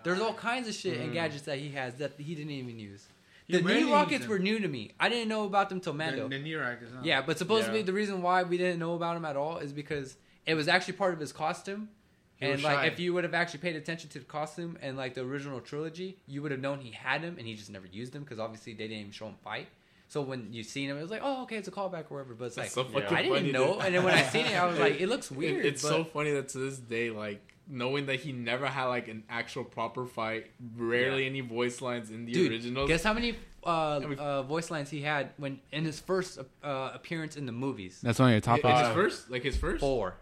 There's 0.03 0.21
all 0.21 0.33
kinds 0.33 0.67
of 0.69 0.73
shit 0.75 0.97
and 0.99 1.09
Mm. 1.11 1.13
gadgets 1.13 1.43
that 1.43 1.57
he 1.57 1.69
has 1.71 1.95
that 1.95 2.11
he 2.17 2.33
didn't 2.35 2.51
even 2.51 2.79
use. 2.79 3.03
He 3.47 3.53
The 3.57 3.59
rarely 3.63 3.73
knee 3.73 3.79
uses 3.89 3.93
rockets 3.93 4.21
them. 4.21 4.29
were 4.29 4.39
new 4.39 4.59
to 4.59 4.67
me. 4.67 4.91
I 4.99 5.09
didn't 5.09 5.29
know 5.29 5.43
about 5.45 5.69
them 5.69 5.79
till 5.79 5.93
Mando. 5.93 6.23
The, 6.29 6.37
the 6.37 6.43
knee 6.43 6.53
rockets. 6.55 6.91
Huh? 6.93 7.01
Yeah, 7.03 7.21
but 7.27 7.37
supposedly 7.37 7.79
Yeah. 7.79 7.85
the 7.85 7.93
reason 7.93 8.21
why 8.21 8.43
we 8.43 8.57
didn't 8.57 8.79
know 8.79 8.93
about 8.93 9.17
him 9.17 9.25
at 9.25 9.35
all 9.37 9.57
is 9.57 9.71
because 9.73 10.17
it 10.47 10.55
was 10.55 10.67
actually 10.67 10.93
part 10.93 11.13
of 11.13 11.19
his 11.19 11.31
costume. 11.31 11.89
He 12.37 12.45
and 12.45 12.61
like 12.61 12.77
shy. 12.77 12.85
if 12.85 12.99
you 12.99 13.13
would 13.15 13.23
have 13.23 13.33
actually 13.33 13.59
paid 13.61 13.75
attention 13.75 14.09
to 14.11 14.19
the 14.19 14.25
costume 14.25 14.77
and 14.81 14.95
like 14.95 15.13
the 15.15 15.21
original 15.21 15.59
trilogy, 15.59 16.17
you 16.27 16.41
would 16.43 16.51
have 16.51 16.59
known 16.61 16.79
he 16.79 16.91
had 16.91 17.21
him 17.21 17.35
and 17.37 17.47
he 17.47 17.55
just 17.55 17.69
never 17.71 17.87
used 17.87 18.13
them 18.13 18.23
because 18.23 18.39
obviously 18.39 18.73
they 18.73 18.83
didn't 18.87 18.99
even 18.99 19.11
show 19.11 19.25
him 19.27 19.35
fight. 19.43 19.67
So 20.07 20.21
when 20.21 20.53
you 20.53 20.63
seen 20.63 20.89
him, 20.89 20.97
it 20.97 21.01
was 21.01 21.09
like, 21.11 21.21
oh, 21.23 21.43
okay, 21.43 21.57
it's 21.57 21.67
a 21.67 21.71
callback 21.71 22.05
or 22.11 22.17
whatever. 22.19 22.35
But 22.35 22.45
it's 22.45 22.55
That's 22.55 22.77
like 22.77 22.87
so 22.91 22.99
yeah. 22.99 23.07
I 23.13 23.21
didn't 23.23 23.37
funny, 23.39 23.51
know. 23.51 23.73
dude. 23.73 23.85
And 23.85 23.95
then 23.95 24.03
when 24.03 24.13
I 24.13 24.21
seen 24.23 24.45
it, 24.45 24.55
I 24.55 24.65
was 24.67 24.77
like, 24.85 25.01
it 25.01 25.07
looks 25.09 25.31
It- 25.31 25.37
weird. 25.37 25.65
it's 25.65 25.81
but- 25.81 25.89
so 25.89 26.03
funny 26.05 26.31
that 26.31 26.49
to 26.49 26.59
this 26.59 26.77
day, 26.77 27.09
like 27.09 27.41
knowing 27.67 28.05
that 28.05 28.19
he 28.21 28.31
never 28.31 28.67
had 28.67 28.85
like 28.85 29.07
an 29.09 29.23
actual 29.29 29.63
proper 29.65 30.05
fight, 30.05 30.45
rarely 30.77 31.25
any 31.25 31.41
voice 31.41 31.81
lines 31.81 32.09
in 32.11 32.25
the 32.25 32.31
Dude, 32.31 32.51
originals. 32.51 32.87
guess 32.87 33.03
how 33.03 33.13
many 33.13 33.35
uh, 33.65 33.99
we- 34.07 34.15
uh, 34.15 34.43
voice 34.43 34.69
lines 34.71 34.89
he 34.91 35.01
had 35.01 35.31
when 35.37 35.59
in 35.73 35.83
his 35.83 35.99
first 35.99 36.39
uh, 36.63 36.91
appearance 36.93 37.35
in 37.35 37.45
the 37.47 37.51
movies? 37.51 37.99
That's 38.01 38.19
one 38.19 38.29
of 38.29 38.33
your 38.33 38.41
top 38.41 38.57
His- 38.57 38.61
five. 38.63 38.85
his 38.85 38.95
first, 38.95 39.29
like 39.31 39.43
his 39.43 39.57
first, 39.57 39.79
Four. 39.81 40.13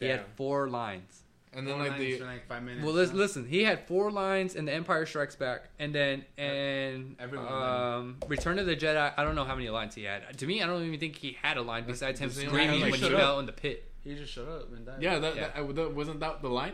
He 0.00 0.06
had 0.06 0.24
four 0.36 0.68
lines. 0.68 1.22
and 1.52 1.66
then 1.66 1.76
Four 1.76 1.86
like 1.88 1.98
the 1.98 2.18
for 2.18 2.24
like 2.26 2.46
five 2.48 2.62
minutes. 2.62 2.84
Well, 2.84 2.94
listen, 2.94 3.16
listen. 3.16 3.46
He 3.46 3.62
had 3.62 3.86
four 3.86 4.10
lines 4.10 4.54
in 4.56 4.64
The 4.64 4.72
Empire 4.74 5.06
Strikes 5.06 5.36
Back, 5.36 5.68
and 5.78 5.94
then 5.94 6.24
and 6.36 7.16
Everyone 7.20 7.46
um, 7.52 8.16
Return 8.26 8.58
of 8.58 8.66
the 8.66 8.74
Jedi. 8.76 9.12
I 9.16 9.22
don't 9.24 9.34
know 9.36 9.44
how 9.44 9.54
many 9.54 9.68
lines 9.70 9.94
he 9.94 10.02
had. 10.04 10.36
To 10.38 10.46
me, 10.46 10.62
I 10.62 10.66
don't 10.66 10.82
even 10.84 10.98
think 10.98 11.16
he 11.16 11.36
had 11.40 11.56
a 11.56 11.62
line 11.62 11.84
besides 11.86 12.18
him 12.20 12.28
does 12.28 12.38
he 12.38 12.46
screaming 12.46 12.80
like, 12.80 12.90
when 12.92 13.00
he 13.00 13.08
shut 13.08 13.18
fell 13.18 13.38
in 13.38 13.46
the 13.46 13.52
pit. 13.52 13.90
He 14.02 14.14
just 14.16 14.32
shut 14.32 14.46
up 14.48 14.70
and 14.74 14.84
died. 14.84 15.00
yeah, 15.00 15.18
that, 15.18 15.34
Yeah. 15.36 15.48
That, 15.56 15.74
that- 15.76 15.94
wasn't 15.94 16.20
that 16.20 16.42
the 16.42 16.48
line? 16.50 16.72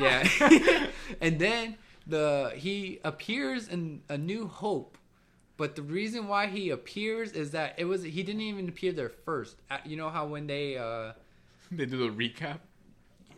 Yeah, 0.00 0.28
and 1.20 1.38
then 1.38 1.76
the 2.06 2.52
he 2.54 3.00
appears 3.04 3.66
in 3.66 4.02
A 4.08 4.16
New 4.18 4.46
Hope, 4.46 4.96
but 5.56 5.74
the 5.74 5.82
reason 5.82 6.28
why 6.28 6.46
he 6.46 6.70
appears 6.70 7.32
is 7.32 7.50
that 7.52 7.74
it 7.78 7.86
was 7.86 8.02
he 8.04 8.22
didn't 8.22 8.42
even 8.42 8.68
appear 8.68 8.92
there 8.92 9.08
first. 9.08 9.56
Uh, 9.70 9.78
You 9.84 9.96
know 9.96 10.08
how 10.10 10.26
when 10.26 10.46
they 10.46 10.76
uh, 10.78 11.12
they 11.76 11.86
do 11.86 11.96
the 11.98 12.08
recap. 12.14 12.58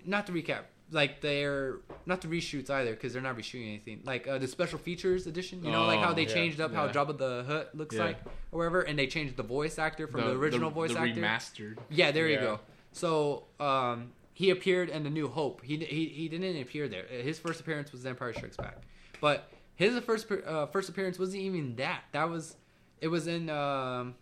not 0.05 0.27
the 0.27 0.33
recap, 0.33 0.63
like 0.91 1.21
they're 1.21 1.77
not 2.07 2.21
the 2.21 2.29
reshoots 2.29 2.71
either 2.71 2.93
because 2.93 3.13
they're 3.13 3.23
not 3.23 3.37
reshooting 3.37 3.67
anything. 3.69 4.01
Like 4.05 4.27
uh, 4.27 4.39
the 4.39 4.49
special 4.49 4.79
features 4.79 5.27
edition, 5.27 5.65
you 5.65 5.71
know, 5.71 5.85
like 5.87 6.01
how 6.01 6.11
Oh, 6.11 6.15
they 6.15 6.23
yeah, 6.27 6.35
changed 6.35 6.61
up 6.61 6.73
how. 6.73 6.89
Jabba 6.89 7.17
the 7.19 7.45
Hutt 7.47 7.75
looks 7.75 7.95
Yeah. 7.97 8.05
like 8.07 8.19
or 8.53 8.59
whatever, 8.59 8.81
and 8.83 8.99
they 8.99 9.07
changed 9.07 9.37
the 9.37 9.43
voice 9.43 9.79
actor 9.79 10.07
from 10.07 10.23
the, 10.23 10.33
original 10.33 10.71
voice 10.71 10.93
the 10.93 10.99
actor. 11.01 11.21
remastered. 11.21 11.79
Yeah, 11.91 12.11
there 12.11 12.29
you 12.29 12.39
go. 12.39 12.61
So 12.93 13.45
um, 13.61 14.11
he 14.35 14.51
appeared 14.51 14.89
in 14.89 15.05
the 15.05 15.11
New 15.11 15.29
Hope. 15.29 15.63
He, 15.65 15.77
he 15.77 16.07
he 16.07 16.29
didn't 16.29 16.61
appear 16.61 16.89
there. 16.89 17.05
His 17.05 17.39
first 17.39 17.61
appearance 17.61 17.93
was 17.93 18.05
Empire 18.07 18.33
Strikes 18.33 18.57
Back, 18.57 18.79
but 19.21 19.49
his 19.77 19.97
first 20.01 20.27
uh, 20.31 20.67
first 20.67 20.89
appearance 20.89 21.19
wasn't 21.19 21.43
even 21.43 21.77
that. 21.77 22.03
That 22.13 22.29
was 22.29 22.57
it 23.01 23.09
was 23.09 23.27
in 23.29 23.49
um, 23.49 24.15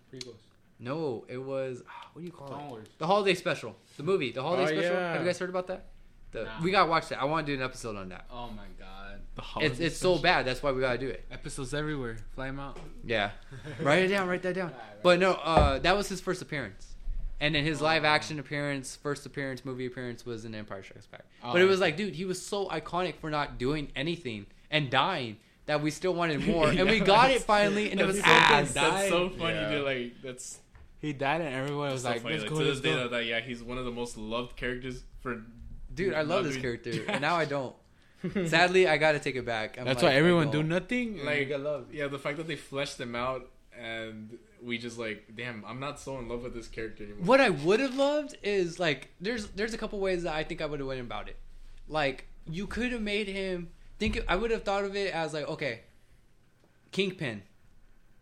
no, 0.81 1.25
it 1.29 1.39
was 1.39 1.83
what 2.13 2.21
do 2.23 2.27
you 2.27 2.33
call 2.33 2.49
Clone 2.49 2.81
it? 2.83 2.89
The 2.99 3.07
holiday 3.07 3.35
special, 3.35 3.77
the 3.97 4.03
movie, 4.03 4.33
the 4.33 4.43
holiday 4.43 4.63
Oh, 4.65 4.67
special. 4.67 4.95
yeah. 4.95 5.13
Have 5.13 5.21
you 5.21 5.27
guys 5.27 5.39
heard 5.39 5.51
about 5.51 5.67
that? 5.69 5.87
The, 6.31 6.45
Nah. 6.45 6.51
We 6.63 6.71
gotta 6.71 6.91
watch 6.91 7.09
that. 7.09 7.21
I 7.21 7.25
want 7.25 7.47
to 7.47 7.53
do 7.53 7.59
an 7.59 7.65
episode 7.65 7.97
on 7.97 8.11
that. 8.11 8.27
Oh 8.31 8.49
my 8.51 8.65
god. 8.79 9.21
The 9.35 9.41
It's 9.41 9.47
holiday 9.51 9.85
it's 9.87 9.97
so 9.97 10.15
special. 10.15 10.23
bad. 10.23 10.47
That's 10.47 10.63
why 10.63 10.73
we 10.73 10.81
gotta 10.81 10.99
do 10.99 11.09
it. 11.09 11.25
Episodes 11.31 11.73
everywhere. 11.75 12.19
Fly 12.35 12.49
him 12.49 12.61
out. 12.61 12.79
Yeah, 13.05 13.31
write 13.81 14.05
it 14.05 14.09
down. 14.09 14.29
Write 14.29 14.43
that 14.43 14.55
down. 14.55 14.73
But 15.03 15.21
no, 15.21 15.33
uh, 15.35 15.79
that 15.79 15.97
was 15.97 16.09
his 16.09 16.21
first 16.21 16.43
appearance, 16.43 16.95
and 17.41 17.55
then 17.55 17.65
his 17.65 17.81
live 17.81 18.05
action 18.05 18.39
appearance, 18.41 18.97
first 18.97 19.25
appearance, 19.27 19.65
movie 19.65 19.87
appearance 19.87 20.27
was 20.27 20.45
in 20.45 20.55
Empire 20.57 20.83
Strikes 20.83 21.07
Back. 21.07 21.25
Oh, 21.45 21.53
but 21.53 21.63
it 21.63 21.67
was 21.67 21.79
like, 21.81 21.97
dude, 21.97 22.15
he 22.17 22.25
was 22.25 22.45
so 22.45 22.67
iconic 22.69 23.15
for 23.21 23.31
not 23.31 23.59
doing 23.59 23.93
anything 23.95 24.47
and 24.73 24.91
dying 24.91 25.37
that 25.67 25.81
we 25.81 25.91
still 25.93 26.15
wanted 26.15 26.45
more, 26.47 26.69
and 26.79 26.89
we 26.91 26.99
got 26.99 27.31
it 27.31 27.43
finally, 27.43 27.91
and 27.93 28.01
it 28.01 28.07
was 28.07 28.21
that's 28.21 28.73
so 28.73 28.75
so- 28.75 28.89
good. 28.89 28.91
good. 28.91 28.99
That's 28.99 29.09
so 29.09 29.29
funny, 29.31 29.55
Yeah. 29.55 29.71
dude. 29.71 29.85
Like 29.85 30.13
that's 30.23 30.59
He 31.01 31.13
died 31.13 31.41
and 31.41 31.55
everyone 31.55 31.93
was 31.93 32.03
so 32.03 32.11
like, 32.11 32.23
funny. 32.23 32.35
let's 32.35 32.45
Like, 32.45 32.53
go, 32.53 32.59
to 32.59 32.65
this 32.65 32.81
day, 32.81 32.91
go. 32.93 33.03
that, 33.03 33.11
that 33.13 33.25
yeah, 33.27 33.41
he's 33.41 33.63
one 33.63 33.79
of 33.79 33.85
the 33.85 33.91
most 33.93 34.17
loved 34.17 34.57
characters 34.57 35.05
for. 35.21 35.43
Dude, 35.95 36.15
I 36.15 36.23
love 36.23 36.45
this 36.45 36.55
doing- 36.55 36.63
character, 36.63 37.05
and 37.09 37.21
now 37.29 37.37
I 37.37 37.45
don't. 37.45 37.75
Sadly, 38.49 38.89
I 38.89 38.97
gotta 38.97 39.21
take 39.21 39.37
it 39.37 39.47
back. 39.47 39.79
I'm 39.79 39.85
That's 39.85 40.03
like, 40.03 40.13
why 40.13 40.17
everyone 40.19 40.51
do 40.51 40.63
nothing. 40.63 41.19
Like- 41.19 41.27
Like, 41.27 41.39
you 41.41 41.45
get 41.47 41.61
love. 41.61 41.95
Yeah, 41.95 42.09
the 42.09 42.19
fact 42.19 42.37
that 42.39 42.49
they 42.49 42.57
fleshed 42.57 42.99
him 43.01 43.15
out 43.15 43.49
and 43.79 44.37
we 44.61 44.77
just 44.77 44.99
like, 44.99 45.25
damn, 45.37 45.65
I'm 45.65 45.79
not 45.79 46.01
so 46.01 46.19
in 46.19 46.29
love 46.29 46.43
with 46.43 46.53
this 46.53 46.67
character 46.67 47.05
anymore. 47.05 47.25
What 47.25 47.41
I 47.41 47.51
would 47.51 47.79
have 47.79 47.95
loved 47.95 48.37
is 48.43 48.81
like 48.81 49.11
there's 49.21 49.47
there's 49.51 49.73
a 49.73 49.79
couple 49.79 50.01
ways 50.01 50.25
that 50.25 50.35
I 50.35 50.43
think 50.43 50.61
I 50.61 50.67
would 50.67 50.81
have 50.81 50.89
went 50.89 51.01
about 51.01 51.29
it. 51.29 51.37
Like 51.89 52.27
you 52.51 52.67
could 52.67 52.91
have 52.91 53.03
made 53.03 53.29
him 53.29 53.69
think 54.01 54.21
I 54.27 54.35
would 54.35 54.51
have 54.51 54.65
thought 54.65 54.83
of 54.85 54.97
it 54.97 55.15
as 55.15 55.33
like 55.33 55.47
okay, 55.49 55.83
Kingpin 56.93 57.43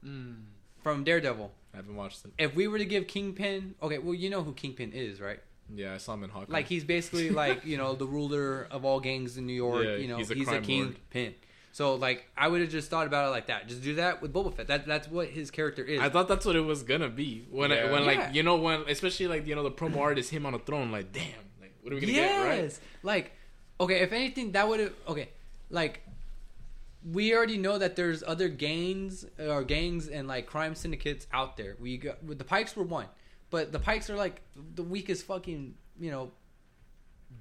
Mm. 0.04 0.44
from 0.82 1.04
Daredevil. 1.04 1.50
I 1.76 1.80
haven't 1.80 1.94
watched 1.94 2.24
it. 2.24 2.32
If 2.38 2.54
we 2.54 2.68
were 2.68 2.78
to 2.78 2.86
give 2.86 3.06
Kingpin, 3.06 3.74
okay, 3.82 3.98
well 3.98 4.14
you 4.14 4.30
know 4.30 4.42
who 4.42 4.54
Kingpin 4.54 4.92
is, 4.92 5.20
right? 5.20 5.40
Yeah, 5.74 5.92
I 5.94 5.98
saw 5.98 6.14
him 6.14 6.24
in 6.24 6.30
Hawkeye. 6.30 6.50
Like 6.52 6.66
he's 6.68 6.84
basically 6.84 7.28
like 7.42 7.66
you 7.66 7.76
know 7.76 7.94
the 7.94 8.06
ruler 8.06 8.66
of 8.70 8.84
all 8.86 8.98
gangs 9.00 9.36
in 9.36 9.46
New 9.46 9.52
York. 9.52 9.84
Yeah, 9.84 9.96
you 9.96 10.08
know 10.08 10.16
he's 10.16 10.30
he's 10.30 10.48
a 10.48 10.52
a, 10.52 10.54
crime 10.54 10.54
lord. 10.54 10.64
kingpin. 10.66 11.34
So 11.72 11.96
like 11.96 12.24
I 12.38 12.48
would 12.48 12.62
have 12.62 12.70
just 12.70 12.88
thought 12.88 13.06
about 13.06 13.26
it 13.26 13.30
like 13.32 13.48
that. 13.48 13.68
Just 13.68 13.82
do 13.82 13.96
that 13.96 14.22
with 14.22 14.32
Boba 14.32 14.54
Fett. 14.56 14.68
That 14.68 14.86
that's 14.86 15.08
what 15.10 15.28
his 15.28 15.50
character 15.50 15.84
is. 15.84 16.00
I 16.00 16.08
thought 16.08 16.28
that's 16.28 16.46
what 16.46 16.56
it 16.56 16.62
was 16.62 16.82
gonna 16.82 17.10
be 17.10 17.44
when 17.50 17.70
I, 17.72 17.74
Yeah. 17.76 17.92
when 17.92 18.00
Yeah. 18.04 18.06
like 18.06 18.34
you 18.34 18.42
know 18.42 18.56
when 18.56 18.84
especially 18.88 19.26
like 19.26 19.46
you 19.46 19.54
know 19.54 19.62
the 19.62 19.70
promo 19.70 19.98
art 19.98 20.18
is 20.18 20.30
him 20.30 20.46
on 20.46 20.54
a 20.54 20.58
throne 20.58 20.90
like 20.90 21.12
damn 21.12 21.24
like 21.60 21.74
what 21.82 21.92
are 21.92 21.96
we 21.96 22.00
gonna 22.00 22.12
get 22.14 22.44
right 22.44 22.62
Yes. 22.62 22.80
Like, 23.02 23.32
okay, 23.78 23.96
if 24.00 24.12
anything, 24.12 24.52
that 24.52 24.66
would 24.66 24.80
have 24.80 24.92
okay. 25.08 25.28
like 25.68 26.00
we 27.12 27.34
already 27.34 27.58
know 27.58 27.78
that 27.78 27.96
there's 27.96 28.22
other 28.26 28.48
gangs 28.48 29.24
or 29.38 29.62
gangs 29.62 30.08
and 30.08 30.26
like 30.26 30.46
crime 30.46 30.74
syndicates 30.74 31.26
out 31.32 31.56
there. 31.56 31.76
We 31.78 31.98
got 31.98 32.26
the 32.26 32.44
Pikes 32.44 32.74
were 32.74 32.84
one, 32.84 33.06
but 33.50 33.72
the 33.72 33.78
Pikes 33.78 34.10
are 34.10 34.16
like 34.16 34.42
the 34.74 34.82
weakest 34.82 35.24
fucking 35.26 35.74
you 35.98 36.10
know 36.10 36.32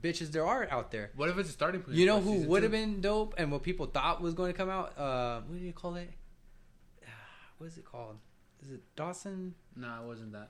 bitches 0.02 0.32
there 0.32 0.46
are 0.46 0.68
out 0.70 0.92
there. 0.92 1.12
What 1.16 1.30
if 1.30 1.38
it's 1.38 1.50
a 1.50 1.54
starting 1.54 1.82
point? 1.82 1.98
You 1.98 2.06
know 2.06 2.22
who 2.22 2.42
would 2.42 2.64
have 2.64 2.72
been 2.72 3.02
dope 3.02 3.34
and 3.38 3.52
what 3.52 3.64
people 3.64 3.88
thought 3.88 4.22
was 4.22 4.34
going 4.34 4.52
to 4.52 4.58
come 4.58 4.70
out? 4.70 4.98
Uh, 4.98 5.42
what 5.48 5.58
do 5.58 5.66
you 5.66 5.74
call 5.74 5.96
it? 5.96 6.12
What 7.58 7.68
is 7.68 7.78
it 7.78 7.86
called? 7.86 8.18
Is 8.62 8.72
it 8.72 8.82
Dawson? 8.96 9.56
Nah, 9.76 10.02
it 10.02 10.08
wasn't 10.08 10.34
that. 10.34 10.50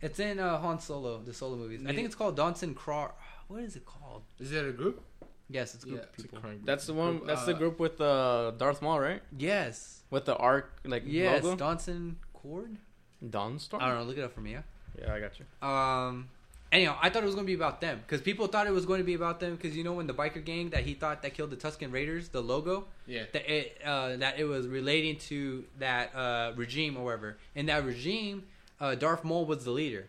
It's 0.00 0.18
in 0.18 0.38
uh, 0.38 0.58
Han 0.58 0.80
Solo, 0.80 1.22
the 1.22 1.32
Solo 1.32 1.56
movies. 1.56 1.82
I 1.86 1.92
think 1.92 2.06
it's 2.06 2.14
called 2.14 2.36
Dawson 2.36 2.74
Craw. 2.74 3.12
What 3.48 3.62
is 3.62 3.76
it 3.76 3.84
called? 3.84 4.22
Is 4.38 4.52
it 4.52 4.64
a 4.66 4.72
group? 4.72 5.04
Yes, 5.48 5.74
it's 5.74 5.84
a 5.84 5.86
group 5.86 5.98
Yeah, 6.00 6.02
of 6.04 6.08
it's 6.14 6.24
a 6.24 6.28
people. 6.28 6.50
That's 6.64 6.86
the 6.86 6.94
one. 6.94 7.16
Group, 7.18 7.26
That's 7.28 7.44
the 7.46 7.54
uh, 7.54 7.58
group 7.58 7.78
with 7.78 8.00
uh, 8.00 8.52
Darth 8.58 8.82
Maul, 8.82 8.98
right? 9.00 9.22
Yes, 9.38 10.02
With 10.10 10.24
the 10.24 10.36
arc 10.36 10.72
like 10.84 11.04
yes, 11.06 11.42
logo. 11.44 11.56
Dawson 11.56 12.16
Cord. 12.32 12.76
Dawnstar. 13.24 13.80
I 13.80 13.88
don't 13.88 13.98
know. 13.98 14.04
Look 14.04 14.18
it 14.18 14.24
up 14.24 14.32
for 14.34 14.40
me. 14.40 14.52
Yeah. 14.52 14.62
Yeah, 15.00 15.14
I 15.14 15.20
got 15.20 15.32
you. 15.38 15.66
Um. 15.68 16.28
Anyhow, 16.72 16.98
I 17.00 17.10
thought 17.10 17.22
it 17.22 17.26
was 17.26 17.36
going 17.36 17.46
to 17.46 17.50
be 17.50 17.54
about 17.54 17.80
them 17.80 18.00
because 18.04 18.20
people 18.20 18.48
thought 18.48 18.66
it 18.66 18.72
was 18.72 18.86
going 18.86 18.98
to 18.98 19.04
be 19.04 19.14
about 19.14 19.38
them 19.38 19.54
because 19.54 19.76
you 19.76 19.84
know 19.84 19.92
when 19.92 20.08
the 20.08 20.12
biker 20.12 20.44
gang 20.44 20.70
that 20.70 20.82
he 20.82 20.94
thought 20.94 21.22
that 21.22 21.32
killed 21.32 21.50
the 21.50 21.56
Tusken 21.56 21.92
Raiders, 21.92 22.28
the 22.30 22.42
logo, 22.42 22.86
Yeah. 23.06 23.22
that 23.32 23.48
it 23.48 23.80
uh, 23.84 24.16
that 24.16 24.40
it 24.40 24.44
was 24.44 24.66
relating 24.66 25.16
to 25.30 25.64
that 25.78 26.12
uh, 26.14 26.52
regime 26.56 26.96
or 26.96 27.04
whatever. 27.04 27.38
In 27.54 27.66
that 27.66 27.84
regime, 27.84 28.42
uh, 28.80 28.96
Darth 28.96 29.22
Maul 29.22 29.46
was 29.46 29.64
the 29.64 29.70
leader, 29.70 30.08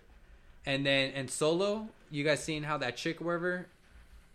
and 0.65 0.83
then 0.83 1.11
and 1.13 1.29
Solo, 1.29 1.89
you 2.09 2.23
guys 2.23 2.43
seen 2.43 2.63
how 2.63 2.77
that 2.79 2.97
chick 2.97 3.21
or 3.21 3.25
whatever. 3.25 3.67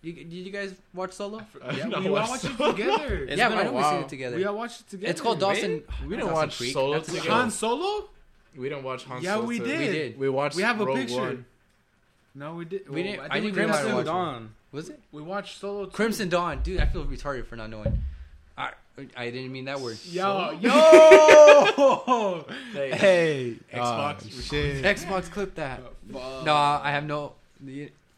You, 0.03 0.13
did 0.13 0.33
you 0.33 0.51
guys 0.51 0.75
watch 0.95 1.13
Solo? 1.13 1.41
Yeah, 1.75 1.87
we 2.01 2.09
all 2.09 2.13
watched 2.29 2.45
it 2.45 2.57
together. 2.59 3.25
It's 3.29 3.39
yeah, 3.39 3.49
been 3.49 3.59
I 3.59 3.63
a 3.63 3.65
know 3.67 3.73
we 3.73 3.83
seen 3.83 3.93
while. 3.93 4.01
it 4.01 4.09
together. 4.09 4.37
we 4.37 4.45
all 4.45 4.57
watched 4.57 4.81
it 4.81 4.89
together. 4.91 5.11
it's 5.11 5.21
called 5.21 5.39
Dawson. 5.41 5.71
We 5.71 5.77
not 5.77 6.01
didn't 6.09 6.19
Dawson 6.21 6.35
watch 6.35 6.57
Creek. 6.59 6.73
Solo 6.73 6.93
That's 6.95 7.09
together. 7.09 7.31
Han 7.31 7.51
Solo. 7.51 8.09
We 8.57 8.69
didn't 8.69 8.83
watch 8.85 9.05
Han 9.05 9.23
Yeah, 9.23 9.35
Solo. 9.35 9.47
we 9.47 9.59
did. 9.61 9.79
We 9.79 9.87
did. 9.87 10.19
We 10.19 10.29
watched. 10.29 10.57
We 10.57 10.63
have 10.65 10.81
a 10.81 10.85
Rogue 10.85 10.97
picture. 10.99 11.15
One. 11.21 11.45
No, 12.35 12.55
we 12.55 12.65
did. 12.65 12.89
We 12.89 13.03
didn't- 13.05 13.21
I 13.21 13.41
think 13.41 13.45
didn't 13.45 13.55
we 13.55 13.61
realize 13.63 13.85
watched 13.85 13.97
I 13.97 14.01
it. 14.01 14.05
Dawn. 14.05 14.55
Was 14.73 14.89
it 14.89 15.01
We 15.13 15.23
watched 15.23 15.59
Solo. 15.61 15.85
too. 15.85 15.91
Crimson 15.93 16.29
Dawn? 16.29 16.63
Dude, 16.63 16.81
I 16.81 16.87
feel 16.87 17.05
retarded 17.05 17.47
for 17.47 17.55
not 17.57 17.71
knowing. 17.71 18.03
I 18.59 18.73
I 19.17 19.31
didn't 19.31 19.53
mean 19.53 19.65
that 19.67 19.81
word. 19.81 19.99
Yo, 20.05 20.51
yo. 20.61 22.45
Hey, 22.73 22.91
hey. 22.91 23.57
Xbox. 23.73 24.25
Oh, 24.27 24.41
shit. 24.41 24.85
Xbox 24.85 25.31
clip 25.31 25.55
that. 25.55 25.81
Fuck. 26.13 26.45
No, 26.45 26.55
I 26.55 26.91
have 26.91 27.05
no. 27.05 27.33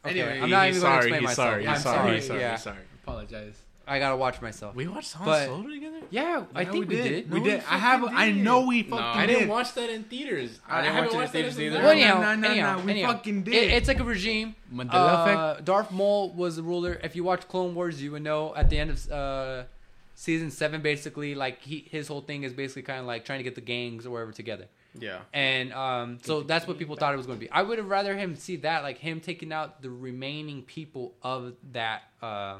The- 0.05 0.11
Okay, 0.11 0.21
Anyway, 0.21 0.41
I'm 0.41 0.51
not 0.51 0.67
he's 0.67 0.77
even 0.77 0.89
going 0.89 0.97
to 0.97 1.03
sorry. 1.03 1.11
explain 1.11 1.21
He's 1.21 1.29
myself. 1.29 1.49
sorry. 1.49 1.67
I'm 1.69 1.79
sorry. 1.81 1.97
sorry. 1.97 2.15
He's 2.17 2.27
sorry. 2.27 2.41
Yeah, 2.41 2.51
He's 2.53 2.63
sorry. 2.63 2.79
Apologize. 3.03 3.61
I 3.87 3.99
gotta 3.99 4.17
watch 4.17 4.41
myself. 4.41 4.75
We 4.75 4.89
watched 4.89 5.13
Han 5.13 5.27
But- 5.27 5.45
Solo 5.47 5.69
together. 5.69 5.99
Yeah, 6.09 6.45
I 6.55 6.65
think 6.65 6.89
we 6.89 6.97
did. 6.97 7.31
We 7.31 7.39
No, 7.41 7.45
did. 7.45 7.63
I 7.69 7.77
have. 7.77 8.01
fucking 8.01 8.17
I 8.17 8.31
know 8.33 8.67
we 8.67 8.83
fucking 8.83 8.99
I 8.99 9.25
I 9.25 9.27
did. 9.27 9.35
didn't 9.35 9.49
watch 9.51 9.75
that 9.75 9.91
in 9.91 10.05
theaters. 10.05 10.59
I 10.67 10.81
didn't 10.81 10.95
haven't 10.95 11.05
watch 11.05 11.13
it 11.13 11.13
in 11.17 11.21
watched 11.21 11.33
that 11.33 11.39
theaters 11.39 11.61
either. 11.61 11.79
Well, 11.81 11.91
anyhow, 11.91 12.15
No, 12.15 12.35
no, 12.35 12.35
no, 12.37 12.49
anyhow, 12.49 12.77
no, 12.79 12.85
we 12.85 12.91
anyhow. 12.93 13.13
fucking 13.13 13.43
did. 13.43 13.55
It- 13.55 13.71
it's 13.73 13.89
like 13.89 14.01
a 14.01 14.05
regime. 14.05 14.55
Mandela 14.73 14.89
Uh, 15.59 15.61
Darth 15.61 15.91
Maul 15.91 16.33
was 16.33 16.57
the 16.57 16.63
ruler. 16.63 16.99
If 17.05 17.15
you 17.15 17.25
watch 17.25 17.47
Clone 17.47 17.75
Wars, 17.75 18.01
you 18.03 18.13
would 18.13 18.23
know 18.23 18.55
at 18.57 18.71
the 18.71 18.79
end 18.79 18.91
of 18.91 19.13
uh, 19.13 19.65
season 20.15 20.51
seven, 20.51 20.81
basically, 20.81 21.35
like 21.35 21.61
he 21.61 21.87
his 21.91 22.09
whole 22.09 22.23
thing 22.23 22.43
is 22.43 22.55
basically 22.55 22.83
kind 22.85 23.01
of 23.01 23.05
like 23.07 23.27
trying 23.27 23.41
to 23.41 23.45
get 23.45 23.55
the 23.55 23.61
gangs 23.61 24.07
or 24.07 24.11
whatever 24.13 24.33
together. 24.33 24.67
Yeah. 24.99 25.21
And 25.33 25.73
um, 25.73 26.19
so 26.23 26.43
that's 26.43 26.67
what 26.67 26.79
people 26.79 26.97
thought 26.97 27.15
it 27.15 27.17
was 27.17 27.27
going 27.27 27.39
to 27.39 27.45
be. 27.45 27.51
I 27.51 27.63
would 27.63 27.79
have 27.79 27.89
rather 27.89 28.17
him 28.17 28.37
see 28.37 28.57
that, 28.57 28.83
like 28.83 28.99
him 28.99 29.21
taking 29.21 29.53
out 29.53 29.83
the 29.83 29.91
remaining 29.91 30.63
people 30.63 31.15
of 31.23 31.55
that 31.73 32.03
uh, 32.23 32.59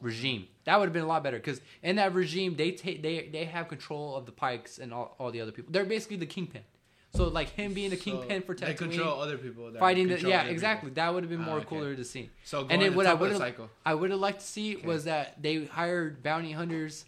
regime. 0.00 0.48
That 0.64 0.78
would 0.78 0.86
have 0.86 0.92
been 0.92 1.02
a 1.04 1.06
lot 1.08 1.22
better 1.22 1.38
because 1.38 1.60
in 1.82 1.96
that 1.96 2.14
regime, 2.14 2.56
they 2.56 2.72
take 2.72 3.02
they 3.02 3.28
they 3.32 3.44
have 3.44 3.68
control 3.68 4.16
of 4.16 4.26
the 4.26 4.32
Pikes 4.32 4.78
and 4.78 4.92
all, 4.92 5.14
all 5.18 5.30
the 5.30 5.40
other 5.40 5.52
people. 5.52 5.72
They're 5.72 5.84
basically 5.84 6.16
the 6.16 6.26
kingpin. 6.26 6.62
So 7.14 7.28
like 7.28 7.48
him 7.50 7.72
being 7.72 7.88
the 7.90 7.96
kingpin 7.96 8.42
for 8.42 8.54
They 8.54 8.74
control 8.74 9.20
other 9.20 9.38
people. 9.38 9.72
fighting 9.78 10.08
the 10.08 10.20
yeah 10.20 10.42
exactly. 10.44 10.90
That 10.90 11.12
would 11.14 11.22
have 11.22 11.30
been 11.30 11.40
Ah, 11.40 11.44
more 11.46 11.56
okay. 11.58 11.66
cooler 11.66 11.94
to 11.96 12.04
see. 12.04 12.28
So 12.44 12.60
And 12.62 12.72
and 12.72 12.82
then 12.82 12.94
what 12.94 13.06
I 13.06 13.14
would 13.14 13.32
I 13.86 13.94
would 13.94 14.10
have 14.10 14.20
liked 14.20 14.40
to 14.40 14.46
see 14.46 14.76
Okay. 14.76 14.86
was 14.86 15.04
that 15.04 15.42
they 15.42 15.64
hired 15.64 16.22
bounty 16.22 16.52
hunters 16.52 17.06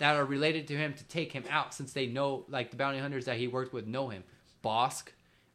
that 0.00 0.16
are 0.16 0.24
related 0.24 0.66
to 0.68 0.76
him 0.76 0.94
to 0.94 1.04
take 1.04 1.30
him 1.30 1.44
out 1.50 1.74
since 1.74 1.92
they 1.92 2.06
know 2.06 2.44
like 2.48 2.70
the 2.70 2.76
bounty 2.76 2.98
hunters 2.98 3.26
that 3.26 3.36
he 3.36 3.46
worked 3.46 3.72
with 3.72 3.86
know 3.86 4.08
him. 4.08 4.24
Bossk, 4.64 5.08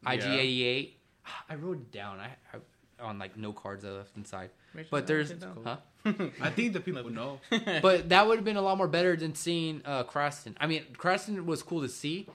IG88. 0.06 0.92
I 1.50 1.54
wrote 1.56 1.78
it 1.78 1.92
down. 1.92 2.20
I, 2.20 2.30
I 2.54 2.60
on 3.04 3.18
like 3.18 3.36
no 3.36 3.52
cards 3.52 3.84
I 3.84 3.88
left 3.88 4.16
inside. 4.16 4.50
But 4.90 5.06
there's 5.06 5.32
huh? 5.64 5.76
I 6.40 6.50
think 6.50 6.72
the 6.72 6.80
people 6.80 7.10
know. 7.10 7.40
but 7.82 8.08
that 8.08 8.26
would 8.26 8.36
have 8.36 8.44
been 8.44 8.56
a 8.56 8.62
lot 8.62 8.78
more 8.78 8.88
better 8.88 9.16
than 9.16 9.34
seeing 9.34 9.82
uh 9.84 10.04
Craston. 10.04 10.54
I 10.60 10.66
mean, 10.66 10.84
Craston 10.96 11.44
was 11.44 11.62
cool 11.62 11.82
to 11.82 11.88
see, 11.88 12.28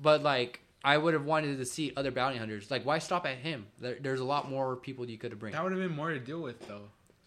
but 0.00 0.22
like 0.22 0.60
I 0.84 0.98
would 0.98 1.14
have 1.14 1.24
wanted 1.24 1.58
to 1.58 1.66
see 1.66 1.92
other 1.96 2.12
bounty 2.12 2.38
hunters. 2.38 2.70
Like, 2.70 2.86
why 2.86 3.00
stop 3.00 3.26
at 3.26 3.38
him? 3.38 3.66
There, 3.80 3.96
there's 4.00 4.20
a 4.20 4.24
lot 4.24 4.48
more 4.48 4.76
people 4.76 5.10
you 5.10 5.18
could 5.18 5.32
have 5.32 5.40
bring. 5.40 5.52
That 5.52 5.64
would 5.64 5.72
have 5.72 5.80
been 5.80 5.96
more 5.96 6.10
to 6.10 6.20
deal 6.20 6.40
with, 6.40 6.64
though. 6.68 6.82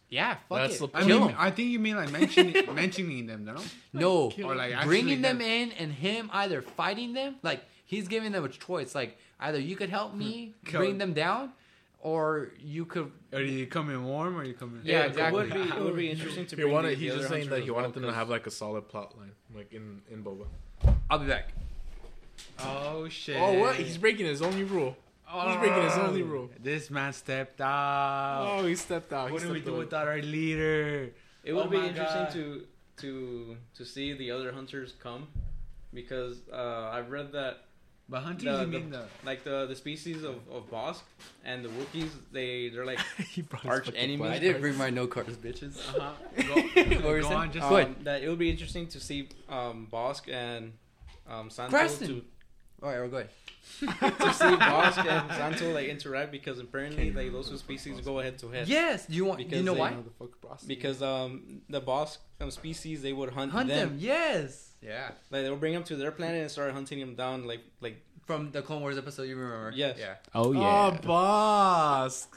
Yeah, 0.09 0.37
fuck 0.49 0.57
That's 0.59 0.81
it. 0.81 0.91
the 0.91 0.97
I 0.97 1.03
Kill 1.03 1.19
mean, 1.19 1.29
him. 1.29 1.35
I 1.37 1.51
think 1.51 1.69
you 1.69 1.79
mean 1.79 1.95
like 1.95 2.11
mentioning 2.11 2.55
mentioning 2.75 3.27
them, 3.27 3.45
no? 3.45 3.57
No, 3.93 4.31
Or 4.43 4.55
like 4.55 4.83
bringing 4.83 5.21
them 5.21 5.37
them- 5.39 5.47
in 5.47 5.71
and 5.73 5.91
him 5.93 6.29
either 6.33 6.61
fighting 6.63 7.13
them, 7.13 7.35
like 7.43 7.63
he's 7.85 8.07
giving 8.07 8.31
them 8.31 8.43
a 8.43 8.49
choice. 8.49 8.95
Like 8.95 9.17
either 9.39 9.59
you 9.59 9.75
could 9.75 9.89
help 9.89 10.15
me 10.15 10.55
Kill 10.65 10.79
bring 10.81 10.97
them 10.97 11.13
down, 11.13 11.51
or 11.99 12.51
you 12.59 12.85
could. 12.85 13.11
Or 13.31 13.41
you 13.41 13.67
come 13.67 13.91
in 13.91 14.03
warm, 14.03 14.35
or 14.35 14.43
you 14.43 14.55
come 14.55 14.79
in? 14.81 14.81
Yeah, 14.89 15.03
It 15.03 15.07
exactly. 15.09 15.43
would 15.43 15.53
be. 15.53 15.59
It 15.61 15.79
would 15.83 15.95
be 15.95 16.09
interesting 16.09 16.47
to 16.47 16.55
He 16.55 16.61
bring 16.63 16.73
wanted. 16.73 16.89
the, 16.91 16.95
He's 16.95 17.13
just 17.13 17.29
saying 17.29 17.49
that 17.49 17.61
he 17.63 17.69
wanted 17.69 17.93
them 17.93 18.03
to 18.03 18.11
have 18.13 18.29
like 18.29 18.47
a 18.47 18.51
solid 18.51 18.87
plot 18.89 19.15
line, 19.17 19.31
like 19.55 19.71
in 19.71 20.01
in 20.11 20.23
Boba. 20.23 20.47
I'll 21.09 21.19
be 21.19 21.27
back. 21.27 21.49
Oh 22.59 23.07
shit! 23.09 23.37
Oh 23.39 23.53
what? 23.59 23.75
He's 23.75 23.97
breaking 23.97 24.25
his 24.25 24.41
only 24.41 24.63
rule. 24.63 24.95
He's 25.31 25.57
breaking 25.57 25.83
his 25.83 25.97
only 25.97 26.23
rule. 26.23 26.49
This 26.61 26.89
man 26.89 27.13
stepped 27.13 27.61
out. 27.61 28.47
Oh, 28.59 28.65
he 28.65 28.75
stepped 28.75 29.13
out. 29.13 29.27
He 29.27 29.33
what 29.33 29.41
do 29.43 29.51
we 29.51 29.61
do 29.61 29.71
away. 29.71 29.79
without 29.79 30.07
our 30.07 30.21
leader? 30.21 31.11
It 31.43 31.53
would 31.53 31.67
Oh 31.67 31.69
be 31.69 31.77
interesting 31.77 32.23
God. 32.23 32.31
to 32.33 32.65
to 32.97 33.57
to 33.75 33.85
see 33.85 34.13
the 34.13 34.31
other 34.31 34.51
hunters 34.51 34.93
come, 35.01 35.27
because 35.93 36.37
uh, 36.51 36.89
I've 36.91 37.09
read 37.11 37.31
that 37.33 37.63
But 38.09 38.21
hunters, 38.23 38.43
The- 38.45 38.51
you 38.65 38.71
the- 38.71 38.79
mean 38.79 38.89
the? 38.89 39.05
like 39.23 39.43
the 39.43 39.67
the 39.67 39.75
species 39.75 40.23
of, 40.23 40.35
of 40.51 40.69
Bossk 40.71 41.03
and 41.45 41.63
the 41.63 41.69
Wookiees, 41.69 42.09
they 42.31 42.69
they're 42.69 42.85
like 42.85 42.99
he 43.35 43.41
brought 43.43 43.61
his 43.63 43.69
Arch 43.71 43.85
fucking 43.85 43.99
enemy. 44.01 44.17
flash 44.17 44.35
I 44.35 44.39
didn't 44.39 44.61
bring 44.61 44.77
my 44.77 44.89
no 44.89 45.05
cards, 45.07 45.37
bitches. 45.37 45.77
Uh-huh. 45.95 46.11
What 47.03 47.03
were 47.03 47.17
you 47.17 47.23
Go 47.23 47.35
on, 47.35 47.51
just 47.51 47.69
Go 47.69 47.77
ahead. 47.77 47.87
um, 47.87 47.95
that 48.03 48.23
it 48.23 48.29
would 48.29 48.39
be 48.39 48.49
interesting 48.49 48.87
to 48.87 48.99
see 48.99 49.29
um, 49.47 49.87
Bossk 49.93 50.27
and 50.27 50.73
um, 51.29 51.49
Santo 51.51 51.69
Preston. 51.71 52.07
to 52.07 52.25
All 52.81 52.89
right, 52.89 52.99
we're 52.99 53.07
good. 53.07 53.29
to 53.79 53.85
see 53.85 54.55
Bossk 54.55 55.05
and 55.05 55.31
Santo 55.31 55.73
like 55.73 55.87
interact 55.87 56.31
because 56.31 56.59
apparently 56.59 57.11
like 57.11 57.31
those 57.31 57.49
two 57.49 57.57
species 57.57 58.01
go 58.01 58.19
head 58.19 58.37
to 58.39 58.49
head. 58.49 58.67
Yes. 58.67 59.05
You 59.09 59.25
want? 59.25 59.47
Do 59.49 59.55
you 59.55 59.63
know 59.63 59.73
they 59.73 59.79
why? 59.79 59.91
How 59.91 60.03
the 60.59 60.67
Because 60.67 61.01
um 61.01 61.61
the 61.69 61.81
Bossk 61.81 62.17
um, 62.41 62.51
species 62.51 63.01
they 63.01 63.13
would 63.13 63.31
hunt, 63.31 63.51
Hunt 63.51 63.69
them. 63.69 63.89
them. 63.89 63.97
Yes. 63.99 64.71
Yeah. 64.81 65.11
Like 65.31 65.43
they 65.43 65.49
would 65.49 65.59
bring 65.59 65.73
them 65.73 65.83
to 65.83 65.95
their 65.95 66.11
planet 66.11 66.41
and 66.41 66.51
start 66.51 66.73
hunting 66.73 66.99
them 66.99 67.15
down. 67.15 67.45
Like 67.45 67.61
like 67.81 68.01
From 68.25 68.51
the 68.51 68.61
Clone 68.61 68.81
Wars 68.81 68.97
episode, 68.97 69.23
you 69.23 69.35
remember? 69.37 69.71
Yes. 69.75 69.97
Yeah. 69.99 70.15
Oh 70.35 70.51
yeah. 70.51 70.59
Oh, 70.61 70.97
Bossk. 71.01 72.27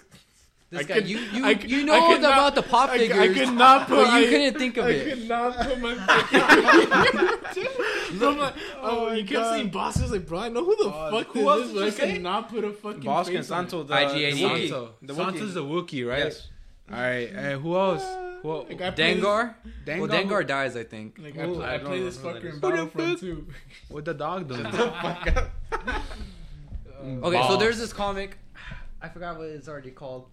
This 0.73 0.81
I 0.81 0.85
guy, 0.85 0.95
could- 0.95 1.09
you 1.11 1.19
you 1.19 1.45
I 1.45 1.55
could- 1.55 1.71
you 1.71 1.81
I 1.81 1.83
know 1.85 2.09
could 2.09 2.23
not- 2.23 2.33
about 2.33 2.55
the 2.55 2.63
pop 2.63 2.89
I, 2.91 2.99
figures. 2.99 3.19
I 3.19 3.29
could 3.29 3.53
not 3.53 3.87
put. 3.89 3.97
but 3.97 4.07
you 4.21 4.27
I- 4.27 4.31
couldn't 4.31 4.59
think 4.59 4.77
of 4.79 4.89
it. 4.89 5.07
I 5.07 5.11
could 5.11 5.29
not 5.29 5.57
put 5.59 5.81
my. 5.81 5.93
I'm 8.23 8.39
like, 8.39 8.55
oh, 8.81 8.83
oh, 8.83 9.07
my 9.11 9.15
you 9.17 9.25
kept 9.25 9.33
God. 9.43 9.53
saying 9.55 9.71
Bossk. 9.71 10.03
I 10.03 10.07
like, 10.07 10.27
bro, 10.27 10.39
I 10.41 10.49
know 10.49 10.65
who 10.65 10.77
the 10.77 10.85
Bossk. 10.91 11.11
fuck 11.11 11.27
Who 11.35 11.41
this 11.41 11.49
else 11.49 11.61
is, 11.61 11.73
did 11.73 11.75
but 11.75 11.83
I 12.09 12.13
could 12.13 12.23
not 12.23 12.49
put 12.49 12.65
a 12.65 12.73
fucking 12.73 13.03
Bossk 13.03 13.35
and 13.37 13.45
Santo, 13.45 13.81
on 13.81 13.87
the, 13.87 13.95
IG88. 13.95 14.33
the 14.33 14.43
Wookiee. 14.43 14.69
Santo. 14.71 14.95
The 15.03 15.15
Santo's 15.15 15.41
Wookiee. 15.43 15.55
the 15.55 15.65
Wookiee, 15.65 16.09
right? 16.09 16.19
Yes. 16.25 16.49
All 16.91 16.99
right. 17.01 17.29
And 17.31 17.55
uh, 17.55 17.59
who 17.59 17.75
uh, 17.77 17.91
else? 17.93 18.05
Who, 18.43 18.61
it. 18.63 18.69
Like, 18.71 18.81
I 18.83 18.91
play 18.93 19.15
this- 19.15 19.25
Dengar. 19.25 19.55
Dengar? 19.87 20.01
Well, 20.01 20.09
Dengar 20.09 20.47
dies, 20.47 20.77
I 20.77 20.85
think. 20.85 21.19
Like 21.19 21.39
I, 21.39 21.43
Who- 21.43 21.55
play, 21.57 21.67
I 21.67 21.75
I 21.75 21.77
don't 21.77 21.87
play 21.87 21.99
know 21.99 22.05
this 22.07 22.17
who 22.17 22.29
fucker 22.29 22.53
in 22.55 22.61
Battlefront 22.61 23.11
fuck? 23.11 23.21
too. 23.21 23.47
What 23.89 24.05
the 24.07 24.15
dog 24.15 24.49
doing? 24.49 24.67
Okay, 27.25 27.43
so 27.49 27.57
there's 27.57 27.79
this 27.79 27.93
comic. 27.93 28.39
I 29.01 29.09
forgot 29.09 29.37
what 29.37 29.49
it's 29.49 29.69
already 29.69 29.91
called. 29.91 30.27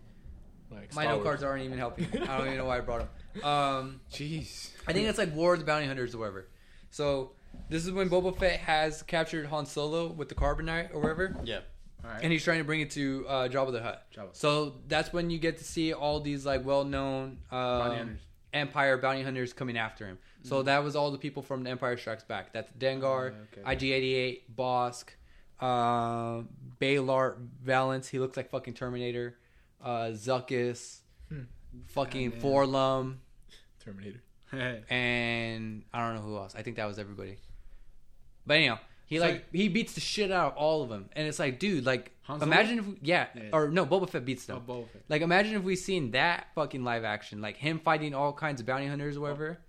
Like, 0.72 0.94
My 0.94 1.04
Star 1.04 1.14
no 1.14 1.16
Wars. 1.18 1.24
cards 1.26 1.44
aren't 1.44 1.64
even 1.64 1.78
helping. 1.78 2.06
I 2.22 2.38
don't 2.38 2.48
even 2.48 2.58
know 2.58 2.66
why 2.66 2.78
I 2.78 2.82
brought 2.82 3.00
them. 3.34 3.44
Um, 3.44 4.02
Jeez. 4.12 4.70
I 4.88 4.94
think 4.94 5.08
it's 5.08 5.18
like 5.18 5.34
War 5.36 5.54
of 5.54 5.60
the 5.60 5.66
Bounty 5.66 5.88
Hunters 5.88 6.14
or 6.16 6.20
whatever. 6.20 6.48
So 6.92 7.32
this 7.70 7.86
is 7.86 7.92
when 7.92 8.10
Boba 8.10 8.38
Fett 8.38 8.60
has 8.62 9.02
captured 9.04 9.46
Han 9.48 9.66
Solo 9.66 10.08
with 10.08 10.30
the 10.30 10.36
Carbonite 10.36 10.94
or 10.94 11.00
whatever, 11.02 11.36
Yeah. 11.44 11.60
All 12.04 12.12
right. 12.12 12.20
and 12.24 12.32
he's 12.32 12.44
trying 12.44 12.60
to 12.60 12.64
bring 12.64 12.82
it 12.82 12.92
to 12.92 13.26
uh, 13.28 13.48
Jabba 13.50 13.72
the 13.72 13.82
Hutt. 13.84 14.06
Jabba. 14.16 14.30
So 14.34 14.76
that's 14.88 15.12
when 15.12 15.30
you 15.30 15.38
get 15.40 15.58
to 15.58 15.64
see 15.64 15.92
all 15.94 16.20
these 16.22 16.46
like 16.46 16.66
well-known 16.66 17.40
Bounty 17.52 17.92
um, 17.92 17.98
hunters. 17.98 18.22
Empire 18.54 18.98
bounty 18.98 19.22
hunters 19.22 19.54
coming 19.54 19.78
after 19.78 20.08
him. 20.08 20.18
So 20.42 20.64
that 20.64 20.84
was 20.84 20.96
all 20.96 21.12
the 21.12 21.18
people 21.20 21.44
from 21.44 21.64
The 21.64 21.70
Empire 21.70 21.98
Strikes 21.98 22.24
Back. 22.24 22.52
That's 22.54 22.72
Dengar, 22.80 23.34
Oh, 23.36 23.60
okay. 23.60 23.74
IG-88, 23.76 24.42
Bossk, 24.58 25.10
uh, 25.60 26.44
Baylor 26.80 27.38
Valance. 27.64 28.08
He 28.08 28.18
looks 28.20 28.38
like 28.38 28.50
fucking 28.50 28.74
Terminator. 28.74 29.38
Uh, 29.82 30.10
Zuckuss, 30.12 31.00
Hmm. 31.30 31.44
fucking 31.88 32.32
Goddamn. 32.32 32.42
4-LOM. 32.42 33.20
Terminator. 33.84 34.22
and 34.90 35.84
I 35.94 36.06
don't 36.06 36.16
know 36.16 36.22
who 36.22 36.38
else. 36.38 36.56
I 36.56 36.64
think 36.64 36.78
that 36.78 36.86
was 36.86 36.98
everybody. 37.00 37.38
But 38.46 38.56
anyhow, 38.56 38.80
he 39.06 39.18
So- 39.18 39.24
like 39.26 39.46
he 39.54 39.68
beats 39.70 39.94
the 39.94 40.02
shit 40.02 40.32
out 40.32 40.54
of 40.54 40.58
all 40.58 40.82
of 40.84 40.90
them, 40.90 41.10
and 41.14 41.28
it's 41.28 41.38
like, 41.40 41.60
dude, 41.60 41.86
like 41.86 42.12
Han 42.24 42.40
Solo? 42.40 42.52
imagine 42.52 42.80
if 42.80 42.88
we, 42.88 42.98
yeah, 43.02 43.28
Yeah. 43.36 43.50
or 43.54 43.70
no, 43.70 43.86
Boba 43.86 44.10
Fett 44.10 44.26
beats 44.26 44.50
Oh, 44.50 44.56
them. 44.56 44.66
Boba 44.66 44.90
Fett. 44.90 45.04
Like 45.08 45.22
imagine 45.22 45.56
if 45.56 45.64
we 45.64 45.76
seen 45.76 46.12
that 46.12 46.48
fucking 46.56 46.84
live 46.84 47.04
action, 47.04 47.42
like 47.42 47.58
him 47.58 47.80
fighting 47.80 48.14
all 48.16 48.34
kinds 48.34 48.60
of 48.60 48.68
bounty 48.68 48.88
hunters 48.88 49.18
or 49.18 49.22
whatever. 49.22 49.60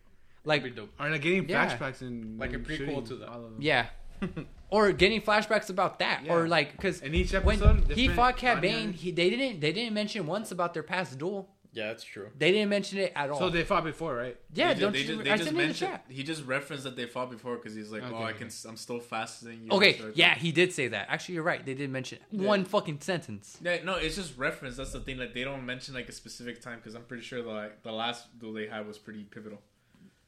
Like 0.44 0.62
Pretty 0.62 0.76
dope. 0.76 0.90
Or 0.98 1.11
like 1.11 1.20
getting 1.20 1.46
Yeah. 1.48 1.76
flashbacks 1.76 2.00
and 2.00 2.38
Like 2.38 2.54
a 2.54 2.58
prequel 2.58 3.06
to 3.08 3.16
that. 3.16 3.28
all 3.28 3.44
of 3.44 3.52
them. 3.52 3.61
yeah, 3.61 3.88
or 4.70 4.92
getting 4.92 5.20
flashbacks 5.20 5.70
about 5.70 5.98
that, 5.98 6.24
or 6.28 6.48
like 6.48 6.72
because 6.72 7.00
In 7.00 7.14
each 7.14 7.32
when 7.32 7.82
he 7.94 8.08
fought 8.08 8.36
Cad 8.36 8.60
Bane, 8.60 8.92
he 8.92 9.10
they 9.10 9.30
didn't 9.30 9.60
they 9.60 9.72
didn't 9.72 9.94
mention 9.94 10.26
once 10.26 10.50
about 10.52 10.74
their 10.74 10.82
past 10.82 11.18
duel. 11.18 11.48
Yeah, 11.72 11.86
that's 11.88 12.02
true. 12.02 12.30
They 12.36 12.50
didn't 12.50 12.68
mention 12.68 12.98
it 12.98 13.12
at 13.14 13.30
all. 13.30 13.38
So 13.38 13.48
they 13.48 13.62
fought 13.62 13.84
before, 13.84 14.16
right? 14.16 14.36
yeah, 14.52 14.74
They 14.74 14.80
don't 14.80 14.92
just, 14.92 15.06
you? 15.08 15.16
they 15.18 15.22
just, 15.22 15.24
they 15.24 15.30
I 15.30 15.36
just 15.36 15.44
sent 15.44 15.54
in 15.54 15.60
the 15.60 15.66
mentioned 15.68 15.90
chat. 15.92 16.04
he 16.08 16.22
just 16.24 16.44
referenced 16.44 16.82
that 16.82 16.96
they 16.96 17.06
fought 17.06 17.30
before 17.30 17.54
because 17.56 17.76
he's 17.76 17.92
like, 17.92 18.02
Okay, 18.02 18.12
oh, 18.12 18.24
I 18.24 18.32
can, 18.32 18.50
I'm 18.66 18.76
still 18.76 18.98
faster 18.98 19.46
than 19.46 19.62
you. 19.62 19.70
Okay, 19.70 20.00
yeah, 20.14 20.34
he 20.34 20.50
did 20.50 20.72
say 20.72 20.88
that. 20.88 21.06
Actually, 21.08 21.36
you're 21.36 21.44
right. 21.44 21.64
They 21.64 21.74
did 21.74 21.88
mention. 21.90 22.18
Yeah. 22.32 22.48
one 22.48 22.64
fucking 22.64 23.00
sentence. 23.02 23.56
Yeah, 23.62 23.84
no, 23.84 23.94
it's 23.94 24.16
just 24.16 24.36
reference. 24.36 24.78
That's 24.78 24.92
the 24.92 24.98
thing. 25.00 25.18
Like 25.18 25.32
they 25.32 25.44
don't 25.44 25.64
mention 25.64 25.94
like 25.94 26.08
a 26.08 26.12
specific 26.12 26.60
time 26.60 26.78
because 26.78 26.96
I'm 26.96 27.04
pretty 27.04 27.22
sure 27.22 27.40
the 27.40 27.48
like, 27.48 27.84
the 27.84 27.92
last 27.92 28.36
duel 28.40 28.52
they 28.52 28.66
had 28.66 28.84
was 28.84 28.98
pretty 28.98 29.22
pivotal. 29.22 29.60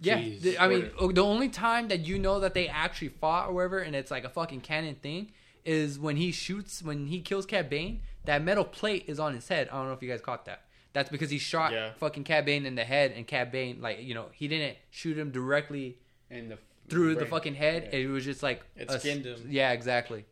Yeah, 0.02 0.20
the- 0.40 0.58
I 0.58 0.68
mean, 0.68 0.90
the 1.14 1.24
only 1.24 1.48
time 1.48 1.88
that 1.88 2.00
you 2.06 2.18
know 2.18 2.40
that 2.40 2.54
they 2.54 2.68
actually 2.68 3.08
fought 3.08 3.48
or 3.48 3.52
whatever, 3.54 3.78
and 3.78 3.94
it's 3.94 4.10
like 4.10 4.24
a 4.24 4.28
fucking 4.28 4.60
canon 4.62 4.96
thing, 4.96 5.32
is 5.64 5.98
when 5.98 6.16
he 6.16 6.32
shoots, 6.32 6.82
when 6.82 7.06
he 7.06 7.20
kills 7.20 7.46
Cad 7.46 7.70
Bane, 7.70 8.02
that 8.24 8.42
metal 8.42 8.64
plate 8.64 9.04
is 9.06 9.18
on 9.20 9.34
his 9.34 9.48
head. 9.48 9.68
I 9.70 9.76
don't 9.76 9.86
know 9.86 9.92
if 9.92 10.02
you 10.02 10.08
guys 10.08 10.20
caught 10.20 10.44
that. 10.46 10.64
That's 10.92 11.08
because 11.08 11.30
he 11.30 11.38
shot 11.38 11.72
Yeah. 11.72 11.92
fucking 11.94 12.24
Cad 12.24 12.44
Bane 12.44 12.66
in 12.66 12.74
the 12.74 12.84
head, 12.84 13.12
and 13.12 13.26
Cad 13.26 13.50
Bane, 13.52 13.80
like, 13.80 14.02
you 14.02 14.14
know, 14.14 14.26
he 14.32 14.48
didn't 14.48 14.76
shoot 14.90 15.16
him 15.16 15.30
directly 15.30 15.98
And 16.30 16.50
the 16.50 16.58
through 16.88 17.14
the 17.14 17.26
fucking 17.26 17.54
head. 17.54 17.88
Yeah. 17.92 18.00
It 18.00 18.06
was 18.08 18.24
just 18.24 18.42
like 18.42 18.62
It 18.76 18.90
a 18.90 18.98
skinned 18.98 19.24
him. 19.24 19.46
Yeah, 19.48 19.70
exactly. 19.72 20.24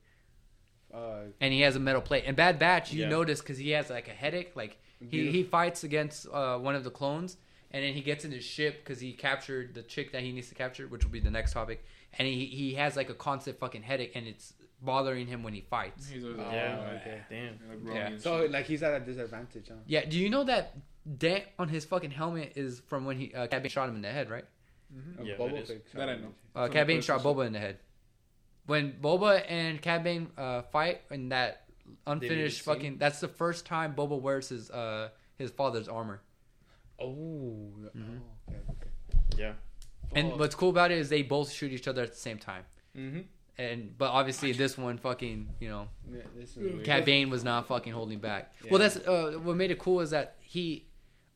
Uh, 0.92 1.26
And 1.40 1.52
he 1.52 1.60
has 1.60 1.76
a 1.76 1.80
metal 1.80 2.02
plate. 2.02 2.24
And 2.26 2.36
Bad 2.36 2.58
Batch, 2.58 2.92
you 2.92 3.02
Yeah. 3.02 3.08
notice 3.08 3.40
because 3.40 3.58
he 3.58 3.70
has 3.70 3.88
like 3.90 4.08
a 4.08 4.12
headache. 4.12 4.56
Like 4.56 4.76
he, 4.98 5.06
Beautiful. 5.06 5.32
he 5.32 5.42
fights 5.44 5.84
against 5.84 6.26
uh, 6.28 6.58
one 6.58 6.74
of 6.74 6.82
the 6.84 6.90
clones, 6.90 7.36
and 7.70 7.84
then 7.84 7.94
he 7.94 8.00
gets 8.00 8.24
in 8.24 8.30
his 8.32 8.44
ship 8.44 8.82
because 8.84 9.00
he 9.00 9.12
captured 9.12 9.74
the 9.74 9.82
chick 9.82 10.12
that 10.12 10.22
he 10.22 10.32
needs 10.32 10.48
to 10.48 10.54
capture, 10.54 10.86
which 10.88 11.04
will 11.04 11.12
be 11.12 11.20
the 11.20 11.30
next 11.30 11.52
topic. 11.52 11.84
And 12.18 12.26
he 12.26 12.46
he 12.46 12.74
has 12.74 12.96
like 12.96 13.10
a 13.10 13.14
constant 13.14 13.58
fucking 13.58 13.82
headache, 13.82 14.12
and 14.14 14.26
it's 14.26 14.52
bothering 14.82 15.26
him 15.26 15.42
when 15.42 15.52
he 15.54 15.60
fights. 15.60 16.08
He's 16.08 16.24
always 16.24 16.38
Oh, 16.38 16.42
like, 16.42 16.52
yeah. 16.52 16.98
okay. 17.00 17.20
Damn. 17.30 17.84
like, 17.86 17.94
Yeah. 17.94 18.16
so 18.18 18.46
like 18.46 18.66
he's 18.66 18.82
at 18.82 19.00
a 19.00 19.04
disadvantage, 19.04 19.68
huh? 19.68 19.74
Yeah. 19.86 20.04
Do 20.06 20.18
you 20.18 20.30
know 20.30 20.44
that 20.44 20.76
dent 21.18 21.44
on 21.58 21.68
his 21.68 21.84
fucking 21.84 22.10
helmet 22.10 22.52
is 22.56 22.80
from 22.88 23.04
when 23.04 23.16
he 23.18 23.32
uh, 23.34 23.46
Cad 23.46 23.62
Bane 23.62 23.70
shot 23.70 23.88
him 23.88 23.96
in 23.96 24.02
the 24.02 24.10
head, 24.10 24.30
right? 24.30 24.44
Uh, 25.18 25.22
Yeah, 25.22 25.34
Boba 25.36 25.50
that 25.52 25.60
is- 25.62 25.68
Fett 25.68 25.82
shot 25.92 25.98
that 25.98 26.08
I 26.08 26.16
know. 26.16 26.34
Uh, 26.56 26.68
From 26.68 26.86
Bane 26.86 27.00
shot 27.02 27.20
Boba 27.22 27.46
in 27.46 27.52
the 27.52 27.58
head. 27.60 27.78
When 28.66 28.92
Boba 29.00 29.44
and 29.48 29.80
Cad 29.80 30.02
Bane 30.04 30.28
uh, 30.36 30.62
fight 30.62 31.02
in 31.10 31.28
that 31.30 31.64
unfinished 32.06 32.64
scene? 32.64 32.74
fucking, 32.74 32.98
that's 32.98 33.20
the 33.20 33.28
first 33.28 33.66
time 33.66 33.94
Boba 33.94 34.20
wears 34.20 34.48
his 34.48 34.70
uh, 34.70 35.10
his 35.36 35.50
father's 35.50 35.88
armor. 35.88 36.20
Oh, 37.00 37.68
Mhm. 37.96 38.20
oh, 38.20 38.48
okay, 38.48 38.58
okay. 38.70 38.88
Yeah. 39.36 39.54
And 40.14 40.32
Oh. 40.32 40.36
what's 40.36 40.54
cool 40.54 40.70
about 40.70 40.90
it 40.90 40.98
is 40.98 41.08
they 41.08 41.22
both 41.22 41.50
shoot 41.52 41.72
each 41.72 41.86
other 41.88 42.02
at 42.02 42.10
the 42.10 42.16
same 42.18 42.38
time. 42.38 42.64
Mm-hmm. 42.96 43.20
And 43.58 43.96
but 43.98 44.10
obviously 44.10 44.52
this 44.52 44.78
one 44.78 44.96
fucking 44.98 45.54
you 45.60 45.68
know 45.68 45.88
Yeah, 46.10 46.22
this 46.34 46.50
is 46.52 46.56
weird. 46.56 46.84
Cad 46.84 47.04
Bane 47.04 47.28
was 47.30 47.44
not 47.44 47.66
fucking 47.68 47.92
holding 47.92 48.18
back. 48.18 48.54
Yeah. 48.64 48.70
Well, 48.70 48.80
that's 48.80 48.96
uh, 48.96 49.38
what 49.42 49.56
made 49.56 49.70
it 49.70 49.78
cool 49.78 50.00
is 50.00 50.10
that 50.10 50.36
he, 50.40 50.86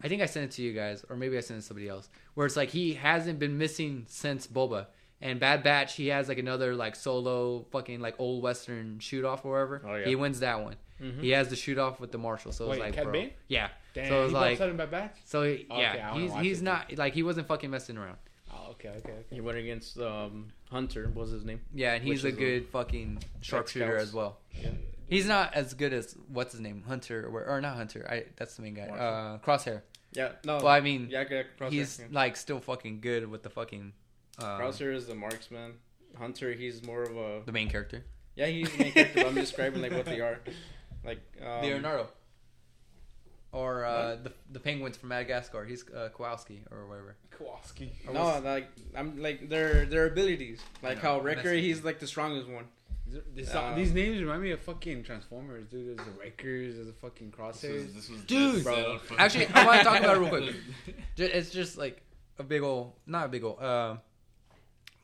I 0.03 0.09
think 0.09 0.23
I 0.23 0.27
sent 0.27 0.47
it 0.47 0.51
to 0.57 0.63
you 0.63 0.73
guys, 0.73 1.05
or 1.09 1.17
maybe 1.17 1.37
I 1.37 1.41
sent 1.41 1.59
it 1.59 1.61
to 1.63 1.67
somebody 1.67 1.89
else, 1.89 2.09
where 2.35 2.47
it's 2.47 2.57
like 2.57 2.71
he 2.71 2.95
hasn't 2.95 3.39
been 3.39 3.59
missing 3.59 4.05
since 4.09 4.47
Boba. 4.47 4.87
And 5.21 5.39
Bad 5.39 5.63
Batch, 5.63 5.95
he 5.97 6.09
has 6.09 6.29
like 6.29 6.39
another 6.39 6.75
like 6.75 6.97
solo 6.97 7.65
fucking 7.71 8.01
like 8.01 8.15
old 8.19 8.43
western 8.43 8.99
shoot 8.99 9.25
off 9.25 9.45
or 9.45 9.53
whatever. 9.53 9.83
Oh, 9.87 9.95
yeah. 9.97 10.07
He 10.07 10.17
wins 10.17 10.41
that 10.41 10.63
one. 10.63 10.77
Mhm. 11.01 11.21
He 11.21 11.31
has 11.31 11.49
the 11.49 11.57
shoot 11.57 11.79
off 11.79 12.01
with 12.01 12.11
the 12.13 12.19
marshal. 12.19 12.53
So 12.53 12.67
Wait, 12.69 12.75
it's 12.77 12.81
like, 12.81 12.95
Cad 12.95 13.05
bro, 13.05 13.13
Bane? 13.13 13.31
yeah. 13.49 13.69
Damn, 13.95 14.09
so 14.09 14.23
it's 14.25 14.31
he 14.31 14.35
like- 14.35 14.61
like 14.61 14.71
him 14.71 14.77
by. 14.77 15.11
So 15.25 15.43
he, 15.45 15.67
Okay, 15.71 15.81
yeah, 15.81 16.11
wanna 16.13 16.23
he's 16.23 16.35
he's 16.35 16.61
it. 16.61 16.65
not 16.65 16.97
like 16.99 17.15
he 17.15 17.23
wasn't 17.23 17.47
fucking 17.47 17.71
messing 17.71 17.97
around. 17.97 18.19
Oh, 18.53 18.71
okay, 18.73 18.89
okay, 18.89 18.99
okay. 19.13 19.25
He 19.31 19.41
went 19.41 19.57
against 19.59 19.99
um, 19.99 20.53
Hunter. 20.71 21.05
What 21.07 21.23
was 21.23 21.31
his 21.31 21.45
name? 21.45 21.61
Yeah, 21.73 21.95
and 21.95 22.05
he's 22.05 22.25
a 22.25 22.29
is 22.29 22.35
a- 22.35 22.37
good 22.37 22.69
fucking 22.69 23.23
sharpshooter 23.41 23.97
as 23.97 24.13
well. 24.13 24.39
Yeah. 24.61 24.71
He's 25.09 25.27
not 25.27 25.55
as 25.55 25.75
good 25.75 25.93
as 25.93 26.17
what's 26.29 26.53
his 26.53 26.61
name, 26.61 26.83
Hunter 26.87 27.29
or, 27.29 27.45
or 27.45 27.61
not 27.61 27.77
Hunter. 27.77 28.07
I 28.11 28.25
that's 28.37 28.57
the 28.57 28.63
main 28.63 28.75
guy. 28.75 28.89
Uh, 28.89 29.39
Crosshair. 29.39 29.83
Yeah. 30.13 30.33
No. 30.45 30.57
Well, 30.59 30.69
I 30.69 30.81
mean, 30.81 31.09
yeah, 31.11 31.25
yeah, 31.31 31.43
Crosshair, 31.59 31.71
he's 31.71 31.99
yeah. 32.01 32.07
like 32.11 32.37
still 32.37 32.59
fucking 32.61 33.01
good 33.01 33.29
with 33.29 33.43
the 33.43 33.51
fucking 33.51 33.93
uh, 34.39 34.59
Crosshair 34.59 34.95
is 34.95 35.07
the 35.07 35.15
marksman. 35.15 35.75
Hunter, 36.19 36.53
he's 36.53 36.85
more 36.85 37.03
of 37.03 37.17
a 37.17 37.43
the 37.45 37.53
main 37.53 37.69
character. 37.69 38.05
yeah. 38.35 38.47
He's 38.47 38.71
the 38.73 38.79
main 38.85 38.93
character. 38.93 39.21
but 39.23 39.27
I'm 39.27 39.35
describing 39.35 39.83
like 39.83 39.93
what 39.93 40.05
they 40.07 40.21
are. 40.21 40.41
Like 41.05 41.21
um, 41.45 41.61
Leonardo. 41.61 42.09
Or 43.55 43.85
uh, 43.85 44.17
the 44.25 44.33
the 44.53 44.59
penguins 44.61 44.97
from 44.97 45.11
Madagascar. 45.11 45.65
He's 45.65 45.85
uh, 45.89 46.09
Kowalski 46.15 46.63
or 46.73 46.87
whatever. 46.89 47.15
Kowalski. 47.31 47.93
Or 48.09 48.13
No, 48.15 48.41
like 48.41 48.69
I'm 48.97 49.23
like 49.23 49.49
their 49.49 49.87
their 49.87 50.07
abilities. 50.07 50.61
Like 50.83 50.99
how 50.99 51.17
know, 51.19 51.23
Wrecker, 51.23 51.45
messy. 51.55 51.63
he's 51.63 51.85
like 51.85 51.99
the 52.01 52.07
strongest 52.09 52.49
one. 52.49 52.65
This, 53.37 53.55
Uh, 53.55 53.75
these 53.77 53.93
names 53.93 54.21
remind 54.21 54.43
me 54.43 54.51
of 54.51 54.61
fucking 54.61 55.05
Transformers, 55.05 55.67
dude. 55.71 55.87
There's 55.97 55.99
the 56.09 56.15
Rikers, 56.15 56.75
there's 56.75 56.87
the 56.89 56.93
fucking 56.95 57.31
This 57.31 57.39
Crosshairs. 57.39 57.85
was, 57.85 57.95
this 57.95 58.09
was 58.11 58.21
Dude! 58.23 58.65
Bro. 58.65 58.75
set 58.75 58.87
up 58.87 59.01
for- 59.03 59.21
Actually, 59.21 59.47
I 59.55 59.67
want 59.67 59.79
to 59.79 59.85
talk 59.85 60.01
about 60.01 60.17
it 60.17 60.21
real 60.21 60.29
quick. 60.31 60.55
It's 61.19 61.51
just 61.51 61.79
like 61.79 62.03
a 62.39 62.43
big 62.43 62.63
old, 62.63 62.95
not 63.07 63.27
a 63.27 63.29
big 63.29 63.45
old, 63.45 63.61
uh, 63.63 63.97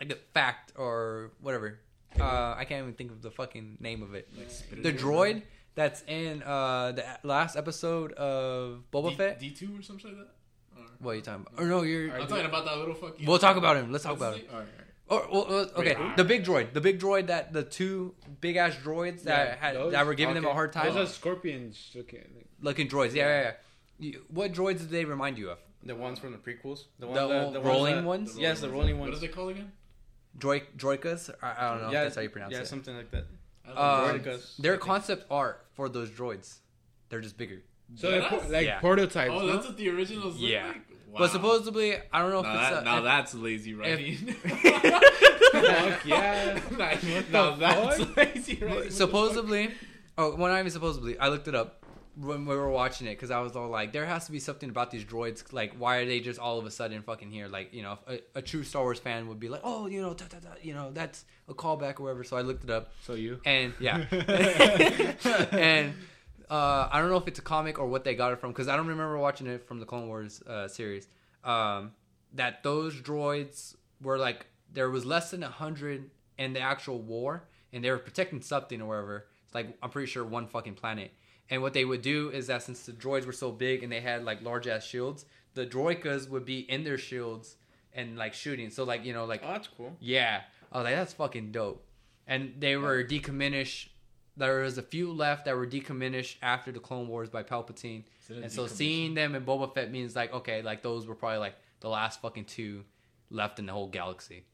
like 0.00 0.10
a 0.12 0.16
fact 0.34 0.72
or 0.76 1.30
whatever. 1.40 1.78
Uh, 2.18 2.54
I 2.58 2.64
can't 2.66 2.82
even 2.82 2.94
think 2.94 3.12
of 3.12 3.22
the 3.22 3.30
fucking 3.30 3.76
name 3.80 4.02
of 4.02 4.14
it. 4.14 4.28
Like, 4.36 4.82
The 4.82 4.88
in. 4.88 4.96
droid 4.96 5.42
that's 5.74 6.02
in 6.06 6.42
uh, 6.42 6.92
the 6.92 7.04
last 7.22 7.56
episode 7.56 8.12
of 8.12 8.82
Boba 8.92 9.10
D- 9.10 9.14
Fett. 9.16 9.40
D2 9.40 9.78
or 9.78 9.82
something 9.82 10.06
like 10.10 10.18
that? 10.18 10.80
Or- 10.80 10.86
What 11.00 11.10
are 11.12 11.14
you 11.16 11.20
talking 11.22 11.46
about? 11.48 11.62
Or 11.64 11.66
no, 11.68 11.82
you're. 11.82 12.12
I'm 12.12 12.26
talking 12.26 12.46
about 12.46 12.64
that 12.66 12.78
little 12.78 12.94
fucking. 12.94 13.26
We'll 13.26 13.38
talk 13.38 13.56
about 13.56 13.76
him. 13.76 13.90
Let's 13.92 14.04
talk 14.04 14.16
about 14.16 14.34
his 14.36 14.42
him. 14.44 14.50
Alright, 14.52 14.68
alright. 14.68 14.76
Or, 15.08 15.26
well, 15.32 15.46
well, 15.48 15.70
okay, 15.76 15.96
Wait, 15.98 16.16
the 16.16 16.22
big 16.22 16.44
droid, 16.44 16.72
the 16.72 16.80
big 16.80 17.00
droid 17.00 17.26
that 17.26 17.52
the 17.52 17.64
two 17.64 18.14
big 18.40 18.54
ass 18.54 18.76
droids 18.76 19.24
that 19.24 19.48
Yeah, 19.48 19.56
had 19.56 19.74
those? 19.74 19.90
that 19.92 20.06
were 20.06 20.14
giving 20.14 20.36
them 20.36 20.44
a 20.44 20.52
hard 20.52 20.72
time, 20.72 20.86
Those 20.94 21.08
are 21.08 21.12
scorpions 21.12 21.90
looking. 21.96 22.20
Like, 22.36 22.46
looking 22.62 22.88
droids. 22.88 23.12
Yeah, 23.12 23.26
yeah, 23.26 23.42
yeah. 23.42 23.52
You, 23.98 24.22
what 24.28 24.52
droids 24.52 24.78
did 24.78 24.90
they 24.90 25.04
remind 25.04 25.36
you 25.36 25.50
of? 25.50 25.58
The 25.82 25.96
ones 25.96 26.20
from 26.20 26.30
the 26.30 26.38
prequels. 26.38 26.84
The, 27.00 27.06
The 27.08 27.26
that, 27.26 27.52
the 27.54 27.60
rolling 27.60 27.96
that- 27.96 28.04
ones? 28.04 28.38
Yes, 28.38 28.60
the 28.60 28.70
rolling 28.70 29.00
ones. 29.00 29.00
What 29.00 29.06
ones. 29.10 29.16
is 29.16 29.22
it 29.24 29.32
called 29.34 29.50
again? 29.50 29.72
Droid 30.38 30.62
droidekas? 30.76 31.30
I, 31.42 31.54
I 31.58 31.70
don't 31.72 31.82
know. 31.82 31.90
yeah, 31.90 31.98
if 32.02 32.04
that's 32.04 32.14
how 32.16 32.22
you 32.22 32.28
pronounce 32.30 32.52
yeah, 32.52 32.60
it. 32.60 32.68
something 32.68 32.94
like 32.96 33.10
that. 33.10 33.24
I 33.76 34.12
don't 34.12 34.26
Um, 34.34 34.40
Their 34.58 34.76
concept 34.76 35.26
art 35.30 35.64
for 35.74 35.88
those 35.88 36.10
droids, 36.10 36.58
they're 37.08 37.20
just 37.20 37.36
bigger. 37.36 37.62
so 37.96 38.10
they're 38.10 38.22
Deadass? 38.22 38.28
po- 38.28 38.48
like 38.52 38.66
Yeah. 38.66 38.80
prototypes. 38.80 39.32
Oh, 39.34 39.40
no? 39.40 39.52
that's 39.54 39.66
what 39.66 39.76
the 39.76 39.88
originals 39.90 40.38
look 40.40 40.50
Yeah. 40.50 40.66
like? 40.68 40.76
Wow. 41.08 41.18
But 41.18 41.30
supposedly, 41.32 41.96
I 42.12 42.20
don't 42.20 42.30
know 42.30 42.38
if 42.38 42.44
Now, 42.46 42.68
it's 42.72 42.80
a, 42.80 42.84
now 42.84 42.98
if- 42.98 43.04
that's 43.04 43.34
lazy 43.34 43.74
writing. 43.74 44.16
Fuck 45.52 46.04
yeah. 46.06 46.60
now 47.32 47.50
the 47.50 47.56
that's 47.58 47.98
fuck? 48.04 48.16
lazy 48.16 48.56
writing. 48.56 48.90
supposedly, 48.90 49.70
oh, 50.16 50.36
well, 50.36 50.52
not 50.52 50.60
even 50.60 50.70
supposedly. 50.70 51.18
I 51.18 51.28
looked 51.28 51.48
it 51.48 51.54
up 51.54 51.79
when 52.16 52.44
we 52.46 52.54
were 52.56 52.70
watching 52.70 53.06
it 53.06 53.10
because 53.10 53.30
I 53.30 53.40
was 53.40 53.54
all 53.56 53.68
like, 53.68 53.92
there 53.92 54.04
has 54.06 54.26
to 54.26 54.32
be 54.32 54.40
something 54.40 54.68
about 54.68 54.90
these 54.90 55.04
droids. 55.04 55.52
Like, 55.52 55.74
why 55.78 55.96
are 55.98 56.06
they 56.06 56.20
just 56.20 56.38
all 56.40 56.58
of 56.58 56.66
a 56.66 56.70
sudden 56.70 57.02
fucking 57.02 57.30
here? 57.30 57.48
Like, 57.48 57.72
you 57.72 57.82
know, 57.82 57.98
a, 58.06 58.20
a 58.34 58.42
true 58.42 58.62
Star 58.64 58.82
Wars 58.82 58.98
fan 58.98 59.28
would 59.28 59.40
be 59.40 59.48
like, 59.48 59.60
oh, 59.64 59.86
you 59.86 60.02
know, 60.02 60.12
da, 60.14 60.26
da, 60.28 60.38
da, 60.38 60.48
you 60.62 60.74
know, 60.74 60.90
that's 60.92 61.24
a 61.48 61.54
callback 61.54 62.00
or 62.00 62.04
whatever. 62.04 62.24
So 62.24 62.36
I 62.36 62.42
looked 62.42 62.64
it 62.64 62.70
up, 62.70 62.92
So 63.02 63.14
you. 63.14 63.40
and 63.44 63.72
yeah, 63.80 64.04
and 65.52 65.94
uh, 66.50 66.88
I 66.90 67.00
don't 67.00 67.10
know 67.10 67.16
if 67.16 67.28
it's 67.28 67.38
a 67.38 67.42
comic 67.42 67.78
or 67.78 67.86
what 67.86 68.04
they 68.04 68.14
got 68.14 68.32
it 68.32 68.40
from 68.40 68.50
because 68.50 68.68
I 68.68 68.76
don't 68.76 68.88
remember 68.88 69.16
watching 69.18 69.46
it 69.46 69.66
from 69.66 69.78
the 69.80 69.86
Clone 69.86 70.08
Wars 70.08 70.42
uh, 70.42 70.68
series. 70.68 71.06
Um, 71.44 71.92
that 72.34 72.62
those 72.62 72.94
droids 72.96 73.76
were 74.02 74.18
like 74.18 74.46
there 74.72 74.90
was 74.90 75.04
less 75.04 75.30
than 75.30 75.42
a 75.42 75.48
hundred 75.48 76.10
in 76.38 76.52
the 76.52 76.60
actual 76.60 76.98
war, 77.00 77.44
and 77.72 77.84
they 77.84 77.90
were 77.90 77.98
protecting 77.98 78.40
something 78.42 78.80
or 78.82 78.86
whatever. 78.88 79.26
It's 79.46 79.54
like 79.54 79.76
I'm 79.82 79.90
pretty 79.90 80.06
sure 80.10 80.24
one 80.24 80.46
fucking 80.46 80.74
planet. 80.74 81.12
And 81.50 81.62
what 81.62 81.72
they 81.74 81.84
would 81.84 82.02
do 82.02 82.30
is 82.30 82.46
that 82.46 82.62
since 82.62 82.86
the 82.86 82.92
droids 82.92 83.26
were 83.26 83.32
so 83.32 83.50
big 83.50 83.82
and 83.82 83.90
they 83.92 84.00
had 84.00 84.24
like 84.24 84.42
large 84.42 84.68
ass 84.68 84.84
shields, 84.84 85.24
the 85.54 85.66
droidekas 85.66 86.28
would 86.28 86.44
be 86.44 86.60
in 86.60 86.84
their 86.84 86.96
shields 86.98 87.56
and 87.92 88.16
like 88.16 88.34
shooting. 88.34 88.70
So 88.70 88.84
like 88.84 89.04
you 89.04 89.12
know 89.12 89.24
like 89.24 89.42
Oh, 89.44 89.48
that's 89.52 89.68
cool. 89.68 89.96
yeah. 90.00 90.42
I 90.72 90.78
was 90.78 90.84
like, 90.84 90.94
that's 90.94 91.12
fucking 91.14 91.50
dope. 91.50 91.84
And 92.28 92.54
they 92.60 92.76
were 92.76 93.02
decommissioned. 93.02 93.88
There 94.36 94.60
was 94.60 94.78
a 94.78 94.82
few 94.82 95.12
left 95.12 95.44
that 95.46 95.56
were 95.56 95.66
decommissioned 95.66 96.36
after 96.40 96.70
the 96.70 96.78
Clone 96.78 97.08
Wars 97.08 97.28
by 97.28 97.42
Palpatine. 97.42 98.04
And 98.28 98.50
so 98.50 98.68
seeing 98.68 99.14
them 99.14 99.34
in 99.34 99.44
Boba 99.44 99.74
Fett 99.74 99.90
means 99.90 100.14
like, 100.14 100.32
okay, 100.32 100.62
like 100.62 100.82
those 100.82 101.08
were 101.08 101.16
probably 101.16 101.38
like 101.38 101.56
the 101.80 101.88
last 101.88 102.22
fucking 102.22 102.44
two 102.44 102.84
left 103.30 103.58
in 103.58 103.66
the 103.66 103.72
whole 103.72 103.88
galaxy. 103.88 104.44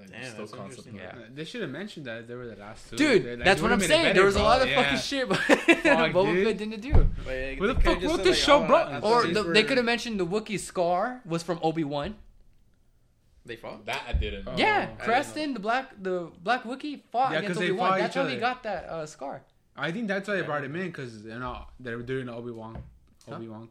Like, 0.00 0.10
Damn, 0.10 0.24
still 0.24 0.38
that's 0.46 0.52
concept 0.52 0.88
Yeah. 0.94 1.14
They 1.34 1.44
should 1.44 1.60
have 1.62 1.70
mentioned 1.70 2.06
that 2.06 2.26
they 2.26 2.34
were 2.34 2.46
the 2.46 2.56
last 2.56 2.90
two. 2.90 2.96
Dude, 2.96 3.24
like, 3.38 3.44
that's 3.44 3.60
what 3.62 3.70
I'm 3.72 3.78
would've 3.78 3.80
made 3.80 3.84
it 3.84 3.88
saying. 3.88 4.02
better, 4.04 4.14
there 4.14 4.24
was 4.24 4.36
a 4.36 4.42
lot 4.42 4.62
of 4.62 4.68
Yeah. 4.68 4.82
fucking 4.82 4.98
shit 4.98 5.28
but 5.28 5.36
Fuck, 5.38 6.12
Boba 6.12 6.32
dude. 6.32 6.46
Fett 6.46 6.58
didn't 6.58 6.80
do. 6.80 6.92
What 6.92 7.66
the 7.76 7.80
fuck 7.82 8.02
wrote 8.02 8.24
this 8.24 8.38
show, 8.42 8.66
bro? 8.66 9.00
Or 9.02 9.26
the, 9.26 9.42
they 9.44 9.62
could 9.62 9.76
have 9.76 9.86
mentioned 9.86 10.18
the 10.18 10.26
Wookiee 10.26 10.58
scar 10.58 11.20
was 11.26 11.42
from 11.42 11.58
Obi 11.62 11.84
Wan. 11.84 12.16
They 13.46 13.56
fought. 13.56 13.84
That 13.86 14.02
I 14.08 14.12
didn't. 14.12 14.46
Oh. 14.46 14.54
yeah, 14.56 14.90
I 15.00 15.04
Krrsantan, 15.04 15.54
the 15.54 15.60
black 15.60 15.90
the 16.00 16.30
black 16.42 16.64
Wookiee 16.64 17.00
fought 17.10 17.32
Yeah, 17.32 17.38
against 17.38 17.54
'cause 17.54 17.58
they 17.58 17.70
Obi 17.70 17.78
Wan. 17.78 17.88
fought 17.90 17.98
That's 17.98 18.16
each 18.16 18.22
how 18.22 18.28
he 18.28 18.36
got 18.36 18.62
that 18.64 18.84
uh, 18.84 19.06
scar. 19.06 19.42
I 19.76 19.90
think 19.92 20.08
that's 20.08 20.28
why 20.28 20.36
they 20.36 20.42
brought 20.42 20.62
him 20.64 20.76
in 20.76 20.86
because 20.88 21.24
you 21.24 21.38
know 21.38 21.64
they're 21.80 22.02
doing 22.02 22.28
Obi 22.28 22.50
Wan. 22.52 22.82
Obi 23.28 23.48
Wan. 23.48 23.68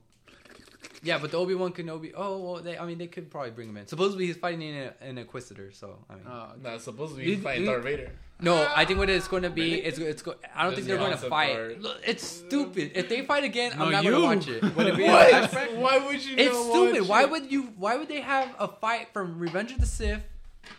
Yeah, 1.01 1.17
but 1.17 1.31
the 1.31 1.37
Obi 1.37 1.55
Wan 1.55 1.71
Kenobi. 1.71 2.11
Oh 2.15 2.37
well, 2.39 2.61
they. 2.61 2.77
I 2.77 2.85
mean, 2.85 2.97
they 2.97 3.07
could 3.07 3.29
probably 3.31 3.51
bring 3.51 3.69
him 3.69 3.77
in. 3.77 3.87
Supposedly 3.87 4.25
he's 4.27 4.37
fighting 4.37 4.61
in 4.61 4.75
a, 4.75 4.93
an 5.03 5.17
Inquisitor. 5.17 5.71
So 5.71 5.97
I 6.09 6.15
mean, 6.15 6.27
Uh, 6.27 6.47
Nah, 6.61 6.77
supposed 6.77 7.15
to 7.15 7.19
be 7.23 7.35
fighting 7.37 7.63
you- 7.65 7.69
Darth 7.71 7.83
Vader. 7.83 8.11
no, 8.41 8.69
I 8.75 8.83
think 8.85 8.99
what 8.99 9.09
it's 9.09 9.27
going 9.27 9.43
to 9.43 9.49
be, 9.49 9.61
Really? 9.61 9.85
it's 9.85 9.97
it's. 9.97 10.21
Go, 10.21 10.35
I 10.55 10.63
don't 10.63 10.71
This 10.71 10.79
think 10.79 10.87
they're 10.89 10.97
going 10.97 11.11
to 11.11 11.29
fight. 11.29 11.55
art. 11.55 11.81
Look, 11.81 11.97
It's 12.05 12.25
stupid. 12.27 12.91
If 12.95 13.07
they 13.09 13.21
fight 13.25 13.43
again, 13.45 13.77
No, 13.77 13.85
I'm 13.85 13.91
not 13.91 14.03
going 14.03 14.15
to 14.15 14.21
watch 14.21 14.47
it. 14.49 14.75
Would 14.75 14.87
it 14.87 14.97
be 14.97 15.03
What? 15.07 15.53
Why 15.77 15.97
would 16.05 16.25
you? 16.25 16.35
It's 16.37 16.53
not 16.55 16.71
stupid. 16.73 17.01
watch 17.01 17.09
Why 17.09 17.21
it? 17.23 17.29
would 17.31 17.51
you? 17.51 17.61
Why 17.77 17.95
would 17.95 18.07
they 18.09 18.21
have 18.21 18.53
a 18.59 18.67
fight 18.67 19.07
from 19.13 19.39
Revenge 19.39 19.71
of 19.71 19.79
the 19.79 19.85
Sith 19.85 20.21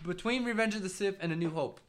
between 0.06 0.44
Revenge 0.44 0.74
of 0.74 0.82
the 0.82 0.88
Sith 0.88 1.16
and 1.20 1.32
A 1.32 1.36
New 1.36 1.50
Hope? 1.50 1.80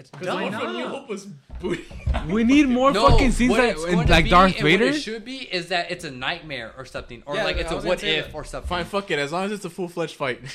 It's 0.00 0.10
Because 0.10 0.26
dumb. 0.26 0.38
the 0.38 0.42
one 0.44 0.52
from 0.52 0.62
not? 0.72 0.76
New 0.76 0.88
Hope 0.88 1.08
was 1.08 1.26
booty. 1.60 1.84
we 2.28 2.42
need 2.44 2.68
more 2.68 2.90
No, 2.90 3.08
fucking 3.08 3.32
scenes 3.32 3.50
what 3.50 3.60
like, 3.60 3.76
it's 3.76 4.10
like 4.10 4.24
be 4.24 4.30
Darth 4.30 4.54
and 4.54 4.62
Vader. 4.64 4.86
What 4.86 4.94
it 4.94 5.00
should 5.00 5.24
be 5.24 5.36
is 5.38 5.68
that 5.68 5.90
it's 5.90 6.04
a 6.04 6.10
nightmare 6.10 6.72
or 6.76 6.84
something, 6.84 7.22
or 7.26 7.36
Yeah, 7.36 7.44
like 7.44 7.56
it's 7.56 7.70
a 7.70 7.76
what 7.80 8.02
if 8.02 8.26
that. 8.26 8.34
or 8.34 8.44
something. 8.44 8.68
Fine, 8.68 8.84
fuck 8.86 9.10
it. 9.10 9.18
As 9.18 9.30
long 9.32 9.44
as 9.44 9.52
it's 9.52 9.64
a 9.64 9.70
full 9.70 9.88
fledged 9.88 10.16
fight. 10.16 10.40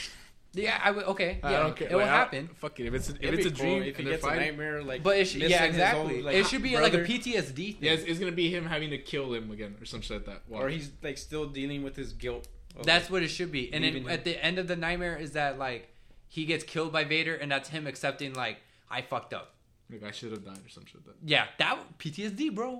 Yeah, 0.57 0.79
I 0.81 0.91
would. 0.91 1.03
Okay, 1.07 1.39
yeah, 1.43 1.49
I 1.49 1.51
don't 1.63 1.75
care. 1.75 1.89
it 1.89 1.91
will 1.91 1.99
Like, 1.99 2.07
I- 2.07 2.15
happen. 2.15 2.47
Fuck 2.55 2.79
it. 2.79 2.85
If 2.85 2.93
it's 2.93 3.09
if 3.09 3.19
it's 3.21 3.45
a 3.45 3.49
dream, 3.51 3.79
cool 3.81 3.89
if 3.89 3.97
he 3.97 4.03
and 4.03 4.07
they're 4.07 4.13
gets 4.19 4.25
a 4.25 4.35
nightmare, 4.37 4.81
like 4.83 5.03
But 5.03 5.17
it 5.17 5.25
should, 5.25 5.41
yeah, 5.41 5.65
exactly. 5.65 6.19
own, 6.19 6.23
like, 6.23 6.35
it 6.37 6.45
should 6.47 6.63
be 6.63 6.71
brother, 6.71 6.83
like 6.83 6.93
a 6.93 7.11
PTSD 7.11 7.55
thing. 7.55 7.75
yeah, 7.81 7.91
it's, 7.91 8.03
it's 8.03 8.19
gonna 8.19 8.31
be 8.31 8.49
him 8.49 8.65
having 8.65 8.89
to 8.91 8.97
kill 8.97 9.33
him 9.33 9.51
again 9.51 9.75
or 9.81 9.85
some 9.85 9.99
shit 9.99 10.15
like 10.15 10.25
that. 10.27 10.43
Wow. 10.47 10.61
or 10.61 10.69
he's 10.69 10.91
like 11.03 11.17
still 11.17 11.45
dealing 11.47 11.83
with 11.83 11.97
his 11.97 12.13
guilt. 12.13 12.47
of, 12.79 12.85
That's 12.85 13.07
like, 13.07 13.11
what 13.11 13.23
it 13.23 13.27
should 13.31 13.51
be. 13.51 13.73
And 13.73 13.83
then 13.83 13.95
him. 13.95 14.07
at 14.07 14.23
the 14.23 14.41
end 14.41 14.57
of 14.57 14.69
the 14.69 14.77
nightmare 14.77 15.17
is 15.17 15.31
that 15.33 15.59
like 15.59 15.89
he 16.29 16.45
gets 16.45 16.63
killed 16.63 16.93
by 16.93 17.03
Vader, 17.03 17.35
and 17.35 17.51
that's 17.51 17.67
him 17.67 17.85
accepting 17.85 18.33
like 18.33 18.59
I 18.89 19.01
fucked 19.01 19.33
up. 19.33 19.53
like 19.91 20.03
I 20.03 20.11
should 20.11 20.31
have 20.31 20.43
died 20.45 20.59
or 20.65 20.69
some 20.69 20.85
shit. 20.85 21.05
Like 21.05 21.15
Yeah, 21.23 21.45
that 21.59 21.79
PTSD, 21.99 22.53
bro. 22.53 22.79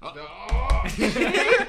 that. 0.00 0.14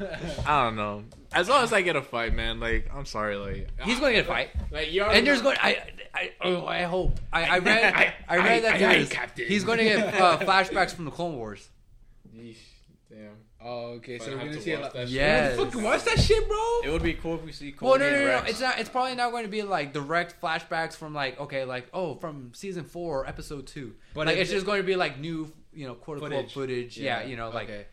I 0.46 0.64
don't 0.64 0.76
know. 0.76 1.04
As 1.32 1.48
long 1.48 1.62
as 1.62 1.72
I 1.72 1.82
get 1.82 1.94
a 1.96 2.02
fight, 2.02 2.34
man. 2.34 2.58
Like 2.60 2.90
I'm 2.94 3.04
sorry, 3.04 3.36
like 3.36 3.68
He's 3.82 4.00
going 4.00 4.12
to 4.14 4.18
get 4.20 4.24
a 4.24 4.28
fight, 4.28 4.50
Like 4.70 4.90
you 4.92 5.02
already 5.02 5.18
and 5.18 5.26
there's 5.26 5.42
going. 5.42 5.58
I, 5.60 5.82
I, 6.14 6.32
oh, 6.40 6.66
I 6.66 6.82
hope. 6.82 7.20
I, 7.32 7.44
I 7.44 7.58
read. 7.58 7.94
I, 7.94 8.14
I- 8.28 8.36
read 8.38 8.64
that 8.64 8.82
I- 8.82 9.00
I- 9.00 9.04
Captain. 9.04 9.46
he's 9.46 9.64
going 9.64 9.78
to 9.78 9.84
get 9.84 10.14
uh, 10.20 10.38
flashbacks 10.38 10.92
from 10.94 11.04
the 11.04 11.10
Clone 11.10 11.36
Wars. 11.36 11.68
Yeesh, 12.34 12.56
Damn. 13.10 13.32
Oh, 13.62 13.92
okay. 13.96 14.18
So 14.18 14.30
we're 14.30 14.38
gonna 14.38 14.52
to 14.54 14.60
see 14.60 14.72
a 14.72 14.80
lot. 14.80 14.94
that 14.94 15.08
shit. 15.08 15.16
Yes. 15.16 15.56
Fucking 15.56 15.82
watch 15.82 16.04
that 16.04 16.18
shit, 16.18 16.48
bro. 16.48 16.80
It 16.84 16.90
would 16.90 17.02
be 17.02 17.12
cool 17.14 17.34
if 17.34 17.44
we 17.44 17.52
see. 17.52 17.74
Well, 17.78 17.98
no, 17.98 18.10
no, 18.10 18.18
no, 18.18 18.40
no. 18.40 18.42
It's 18.46 18.60
not. 18.60 18.78
It's 18.78 18.88
probably 18.88 19.14
not 19.14 19.32
going 19.32 19.44
to 19.44 19.50
be 19.50 19.62
like 19.62 19.92
direct 19.92 20.40
flashbacks 20.40 20.94
from 20.94 21.12
like 21.12 21.38
okay, 21.38 21.64
like 21.64 21.88
oh, 21.92 22.14
from 22.14 22.52
season 22.54 22.84
four, 22.84 23.26
episode 23.26 23.66
two. 23.66 23.94
But 24.14 24.28
like 24.28 24.38
it's 24.38 24.50
just 24.50 24.64
going 24.64 24.80
to 24.80 24.86
be 24.86 24.96
like 24.96 25.18
new, 25.18 25.52
you 25.74 25.86
know, 25.86 25.94
quote 25.94 26.22
unquote 26.22 26.50
footage. 26.50 26.54
Footage. 26.54 26.98
Yeah, 26.98 27.22
you 27.24 27.36
know, 27.36 27.50
like 27.50 27.68
okay. 27.68 27.86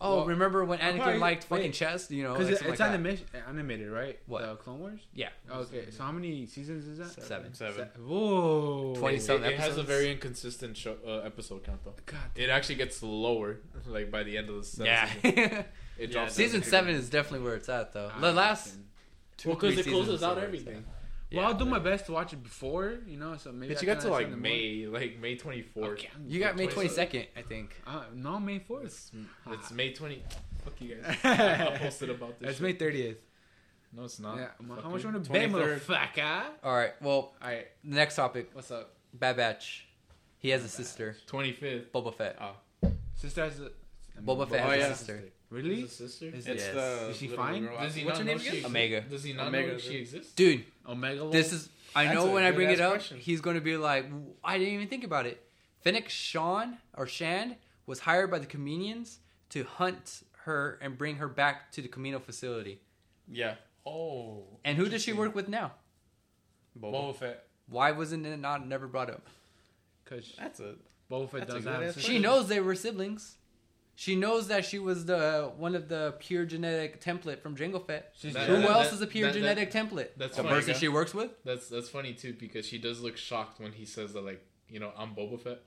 Oh, 0.00 0.16
Well, 0.18 0.26
remember 0.26 0.64
when 0.64 0.78
Anakin 0.78 0.96
probably- 0.96 1.18
liked 1.18 1.44
fucking 1.44 1.64
wait. 1.66 1.74
chess? 1.74 2.10
You 2.10 2.22
know, 2.24 2.32
Because 2.32 2.46
like, 2.46 2.52
it's, 2.52 2.60
something 2.60 2.72
it's 2.72 2.80
like 2.80 2.88
that. 2.88 2.94
animation, 2.94 3.26
animated, 3.48 3.90
right? 3.90 4.18
What? 4.26 4.42
The 4.42 4.54
Clone 4.56 4.80
Wars. 4.80 5.00
Yeah, 5.14 5.28
Okay. 5.50 5.90
So 5.90 6.02
how 6.02 6.12
many 6.12 6.46
seasons 6.46 6.86
is 6.86 6.98
that? 6.98 7.22
seven. 7.22 7.52
Seven. 7.54 7.88
Se- 7.94 8.00
Whoa. 8.02 8.94
Twenty-seven. 8.96 9.44
It, 9.44 9.52
it 9.54 9.60
has 9.60 9.76
a 9.76 9.82
very 9.82 10.10
inconsistent 10.10 10.76
show, 10.76 10.96
uh, 11.06 11.18
episode 11.26 11.64
count 11.64 11.84
though. 11.84 11.94
God. 12.06 12.18
It 12.34 12.50
actually 12.50 12.76
gets 12.76 13.02
lower, 13.02 13.58
like 13.86 14.10
by 14.10 14.22
the 14.22 14.36
end 14.38 14.48
of 14.48 14.56
the 14.56 14.64
season. 14.64 14.86
Yeah. 14.86 15.08
It 15.24 15.66
Yeah, 15.98 16.06
drops 16.06 16.32
season 16.34 16.62
seven 16.62 16.94
is 16.94 17.10
definitely 17.10 17.44
where 17.44 17.56
it's 17.56 17.68
at 17.68 17.92
though. 17.92 18.10
The 18.20 18.32
last 18.32 18.68
fucking- 18.68 18.84
two, 19.36 19.48
Well, 19.50 19.58
because 19.58 19.78
it 19.78 19.86
closes 19.86 20.22
out 20.22 20.32
are 20.32 20.36
where 20.36 20.44
everything. 20.46 20.84
At. 21.32 21.36
Well, 21.36 21.46
I'll 21.46 21.54
do 21.54 21.64
my 21.64 21.78
best 21.78 22.06
to 22.06 22.12
watch 22.12 22.32
it 22.32 22.42
before, 22.42 22.98
you 23.06 23.16
know. 23.18 23.36
So 23.36 23.52
maybe. 23.52 23.74
But 23.74 23.78
I 23.78 23.80
you 23.82 23.86
got 23.94 24.00
to 24.02 24.08
like 24.10 24.26
understand 24.26 24.46
it. 24.46 24.88
May, 24.90 24.98
like 24.98 25.18
May 25.20 25.36
twenty 25.36 25.62
fourth. 25.62 25.90
Okay. 25.92 26.08
You 26.26 26.40
got 26.40 26.56
May 26.56 26.66
twenty 26.66 26.88
second, 26.88 27.26
I 27.36 27.42
think. 27.42 27.74
Uh, 27.86 28.04
no, 28.14 28.38
May 28.40 28.58
fourth. 28.58 28.84
It's, 28.84 29.10
it's 29.50 29.70
May 29.72 29.92
twenty. 29.92 30.22
Fuck 30.64 30.80
you 30.80 30.96
guys. 30.96 31.16
I 31.24 31.76
posted 31.78 32.10
about 32.10 32.38
this. 32.40 32.50
It's 32.50 32.58
shit. 32.58 32.66
May 32.66 32.72
thirtieth. 32.74 33.18
No, 33.92 34.04
it's 34.04 34.20
not. 34.20 34.36
Yeah. 34.36 34.48
How 34.82 34.88
much 34.88 35.02
you. 35.02 35.08
you 35.08 35.12
want 35.14 35.24
to 35.24 35.30
bet, 35.32 35.50
motherfucker? 35.50 36.42
All 36.62 36.74
right. 36.76 36.92
Well, 37.02 37.34
All 37.42 37.48
right. 37.48 37.66
next 37.82 38.16
topic. 38.16 38.50
What's 38.52 38.70
up? 38.70 38.94
Bad 39.12 39.36
Batch. 39.36 39.86
He 40.38 40.50
has 40.50 40.64
a 40.64 40.68
sister, 40.68 41.16
Twenty 41.26 41.52
fifth. 41.52 41.92
Boba 41.92 42.14
Fett. 42.14 42.38
Oh, 42.40 42.90
Sister 43.14 43.44
has 43.44 43.60
a. 43.60 43.70
Boba 44.22 44.48
Fett 44.48 44.64
Oh, 44.64 44.70
has 44.70 44.78
yeah. 44.78 44.86
a 44.86 44.94
sister. 44.94 45.24
Really? 45.50 45.80
His 45.82 45.92
sister. 45.92 46.26
Is- 46.26 46.46
It's 46.46 46.62
Yes. 46.64 46.74
the. 46.74 47.08
Is 47.10 47.16
she 47.16 47.28
fine? 47.28 47.64
girl. 47.66 47.78
Does 47.80 47.94
he 47.94 48.04
What's 48.04 48.18
not 48.18 48.26
her 48.26 48.32
name 48.32 48.38
she 48.38 48.46
again? 48.46 48.54
exists? 48.58 48.66
Omega. 48.70 49.00
Does 49.02 49.24
he 49.24 49.32
not 49.32 49.46
Omega, 49.48 49.72
know 49.72 49.78
she 49.78 49.96
exists? 49.96 50.32
Dude, 50.32 50.64
Omega. 50.88 51.28
this 51.30 51.52
is. 51.52 51.68
I 51.94 52.04
That's 52.04 52.14
know 52.14 52.30
when 52.30 52.44
I 52.44 52.52
bring 52.52 52.70
it 52.70 52.80
up, 52.80 52.92
question. 52.92 53.18
he's 53.18 53.40
going 53.40 53.56
to 53.56 53.60
be 53.60 53.76
like, 53.76 54.06
I 54.44 54.58
didn't 54.58 54.74
even 54.74 54.86
think 54.86 55.02
about 55.02 55.26
it. 55.26 55.44
Fennec 55.82 56.08
Sean 56.08 56.76
or 56.96 57.06
Shand 57.08 57.56
was 57.86 57.98
hired 58.00 58.30
by 58.30 58.38
the 58.38 58.46
Kaminoans 58.46 59.16
to 59.48 59.64
hunt 59.64 60.22
her 60.44 60.78
and 60.80 60.96
bring 60.96 61.16
her 61.16 61.26
back 61.26 61.72
to 61.72 61.82
the 61.82 61.88
Kamino 61.88 62.22
facility. 62.22 62.80
Yeah. 63.28 63.54
Oh. 63.84 64.44
And 64.64 64.78
who 64.78 64.88
does 64.88 65.02
she 65.02 65.12
work 65.12 65.34
with 65.34 65.48
now? 65.48 65.72
Boba. 66.78 66.92
Boba 66.94 67.16
Fett. 67.16 67.44
Why 67.68 67.90
wasn't 67.90 68.24
it 68.24 68.36
not 68.38 68.66
never 68.68 68.86
brought 68.86 69.10
up? 69.10 69.26
Because 70.04 70.32
That's 70.38 70.60
a. 70.60 70.74
Boba 71.10 71.28
Fett 71.28 71.40
That's 71.40 71.54
does 71.54 71.64
good 71.64 71.82
have. 71.82 72.00
She 72.00 72.20
knows 72.20 72.46
they 72.46 72.60
were 72.60 72.76
siblings. 72.76 73.36
She 74.00 74.16
knows 74.16 74.48
that 74.48 74.64
she 74.64 74.78
was 74.78 75.04
the 75.04 75.52
one 75.58 75.74
of 75.74 75.90
the 75.90 76.14
pure 76.20 76.46
genetic 76.46 77.02
template 77.02 77.42
from 77.42 77.54
Jango 77.54 77.86
Fett. 77.86 78.14
She's 78.16 78.32
That- 78.32 78.48
Who 78.48 78.56
that- 78.62 78.70
else 78.70 78.88
that- 78.88 78.94
is 78.94 79.02
a 79.02 79.06
pure 79.06 79.26
that- 79.26 79.34
that- 79.34 79.38
genetic 79.40 79.70
template? 79.70 80.08
That's 80.16 80.38
the 80.38 80.42
funny. 80.42 80.54
person 80.54 80.74
she 80.74 80.88
works 80.88 81.12
with. 81.12 81.32
That's 81.44 81.68
that's 81.68 81.90
funny 81.90 82.14
too 82.14 82.32
because 82.32 82.64
she 82.64 82.78
does 82.78 83.00
look 83.02 83.18
shocked 83.18 83.60
when 83.60 83.72
he 83.72 83.84
says 83.84 84.14
that 84.14 84.24
like 84.24 84.42
you 84.70 84.80
know 84.80 84.90
I'm 84.96 85.14
Boba 85.14 85.38
Fett. 85.42 85.60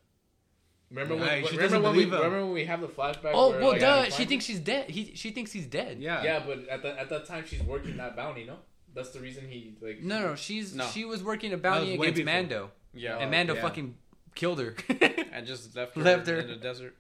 Remember 0.90 1.16
when? 1.16 1.28
Right, 1.28 1.48
she 1.48 1.58
remember 1.58 1.82
when 1.90 1.96
we 1.96 2.04
him. 2.06 2.12
remember 2.12 2.44
when 2.46 2.54
we 2.54 2.66
have 2.66 2.82
the 2.82 2.88
flashback? 2.88 3.34
Oh 3.36 3.52
where, 3.52 3.60
well, 3.62 3.72
like, 3.74 3.82
duh. 3.82 4.06
Anakin 4.06 4.18
She 4.18 4.26
thinks 4.26 4.46
she's 4.46 4.60
dead. 4.60 4.90
He 4.90 5.14
she 5.16 5.30
thinks 5.30 5.52
he's 5.52 5.68
dead. 5.68 6.00
Yeah. 6.02 6.24
Yeah, 6.24 6.44
but 6.44 6.68
at 6.70 6.82
that 6.82 6.98
at 6.98 7.10
that 7.10 7.28
time 7.28 7.46
she's 7.48 7.62
working 7.62 7.98
that 7.98 8.16
bounty. 8.16 8.46
No, 8.46 8.58
that's 8.96 9.10
the 9.12 9.20
reason 9.20 9.48
he 9.48 9.76
like. 9.80 10.02
No, 10.02 10.20
no, 10.20 10.36
she's 10.36 10.74
No. 10.74 10.88
she 10.88 11.06
was 11.06 11.24
working 11.24 11.54
a 11.54 11.58
bounty 11.58 11.94
against. 11.94 12.24
Mando, 12.24 12.72
Yeah. 12.96 13.20
and 13.20 13.30
Mando 13.30 13.54
yeah. 13.54 13.62
fucking 13.62 13.96
killed 14.34 14.58
her. 14.60 14.76
and 15.32 15.46
just 15.46 15.76
left 15.76 15.96
her, 15.98 16.02
Left 16.02 16.26
her. 16.26 16.40
in 16.40 16.48
the 16.48 16.56
desert. 16.56 16.96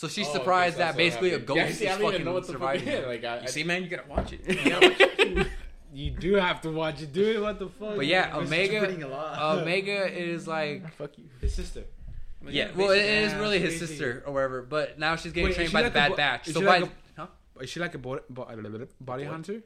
So 0.00 0.08
she's 0.08 0.26
Oh, 0.28 0.32
surprised 0.32 0.76
that 0.78 0.78
that's 0.78 0.94
what 0.94 0.96
basically 0.98 1.32
a 1.34 1.38
ghost 1.38 1.58
Yeah, 1.58 1.70
see, 1.72 1.88
I 1.88 1.92
is 1.92 1.98
don't 1.98 2.10
fucking 2.10 2.24
know 2.24 2.32
what 2.32 2.46
the 2.46 2.52
fuck. 2.54 2.78
surviving. 2.78 2.88
Yeah, 2.88 3.06
like 3.06 3.24
I, 3.24 3.36
I 3.36 3.42
You 3.42 3.48
see, 3.48 3.64
man, 3.64 3.82
you 3.82 3.88
gotta 3.90 4.08
watch 4.08 4.32
it. 4.32 5.46
You 5.92 6.10
do 6.12 6.34
have 6.36 6.60
to 6.62 6.70
watch 6.70 7.02
it, 7.02 7.12
dude. 7.12 7.42
What 7.42 7.58
the 7.58 7.68
fuck? 7.68 7.96
But 7.96 8.06
yeah, 8.06 8.28
You're 8.28 8.44
Omega- 8.44 8.80
misinterpreting 8.80 9.02
a 9.02 9.08
lot. 9.08 9.58
Omega 9.62 10.06
is 10.06 10.46
like 10.46 10.90
fuck 10.94 11.18
you. 11.18 11.24
his 11.40 11.52
sister. 11.52 11.82
yeah, 12.48 12.70
well, 12.76 12.90
it 12.90 12.94
basically- 12.94 13.00
is 13.24 13.32
Yeah, 13.32 13.38
really 13.40 13.58
his 13.58 13.68
crazy. 13.78 13.86
sister 13.86 14.22
or 14.24 14.32
whatever. 14.32 14.62
But 14.62 14.98
now 15.00 15.16
she's 15.16 15.32
getting 15.32 15.48
Wait, 15.48 15.54
trained 15.56 15.70
she 15.70 15.74
by 15.74 15.80
like 15.82 15.92
the 15.92 15.98
Bad 15.98 16.10
bo- 16.10 16.16
Batch. 16.16 16.48
is 16.48 16.54
So 16.54 16.60
she 16.60 16.66
by 16.66 16.78
like 16.78 16.90
huh? 17.16 17.26
Is 17.60 17.68
she 17.70 17.80
like 17.80 17.94
a 17.94 17.98
bo- 17.98 18.20
bo- 18.30 18.44
body 19.00 19.24
What? 19.24 19.30
hunter? 19.32 19.62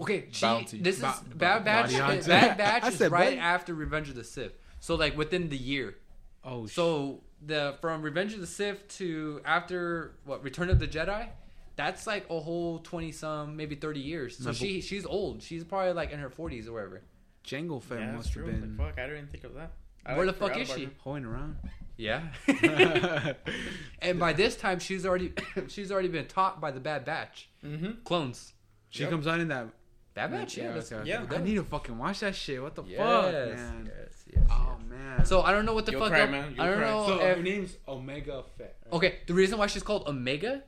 Okay, 0.00 0.24
she, 0.32 0.40
Bounty. 0.44 0.78
this 0.80 0.96
is 0.96 1.02
Ba- 1.02 1.14
Bad 1.34 1.64
Batch. 1.64 1.92
Bad 2.26 2.56
Batch 2.58 2.88
is 2.88 3.00
right 3.00 3.10
body- 3.10 3.38
after 3.38 3.74
Revenge 3.74 4.08
of 4.08 4.14
the 4.16 4.24
Sith. 4.24 4.52
So 4.80 4.94
like 4.96 5.16
within 5.16 5.48
the 5.50 5.56
year. 5.58 5.96
Oh, 6.42 6.66
So 6.66 7.20
the 7.46 7.76
from 7.80 8.02
Revenge 8.02 8.34
of 8.34 8.40
the 8.40 8.46
Sith 8.46 8.86
to 8.98 9.40
after 9.44 10.12
what 10.24 10.42
Return 10.42 10.70
of 10.70 10.78
the 10.78 10.86
Jedi, 10.88 11.28
that's 11.76 12.06
like 12.06 12.28
a 12.30 12.40
whole 12.40 12.78
twenty 12.80 13.12
some, 13.12 13.56
maybe 13.56 13.74
thirty 13.74 14.00
years. 14.00 14.38
So 14.38 14.46
My 14.46 14.52
she 14.52 14.80
she's 14.80 15.06
old. 15.06 15.42
She's 15.42 15.64
probably 15.64 15.92
like 15.92 16.10
in 16.10 16.18
her 16.18 16.30
forties 16.30 16.68
or 16.68 16.72
whatever. 16.72 17.02
Jango 17.44 17.80
Fett 17.82 18.00
Yeah, 18.00 18.12
must 18.12 18.34
that's 18.34 18.36
have 18.36 18.60
been 18.60 18.76
Like, 18.76 18.96
fuck, 18.96 19.04
I 19.04 19.06
didn't 19.06 19.30
think 19.30 19.44
of 19.44 19.54
that. 19.54 19.70
I, 20.04 20.16
Where 20.16 20.26
like, 20.26 20.36
the 20.38 20.46
fuck 20.48 20.58
is 20.58 20.68
she? 20.72 20.84
her. 20.86 20.90
hoeing 20.98 21.24
around. 21.24 21.56
Yeah. 21.96 22.22
yeah, 22.46 23.32
and 24.02 24.18
by 24.18 24.32
this 24.32 24.56
time, 24.56 24.78
she's 24.80 25.06
already 25.06 25.32
she's 25.68 25.90
already 25.92 26.08
been 26.08 26.26
taught 26.26 26.60
by 26.60 26.70
the 26.70 26.80
Bad 26.80 27.04
Batch 27.04 27.48
Mm-hmm. 27.64 28.02
clones. 28.04 28.52
She 28.90 29.02
Yep. 29.02 29.10
comes 29.10 29.26
on 29.26 29.40
in 29.40 29.48
that. 29.48 29.68
Bad 30.16 30.30
Batch, 30.32 30.56
yeah. 30.56 30.68
that's- 30.68 30.90
okay, 30.90 31.08
yeah. 31.08 31.22
okay. 31.22 31.36
I 31.36 31.42
need 31.42 31.54
to 31.56 31.62
fucking 31.62 31.96
watch 31.98 32.20
that 32.20 32.34
shit. 32.34 32.60
What 32.62 32.74
the 32.74 32.82
Yes, 32.84 32.98
fuck, 32.98 33.32
man? 33.32 33.90
yes, 33.98 34.24
yes, 34.32 34.46
Oh 34.50 34.76
man. 34.88 35.24
So 35.26 35.42
I 35.42 35.52
don't 35.52 35.64
know 35.66 35.74
what 35.74 35.84
the 35.86 35.92
You'll 35.92 36.00
fuck. 36.00 36.10
cry, 36.10 36.26
man. 36.26 36.54
I 36.58 36.64
You'll 36.64 36.72
don't 36.74 36.78
cry. 36.82 36.90
know 36.90 37.06
so 37.06 37.20
if 37.20 37.36
her 37.36 37.42
name's 37.42 37.76
Omega 37.86 38.42
Fett. 38.56 38.76
right? 38.86 38.92
Okay, 38.94 39.18
the 39.26 39.34
reason 39.34 39.58
why 39.58 39.66
she's 39.68 39.82
called 39.84 40.08
Omega 40.08 40.64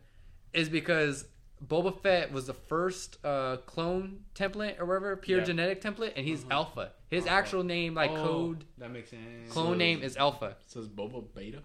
is 0.53 0.69
because 0.69 1.25
Boba 1.66 1.99
Fett 2.03 2.31
was 2.31 2.47
the 2.47 2.55
first 2.55 3.16
uh, 3.25 3.57
clone 3.66 4.20
template 4.35 4.79
or 4.79 4.85
whatever, 4.87 5.16
pure 5.16 5.39
Yeah. 5.39 5.45
genetic 5.45 5.81
template, 5.81 6.12
and 6.15 6.25
he's 6.27 6.43
Uh-huh. 6.45 6.53
Alpha. 6.53 6.93
His 7.09 7.25
Alpha. 7.25 7.33
actual 7.35 7.65
name, 7.65 7.95
like 7.95 8.11
Oh, 8.11 8.16
code 8.27 8.65
That 8.77 8.91
makes 8.93 9.11
sense. 9.11 9.51
clone 9.51 9.66
So- 9.73 9.75
name, 9.75 10.03
is 10.03 10.16
Alpha. 10.19 10.57
says 10.66 10.89
Boba 10.89 11.25
Beta. 11.35 11.62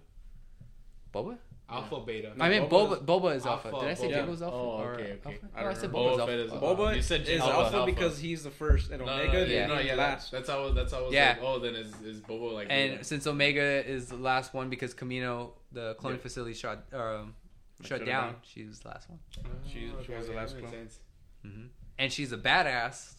Boba? 1.12 1.38
Alpha 1.68 2.00
Beta. 2.00 2.32
I 2.38 2.48
mean, 2.50 2.68
Boba 2.68 2.98
Boba. 3.02 3.04
Boba 3.22 3.36
is 3.36 3.46
Alpha. 3.46 3.68
Alpha, 3.68 3.80
Did 3.80 3.90
I 3.90 3.94
say 3.94 4.08
Boba. 4.10 4.14
Jango's 4.26 4.42
Alpha? 4.42 4.56
Oh, 4.56 4.78
okay, 4.82 5.02
okay. 5.02 5.12
Alpha? 5.24 5.46
I 5.54 5.60
No, 5.62 5.66
I 5.68 5.72
don't 5.72 5.80
said 5.80 5.92
know. 5.92 5.98
Boba's 5.98 6.16
Boba 6.16 6.20
Alpha. 6.20 6.32
Is 6.44 6.52
Uh, 6.52 6.56
Boba 6.60 6.96
You 6.96 7.02
said 7.02 7.20
is 7.28 7.40
alpha, 7.40 7.76
Alpha. 7.76 7.86
because 7.86 8.18
he's 8.18 8.42
the 8.44 8.50
first, 8.50 8.90
and 8.90 9.00
No, 9.04 9.12
Omega 9.12 9.32
no, 9.32 9.38
is 9.38 9.50
yeah, 9.50 9.66
no, 9.66 9.76
the 9.76 9.84
yeah, 9.84 9.94
last. 9.94 10.30
That's 10.30 10.48
how. 10.48 10.70
That's 10.72 10.92
how. 10.92 10.98
I 10.98 11.02
was 11.02 11.12
Yeah. 11.14 11.28
like, 11.30 11.38
oh, 11.42 11.58
then 11.58 11.74
is 11.74 11.92
is 12.02 12.20
Boba 12.20 12.52
like? 12.52 12.66
And 12.70 12.92
Beta? 12.92 13.04
since 13.04 13.26
Omega 13.26 13.62
is 13.88 14.06
the 14.08 14.16
last 14.16 14.52
one 14.52 14.68
because 14.68 14.94
Kamino, 14.94 15.52
the 15.72 15.94
cloning 16.00 16.16
Yeah. 16.16 16.22
facility, 16.22 16.54
shut 16.54 16.84
um, 16.92 17.34
shut 17.80 17.88
Shut 18.00 18.06
down, 18.06 18.06
down. 18.32 18.36
she 18.42 18.64
was 18.64 18.80
the 18.80 18.88
last 18.88 19.08
one. 19.08 19.18
She- 19.66 19.90
she 20.06 20.12
was 20.14 20.26
the 20.28 20.34
last 20.34 20.54
that 20.54 20.60
makes 20.62 20.70
clone. 20.70 20.72
sense. 20.88 21.00
hmm 21.42 21.66
And 21.98 22.12
she's 22.12 22.30
a 22.32 22.36
badass. 22.38 23.14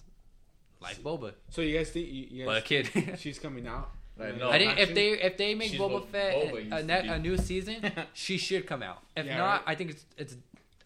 like 0.82 0.98
Boba, 0.98 1.34
So 1.50 1.62
you 1.62 1.76
guys 1.78 1.90
think 1.90 2.08
you, 2.08 2.28
you 2.30 2.46
but 2.46 2.58
a 2.58 2.62
kid. 2.62 2.90
she's 3.18 3.40
coming 3.40 3.68
out? 3.68 3.90
I 4.20 4.24
Like, 4.24 4.38
know. 4.40 4.50
I 4.50 4.58
think 4.60 4.74
if 4.74 4.80
action? 4.80 4.96
they 4.96 5.10
if 5.12 5.38
they 5.38 5.56
make 5.56 5.72
She's 5.72 5.80
Boba 5.80 6.06
Fett 6.08 6.36
Boba 6.54 6.72
a, 6.72 6.76
a, 6.78 6.84
ne- 6.84 7.08
a 7.10 7.20
new 7.20 7.38
season, 7.38 7.78
she 8.14 8.38
should 8.38 8.66
come 8.66 8.82
out. 8.82 9.04
If 9.18 9.26
Yeah, 9.26 9.38
not, 9.38 9.46
right. 9.52 9.62
I 9.68 9.76
think 9.76 9.92
it's 9.92 10.06
it's. 10.18 10.36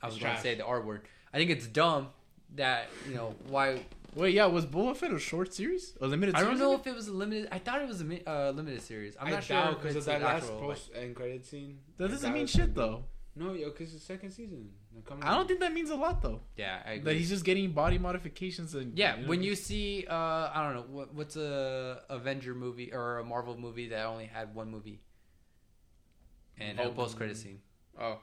I 0.02 0.08
was 0.08 0.16
It's 0.16 0.24
going 0.24 0.36
to 0.36 0.42
trash. 0.42 0.44
say 0.44 0.56
the 0.56 0.66
R 0.66 0.82
word. 0.82 1.02
I 1.34 1.38
think 1.38 1.52
it's 1.52 1.68
dumb 1.68 2.08
that 2.56 2.88
you 3.08 3.16
know 3.16 3.36
why. 3.50 3.82
Wait, 4.16 4.34
yeah, 4.34 4.48
was 4.48 4.66
Boba 4.66 4.98
Fett 4.98 5.14
a 5.14 5.20
short 5.20 5.54
series? 5.54 5.94
A 6.02 6.08
limited 6.08 6.34
I 6.36 6.42
don't 6.42 6.58
know 6.58 6.74
if 6.74 6.88
it 6.88 6.96
was 6.96 7.08
a 7.08 7.14
limited. 7.14 7.48
I 7.52 7.60
thought 7.60 7.82
it 7.82 7.88
was 7.88 8.02
a 8.02 8.30
uh, 8.30 8.52
limited 8.52 8.82
series. 8.82 9.16
I'm 9.20 9.28
I 9.28 9.32
not 9.32 9.44
sure 9.44 9.58
doubt 9.58 9.74
if 9.74 9.82
because 9.84 9.96
of 9.98 10.06
that 10.06 10.22
last 10.24 10.44
actual, 10.46 10.56
like- 10.56 10.64
post 10.68 10.90
end 10.96 11.16
credit 11.16 11.46
scene. 11.46 11.78
That 11.98 12.10
doesn't 12.10 12.34
mean 12.34 12.48
shit 12.48 12.74
though. 12.74 13.04
No, 13.36 13.54
yo, 13.54 13.70
because 13.70 13.94
it's 13.94 14.02
the 14.08 14.14
second 14.14 14.32
season. 14.32 14.70
They're 14.94 15.04
coming 15.04 15.24
I 15.24 15.36
don't 15.36 15.48
think 15.48 15.60
that 15.60 15.72
means 15.74 15.90
a 15.92 15.96
lot 15.96 16.22
though. 16.22 16.42
yeah, 16.58 16.80
I 16.86 16.98
That 17.00 17.16
he's 17.16 17.30
just 17.30 17.46
getting 17.46 17.72
body 17.74 17.98
modifications 17.98 18.74
and 18.76 18.98
Yeah, 18.98 19.16
know, 19.18 19.28
when 19.28 19.44
you 19.44 19.56
see, 19.56 20.06
uh, 20.10 20.14
I 20.54 20.64
don't 20.64 20.74
know, 20.76 20.86
what, 20.90 21.14
what's 21.14 21.36
a 21.36 22.02
Avenger 22.10 22.54
movie 22.56 22.92
or 22.92 23.20
a 23.20 23.24
Marvel 23.24 23.58
movie 23.58 23.90
that 23.90 24.06
only 24.06 24.26
had 24.26 24.56
one 24.56 24.70
movie 24.72 25.02
and 26.58 26.80
a 26.80 26.90
post 26.90 27.18
credit 27.18 27.38
scene? 27.38 27.60
Oh, 28.00 28.20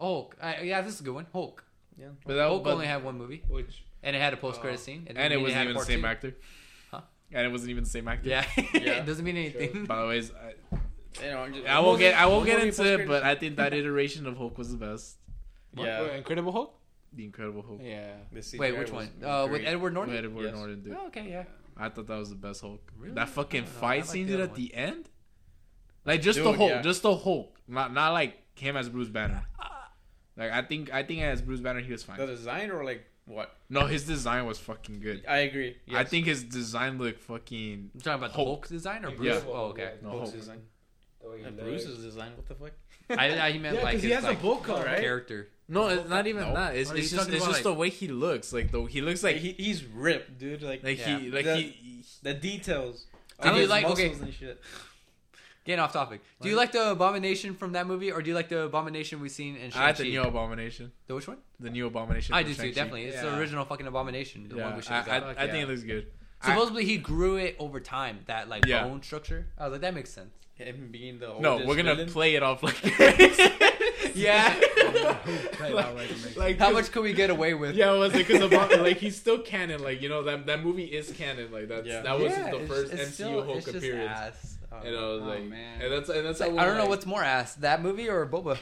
Hulk. 0.00 0.36
Uh, 0.40 0.54
yeah, 0.62 0.80
this 0.80 0.94
is 0.94 1.00
a 1.00 1.04
good 1.04 1.14
one. 1.14 1.26
Hulk. 1.32 1.64
yeah. 1.98 2.08
but 2.26 2.34
that, 2.34 2.48
Hulk 2.48 2.64
but- 2.64 2.72
only 2.74 2.86
had 2.86 3.04
one 3.04 3.16
movie, 3.18 3.42
Which 3.48 3.84
and 4.02 4.14
it 4.14 4.20
had 4.20 4.32
a 4.32 4.36
post 4.36 4.60
credit 4.60 4.78
Oh. 4.80 4.82
scene, 4.82 5.04
and 5.08 5.16
then 5.16 5.32
it 5.32 5.40
wasn't 5.40 5.56
had 5.58 5.64
even 5.68 5.76
the 5.76 5.84
same 5.84 6.00
two. 6.02 6.06
actor. 6.06 6.34
Huh? 6.90 7.00
And 7.32 7.46
it 7.46 7.50
wasn't 7.50 7.70
even 7.70 7.84
the 7.84 7.90
same 7.90 8.06
actor. 8.08 8.28
Yeah, 8.28 8.44
Yeah. 8.56 8.62
it 9.02 9.06
doesn't 9.06 9.24
mean 9.24 9.36
anything. 9.36 9.84
By 9.86 10.02
the 10.02 10.08
way, 10.08 10.18
I, 10.18 10.76
You 11.24 11.30
know, 11.32 11.48
just, 11.50 11.66
I 11.66 11.80
won't 11.80 11.98
get 12.04 12.14
I 12.16 12.26
won't 12.26 12.46
get 12.46 12.62
into 12.62 12.84
it, 12.94 13.06
but 13.06 13.22
I 13.24 13.34
think 13.34 13.56
that 13.56 13.72
iteration 13.72 14.26
of 14.26 14.36
Hulk 14.36 14.56
was 14.58 14.70
the 14.70 14.76
best. 14.78 15.16
Yeah. 15.76 16.02
Wait, 16.02 16.16
Incredible 16.16 16.52
Hulk. 16.52 16.74
The 17.12 17.24
Incredible 17.24 17.62
Hulk. 17.62 17.80
Yeah. 17.82 18.12
The 18.32 18.40
CGI 18.40 18.58
Wait, 18.58 18.72
which 18.78 18.90
was- 18.90 19.06
one? 19.06 19.10
was 19.20 19.24
Uh, 19.48 19.48
with. 19.50 19.62
Edward 19.64 19.94
What 19.96 20.06
Norton. 20.08 20.24
Edward 20.24 20.44
Yes. 20.44 20.54
Norton 20.54 20.82
did. 20.82 20.92
Oh, 20.94 21.06
okay, 21.08 21.28
yeah. 21.30 21.44
I 21.76 21.88
thought 21.88 22.06
that 22.06 22.16
was 22.18 22.30
the 22.30 22.34
best 22.36 22.60
Hulk. 22.60 22.92
Really? 22.98 23.14
That 23.14 23.28
fucking 23.28 23.62
I 23.62 23.64
don't 23.64 23.72
know. 23.72 23.78
I 23.78 23.80
fight 23.80 24.00
like 24.00 24.04
scene 24.06 24.26
the 24.26 24.32
did 24.32 24.40
other 24.40 24.50
at 24.50 24.56
the 24.56 24.74
end, 24.74 25.08
like 26.04 26.22
just 26.22 26.38
the 26.38 26.44
Dude, 26.44 26.56
Hulk, 26.56 26.70
yeah. 26.70 26.82
just 26.82 27.02
the 27.02 27.14
Hulk, 27.16 27.56
not 27.68 27.92
not 27.92 28.12
like 28.12 28.36
him 28.58 28.76
as 28.76 28.88
Bruce 28.88 29.08
Banner. 29.08 29.44
Like 30.36 30.52
I 30.52 30.62
think 30.62 30.92
I 30.92 31.02
think 31.02 31.22
as 31.22 31.40
Bruce 31.42 31.60
Banner 31.60 31.80
he 31.80 31.90
was 31.92 32.02
fine. 32.02 32.16
The 32.18 32.26
fine. 32.26 32.34
design 32.36 32.70
or 32.70 32.84
like 32.84 33.04
what? 33.26 33.54
No, 33.68 33.86
his 33.86 34.04
design 34.04 34.46
was 34.46 34.58
fucking 34.58 35.00
good. 35.00 35.24
I 35.28 35.38
agree. 35.38 35.76
I 35.92 36.04
think 36.04 36.26
his 36.26 36.42
design 36.44 36.98
looked 36.98 37.20
fucking. 37.20 37.90
I'm 37.94 38.00
talking 38.00 38.18
about 38.18 38.30
the 38.30 38.36
Hulk. 38.36 38.46
Hulk 38.48 38.68
design 38.68 39.04
or 39.04 39.10
Bruce. 39.12 39.42
Yeah. 39.44 39.50
Oh, 39.52 39.66
okay. 39.66 39.94
No, 40.02 40.10
Hulk's 40.10 40.30
Hulk. 40.30 40.40
design. 40.40 40.60
The 41.22 41.28
way 41.30 41.38
he 41.40 41.44
Uh. 41.44 41.50
Bruce's 41.50 41.98
design. 42.04 42.32
What 42.36 42.46
the 42.46 42.54
fuck? 42.54 42.72
I, 43.10 43.40
I 43.48 43.50
he 43.52 43.58
meant 43.58 43.74
Yeah, 43.78 43.82
like 43.82 43.94
'cause 43.94 44.02
he 44.02 44.08
his 44.08 44.16
has 44.16 44.24
a 44.24 44.28
like, 44.28 44.42
bowl 44.42 44.56
cut, 44.58 44.84
right? 44.86 44.98
character. 45.00 45.48
No, 45.70 45.88
it's 45.88 46.08
not 46.08 46.26
even 46.26 46.42
No. 46.42 46.54
that. 46.54 46.76
It's, 46.76 46.90
it's 46.90 47.10
just 47.10 47.28
it's 47.28 47.38
just 47.44 47.52
like- 47.52 47.62
the 47.62 47.74
way 47.74 47.90
he 47.90 48.08
looks. 48.08 48.52
Like 48.52 48.70
the 48.72 48.82
he 48.84 49.00
looks 49.02 49.22
like 49.22 49.34
Like 49.36 49.42
he, 49.42 49.52
he's 49.52 49.84
ripped, 49.84 50.38
dude. 50.38 50.62
Like, 50.62 50.82
like 50.82 50.98
Yeah. 50.98 51.18
he 51.18 51.30
like 51.30 51.44
The- 51.44 51.56
he. 51.56 52.04
the 52.22 52.34
details. 52.34 53.06
Did 53.42 53.52
All 53.52 53.60
you 53.60 53.66
like- 53.66 53.84
okay. 53.84 54.10
and 54.12 54.32
shit. 54.34 54.60
Getting 55.64 55.80
off 55.80 55.92
topic. 55.92 56.22
Do 56.40 56.48
you 56.48 56.56
like 56.56 56.72
the 56.72 56.92
abomination 56.92 57.54
from 57.54 57.72
that 57.72 57.86
movie, 57.86 58.10
or 58.10 58.22
do 58.22 58.30
you 58.30 58.34
like 58.34 58.48
the 58.48 58.60
abomination 58.62 59.20
we've 59.20 59.30
seen 59.30 59.54
in 59.56 59.66
I 59.66 59.68
Shang-Chi? 59.68 59.86
like 59.86 59.96
the 59.98 60.04
new 60.04 60.22
abomination. 60.22 60.92
The 61.06 61.14
which 61.14 61.28
one? 61.28 61.36
The 61.60 61.68
new 61.68 61.86
abomination. 61.86 62.34
I 62.34 62.42
do 62.42 62.54
too, 62.54 62.72
definitely. 62.72 63.04
It's 63.04 63.20
the 63.20 63.36
original 63.36 63.66
fucking 63.66 63.86
abomination. 63.86 64.48
The 64.48 64.56
Yeah, 64.56 64.64
one 64.68 64.76
we 64.76 64.82
should 64.82 64.92
I, 64.92 64.96
have 65.02 65.08
I, 65.08 65.20
got. 65.20 65.38
I 65.38 65.46
think 65.48 65.64
it 65.64 65.68
looks 65.68 65.82
good. 65.82 66.06
Supposedly 66.42 66.86
he 66.86 66.96
grew 66.96 67.36
it 67.36 67.54
over 67.58 67.80
time. 67.80 68.20
That 68.28 68.48
like 68.48 68.64
Yeah. 68.64 68.84
bone 68.84 69.02
structure. 69.02 69.48
I 69.58 69.64
was 69.64 69.72
like, 69.72 69.80
that 69.82 69.92
makes 69.94 70.08
sense. 70.10 70.30
Him 70.54 70.88
being 70.90 71.18
the 71.18 71.38
No, 71.38 71.58
we're 71.66 71.76
gonna 71.76 71.94
villain. 71.94 72.08
play 72.10 72.34
it 72.34 72.42
off 72.42 72.62
like. 72.62 72.74
Yeah. 74.14 74.52
Play 75.52 75.72
that 75.74 75.94
way 75.96 76.06
to 76.06 76.14
make 76.26 76.36
like 76.36 76.58
How 76.58 76.70
much 76.72 76.90
could 76.92 77.02
we 77.02 77.12
get 77.12 77.30
away 77.30 77.54
with? 77.54 77.74
Yeah, 77.74 77.92
it 77.94 77.98
was 77.98 78.12
because 78.12 78.40
about 78.42 78.70
like 78.80 78.98
he's 78.98 79.16
still 79.16 79.38
canon. 79.40 79.82
Like 79.82 80.00
you 80.02 80.08
know 80.08 80.22
that 80.24 80.46
that 80.46 80.62
movie 80.64 80.84
is 80.84 81.10
canon. 81.12 81.50
Like 81.52 81.68
that's 81.68 81.86
Yeah. 81.86 82.02
that 82.02 82.18
was 82.18 82.32
Yeah, 82.32 82.50
the 82.50 82.66
first 82.66 82.92
it's 82.92 83.02
MCU 83.02 83.12
still- 83.12 83.44
Hulk 83.44 83.56
it's 83.58 83.66
just 83.66 83.76
appearance. 83.78 84.10
ass. 84.10 84.58
I 84.70 84.76
don't 84.76 84.86
And 84.86 84.96
I 84.96 85.00
was 85.08 85.22
Oh, 85.22 85.26
like, 85.26 85.44
man. 85.44 85.80
and 85.82 85.92
that's 85.92 86.08
and 86.10 86.26
that's 86.26 86.40
like, 86.40 86.52
I 86.52 86.64
don't 86.64 86.76
know 86.76 86.86
what's 86.86 87.06
more 87.06 87.22
ass, 87.22 87.54
that 87.56 87.82
movie 87.82 88.08
or 88.08 88.26
Boba 88.26 88.58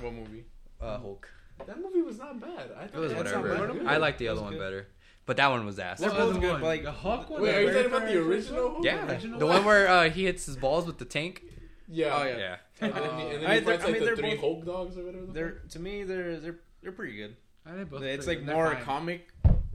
What 0.00 0.12
movie? 0.12 0.44
uh, 0.80 0.98
Hulk. 0.98 1.28
that 1.66 1.80
movie 1.80 2.02
was 2.02 2.18
not 2.18 2.38
bad. 2.40 2.70
I 2.78 2.84
It 2.84 2.90
thought 2.90 3.00
was 3.00 3.12
it 3.12 3.16
had 3.16 3.26
whatever. 3.42 3.72
good- 3.72 3.86
I 3.86 3.96
like 3.96 4.18
the 4.18 4.28
other 4.28 4.42
one 4.42 4.52
good. 4.52 4.58
better, 4.58 4.86
but 5.24 5.36
that 5.38 5.48
one 5.48 5.64
was 5.64 5.78
ass. 5.78 6.00
They're 6.00 6.10
What 6.10 6.18
both 6.18 6.40
good, 6.40 6.52
one? 6.52 6.62
like 6.62 6.82
the 6.84 6.92
Hulk 6.92 7.30
one. 7.30 7.40
Wait, 7.42 7.54
are 7.54 7.60
you 7.62 7.70
very 7.70 7.84
talking 7.84 7.96
about 7.96 8.08
the 8.12 8.18
original? 8.20 8.70
Hulk? 8.70 8.84
Yeah, 8.84 9.06
original 9.10 9.38
the 9.38 9.46
one 9.46 9.64
where 9.64 9.88
uh, 9.88 10.10
he 10.10 10.24
hits 10.24 10.44
his 10.46 10.56
balls 10.56 10.86
with 10.86 10.98
the 10.98 11.04
tank. 11.06 11.42
Yeah. 11.88 12.16
Oh, 12.18 12.24
yeah. 12.24 12.36
Yeah. 12.38 12.56
And 12.80 12.92
then, 12.92 13.02
he- 13.18 13.26
and 13.34 13.42
then 13.42 13.50
I- 13.50 13.54
he 13.56 13.60
fights 13.60 13.82
I 13.82 13.86
like 13.86 13.92
mean, 13.94 14.00
the 14.00 14.06
they're 14.06 14.16
three 14.16 14.30
both- 14.30 14.40
Hulk 14.40 14.64
dogs 14.66 14.98
or 14.98 15.04
whatever. 15.04 15.26
the 15.26 15.32
they're 15.32 15.50
fuck. 15.62 15.68
to 15.70 15.78
me 15.78 16.02
they're 16.04 16.40
they're 16.40 16.58
they're 16.82 16.92
pretty 16.92 17.16
good. 17.16 17.36
I 17.66 17.72
they 17.76 17.84
both 17.84 18.02
It's 18.02 18.26
like 18.26 18.42
more 18.42 18.74
fine. 18.74 18.82
comic 18.84 19.28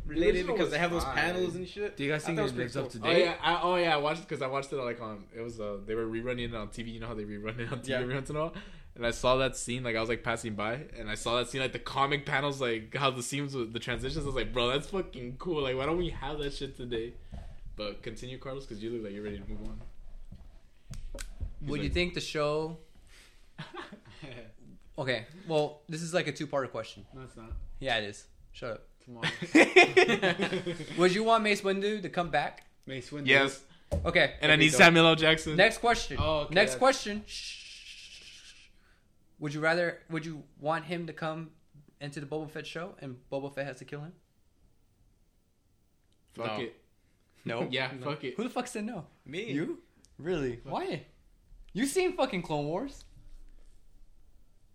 related 0.06 0.48
because 0.48 0.70
they 0.72 0.78
have 0.80 0.92
those 0.92 1.06
panels 1.06 1.56
and 1.56 1.68
shit. 1.68 1.96
Do 1.98 2.04
you 2.04 2.12
guys 2.12 2.24
think 2.26 2.36
thought 2.38 2.42
it 2.42 2.44
was 2.44 2.52
pretty 2.52 2.64
lives 2.66 2.78
up 2.78 2.90
to 2.92 3.00
cool. 3.00 3.10
Oh 3.10 3.16
yeah, 3.16 3.36
I, 3.42 3.60
oh 3.62 3.76
yeah, 3.78 3.94
I 3.94 3.98
watched 3.98 4.22
because 4.22 4.42
I 4.42 4.48
watched 4.48 4.72
it 4.74 4.76
like 4.78 5.00
on 5.02 5.24
it 5.36 5.42
was 5.42 5.60
uh 5.60 5.78
they 5.86 5.96
were 5.96 6.06
rerunning 6.06 6.50
it 6.50 6.56
on 6.56 6.68
TV. 6.70 6.94
You 6.94 7.00
know 7.00 7.08
how 7.08 7.14
they 7.14 7.24
rerun 7.24 7.58
it 7.60 7.72
on 7.72 7.80
TV 7.80 7.88
Yeah. 7.90 8.00
every 8.00 8.14
once 8.14 8.30
in 8.30 8.36
a 8.36 8.40
while. 8.40 8.54
And 8.96 9.06
I 9.06 9.12
saw 9.12 9.38
that 9.38 9.56
scene 9.56 9.84
like 9.84 9.96
I 9.96 10.02
was 10.02 10.10
like 10.10 10.24
passing 10.24 10.56
by, 10.56 10.82
and 10.98 11.10
I 11.10 11.16
saw 11.16 11.38
that 11.38 11.50
scene 11.50 11.62
like 11.62 11.72
the 11.72 11.80
comic 11.80 12.26
panels 12.26 12.60
like 12.60 12.94
how 12.96 13.10
the 13.12 13.24
scenes 13.24 13.56
with 13.56 13.72
the 13.72 13.80
transitions. 13.80 14.26
I 14.26 14.28
was 14.28 14.36
like, 14.36 14.52
bro, 14.52 14.68
that's 14.68 14.90
fucking 14.90 15.38
cool. 15.40 15.62
Like, 15.64 15.78
why 15.78 15.86
don't 15.86 15.98
we 15.98 16.10
have 16.10 16.38
that 16.40 16.54
shit 16.54 16.76
today? 16.76 17.14
But 17.78 18.02
continue, 18.04 18.38
Carlos, 18.40 18.66
because 18.66 18.84
you 18.84 18.90
look 18.90 19.04
like 19.04 19.14
you're 19.14 19.24
ready 19.24 19.38
to 19.40 19.48
move 19.50 19.62
on. 19.62 19.80
He's 21.62 21.70
Would 21.70 21.84
you 21.84 21.90
think 21.90 22.14
the 22.14 22.20
show? 22.22 22.78
Okay, 24.98 25.26
well, 25.48 25.82
this 25.88 26.02
is 26.02 26.14
like 26.14 26.28
a 26.28 26.32
two-part 26.34 26.70
question. 26.72 27.06
no, 27.16 27.22
it's 27.22 27.38
not. 27.38 27.54
Yeah, 27.80 28.00
it 28.00 28.04
is. 28.04 28.26
Shut 28.52 28.72
up. 28.72 28.82
Come 29.06 29.18
on. 29.20 29.26
Would 30.98 31.16
you 31.16 31.24
want 31.24 31.42
Mace 31.42 31.62
Windu 31.62 32.02
to 32.02 32.10
come 32.10 32.30
back? 32.30 32.66
Mace 32.86 33.10
Windu. 33.10 33.28
Yes, 33.28 33.62
Okay. 34.04 34.34
and 34.42 34.52
I 34.52 34.56
Okay, 34.56 34.66
need 34.66 34.72
go. 34.74 34.78
Samuel 34.78 35.08
L. 35.08 35.16
Jackson. 35.16 35.56
Next 35.56 35.78
question. 35.78 36.18
Oh, 36.20 36.40
okay, 36.42 36.54
Next 36.54 36.72
that's- 36.72 36.80
question. 36.80 37.24
Shh. 37.26 38.68
Would 39.40 39.54
you 39.54 39.62
rather? 39.62 40.00
Would 40.10 40.26
you 40.26 40.44
want 40.60 40.84
him 40.84 41.08
to 41.08 41.14
come 41.14 41.52
into 42.02 42.20
the 42.20 42.26
Boba 42.26 42.50
Fett 42.50 42.68
show 42.68 42.96
and 43.00 43.16
Boba 43.32 43.56
Fett 43.56 43.66
has 43.68 43.78
to 43.78 43.86
kill 43.86 44.02
him? 44.02 44.12
Fuck 46.36 46.58
No. 46.58 46.64
it. 46.64 46.76
No. 47.46 47.68
Yeah, 47.72 47.92
No. 47.98 48.06
fuck 48.06 48.24
it. 48.26 48.34
Who 48.36 48.44
the 48.44 48.50
fuck 48.50 48.68
said 48.68 48.84
no? 48.86 49.06
Me. 49.26 49.50
You? 49.50 49.80
Really? 50.18 50.60
Why? 50.66 51.06
You 51.72 51.86
seen 51.86 52.18
fucking 52.18 52.42
Clone 52.42 52.66
Wars? 52.66 53.06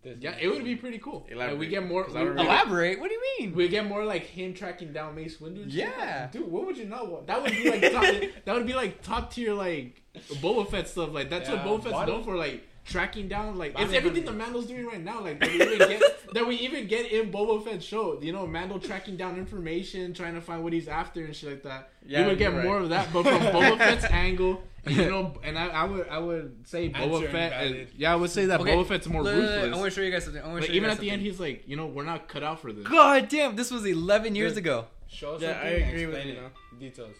There's- 0.05 0.19
Yeah, 0.21 0.35
it 0.39 0.47
would 0.47 0.63
be 0.63 0.75
pretty 0.75 0.99
cool. 0.99 1.21
Like, 1.21 1.29
we 1.29 1.33
Elaborate, 1.35 1.69
get 1.71 1.85
more. 1.87 2.03
'cause 2.05 2.15
I 2.15 2.19
We, 2.21 2.25
don't 2.27 2.35
we, 2.37 2.43
Elaborate. 2.43 2.99
What 2.99 3.09
do 3.09 3.15
you 3.15 3.23
mean? 3.39 3.55
we 3.55 3.67
get 3.67 3.85
more 3.85 4.05
like 4.05 4.23
him 4.23 4.53
tracking 4.53 4.93
down 4.93 5.15
Mace 5.15 5.37
Windu. 5.37 5.63
and 5.63 5.71
shit. 5.71 5.81
Yeah. 5.89 6.27
dude, 6.31 6.47
what 6.49 6.65
would 6.67 6.77
you 6.77 6.85
not 6.85 7.09
want? 7.11 7.27
That 7.27 7.41
would 7.41 7.51
be 7.51 7.69
like 7.69 7.91
top, 7.91 8.03
that 8.45 8.55
would 8.55 8.67
be 8.67 8.73
like 8.73 9.01
top 9.01 9.33
tier 9.33 9.53
like 9.53 10.01
Boba 10.35 10.69
Fett 10.69 10.87
stuff. 10.87 11.11
Like 11.11 11.29
that's 11.29 11.49
Yeah, 11.49 11.65
what 11.65 11.81
Boba 11.81 11.89
Fett's 11.91 12.07
known 12.07 12.23
for. 12.23 12.35
Like 12.37 12.63
tracking 12.85 13.27
down. 13.27 13.57
Like 13.57 13.73
Body 13.73 13.85
it's 13.85 13.93
everything 13.93 14.25
the 14.25 14.31
hunting. 14.31 14.53
Mando's 14.53 14.67
doing 14.67 14.85
right 14.85 15.03
now. 15.03 15.21
Like 15.21 15.39
that 15.39 15.49
we 15.49 15.63
even 15.63 15.77
get 15.89 16.01
that 16.33 16.47
we 16.47 16.55
even 16.57 16.87
get 16.87 17.11
in 17.11 17.31
Boba 17.31 17.63
Fett's 17.63 17.85
show. 17.85 18.19
You 18.21 18.31
know, 18.33 18.45
Mando 18.47 18.77
tracking 18.77 19.17
down 19.17 19.37
information, 19.37 20.13
trying 20.13 20.35
to 20.35 20.41
find 20.41 20.63
what 20.63 20.73
he's 20.73 20.87
after 20.87 21.23
and 21.25 21.35
shit 21.35 21.49
like 21.49 21.63
that. 21.63 21.89
Yeah, 22.05 22.21
we 22.21 22.27
would 22.29 22.37
get 22.37 22.53
you're 22.53 22.63
more 22.63 22.77
of 22.79 22.89
that, 22.89 23.11
but 23.11 23.23
from 23.23 23.39
Boba 23.41 23.77
Fett's 23.79 24.05
angle. 24.05 24.63
And, 24.85 24.95
you 24.95 25.05
know, 25.09 25.33
and 25.43 25.57
I, 25.57 25.67
I 25.67 25.83
would 25.85 26.07
I 26.09 26.19
would 26.19 26.67
say 26.67 26.89
Boba 26.89 27.15
Answer 27.15 27.29
Fett. 27.29 27.63
invalid. 27.63 27.87
yeah, 27.97 28.13
I 28.13 28.15
would 28.15 28.29
say 28.29 28.45
that 28.45 28.61
Okay, 28.61 28.75
Boba 28.75 28.85
Fett's 28.87 29.07
more 29.07 29.23
Look, 29.23 29.33
look, 29.35 29.43
look, 29.43 29.51
ruthless. 29.55 29.73
I 29.73 29.77
want 29.79 29.91
to 29.93 29.99
show 29.99 30.05
you 30.05 30.11
guys 30.11 30.23
something. 30.25 30.41
I 30.43 30.47
want 30.47 30.57
to 30.57 30.61
Like 30.61 30.69
you 30.69 30.75
even 30.75 30.89
guys 30.89 30.97
at 30.97 31.01
the 31.01 31.09
end, 31.09 31.21
he's 31.23 31.39
like, 31.39 31.63
you 31.67 31.75
know, 31.75 31.87
we're 31.87 32.03
not 32.03 32.27
cut 32.27 32.43
out 32.43 32.59
for 32.61 32.71
this. 32.71 32.85
God 32.85 33.27
damn! 33.29 33.55
This 33.55 33.71
was 33.71 33.83
11 33.85 34.35
years 34.35 34.51
Dude. 34.53 34.59
ago. 34.59 34.85
Show 35.07 35.35
us 35.35 35.41
Yeah, 35.41 35.53
something 35.53 35.67
I 35.67 35.71
agree 35.87 36.05
with 36.05 36.15
explain 36.15 36.35
you 36.35 36.41
it. 36.43 36.79
Details. 36.79 37.15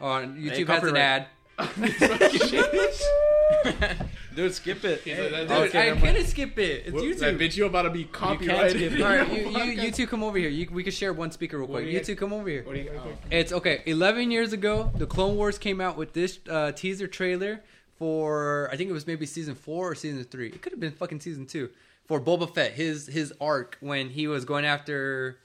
Oh, 0.00 0.06
YouTube 0.06 0.66
has 0.68 0.82
an 0.82 0.94
copyright. 0.94 1.28
ad. 1.58 4.04
Dude, 4.34 4.54
skip 4.54 4.84
it. 4.84 5.06
Like, 5.06 5.30
that- 5.30 5.48
Dude, 5.48 5.50
Okay, 5.68 5.90
I 5.92 5.96
couldn't 5.96 6.26
skip 6.26 6.58
it. 6.58 6.82
It's 6.86 6.92
What- 6.92 7.04
YouTube. 7.04 7.18
That 7.18 7.38
bitch, 7.38 7.56
you 7.56 7.66
about 7.66 7.82
to 7.82 7.90
be 7.90 8.04
copyrighted. 8.04 8.72
skip 8.76 8.92
it. 8.92 9.00
All 9.02 9.08
right, 9.16 9.32
you, 9.32 9.48
you, 9.72 9.82
you 9.82 9.90
two 9.92 10.06
come 10.06 10.22
over 10.22 10.36
here. 10.38 10.48
You, 10.48 10.68
we 10.70 10.82
can 10.82 10.92
share 10.92 11.12
one 11.12 11.30
speaker 11.30 11.58
real 11.58 11.68
quick. 11.68 11.86
You 11.86 11.92
you- 11.92 12.00
two 12.04 12.16
come 12.16 12.32
over 12.32 12.48
here. 12.48 12.62
What 12.64 12.76
you? 12.76 12.90
Oh. 12.96 13.08
It's 13.30 13.52
okay. 13.52 13.82
11 13.86 14.30
years 14.30 14.52
ago, 14.52 14.90
the 14.96 15.06
Clone 15.06 15.36
Wars 15.36 15.58
came 15.58 15.80
out 15.80 15.96
with 15.96 16.12
this 16.12 16.38
uh, 16.48 16.72
teaser 16.72 17.06
trailer 17.06 17.62
for 17.98 18.68
I 18.72 18.76
think 18.76 18.90
it 18.90 18.92
was 18.92 19.06
maybe 19.06 19.24
season 19.26 19.54
four 19.54 19.90
or 19.92 19.94
season 19.94 20.24
three. 20.24 20.48
It 20.48 20.60
could 20.62 20.72
have 20.72 20.80
been 20.80 20.92
fucking 20.92 21.20
season 21.20 21.46
two 21.46 21.70
for 22.06 22.20
Boba 22.20 22.52
Fett. 22.52 22.72
His 22.72 23.06
his 23.06 23.32
arc 23.40 23.76
when 23.80 24.10
he 24.10 24.26
was 24.26 24.44
going 24.44 24.64
after 24.64 25.38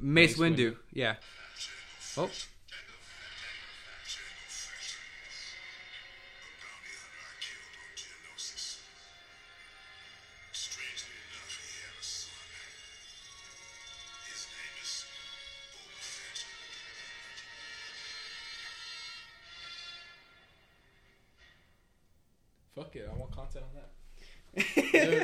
Mace, 0.00 0.38
Mace 0.38 0.56
Windu. 0.56 0.76
Yeah. 0.92 1.16
Oh. 2.16 2.30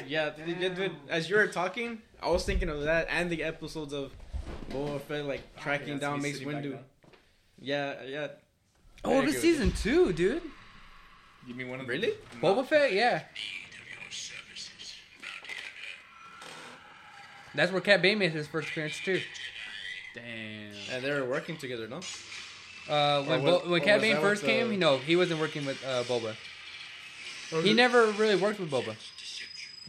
Yeah, 0.09 0.31
dude, 0.31 0.59
yeah, 0.61 0.69
dude, 0.71 0.93
as 1.09 1.29
you 1.29 1.37
were 1.37 1.47
talking, 1.49 2.01
I 2.23 2.31
was 2.31 2.45
thinking 2.45 2.69
of 2.69 2.83
that 2.83 3.09
and 3.11 3.29
the 3.31 3.45
episodes 3.45 3.93
of 3.93 4.13
Boba 4.71 5.01
Fett 5.03 5.25
like 5.27 5.43
tracking 5.61 5.99
that's 5.99 6.01
down 6.01 6.23
me 6.23 6.33
Mace 6.33 6.41
Windu. 6.41 6.79
Yeah, 7.61 7.95
yeah. 8.07 8.29
I 9.05 9.09
Oh, 9.09 9.19
agree 9.19 9.33
this 9.33 9.43
season 9.43 9.71
two, 9.73 10.13
dude. 10.13 10.43
Give 11.47 11.57
me 11.57 11.65
one 11.65 11.81
of 11.81 11.89
Really? 11.89 12.13
Boba 12.41 12.67
Fett, 12.67 12.93
yeah. 12.93 13.11
Need 13.15 13.21
of 13.21 14.03
your 14.03 14.11
services, 14.11 14.95
bounty 15.21 15.53
hunter. 15.53 16.49
That's 17.55 17.71
where 17.73 17.81
Cad 17.81 18.03
Bane 18.03 18.19
made 18.19 18.33
his 18.33 18.47
first 18.47 18.69
appearance 18.69 18.99
too. 19.05 19.21
Damn. 20.15 20.25
And 20.93 21.05
they 21.05 21.11
were 21.11 21.25
working 21.25 21.57
together, 21.59 21.87
no? 21.87 22.01
Uh, 22.89 23.23
when 23.25 23.41
Or 23.41 23.61
Bo- 23.61 23.69
when 23.71 23.83
Cad 23.83 23.97
was 23.97 24.03
Bane 24.03 24.17
first 24.17 24.43
with 24.43 24.51
the- 24.51 24.59
came, 24.71 24.79
no, 24.79 24.97
he 24.99 25.17
wasn't 25.17 25.41
working 25.41 25.67
with 25.67 25.85
uh, 25.85 26.03
Boba. 26.05 26.35
He 27.63 27.73
never 27.75 28.07
really 28.13 28.37
worked 28.37 28.59
with 28.61 28.71
Boba. 28.71 28.95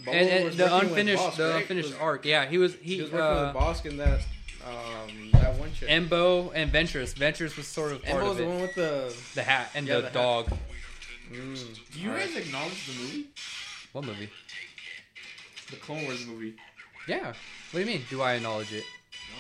Boba 0.04 0.14
and, 0.14 0.30
and 0.30 0.46
was 0.46 0.58
the 0.58 0.76
unfinished, 0.76 1.24
Bossk, 1.24 1.36
the 1.38 1.50
right? 1.50 1.62
unfinished 1.62 1.90
Was- 1.92 2.00
arc, 2.00 2.26
yeah, 2.26 2.46
he 2.46 2.58
was 2.58 2.74
he, 2.76 2.96
He 2.96 3.02
was 3.04 3.12
working 3.12 3.28
uh, 3.28 3.54
with 3.54 3.62
Bossk 3.64 3.86
in 3.86 3.98
that, 3.98 4.20
um, 4.66 5.30
that 5.34 5.56
one 5.56 5.72
shit. 5.74 5.90
Embo 5.90 6.52
and 6.56 6.72
Ventress. 6.72 7.14
Ventress 7.14 7.56
was 7.58 7.68
sort 7.68 7.92
of 7.92 8.04
part 8.04 8.22
Embo 8.22 8.22
of 8.24 8.28
was 8.30 8.38
the 8.38 8.44
it. 8.44 8.48
one 8.48 8.62
with 8.62 8.76
the. 8.76 9.16
The 9.36 9.44
hat 9.44 9.72
and 9.76 9.88
Yeah, 9.88 9.96
the, 9.96 10.02
the 10.02 10.08
hat. 10.08 10.14
dog. 10.14 10.50
Mm. 11.32 11.80
Do 11.94 12.00
you 12.00 12.10
guys 12.10 12.36
acknowledge 12.36 12.86
the 12.88 13.02
movie? 13.04 13.26
What 13.94 14.04
movie? 14.06 14.30
The 15.70 15.76
Clone 15.78 16.04
Wars 16.06 16.26
movie. 16.26 16.56
Yeah. 17.08 17.28
What 17.28 17.36
do 17.74 17.80
you 17.80 17.86
mean? 17.86 18.02
Do 18.10 18.22
I 18.22 18.34
acknowledge 18.34 18.74
it? 18.74 18.84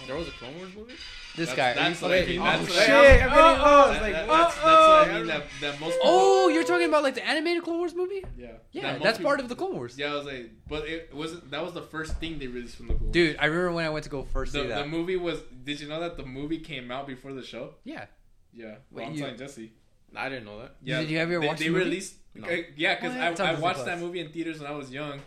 There 0.07 0.15
was 0.15 0.27
a 0.27 0.31
Clone 0.31 0.55
Wars 0.57 0.75
movie? 0.75 0.93
This 1.35 1.53
guy. 1.53 1.73
That's 1.73 2.01
what 2.01 2.11
I 2.11 2.25
mean. 2.25 2.39
Oh, 2.41 2.43
That's 2.43 2.61
what 2.69 2.77
I- 2.79 2.85
shit, 2.85 3.21
I'm- 3.21 3.29
I'm 3.31 3.61
oh, 3.61 4.01
like, 4.01 4.13
that- 4.13 4.27
that's, 4.27 4.55
that's 4.55 4.63
what 4.63 5.09
I 5.09 5.13
mean. 5.17 5.27
That, 5.27 5.43
that 5.61 5.79
most. 5.79 5.97
you're 6.53 6.63
talking 6.63 6.87
about 6.87 7.03
like 7.03 7.15
the 7.15 7.25
animated 7.25 7.63
Clone 7.63 7.77
Wars 7.77 7.95
movie? 7.95 8.25
yeah. 8.37 8.47
Yeah, 8.71 8.81
That 8.93 9.03
that's 9.03 9.17
people- 9.19 9.29
part 9.29 9.39
of 9.39 9.47
the 9.49 9.55
Clone 9.55 9.75
Wars. 9.75 9.97
Yeah, 9.97 10.11
I 10.11 10.15
was 10.15 10.25
like, 10.25 10.51
but 10.67 10.87
it 10.87 11.13
wasn't. 11.13 11.49
That 11.51 11.63
was 11.63 11.73
the 11.73 11.81
first 11.83 12.17
thing 12.17 12.39
they 12.39 12.47
released 12.47 12.75
from 12.77 12.87
the 12.87 12.93
Clone 12.95 13.03
Wars. 13.07 13.13
Dude, 13.13 13.37
I 13.39 13.45
remember 13.45 13.71
when 13.73 13.85
I 13.85 13.89
went 13.89 14.03
to 14.05 14.09
go 14.09 14.23
first 14.23 14.53
the, 14.53 14.61
see 14.63 14.67
that. 14.67 14.83
the 14.83 14.87
movie 14.87 15.17
was. 15.17 15.39
Did 15.63 15.79
you 15.79 15.87
know 15.87 15.99
that 16.01 16.17
the 16.17 16.25
movie 16.25 16.59
came 16.59 16.91
out 16.91 17.07
before 17.07 17.33
the 17.33 17.43
show? 17.43 17.75
yeah. 17.83 18.05
Yeah. 18.51 18.65
Wait, 18.65 18.77
Well, 18.91 19.05
I'm 19.05 19.13
you- 19.13 19.19
telling 19.21 19.37
Jesse. 19.37 19.71
I 20.15 20.27
didn't 20.27 20.45
know 20.45 20.59
that. 20.61 20.75
Yeah. 20.83 21.01
Did 21.01 21.11
you 21.11 21.17
have 21.19 21.29
you 21.29 21.35
ever 21.35 21.45
they, 21.45 21.53
They 21.53 21.63
the 21.65 21.69
movie? 21.69 21.83
released. 21.85 22.15
No. 22.33 22.47
uh, 22.47 22.55
yeah, 22.75 22.95
because 22.95 23.15
What? 23.15 23.31
It's 23.31 23.39
I, 23.39 23.51
I 23.51 23.59
watched 23.59 23.85
that 23.85 23.99
movie 23.99 24.19
in 24.21 24.29
theaters 24.31 24.59
when 24.59 24.69
I 24.71 24.73
was 24.75 24.89
young, 24.91 25.19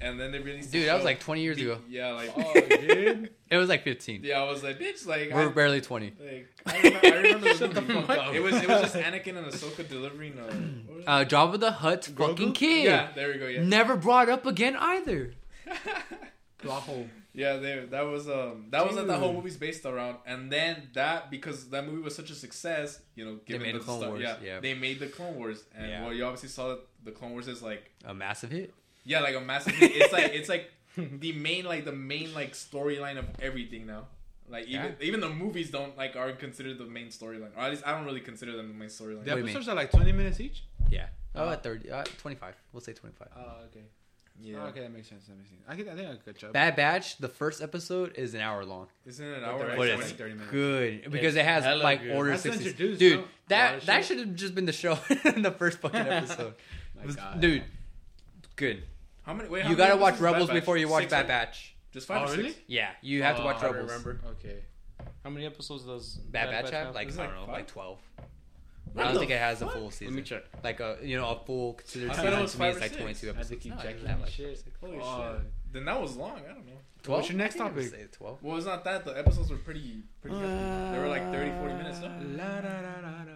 and 0.00 0.18
then 0.20 0.32
they 0.32 0.38
released. 0.38 0.72
the 0.72 0.78
Dude, 0.80 0.88
that 0.88 0.94
was 0.94 1.04
like 1.04 1.20
20 1.20 1.40
years 1.42 1.56
Be- 1.56 1.62
ago. 1.64 1.78
Yeah, 1.88 2.12
like. 2.12 2.32
Oh, 2.36 2.52
dude. 2.70 3.30
It 3.50 3.56
was 3.56 3.68
like 3.68 3.82
15. 3.84 4.22
Yeah, 4.24 4.40
I 4.42 4.50
was 4.50 4.62
like, 4.62 4.78
bitch, 4.78 5.06
like. 5.06 5.30
We're 5.32 5.48
I, 5.48 5.52
barely 5.52 5.80
20. 5.80 6.12
like 6.20 6.48
I 6.66 6.76
remember, 6.82 7.06
I 7.06 7.10
remember 7.16 7.48
the 7.48 7.54
Shut 7.54 7.74
the 7.74 7.82
movie. 7.82 8.02
fuck 8.06 8.18
up. 8.18 8.34
It 8.34 8.40
was 8.42 8.54
it 8.56 8.68
was 8.68 8.80
just 8.82 8.94
Anakin 8.96 9.36
and 9.36 9.46
Ahsoka 9.46 9.88
delivering. 9.88 10.38
Uh, 10.38 10.44
what 10.86 10.96
was 10.96 11.04
it? 11.04 11.08
Uh, 11.08 11.24
Jabba 11.24 11.60
the 11.60 11.72
Hutt's 11.72 12.08
fucking 12.08 12.52
kid. 12.52 12.84
yeah, 12.84 13.08
there 13.14 13.28
we 13.28 13.38
go. 13.38 13.46
Yeah. 13.46 13.62
Never 13.62 13.96
brought 13.96 14.28
up 14.28 14.46
again 14.46 14.76
either. 14.76 15.34
Plot. 16.58 16.88
Yeah, 17.36 17.56
they, 17.56 17.84
that 17.90 18.02
was 18.02 18.28
um 18.28 18.66
that 18.70 18.86
was 18.86 18.94
what 18.94 19.08
the 19.08 19.16
whole 19.18 19.32
movie's 19.32 19.56
based 19.56 19.84
around, 19.84 20.18
and 20.24 20.52
then 20.52 20.88
that 20.94 21.30
because 21.32 21.68
that 21.70 21.84
movie 21.84 22.00
was 22.00 22.14
such 22.14 22.30
a 22.30 22.34
success, 22.34 23.00
you 23.16 23.24
know, 23.24 23.38
given 23.44 23.62
made 23.62 23.74
the 23.74 23.80
the 23.80 23.84
Clone 23.84 23.98
stuff- 23.98 24.10
Wars, 24.10 24.22
yeah, 24.22 24.36
yeah. 24.42 24.60
they 24.60 24.72
made 24.74 25.00
the 25.00 25.08
Clone 25.08 25.34
Wars, 25.34 25.64
and 25.76 25.90
Yeah. 25.90 26.04
well, 26.04 26.12
you 26.14 26.24
obviously 26.24 26.48
saw 26.48 26.68
that 26.68 26.80
the 27.04 27.10
Clone 27.10 27.32
Wars 27.32 27.48
is 27.48 27.60
like 27.60 27.90
A 28.04 28.14
massive 28.14 28.52
hit. 28.52 28.72
Yeah, 29.04 29.20
like 29.20 29.34
a 29.36 29.40
massive. 29.40 29.74
it's 29.80 30.12
like 30.12 30.32
it's 30.34 30.48
like 30.48 30.70
the 30.96 31.32
main 31.32 31.64
like 31.64 31.84
the 31.84 31.92
main 31.92 32.32
like 32.34 32.52
storyline 32.52 33.18
of 33.18 33.26
everything 33.40 33.86
now. 33.86 34.06
Like 34.48 34.66
even 34.66 34.94
even 35.00 35.20
the 35.20 35.30
movies 35.30 35.70
don't 35.70 35.96
like 35.96 36.16
are 36.16 36.32
considered 36.32 36.78
the 36.78 36.84
main 36.84 37.06
storyline, 37.08 37.50
or 37.56 37.60
at 37.62 37.70
least 37.70 37.82
I 37.86 37.92
don't 37.92 38.04
really 38.04 38.20
consider 38.20 38.56
them 38.56 38.68
the 38.68 38.74
main 38.74 38.88
storyline. 38.90 39.24
The 39.24 39.30
What 39.32 39.36
do 39.38 39.42
episodes 39.44 39.68
are 39.68 39.74
like 39.74 39.90
20 39.90 40.12
minutes 40.12 40.38
each? 40.40 40.64
Yeah. 40.90 41.06
Oh, 41.34 41.48
Uh, 41.48 41.52
at 41.52 41.62
30. 41.64 41.90
Uh, 41.90 42.04
25. 42.18 42.54
We'll 42.72 42.80
say 42.80 42.92
25. 42.92 43.28
Oh, 43.36 43.40
okay. 43.70 43.80
Yeah, 44.40 44.58
Oh, 44.62 44.66
okay, 44.66 44.80
that 44.80 44.92
makes 44.92 45.08
sense. 45.08 45.26
That 45.26 45.36
makes 45.38 45.48
sense. 45.48 45.62
I, 45.66 45.76
could, 45.76 45.88
I 45.88 45.94
think 45.94 46.08
I 46.08 46.12
could 46.16 46.24
catch 46.34 46.44
up. 46.44 46.52
Bad 46.52 46.76
Batch, 46.76 47.16
the 47.18 47.28
first 47.28 47.62
episode 47.62 48.16
is 48.16 48.34
an 48.34 48.40
hour 48.40 48.64
long. 48.64 48.88
isn't 49.06 49.24
it 49.24 49.38
an 49.38 49.44
hour? 49.44 49.58
the 49.58 49.64
and 49.68 49.76
But 49.76 49.88
rest 49.88 49.92
twenty? 49.94 50.10
it's 50.10 50.18
30 50.20 50.32
minutes. 50.34 50.50
good 50.50 51.10
because 51.10 51.36
it 51.36 51.44
has 51.44 51.82
like 51.82 52.02
good. 52.02 52.12
Order 52.16 52.30
That's 52.36 52.42
60. 52.42 52.72
Dude, 52.96 53.18
no? 53.20 53.24
That 53.48 53.80
that 53.86 54.04
should 54.04 54.18
have 54.18 54.34
just 54.34 54.54
been 54.54 54.66
the 54.66 54.72
show 54.72 54.98
in 55.24 55.42
the 55.42 55.52
first 55.52 55.78
fucking 55.78 55.98
episode. 56.20 56.54
My 56.96 57.06
Was- 57.06 57.16
God. 57.16 57.40
dude, 57.40 57.62
good. 58.56 58.82
How 59.24 59.34
many? 59.34 59.48
Wait, 59.48 59.62
how 59.62 59.70
You 59.70 59.76
many 59.76 59.88
gotta 59.88 60.00
watch 60.00 60.14
episodes 60.14 60.16
is 60.16 60.20
Bad 60.22 60.32
Rebels 60.32 60.48
Batch? 60.48 60.54
before 60.60 60.76
you 60.78 60.88
watch 60.88 61.02
Six, 61.02 61.10
Bad 61.10 61.18
right? 61.18 61.28
Batch. 61.28 61.76
Just 61.92 62.06
five 62.06 62.22
Oh, 62.28 62.32
or 62.32 62.36
really? 62.36 62.50
six? 62.50 62.60
Yeah, 62.66 62.90
you 63.02 63.22
have 63.22 63.36
to 63.36 63.42
Oh, 63.42 63.46
watch 63.46 63.62
I 63.62 63.66
Rebels. 63.66 63.90
remember. 63.90 64.20
Okay. 64.32 64.58
How 65.22 65.30
many 65.30 65.46
episodes 65.46 65.84
does 65.84 66.16
Bad 66.16 66.50
Batch 66.50 66.70
have? 66.72 66.94
Like, 66.94 67.08
Is 67.08 67.18
I 67.18 67.26
don't 67.26 67.34
know, 67.34 67.40
like 67.42 67.48
like 67.48 67.58
five? 67.66 67.72
12. 67.72 67.98
What 68.92 69.00
I 69.00 69.04
don't 69.06 69.14
the 69.14 69.20
think 69.20 69.30
it 69.32 69.38
has 69.38 69.60
a 69.62 69.64
fuck? 69.64 69.74
full 69.74 69.84
Let 69.84 69.92
season. 69.94 70.14
me 70.14 70.22
check. 70.22 70.44
Like 70.62 70.80
a 70.80 70.98
you 71.02 71.16
know 71.16 71.28
a 71.30 71.44
full 71.44 71.72
considered 71.74 72.10
I 72.10 72.14
thought 72.14 72.24
season 72.26 72.42
was 72.42 72.52
to 72.52 72.58
me 72.58 72.64
five 72.64 72.70
is 72.70 72.76
or 72.76 72.80
like 72.80 72.90
six. 72.90 73.02
22 73.02 73.26
I 73.26 73.28
had 73.28 73.36
episodes. 73.38 73.62
keep 73.62 73.72
No, 73.72 73.78
I 73.78 73.82
checking 73.82 73.96
think 73.96 74.08
that, 74.08 74.20
like, 74.20 74.30
shit. 74.30 74.64
Holy 74.80 74.98
Oh, 75.02 75.32
shit! 75.38 75.46
Then 75.72 75.84
that 75.86 76.00
was 76.00 76.16
long. 76.16 76.36
I 76.38 76.52
don't 76.52 76.66
know. 76.66 76.72
Twelve. 77.02 77.18
What's 77.20 77.28
your 77.30 77.38
next 77.38 77.54
I 77.56 77.58
think 77.58 77.70
I 77.70 77.74
would 77.74 77.84
topic? 77.90 78.00
say 78.00 78.16
12. 78.16 78.42
Well, 78.42 78.56
it's 78.56 78.66
not 78.66 78.84
that. 78.84 79.04
The 79.04 79.18
episodes 79.18 79.50
were 79.50 79.56
pretty, 79.56 80.02
pretty 80.22 80.36
hefty. 80.36 80.92
They 80.92 80.98
were 81.02 81.08
like 81.08 81.22
30, 81.32 81.50
40 81.58 81.74
minutes. 81.74 82.00
No? 82.00 82.08
La, 82.36 82.60
da, 82.60 82.60
da, 82.60 83.00
da, 83.00 83.24
da. 83.24 83.32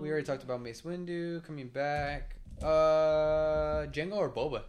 We 0.00 0.10
already 0.10 0.26
talked 0.26 0.42
about 0.42 0.60
Mace 0.60 0.82
Windu 0.82 1.42
coming 1.44 1.68
back. 1.68 2.34
Uh, 2.60 3.86
Jango 3.86 4.16
or 4.16 4.30
Boba? 4.30 4.62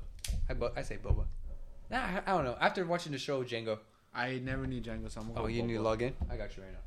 I 0.50 0.54
bo- 0.54 0.72
I 0.76 0.82
say 0.82 0.98
Boba. 0.98 1.26
Nah, 1.92 1.98
I, 1.98 2.22
I 2.26 2.32
don't 2.36 2.46
know. 2.46 2.58
After 2.60 2.86
watching 2.86 3.12
the 3.12 3.18
show 3.20 3.44
Jango. 3.44 3.80
I 4.14 4.40
never 4.44 4.66
knew 4.66 4.82
Jango, 4.82 5.12
so 5.12 5.22
I'm 5.22 5.28
gonna 5.28 5.40
Oh, 5.40 5.44
go 5.44 5.48
you 5.48 5.62
need 5.64 5.76
to 5.76 5.82
log 5.82 6.02
in. 6.02 6.14
I 6.32 6.36
got 6.38 6.56
you 6.58 6.64
right 6.64 6.72
now. 6.72 6.80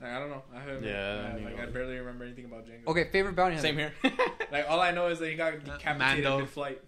Like, 0.00 0.16
I 0.16 0.18
don't 0.18 0.30
know. 0.30 0.42
I 0.54 0.60
haven't. 0.60 0.84
Yeah, 0.84 0.94
I, 0.94 1.30
I 1.30 1.34
like 1.34 1.44
mean- 1.44 1.60
I 1.60 1.66
barely 1.66 1.96
remember 1.98 2.24
anything 2.24 2.46
about 2.46 2.66
Jango. 2.66 2.86
Okay, 2.88 3.08
favorite 3.12 3.36
bounty 3.36 3.56
hunter. 3.56 3.68
Same 3.68 3.76
here. 3.78 3.92
Like 4.50 4.66
all 4.68 4.80
I 4.80 4.90
know 4.90 5.06
is 5.08 5.18
that 5.20 5.28
he 5.28 5.36
got 5.36 5.52
decapitated 5.64 5.98
Mando. 6.24 6.38
mid-flight. 6.40 6.82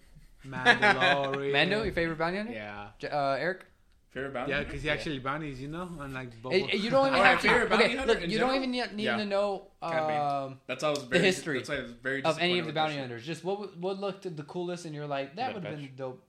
Mandalorian. 0.45 1.51
Mando, 1.53 1.83
your 1.83 1.93
favorite 2.01 2.17
bounty 2.17 2.37
hunter? 2.37 2.51
Yeah. 2.53 2.87
J- 2.99 3.07
Uh, 3.07 3.35
Eric. 3.35 3.65
Favorite 4.13 4.33
bounty? 4.33 4.51
Yeah, 4.51 4.63
because 4.63 4.83
he 4.83 4.89
actually 4.91 5.17
bounties, 5.17 5.59
you 5.59 5.69
know, 5.69 5.89
unlike 5.99 6.39
Boba. 6.39 6.53
Eh, 6.53 6.67
eh, 6.73 6.75
you 6.75 6.91
don't 6.91 7.07
even 7.07 7.19
have 7.19 7.41
to. 7.41 7.47
favorite 7.49 7.69
bounty 7.69 7.83
Okay, 7.85 7.95
hunter 7.95 8.13
look, 8.13 8.21
in 8.23 8.29
you 8.29 8.37
don't 8.37 8.55
even 8.55 8.69
need, 8.71 8.93
need 8.93 9.03
Yeah. 9.05 9.17
to 9.17 9.25
know 9.25 9.67
um, 9.81 10.59
That's 10.67 10.83
why 10.83 10.89
I 10.89 10.91
was 10.91 11.03
very. 11.03 11.23
history 11.25 11.57
That's 11.57 11.69
why 11.69 11.77
I 11.77 11.81
was 11.81 11.91
very 11.93 12.23
of 12.23 12.37
any 12.39 12.59
of 12.59 12.67
the 12.67 12.73
bounty 12.73 12.97
hunters. 12.97 13.25
Just 13.25 13.43
what 13.43 13.75
what 13.77 13.99
looked 13.99 14.23
the 14.37 14.43
coolest, 14.43 14.85
and 14.85 14.93
you're 14.93 15.07
like, 15.07 15.35
that 15.37 15.55
would 15.55 15.63
have 15.63 15.75
been 15.75 15.89
dope. 15.95 16.23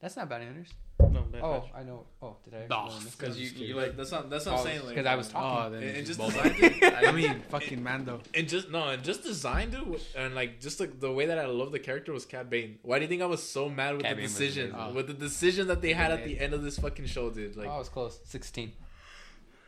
That's 0.00 0.16
not 0.16 0.30
bounty 0.30 0.46
hunters. 0.46 0.70
No, 0.98 1.20
Bad 1.30 1.40
Oh, 1.42 1.60
Batch. 1.60 1.70
I 1.76 1.82
know. 1.82 2.06
Oh, 2.22 2.36
did 2.44 2.54
I? 2.54 2.66
Nah, 2.68 2.88
Because 2.88 3.38
you, 3.38 3.44
Just 3.46 3.56
you 3.58 3.66
kidding. 3.68 3.76
like 3.82 3.96
that's 3.96 4.10
not 4.10 4.30
that's 4.30 4.46
not 4.46 4.58
I'm 4.58 4.64
saying. 4.64 4.80
Like, 4.80 4.88
Because 4.94 5.06
I 5.06 5.14
was 5.14 5.28
Oh, 5.28 5.32
talking. 5.32 5.72
then 5.72 5.82
and, 5.82 5.96
and 5.98 6.06
just 6.06 6.18
Boba. 6.18 6.42
designed 6.42 6.82
it. 6.82 7.08
I 7.08 7.12
mean, 7.12 7.42
fucking 7.50 7.82
Mando. 7.82 8.20
And 8.34 8.48
just 8.48 8.70
no, 8.70 8.88
and 8.88 9.02
just 9.04 9.22
design, 9.22 9.74
it, 9.74 10.02
and 10.16 10.34
like 10.34 10.60
just 10.60 10.80
like 10.80 10.98
the 10.98 11.12
way 11.12 11.26
that 11.26 11.38
I 11.38 11.46
love 11.46 11.72
the 11.72 11.78
character 11.78 12.12
was 12.12 12.24
Cad 12.24 12.48
Bane. 12.48 12.78
Why 12.82 12.98
do 12.98 13.02
you 13.02 13.08
think 13.08 13.20
I 13.20 13.26
was 13.26 13.42
so 13.42 13.68
mad 13.68 13.94
with 13.96 14.02
Cad 14.04 14.12
the 14.12 14.22
Bane 14.22 14.28
decision, 14.28 14.72
amazing. 14.74 14.94
with 14.94 15.06
the 15.08 15.14
decision 15.14 15.66
that 15.68 15.82
they 15.82 15.92
had 15.92 16.12
at 16.12 16.20
Yeah. 16.20 16.26
the 16.26 16.40
end 16.40 16.54
of 16.54 16.62
this 16.62 16.78
fucking 16.78 17.06
show, 17.06 17.28
dude? 17.30 17.56
Like, 17.56 17.68
oh, 17.68 17.72
I 17.72 17.78
was 17.78 17.88
close. 17.90 18.18
Sixteen. 18.24 18.72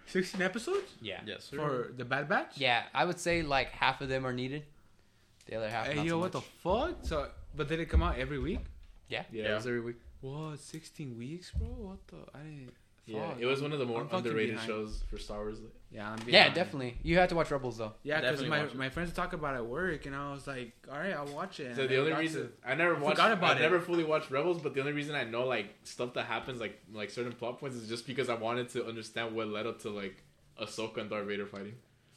16 0.06 0.40
episodes? 0.40 0.90
Yeah. 1.02 1.20
Yes. 1.26 1.50
For 1.50 1.92
the 1.94 2.05
Bad 2.06 2.30
Batch? 2.30 2.52
Yeah, 2.56 2.84
I 2.94 3.05
would 3.05 3.20
say 3.20 3.42
like 3.42 3.68
half 3.72 4.00
of 4.00 4.09
them 4.09 4.26
are 4.26 4.32
needed. 4.32 4.64
The 5.44 5.56
other 5.56 5.68
half. 5.68 5.86
Hey, 5.86 5.96
not 5.96 6.06
yo, 6.06 6.10
so 6.12 6.18
what 6.18 6.32
the 6.32 6.40
fuck? 6.40 6.96
So, 7.02 7.28
but 7.55 7.68
did 7.68 7.80
it 7.80 7.86
come 7.90 8.02
out 8.02 8.18
every 8.18 8.38
week? 8.38 8.60
Yeah. 9.09 9.24
yeah, 9.30 9.50
it 9.50 9.55
was 9.55 9.66
every 9.66 9.80
week. 9.80 9.96
What, 10.20 10.58
16 10.58 11.16
weeks, 11.16 11.50
bro? 11.52 11.68
What 11.68 11.98
the? 12.08 12.16
I 12.38 12.42
didn't. 12.42 12.72
Yeah, 13.06 13.30
fuck, 13.30 13.40
it 13.40 13.46
was 13.46 13.62
one 13.62 13.72
of 13.72 13.78
the 13.78 13.86
more 13.86 14.02
I'm 14.02 14.08
fucking 14.08 14.26
underrated 14.26 14.56
behind. 14.56 14.68
shows 14.68 15.02
for 15.08 15.16
Star 15.16 15.38
Wars. 15.38 15.60
Yeah, 15.90 16.10
I'm 16.10 16.18
Yeah, 16.18 16.24
behind. 16.42 16.54
definitely. 16.54 16.98
You 17.02 17.16
have 17.18 17.30
to 17.30 17.36
watch 17.36 17.50
Rebels 17.50 17.78
though. 17.78 17.94
Yeah, 18.02 18.16
because 18.20 18.40
Definitely 18.40 18.50
my, 18.50 18.62
watch 18.64 18.72
it. 18.74 18.76
my 18.76 18.88
friends 18.90 19.12
talk 19.14 19.32
about 19.32 19.54
it 19.54 19.58
at 19.58 19.66
work, 19.66 20.04
and 20.04 20.14
I 20.14 20.30
was 20.30 20.46
like, 20.46 20.72
all 20.92 20.98
right, 20.98 21.14
I'll 21.14 21.24
watch 21.34 21.58
it. 21.58 21.74
So 21.74 21.82
and 21.82 21.90
the 21.90 21.94
I 21.96 21.98
only 22.00 22.10
got 22.10 22.20
reason 22.20 22.42
to- 22.62 22.70
I 22.70 22.74
never 22.74 22.96
I 22.96 22.98
watched, 22.98 23.16
forgot 23.16 23.32
about 23.32 23.56
I 23.56 23.60
it. 23.60 23.62
never 23.62 23.80
fully 23.80 24.04
watched 24.04 24.30
Rebels, 24.30 24.60
but 24.60 24.74
the 24.74 24.80
only 24.80 24.92
reason 24.92 25.14
I 25.14 25.24
know 25.24 25.46
like 25.46 25.74
stuff 25.84 26.12
that 26.14 26.26
happens, 26.26 26.60
like 26.60 26.78
like 26.92 27.08
certain 27.08 27.32
plot 27.32 27.58
points, 27.60 27.76
is 27.76 27.88
just 27.88 28.06
because 28.06 28.28
I 28.28 28.34
wanted 28.34 28.68
to 28.70 28.86
understand 28.86 29.34
what 29.34 29.48
led 29.48 29.66
up 29.66 29.80
to 29.82 29.90
like 29.90 30.22
Ahsoka 30.60 30.98
and 30.98 31.08
Darth 31.08 31.26
Vader 31.26 31.46
fighting. 31.46 31.76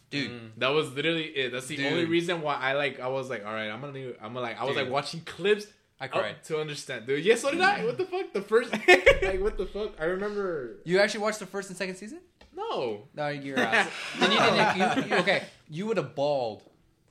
Dude, 0.10 0.30
Mm. 0.30 0.50
That 0.58 0.70
was 0.70 0.92
literally 0.94 1.24
it. 1.28 1.54
That's 1.54 1.68
the 1.68 1.78
Dude. 1.78 1.86
only 1.86 2.04
reason 2.04 2.42
why 2.42 2.56
I 2.56 2.74
like. 2.74 3.00
I 3.00 3.08
was 3.08 3.30
like, 3.30 3.46
all 3.46 3.54
right, 3.54 3.70
I'm 3.70 3.80
gonna, 3.80 3.94
need- 3.94 4.16
I'm 4.22 4.34
gonna 4.34 4.42
like, 4.42 4.60
I 4.60 4.66
was 4.66 4.76
Dude. 4.76 4.84
like 4.84 4.92
watching 4.92 5.22
clips 5.22 5.68
I 6.02 6.06
up 6.06 6.12
cried. 6.12 6.44
to 6.46 6.60
understand, 6.60 7.06
dude. 7.08 7.24
Yes, 7.24 7.42
so 7.42 7.52
did 7.52 7.62
I. 7.62 7.86
What 7.86 7.98
the 7.98 8.06
fuck? 8.06 8.34
The 8.34 8.42
first, 8.42 8.72
like, 8.88 9.40
what 9.40 9.58
the 9.58 9.68
fuck? 9.68 9.92
I 10.02 10.06
remember. 10.06 10.78
You 10.84 11.00
actually 11.00 11.22
watched 11.22 11.40
the 11.40 11.46
first 11.46 11.70
and 11.70 11.78
second 11.78 11.96
season? 11.96 12.20
No, 12.56 13.08
No, 13.14 13.28
you're 13.30 13.60
out. 13.70 13.88
then 14.20 14.32
you 14.32 14.40
didn't. 14.40 14.78
You, 15.10 15.16
you- 15.16 15.22
okay, 15.22 15.44
you 15.70 15.86
would 15.88 15.98
have 15.98 16.16
bawled 16.16 16.64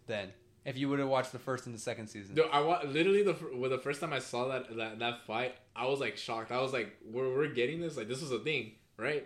then 0.06 0.28
if 0.64 0.76
you 0.76 0.88
would 0.90 0.98
have 0.98 1.08
watched 1.08 1.32
the 1.32 1.38
first 1.38 1.66
and 1.66 1.74
the 1.74 1.78
second 1.80 2.08
season. 2.08 2.34
Dude, 2.34 2.44
I 2.52 2.60
wa- 2.60 2.82
literally 2.84 3.22
the 3.22 3.36
well, 3.54 3.70
the 3.70 3.78
first 3.78 4.00
time 4.00 4.12
I 4.12 4.18
saw 4.18 4.48
that, 4.48 4.76
that 4.76 4.98
that 4.98 5.26
fight, 5.26 5.54
I 5.76 5.86
was 5.86 6.00
like 6.00 6.16
shocked. 6.16 6.50
I 6.52 6.60
was 6.60 6.72
like, 6.72 6.96
we're 7.04 7.32
we're 7.34 7.48
getting 7.48 7.80
this. 7.80 7.96
Like 7.96 8.08
this 8.08 8.20
was 8.20 8.32
a 8.32 8.40
thing, 8.40 8.72
right? 8.98 9.24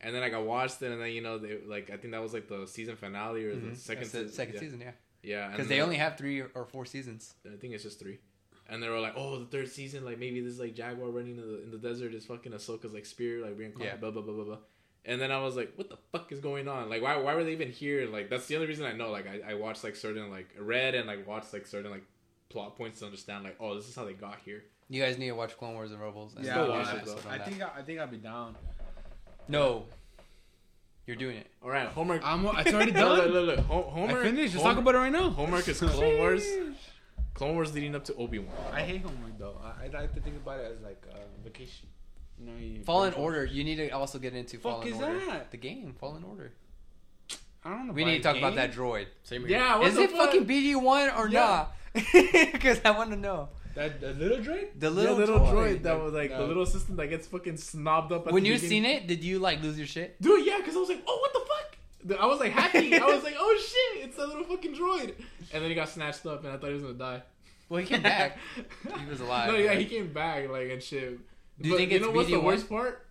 And 0.00 0.14
then 0.14 0.20
like 0.20 0.34
I 0.34 0.38
watched 0.38 0.82
it, 0.82 0.90
and 0.92 1.00
then 1.00 1.12
you 1.12 1.22
know, 1.22 1.38
they 1.38 1.58
like 1.66 1.90
I 1.90 1.96
think 1.96 2.12
that 2.12 2.20
was 2.22 2.34
like 2.34 2.48
the 2.48 2.66
season 2.66 2.96
finale 2.96 3.44
or 3.44 3.54
the 3.54 3.68
Mhm. 3.68 3.76
second 3.76 4.04
the 4.10 4.28
se- 4.28 4.30
second 4.30 4.54
yeah. 4.54 4.60
season, 4.60 4.80
yeah. 4.80 4.90
Yeah, 5.22 5.48
Because 5.50 5.66
they 5.68 5.80
only 5.80 5.96
have 5.96 6.16
three 6.18 6.42
or 6.42 6.66
four 6.66 6.84
seasons. 6.86 7.34
I 7.50 7.56
think 7.56 7.72
it's 7.74 7.82
just 7.82 7.98
three. 7.98 8.18
And 8.68 8.82
they 8.82 8.88
were 8.88 8.98
like, 9.00 9.14
"Oh, 9.16 9.38
the 9.38 9.46
third 9.46 9.68
season, 9.70 10.04
like 10.04 10.18
maybe 10.18 10.40
this 10.40 10.52
is 10.54 10.60
like 10.60 10.74
Jaguar 10.74 11.08
running 11.10 11.36
in 11.38 11.46
the, 11.48 11.62
in 11.62 11.70
the 11.70 11.78
desert 11.78 12.14
is 12.14 12.24
fucking 12.26 12.52
Ahsoka's 12.52 12.92
like 12.92 13.06
spear, 13.06 13.40
like 13.44 13.56
reincarnated, 13.58 13.94
Yeah. 13.94 14.00
blah 14.00 14.10
blah 14.10 14.22
blah 14.22 14.34
blah 14.34 14.44
blah." 14.44 14.58
And 15.04 15.20
then 15.20 15.30
I 15.30 15.38
was 15.40 15.54
like, 15.56 15.72
"What 15.76 15.88
the 15.88 15.98
fuck 16.10 16.32
is 16.32 16.40
going 16.40 16.66
on? 16.66 16.90
Like, 16.90 17.00
why 17.00 17.16
why 17.16 17.34
were 17.36 17.44
they 17.44 17.52
even 17.52 17.70
here? 17.70 18.08
Like, 18.08 18.28
that's 18.28 18.46
the 18.46 18.56
only 18.56 18.66
reason 18.66 18.84
I 18.84 18.92
know. 18.92 19.10
Like, 19.12 19.26
I, 19.28 19.52
I 19.52 19.54
watched 19.54 19.84
like 19.84 19.94
certain 19.94 20.30
like 20.30 20.48
read 20.58 20.94
and 20.96 21.06
like 21.06 21.24
watched 21.26 21.52
like 21.52 21.64
certain 21.66 21.92
like 21.92 22.02
plot 22.48 22.74
points 22.76 22.98
to 23.00 23.04
understand 23.06 23.44
like, 23.44 23.56
oh, 23.60 23.76
this 23.76 23.88
is 23.88 23.94
how 23.94 24.04
they 24.04 24.14
got 24.14 24.38
here. 24.44 24.64
You 24.88 25.00
guys 25.02 25.16
need 25.18 25.28
to 25.28 25.32
watch 25.36 25.56
Clone 25.56 25.74
Wars 25.74 25.92
and 25.92 26.00
Rebels. 26.00 26.34
And 26.36 26.44
Yeah, 26.44 26.66
watch 26.66 26.92
it, 26.94 27.04
though. 27.04 27.18
I 27.28 27.38
think 27.38 27.62
I, 27.62 27.70
I 27.78 27.82
think 27.82 28.00
I'll 28.00 28.06
be 28.08 28.16
down. 28.18 28.56
No. 29.48 29.84
You're 31.06 31.16
doing 31.16 31.36
it. 31.36 31.46
All 31.62 31.70
right, 31.70 31.86
homework. 31.86 32.20
I'm, 32.24 32.44
it's 32.46 32.72
already 32.74 32.90
look, 32.92 32.94
done. 33.22 33.28
look, 33.30 33.46
look. 33.56 33.58
Ho- 33.66 33.90
Homework. 33.92 34.18
I 34.18 34.22
finished. 34.24 34.54
Let's 34.54 34.64
Homework, 34.64 34.74
talk 34.74 34.82
about 34.82 34.94
it 34.96 34.98
right 34.98 35.12
now. 35.12 35.30
Homework 35.30 35.68
is 35.68 35.78
Clone 35.80 36.18
Wars. 36.18 36.44
Clone 37.36 37.54
Wars 37.54 37.72
leading 37.74 37.94
up 37.94 38.04
to 38.06 38.14
Obi 38.16 38.38
Wan. 38.40 38.54
I 38.72 38.80
hate 38.82 39.02
homework 39.02 39.38
though. 39.38 39.60
I, 39.62 39.86
I 39.86 40.00
like 40.00 40.14
to 40.14 40.20
think 40.20 40.36
about 40.36 40.58
it 40.60 40.72
as 40.76 40.82
like 40.82 41.02
uh, 41.12 41.16
vacation. 41.44 41.86
You 42.38 42.46
know, 42.46 42.52
you 42.58 42.82
Fallen 42.82 43.12
finish- 43.12 43.22
Order. 43.24 43.44
You 43.44 43.62
need 43.64 43.76
to 43.76 43.90
also 43.90 44.18
get 44.18 44.34
into 44.34 44.56
Fuck 44.58 44.72
Fallen 44.82 44.88
is 44.88 45.00
Order. 45.00 45.26
that? 45.26 45.50
The 45.50 45.56
game, 45.56 45.94
Fallen 45.98 46.24
Order. 46.24 46.52
I 47.64 47.70
don't 47.70 47.86
know. 47.88 47.92
We 47.92 48.04
need 48.04 48.18
to 48.18 48.22
talk 48.22 48.36
about 48.36 48.54
that 48.56 48.72
droid. 48.72 49.06
Same 49.24 49.42
here. 49.42 49.50
Yeah, 49.58 49.78
what 49.78 49.88
Is 49.88 49.94
the 49.96 50.02
it 50.02 50.10
fuck? 50.12 50.26
fucking 50.32 50.46
BD 50.46 50.80
one 50.80 51.10
or 51.10 51.28
Yeah. 51.28 51.40
not? 51.40 51.72
Because 52.52 52.80
I 52.84 52.90
want 52.92 53.10
to 53.10 53.16
know. 53.16 53.48
That 53.74 54.00
the 54.00 54.12
little 54.14 54.38
droid. 54.38 54.68
The 54.78 54.88
Little, 54.88 55.16
little, 55.16 55.36
little 55.40 55.48
droid. 55.54 55.78
droid 55.80 55.82
that 55.82 56.00
was 56.02 56.12
like 56.14 56.30
the 56.30 56.38
No. 56.38 56.46
little 56.46 56.64
system 56.64 56.96
that 56.96 57.08
gets 57.08 57.26
fucking 57.26 57.54
snobbed 57.54 58.12
up. 58.12 58.26
At 58.28 58.32
When 58.32 58.42
the 58.44 58.48
you 58.50 58.54
beginning. 58.54 58.84
seen 58.84 58.84
it, 58.86 59.06
did 59.06 59.22
you 59.24 59.38
like 59.38 59.62
lose 59.62 59.76
your 59.76 59.86
shit? 59.86 60.20
dude, 60.22 60.46
yeah, 60.46 60.56
because 60.58 60.76
I 60.76 60.78
was 60.80 60.88
like, 60.88 61.02
oh, 61.06 61.18
what 61.20 61.32
the 61.34 61.40
fuck? 61.40 61.65
I 62.20 62.26
was 62.26 62.40
like 62.40 62.52
happy. 62.52 62.94
I 62.94 63.04
was 63.06 63.22
like, 63.28 63.34
oh 63.38 63.58
shit, 63.58 64.04
it's 64.08 64.18
a 64.18 64.26
little 64.26 64.44
fucking 64.44 64.74
droid. 64.74 65.14
And 65.52 65.62
then 65.62 65.68
he 65.70 65.74
got 65.74 65.88
snatched 65.88 66.24
up, 66.26 66.44
and 66.44 66.52
I 66.52 66.56
thought 66.56 66.68
he 66.68 66.74
was 66.74 66.82
gonna 66.82 66.94
die. 66.94 67.22
Well, 67.68 67.80
he 67.80 67.86
came 67.86 68.02
back. 68.02 68.38
He 69.00 69.06
was 69.10 69.20
alive. 69.20 69.48
No, 69.50 69.56
yeah, 69.56 69.68
right? 69.70 69.78
he 69.78 69.86
came 69.86 70.12
back 70.12 70.48
like 70.48 70.70
and 70.70 70.82
shit. 70.82 71.18
Do 71.60 71.68
you 71.68 71.70
But 71.74 71.78
think 71.78 71.90
you 71.90 71.96
it's 71.98 72.06
know 72.06 72.12
what's 72.12 72.28
the 72.28 72.36
BD1? 72.36 72.42
worst 72.44 72.68
part? 72.68 73.06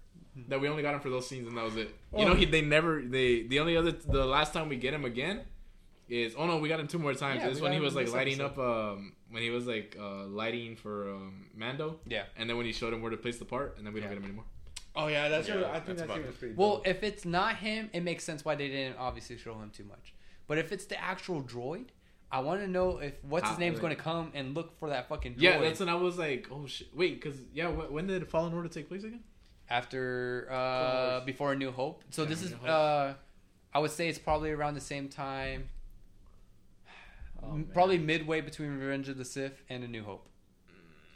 That 0.50 0.60
we 0.62 0.68
only 0.68 0.82
got 0.82 0.94
him 0.94 1.00
for 1.00 1.10
those 1.10 1.28
scenes 1.28 1.48
and 1.48 1.58
that 1.58 1.64
was 1.66 1.76
it. 1.78 1.94
You 2.18 2.26
know, 2.26 2.32
Oh. 2.32 2.36
he 2.36 2.46
they 2.46 2.62
never 2.62 3.02
they 3.02 3.44
the 3.44 3.60
only 3.60 3.76
other 3.78 3.92
the 3.92 4.26
last 4.26 4.54
time 4.54 4.68
we 4.70 4.76
get 4.78 4.94
him 4.94 5.04
again 5.06 5.42
is 6.10 6.36
oh 6.38 6.46
no 6.46 6.58
we 6.58 6.70
got 6.70 6.80
him 6.80 6.88
two 6.88 7.00
more 7.00 7.14
times. 7.14 7.42
Yeah, 7.42 7.50
this 7.50 7.60
when 7.62 7.72
he 7.74 7.80
was 7.80 7.96
like 7.96 8.12
lighting 8.14 8.40
episode. 8.42 8.62
up 8.62 8.94
um 8.94 9.14
when 9.32 9.42
he 9.44 9.50
was 9.50 9.66
like 9.66 9.96
uh 10.00 10.26
lighting 10.26 10.76
for 10.76 11.10
um 11.14 11.46
Mando 11.56 12.00
Yeah. 12.08 12.24
and 12.38 12.50
then 12.50 12.58
when 12.58 12.66
he 12.66 12.72
showed 12.74 12.94
him 12.94 13.02
where 13.02 13.12
to 13.12 13.18
place 13.18 13.38
the 13.40 13.46
part 13.46 13.78
and 13.78 13.86
then 13.88 13.94
we 13.94 14.00
don't 14.02 14.10
get 14.10 14.18
him 14.18 14.24
anymore. 14.26 14.46
Oh 14.96 15.08
yeah, 15.08 15.28
that's 15.30 15.48
Yeah, 15.48 15.56
what 15.58 15.66
I 15.66 15.80
think 15.80 15.98
that's 15.98 16.00
that 16.00 16.06
about 16.06 16.16
scene 16.18 16.24
it. 16.24 16.28
was 16.28 16.36
pretty. 16.38 16.56
Well, 16.56 16.76
dope. 16.78 16.88
if 16.88 17.04
it's 17.04 17.26
not 17.26 17.58
him, 17.58 17.90
it 17.94 18.02
makes 18.02 18.24
sense 18.24 18.46
why 18.46 18.56
they 18.56 18.68
didn't 18.70 18.98
obviously 18.98 19.38
show 19.38 19.54
him 19.56 19.70
too 19.70 19.84
much. 19.84 20.14
But 20.48 20.58
if 20.58 20.72
it's 20.72 20.86
the 20.86 21.02
actual 21.02 21.42
droid, 21.44 21.88
I 22.32 22.40
want 22.40 22.62
to 22.62 22.68
know 22.68 22.98
if 23.00 23.14
what's 23.24 23.46
his 23.48 23.54
How- 23.56 23.60
name's 23.60 23.76
like- 23.76 23.82
going 23.82 23.96
to 23.96 24.02
come 24.02 24.32
and 24.34 24.54
look 24.56 24.78
for 24.80 24.90
that 24.90 25.08
fucking 25.10 25.36
droid. 25.36 25.42
Yeah, 25.42 25.60
that's 25.60 25.80
when 25.80 25.90
I 25.90 25.96
was 25.96 26.18
like 26.18 26.48
oh 26.52 26.66
shit 26.66 26.88
wait 26.96 27.22
because 27.22 27.38
yeah 27.54 27.68
when 27.70 28.08
did 28.08 28.28
Fallen 28.28 28.54
Order 28.54 28.70
take 28.70 28.88
place 28.88 29.04
again? 29.04 29.24
after 29.70 30.48
uh 30.52 31.22
before 31.26 31.52
A 31.54 31.56
New 31.56 31.72
Hope. 31.72 32.04
So 32.12 32.24
Yeah, 32.24 32.30
this 32.30 32.42
A 32.44 32.46
is 32.46 32.52
Hope. 32.54 32.70
uh 32.70 33.14
I 33.74 33.80
would 33.80 33.92
say 33.92 34.08
it's 34.08 34.20
probably 34.20 34.52
around 34.52 34.76
the 34.76 34.82
same 34.82 35.10
time. 35.10 35.70
Oh, 37.44 37.50
m- 37.50 37.54
man. 37.58 37.66
probably 37.74 37.98
midway 37.98 38.42
between 38.42 38.78
Revenge 38.78 39.10
of 39.10 39.18
the 39.18 39.26
Sith 39.26 39.62
and 39.70 39.84
A 39.84 39.88
New 39.88 40.04
Hope. 40.04 40.28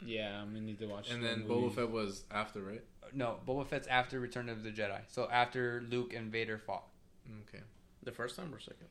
yeah, 0.04 0.40
I'm 0.40 0.48
gonna 0.52 0.60
need 0.60 0.78
to 0.80 0.86
watch. 0.86 1.10
And 1.10 1.22
the 1.22 1.28
then 1.28 1.46
movie. 1.48 1.68
Boba 1.68 1.74
Fett 1.74 1.90
was 1.90 2.24
after 2.30 2.60
right? 2.60 2.82
No, 3.14 3.36
Boba 3.46 3.66
Fett's 3.66 3.86
after 3.88 4.20
Return 4.20 4.48
of 4.48 4.62
the 4.62 4.70
Jedi. 4.70 5.00
So 5.08 5.28
after 5.30 5.82
Luke 5.90 6.12
and 6.14 6.30
Vader 6.30 6.58
fought. 6.58 6.84
Okay. 7.48 7.62
The 8.02 8.12
first 8.12 8.36
time 8.36 8.52
or 8.54 8.58
second? 8.58 8.86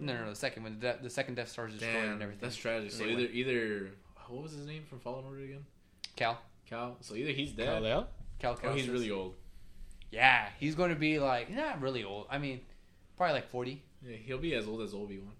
No, 0.00 0.14
no, 0.14 0.24
no, 0.24 0.30
the 0.30 0.36
second 0.36 0.64
one. 0.64 0.78
The, 0.80 0.98
the 1.00 1.10
second 1.10 1.36
Death 1.36 1.48
Star 1.50 1.68
is 1.68 1.74
destroyed 1.74 1.92
Damn, 1.94 2.12
and 2.14 2.22
everything. 2.22 2.40
that's 2.42 2.56
tragic. 2.56 2.90
So 2.90 3.04
either 3.04 3.16
went. 3.16 3.30
either 3.34 3.90
what 4.28 4.42
was 4.42 4.52
his 4.52 4.66
name 4.66 4.84
from 4.88 4.98
Fallen 5.00 5.24
Order 5.24 5.40
again? 5.44 5.64
Cal. 6.16 6.38
Cal. 6.68 6.96
So 7.00 7.14
either 7.14 7.30
he's 7.32 7.52
dead 7.52 7.66
Kal-El? 7.66 8.08
Cal 8.38 8.58
or 8.62 8.72
he's 8.72 8.88
really 8.88 9.10
old. 9.10 9.34
Yeah, 10.10 10.48
he's 10.58 10.74
going 10.74 10.90
to 10.90 10.96
be 10.96 11.18
like 11.18 11.50
not 11.50 11.80
really 11.80 12.02
old. 12.04 12.26
I 12.30 12.38
mean, 12.38 12.60
probably 13.16 13.34
like 13.34 13.50
forty. 13.50 13.82
Yeah, 14.04 14.16
he'll 14.16 14.38
be 14.38 14.54
as 14.54 14.66
old 14.66 14.80
as 14.82 14.94
Obi 14.94 15.18
Wan. 15.18 15.32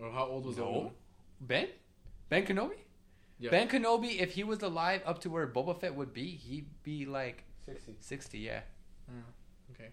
Or 0.00 0.10
how 0.12 0.26
old 0.26 0.46
was 0.46 0.58
No. 0.58 0.64
Obi 0.64 0.78
Wan? 0.78 0.90
Ben, 1.40 1.68
Ben 2.28 2.44
Kenobi. 2.46 2.76
Yeah. 3.38 3.50
Ben 3.50 3.68
Kenobi, 3.68 4.18
if 4.20 4.32
he 4.32 4.44
was 4.44 4.62
alive 4.62 5.02
up 5.04 5.20
to 5.20 5.30
where 5.30 5.46
Boba 5.46 5.78
Fett 5.78 5.94
would 5.94 6.12
be, 6.14 6.24
he'd 6.30 6.66
be 6.82 7.04
like 7.06 7.44
Sixty. 7.66 7.94
sixty. 8.00 8.38
Yeah, 8.38 8.60
Okay. 9.72 9.90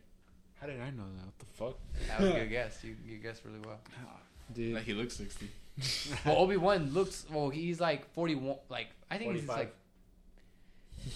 How 0.62 0.68
did 0.68 0.80
I 0.80 0.92
know 0.92 1.04
that? 1.18 1.26
What 1.26 1.40
the 1.40 1.46
fuck? 1.46 1.78
that 2.08 2.20
was 2.22 2.30
a 2.30 2.34
good 2.40 2.50
guess. 2.50 2.84
You 2.84 2.96
you 3.06 3.18
guessed 3.18 3.44
really 3.46 3.60
well. 3.66 3.80
Dude. 4.54 4.76
Like 4.76 4.84
he 4.84 4.94
looks 4.94 5.16
sixty. 5.16 5.50
Well, 6.26 6.38
Obi 6.38 6.56
Wan 6.58 6.94
looks. 6.94 7.26
Well, 7.32 7.50
he's 7.50 7.80
like 7.82 8.14
forty 8.14 8.36
one. 8.36 8.58
Like 8.70 8.88
I 9.10 9.18
think 9.18 9.34
he's 9.36 9.48
like. 9.48 9.76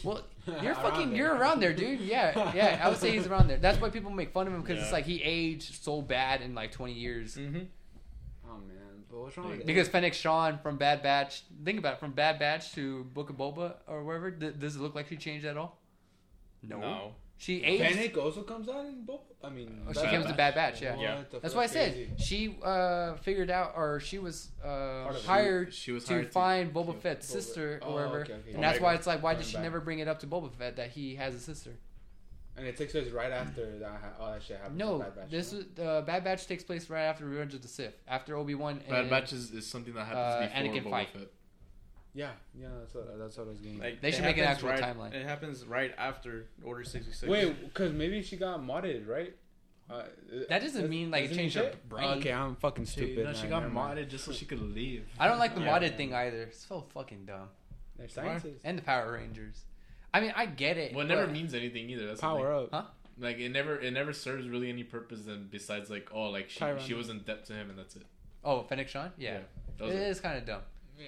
Well, 0.04 0.22
you're 0.64 0.74
fucking. 0.76 1.10
there. 1.10 1.18
You're 1.18 1.36
around 1.36 1.62
there, 1.62 1.72
dude. 1.74 2.02
Yeah, 2.02 2.52
yeah. 2.54 2.82
I 2.84 2.90
would 2.90 2.98
say 2.98 3.12
he's 3.12 3.28
around 3.28 3.48
there. 3.48 3.58
That's 3.58 3.80
why 3.80 3.90
people 3.90 4.12
make 4.12 4.34
fun 4.34 4.48
of 4.48 4.54
him 4.54 4.62
because 4.62 4.82
it's 4.84 4.92
like 4.92 5.06
he 5.06 5.22
aged 5.24 5.82
so 5.82 6.02
bad 6.02 6.42
in 6.42 6.54
like 6.56 6.72
twenty 6.74 6.94
years. 6.94 7.38
Mm-hmm. 7.38 7.60
Oh 8.50 8.58
man, 8.68 8.87
but 9.18 9.24
what's 9.24 9.38
wrong 9.38 9.50
with 9.50 9.66
Because 9.66 9.88
Fennec 9.88 10.14
Sean 10.14 10.60
from 10.60 10.78
Bad 10.78 11.02
Batch, 11.02 11.44
think 11.66 11.80
about 11.80 11.94
it, 11.96 12.00
from 12.00 12.12
Bad 12.12 12.38
Batch 12.40 12.74
to 12.74 13.04
Book 13.06 13.30
of 13.30 13.38
Boba 13.38 13.74
or 13.88 14.04
wherever, 14.04 14.30
d- 14.32 14.52
does 14.58 14.76
it 14.76 14.82
look 14.82 14.94
like 14.96 15.08
she 15.08 15.18
changed 15.18 15.46
at 15.46 15.58
all? 15.58 15.80
No. 16.62 16.80
No. 16.80 17.12
She 17.40 17.64
aged. 17.64 17.84
Panic 17.84 18.18
also 18.18 18.42
comes 18.42 18.68
out 18.68 18.86
in 18.86 19.06
Boba. 19.06 19.20
I 19.44 19.50
mean, 19.50 19.82
Oh, 19.88 19.94
she 19.94 20.02
Bad 20.02 20.12
comes 20.12 20.26
to 20.26 20.34
Bad 20.34 20.56
Batch, 20.56 20.82
yeah. 20.82 20.96
Yeah. 21.00 21.22
That's 21.42 21.54
why 21.54 21.64
I 21.64 21.68
said 21.68 21.94
crazy. 21.94 22.10
she 22.18 22.58
uh, 22.64 23.14
figured 23.18 23.52
out, 23.52 23.74
or 23.76 24.00
she 24.00 24.18
was 24.18 24.50
uh, 24.64 24.68
Part 24.68 25.10
of 25.12 25.16
it. 25.18 25.26
hired 25.26 25.74
She 25.74 25.92
was 25.92 26.04
to 26.06 26.14
hired 26.14 26.26
to 26.28 26.32
find 26.32 26.74
Boba 26.74 27.00
Fett's 27.00 27.28
Boba. 27.28 27.32
sister 27.32 27.80
Oh, 27.84 27.90
or 27.90 27.94
wherever, 27.94 28.20
okay, 28.22 28.34
okay. 28.34 28.54
and 28.54 28.64
that's 28.64 28.78
Omega. 28.80 28.84
why 28.84 28.94
it's 28.96 29.06
like, 29.08 29.22
why 29.24 29.36
did 29.36 29.46
she 29.46 29.54
back. 29.54 29.64
never 29.64 29.80
bring 29.80 30.00
it 30.00 30.08
up 30.08 30.20
to 30.22 30.28
Boba 30.28 30.52
Fett 30.54 30.76
that 30.78 30.90
he 30.92 31.16
has 31.16 31.36
a 31.36 31.40
sister? 31.40 31.72
And 32.58 32.66
it 32.66 32.76
takes 32.76 32.92
place 32.94 33.10
right 33.12 33.32
after 33.32 33.78
that. 33.80 33.92
ha- 34.02 34.14
All 34.20 34.32
that 34.32 34.42
shit 34.42 34.58
happens. 34.58 34.78
No, 34.80 34.96
in 34.96 35.02
Bad 35.02 35.16
Batch, 35.16 35.30
this 35.30 35.54
no? 35.54 35.60
is 35.60 35.66
uh, 35.80 36.02
Bad 36.02 36.24
Batch 36.24 36.48
takes 36.48 36.64
place 36.64 36.90
right 36.90 37.04
after 37.04 37.26
Revenge 37.26 37.54
of 37.54 37.62
the 37.62 37.68
Sith, 37.68 37.94
after 38.08 38.36
Obi 38.36 38.56
Wan. 38.56 38.82
Bad 38.90 39.10
Batch 39.10 39.32
is, 39.32 39.52
is 39.52 39.68
something 39.68 39.94
that 39.94 40.08
happens 40.08 40.18
Uh, 40.18 40.50
before 40.64 40.74
Anakin 40.82 40.84
Boba 40.86 40.90
fight. 40.90 41.10
Fett. 41.14 41.28
Yeah, 42.16 42.32
yeah, 42.60 42.70
that's 42.80 42.96
what 42.96 43.20
that's 43.20 43.38
what 43.38 43.46
I 43.46 43.50
was 43.52 43.60
getting. 43.60 43.80
Like 43.80 44.02
They 44.02 44.10
should 44.12 44.24
make 44.24 44.38
an 44.40 44.46
actual 44.46 44.70
right, 44.70 44.82
timeline. 44.82 45.14
It 45.14 45.24
happens 45.24 45.66
right 45.66 45.94
after 46.00 46.48
Order 46.64 46.84
sixty 46.84 47.12
six. 47.12 47.30
Wait, 47.30 47.64
because 47.64 47.94
maybe 47.94 48.24
she 48.24 48.38
got 48.38 48.60
modded, 48.60 49.08
right? 49.08 49.36
Uh, 49.88 50.04
That 50.50 50.62
doesn't 50.64 50.90
mean, 50.90 51.12
like, 51.12 51.26
it 51.26 51.28
doesn't 51.28 51.38
changed 51.44 51.56
mean 51.58 51.66
her 51.66 51.72
shit? 51.72 51.88
brain. 51.90 52.18
Okay, 52.18 52.34
I'm 52.34 52.56
fucking 52.56 52.86
She, 52.86 52.92
stupid. 52.92 53.24
no, 53.26 53.34
she 53.34 53.48
got 53.48 53.62
never 53.62 53.72
mind. 53.72 54.00
modded 54.00 54.10
just 54.10 54.26
so 54.26 54.32
she 54.34 54.46
could 54.46 54.62
leave. 54.62 55.06
I 55.20 55.28
don't 55.28 55.38
like 55.38 55.54
the 55.56 55.62
Yeah. 55.62 55.80
modded 55.80 55.96
thing 55.96 56.14
either. 56.14 56.42
It's 56.44 56.66
so 56.66 56.82
fucking 56.94 57.26
dumb. 57.26 57.50
They're 57.98 58.10
scientists. 58.10 58.62
And 58.66 58.80
the 58.80 58.82
Power 58.82 59.14
Rangers. 59.14 59.64
I 60.14 60.20
mean, 60.22 60.34
I 60.36 60.46
get 60.46 60.78
it. 60.78 60.94
Well, 60.96 61.06
it 61.06 61.10
never 61.10 61.28
means 61.28 61.54
anything 61.54 61.90
either. 61.90 62.08
That's 62.08 62.22
the 62.22 62.28
Power 62.28 62.66
thing. 62.68 62.70
up. 62.74 62.86
Huh? 62.86 62.92
Like 63.20 63.40
it 63.40 63.50
never 63.50 63.80
it 63.80 63.92
never 63.92 64.14
serves 64.14 64.48
really 64.48 64.70
any 64.70 64.84
purpose 64.84 65.22
then 65.26 65.48
besides 65.52 65.90
like 65.90 66.10
oh 66.14 66.30
like 66.30 66.50
she 66.52 66.60
Tyrann. 66.60 66.80
she 66.80 66.94
was 66.94 67.10
in 67.10 67.20
debt 67.20 67.46
to 67.46 67.54
him 67.54 67.70
and 67.72 67.78
that's 67.80 67.96
it. 67.96 68.04
Oh, 68.44 68.62
Fennec 68.64 68.88
Sean? 68.88 69.12
Yeah. 69.18 69.40
that 69.78 69.86
was 69.86 69.94
it 69.96 70.00
it. 70.02 70.08
is 70.10 70.20
kind 70.20 70.38
of 70.38 70.46
dumb. 70.46 70.62
Yeah. 71.00 71.06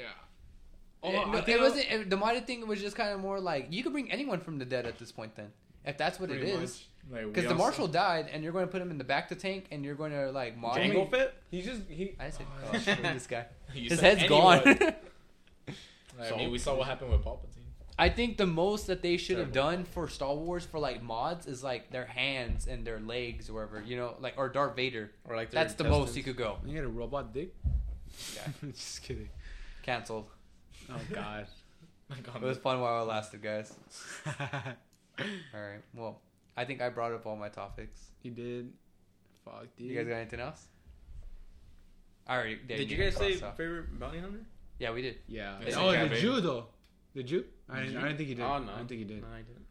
Oh, 1.03 1.09
it, 1.11 1.45
think 1.45 1.49
it 1.49 1.59
I- 1.59 1.63
wasn't. 1.63 1.91
It, 1.91 2.09
the 2.09 2.17
modded 2.17 2.45
thing 2.47 2.67
was 2.67 2.81
just 2.81 2.95
kind 2.95 3.11
of 3.13 3.19
more 3.19 3.39
like 3.39 3.67
you 3.69 3.83
could 3.83 3.91
bring 3.93 4.11
anyone 4.11 4.39
from 4.41 4.57
the 4.57 4.65
dead 4.65 4.85
at 4.85 4.97
this 4.99 5.11
point. 5.11 5.35
Then, 5.35 5.51
if 5.85 5.97
that's 5.97 6.19
what 6.19 6.29
it 6.29 6.39
Pretty 6.39 6.51
is, 6.51 6.83
Like, 7.09 7.21
we 7.25 7.27
because 7.29 7.45
the 7.45 7.51
also- 7.51 7.63
marshal 7.63 7.87
died, 7.87 8.27
and 8.33 8.43
you're 8.43 8.51
going 8.51 8.65
to 8.65 8.71
put 8.71 8.81
him 8.81 8.91
in 8.91 8.97
the 8.97 9.03
back 9.05 9.29
to 9.29 9.35
tank, 9.35 9.67
and 9.71 9.85
you're 9.85 9.95
going 9.95 10.11
to 10.11 10.29
like 10.31 10.57
mod 10.57 10.77
him. 10.77 10.91
Jango 10.91 11.09
Fett. 11.09 11.35
He's 11.49 11.63
just 11.65 11.83
he. 11.87 12.15
I 12.19 12.31
said, 12.31 12.45
oh, 12.73 12.77
shit, 12.77 13.01
this 13.01 13.27
guy. 13.27 13.45
You 13.73 13.89
His 13.89 13.99
said 13.99 14.17
head's 14.17 14.23
anyone. 14.31 14.63
gone. 14.79 14.95
I 16.21 16.35
mean, 16.35 16.51
we 16.51 16.57
saw 16.57 16.75
what 16.75 16.87
happened 16.87 17.11
with 17.11 17.23
Palpatine. 17.23 17.58
I 17.99 18.09
think 18.09 18.37
the 18.37 18.45
most 18.47 18.87
that 18.87 19.01
they 19.01 19.17
should 19.17 19.37
have 19.37 19.51
done 19.51 19.83
for 19.83 20.07
Star 20.07 20.33
Wars 20.33 20.65
for 20.65 20.79
like 20.79 21.03
mods 21.03 21.45
is 21.47 21.63
like 21.63 21.91
their 21.91 22.05
hands 22.05 22.65
and 22.65 22.85
their 22.87 22.99
legs 22.99 23.49
or 23.49 23.53
whatever, 23.55 23.83
you 23.85 23.97
know, 23.97 24.15
like 24.21 24.35
or 24.37 24.47
Darth 24.49 24.75
Vader. 24.75 25.11
Or 25.25 25.35
like 25.35 25.51
their 25.51 25.61
That's 25.63 25.73
the 25.75 25.83
most 25.83 26.15
you 26.15 26.21
intestines. 26.21 26.25
could 26.25 26.37
go. 26.37 26.57
You 26.65 26.73
get 26.75 26.83
a 26.85 26.87
robot 26.87 27.33
dick. 27.33 27.53
Yeah. 28.35 28.69
just 28.71 29.03
kidding. 29.03 29.29
Cancelled. 29.83 30.27
Oh 30.89 30.95
God. 31.13 31.47
Like, 32.09 32.19
It 32.19 32.35
on 32.35 32.41
was 32.41 32.57
the- 32.57 32.63
fun 32.63 32.79
while 32.79 33.03
it 33.03 33.07
lasted, 33.07 33.41
guys. 33.43 33.73
All 34.25 35.25
right. 35.53 35.81
Well, 35.93 36.21
I 36.55 36.63
think 36.65 36.81
I 36.81 36.89
brought 36.89 37.11
up 37.11 37.25
all 37.25 37.35
my 37.35 37.49
topics. 37.49 37.99
you 38.23 38.31
did. 38.31 38.71
Fuck, 39.45 39.67
dude. 39.77 39.87
You 39.87 39.95
guys 39.97 40.07
got 40.07 40.15
anything 40.15 40.39
else? 40.39 40.65
I 42.27 42.35
already 42.35 42.55
Did 42.67 42.89
you 42.91 42.97
guys 42.97 43.15
cross 43.15 43.33
say 43.39 43.41
off. 43.41 43.57
favorite 43.57 43.99
bounty 43.99 44.19
hunter? 44.19 44.39
Yeah, 44.77 44.91
we 44.91 45.01
did. 45.01 45.17
Yeah. 45.27 45.57
It's 45.61 45.75
oh, 45.75 45.87
like 45.87 45.99
the 46.01 46.07
Gabby. 46.09 46.21
Jew 46.21 46.41
though. 46.41 46.65
The 47.19 47.23
Jew. 47.23 47.43
I 47.69 47.79
didn't. 47.81 47.91
Jew? 47.91 47.99
I 47.99 48.01
didn't 48.03 48.17
think 48.17 48.29
he 48.29 48.35
did. 48.35 48.43
Oh 48.45 48.59
no, 48.59 48.71
I 48.71 48.77
didn't 48.77 48.87
think 48.89 48.99
he 48.99 49.05
did. 49.05 49.21
No, 49.21 49.27
I 49.27 49.41
didn't. 49.41 49.65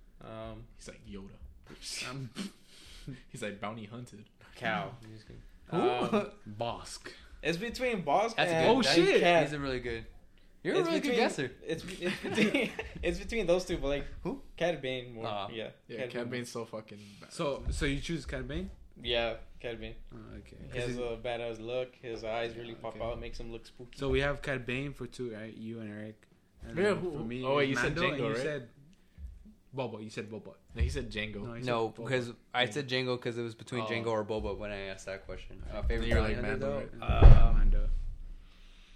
Um, 0.52 0.64
He's 0.76 0.88
like 0.88 1.00
Yoda. 1.10 2.10
Um, 2.10 2.30
He's 3.30 3.42
like 3.42 3.58
bounty 3.58 3.86
hunted. 3.86 4.24
cow. 4.54 4.90
Who? 5.70 5.78
Um, 5.80 6.26
Bossk. 6.60 7.08
it's 7.42 7.56
between 7.56 8.02
Bossk 8.02 8.36
That's 8.36 8.50
and 8.52 8.66
good. 8.66 8.76
Oh, 8.76 8.82
that- 8.82 8.94
shit. 8.94 9.20
Cad. 9.22 9.44
He's 9.44 9.52
a 9.54 9.58
really 9.58 9.80
good. 9.80 10.04
You're 10.62 10.74
a 10.74 10.78
It's 10.80 10.88
really 10.88 11.00
good 11.00 11.08
between- 11.12 11.24
guesser. 11.26 11.50
It's, 11.66 11.84
it's 12.00 12.16
between 12.22 12.70
it's 13.02 13.18
between 13.18 13.46
those 13.46 13.64
two, 13.64 13.78
but 13.78 13.88
like 13.88 14.04
Who? 14.24 14.42
Cad 14.58 14.82
Bane 14.82 15.14
more. 15.14 15.26
Aw. 15.26 15.48
yeah. 15.50 15.68
Yeah, 15.88 16.06
Cad 16.08 16.30
Bane's 16.30 16.50
so 16.50 16.66
fucking 16.66 16.98
bad. 17.20 17.32
So, 17.32 17.62
so 17.70 17.86
you 17.86 18.00
choose 18.00 18.26
Cad 18.26 18.46
Bane? 18.46 18.68
Yeah, 19.02 19.34
Cad 19.60 19.80
Bane. 19.80 19.94
Oh, 20.12 20.18
okay. 20.40 20.56
He 20.70 20.78
'Cause 20.78 20.88
has 20.88 20.98
it- 20.98 21.02
a 21.02 21.16
badass 21.16 21.60
look. 21.64 21.94
His 22.02 22.24
eyes 22.24 22.54
really 22.56 22.74
pop 22.74 22.96
Okay. 22.96 23.04
out, 23.04 23.18
makes 23.18 23.40
him 23.40 23.50
look 23.52 23.64
spooky. 23.66 23.96
so 23.98 24.10
we 24.10 24.20
have 24.20 24.42
Cad 24.42 24.66
Bane 24.66 24.92
for 24.92 25.06
two, 25.06 25.32
right? 25.32 25.56
You 25.56 25.80
and 25.80 25.88
Eric. 25.90 26.20
And 26.66 26.76
Yeah, 26.76 26.84
then 26.84 26.96
who- 26.98 27.12
for 27.12 27.24
me, 27.24 27.44
oh, 27.44 27.56
wait, 27.56 27.70
it's 27.70 27.80
you 27.82 27.88
said 27.88 27.96
Mando, 27.96 28.10
Jango, 28.14 28.18
you 28.18 28.28
right? 28.28 28.36
said 28.36 28.68
Boba. 29.76 30.02
You 30.04 30.10
said 30.10 30.30
Boba. 30.30 30.54
No, 30.74 30.82
he 30.82 30.88
said 30.88 31.10
Jango. 31.10 31.44
No, 31.44 31.52
he 31.54 31.60
said 31.62 31.66
No, 31.66 31.88
because 31.88 32.32
I 32.54 32.66
said 32.66 32.88
Jango 32.88 33.16
because 33.16 33.38
it 33.38 33.42
was 33.42 33.54
between 33.54 33.82
Oh. 33.82 33.86
Jango 33.86 34.06
or 34.08 34.24
Boba 34.24 34.56
when 34.56 34.70
I 34.70 34.86
asked 34.88 35.06
that 35.06 35.24
question. 35.26 35.62
Uh, 35.72 35.82
favorite 35.82 36.08
you're 36.08 36.20
like 36.20 36.40
Mando, 36.40 36.78
right? 36.78 36.88
Uh, 37.00 37.48
Um, 37.50 37.58
Mando. 37.58 37.88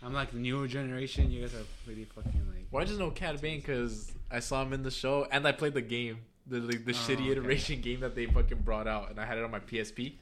I'm 0.02 0.12
like 0.12 0.32
the 0.32 0.38
newer 0.38 0.66
generation. 0.66 1.30
You 1.30 1.42
guys 1.42 1.54
are 1.54 1.64
pretty 1.84 2.04
fucking 2.04 2.46
like. 2.52 2.66
Well, 2.70 2.82
I 2.82 2.86
just 2.86 2.98
know 2.98 3.10
Cad 3.10 3.40
Bane 3.40 3.60
because 3.60 4.12
I 4.30 4.40
saw 4.40 4.62
him 4.62 4.72
in 4.72 4.82
the 4.82 4.90
show 4.90 5.26
and 5.30 5.46
I 5.46 5.52
played 5.52 5.74
the 5.74 5.82
game. 5.82 6.18
the 6.44 6.58
like, 6.58 6.84
the 6.84 6.90
Oh, 6.90 6.94
shitty 6.94 7.20
okay. 7.20 7.30
iteration 7.30 7.80
game 7.80 8.00
that 8.00 8.16
they 8.16 8.26
fucking 8.26 8.58
brought 8.62 8.88
out, 8.88 9.10
and 9.10 9.20
I 9.20 9.24
had 9.24 9.38
it 9.38 9.44
on 9.44 9.52
my 9.52 9.60
PSP. 9.60 10.14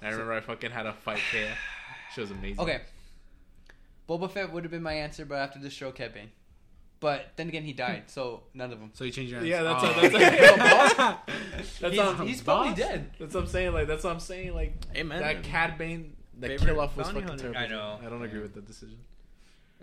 And 0.00 0.08
I 0.08 0.10
remember 0.10 0.34
I 0.34 0.40
fucking 0.40 0.70
had 0.70 0.84
a 0.84 0.92
fight 0.92 1.20
there. 1.32 1.56
She 2.14 2.20
was 2.20 2.30
amazing. 2.30 2.60
Okay. 2.60 2.82
Boba 4.06 4.30
Fett 4.30 4.52
would 4.52 4.64
have 4.64 4.70
been 4.70 4.82
my 4.82 4.92
answer, 4.92 5.24
but 5.24 5.36
after 5.36 5.58
the 5.58 5.70
show, 5.70 5.90
Cad 5.92 6.12
Bane. 6.12 6.30
But 7.02 7.32
then 7.36 7.48
again, 7.48 7.64
he 7.64 7.72
died, 7.74 8.04
so 8.06 8.44
none 8.54 8.72
of 8.72 8.78
them. 8.80 8.90
So 8.94 9.04
you 9.04 9.10
changed 9.10 9.30
your 9.32 9.40
answer. 9.40 9.50
Yeah, 9.50 9.62
that's 9.64 9.84
Oh, 9.84 9.86
what, 9.88 10.12
that's, 10.12 10.14
okay. 10.14 11.16
that's 11.80 11.94
he's, 11.94 11.98
what, 11.98 12.26
he's 12.28 12.40
probably 12.42 12.68
boss? 12.70 12.78
dead. 12.78 13.10
that's 13.18 13.34
what 13.34 13.40
I'm 13.42 13.46
saying. 13.48 13.72
Like 13.74 13.86
that's 13.88 14.04
what 14.04 14.12
I'm 14.14 14.20
saying. 14.20 14.54
Like 14.54 14.72
Hey 14.94 15.02
man, 15.02 15.20
that 15.20 15.42
Cad 15.42 15.76
Bane, 15.76 16.16
that 16.38 16.48
Favorite 16.48 16.66
kill 16.66 16.80
off 16.80 16.96
was 16.96 17.08
fucking 17.08 17.22
hunter. 17.28 17.52
terrible. 17.52 17.60
I 17.60 17.66
know. 17.66 17.98
I 18.06 18.08
don't 18.08 18.22
agree 18.22 18.40
with 18.40 18.54
that 18.54 18.66
decision. 18.66 18.96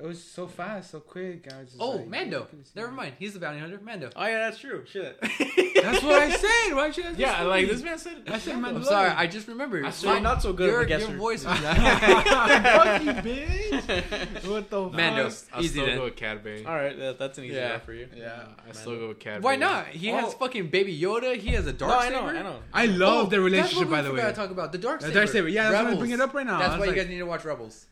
It 0.02 0.08
was 0.08 0.24
so 0.24 0.48
fast, 0.48 0.92
so 0.92 1.02
quick. 1.02 1.46
I 1.54 1.60
was 1.60 1.68
just 1.72 1.82
Oh, 1.82 1.92
like, 1.98 2.08
Mando. 2.08 2.44
couldn't 2.46 2.68
Never 2.74 2.90
mind. 2.92 3.16
He's 3.20 3.34
the 3.34 3.40
bounty 3.40 3.60
hunter. 3.60 3.80
Mando. 3.84 4.10
Oh 4.16 4.26
yeah, 4.26 4.38
that's 4.46 4.58
true. 4.58 4.86
Shit. 4.90 5.20
That's 5.80 6.04
what 6.04 6.14
I 6.22 6.30
said. 6.30 6.74
Why 6.76 6.92
should 6.92 7.06
I? 7.06 7.12
Yeah, 7.14 7.40
say 7.40 7.46
like 7.46 7.68
this 7.70 7.82
man 7.84 7.98
said. 7.98 8.24
I 8.28 8.38
said 8.38 8.58
Mando. 8.60 8.80
I'm 8.80 8.86
sorry. 8.86 9.10
I 9.12 9.28
just 9.28 9.48
remembered. 9.48 9.86
I 9.86 9.90
So 9.92 10.08
saw- 10.08 10.14
you're 10.14 10.22
not 10.22 10.42
so 10.42 10.52
good 10.54 10.68
your, 10.70 10.86
your 10.88 11.18
voice 11.18 11.46
was 11.46 11.62
not. 11.64 11.78
Fuck 11.78 13.04
you, 13.04 13.12
bitch. 13.14 14.44
What 14.50 14.70
the 14.70 14.90
Mando. 14.90 15.30
Fuck? 15.30 15.50
I'll 15.54 15.62
Easy 15.64 15.70
still 15.74 15.86
then. 15.86 15.98
go 15.98 16.04
with 16.06 16.16
Cad 16.18 16.44
Bane. 16.44 16.66
All 16.66 16.76
right, 16.76 16.98
that, 16.98 17.20
that's 17.20 17.38
an 17.38 17.46
easy 17.46 17.56
Yeah. 17.56 17.72
one 17.72 17.80
for 17.82 17.94
you. 17.94 18.08
Yeah. 18.16 18.44
I 18.68 18.72
still 18.74 18.98
go 18.98 19.08
with 19.10 19.20
Cad 19.20 19.42
Why 19.44 19.56
not? 19.56 19.88
He 19.88 20.08
has 20.08 20.26
Oh. 20.26 20.38
fucking 20.38 20.68
Baby 20.70 20.98
Yoda. 21.00 21.36
He 21.38 21.52
has 21.52 21.66
a 21.68 21.74
dark 21.74 21.92
no, 21.92 21.98
I 22.00 22.10
know, 22.10 22.26
I 22.40 22.42
know. 22.44 22.60
I 22.74 22.86
love 22.88 23.28
Oh, 23.28 23.30
their 23.30 23.42
relationship, 23.42 23.88
what 23.88 23.90
by 23.92 24.02
the 24.02 24.10
way. 24.12 24.18
forgot 24.18 24.30
to 24.30 24.36
talk 24.36 24.52
about 24.52 24.72
the 24.72 24.78
dark 24.78 25.00
The 25.02 25.08
saber. 25.08 25.20
dark 25.20 25.30
saber. 25.30 25.48
Yeah, 25.48 25.64
that's 25.64 25.74
why 25.74 25.80
I'm 25.80 25.86
Rebels. 25.86 26.00
bringing 26.00 26.16
it 26.20 26.22
up 26.22 26.34
right 26.34 26.46
now. 26.46 26.60
That's 26.60 26.80
why 26.80 26.86
you 26.88 26.94
guys 26.96 27.08
need 27.08 27.18
to 27.20 27.24
watch 27.26 27.44
Rebels. 27.46 27.86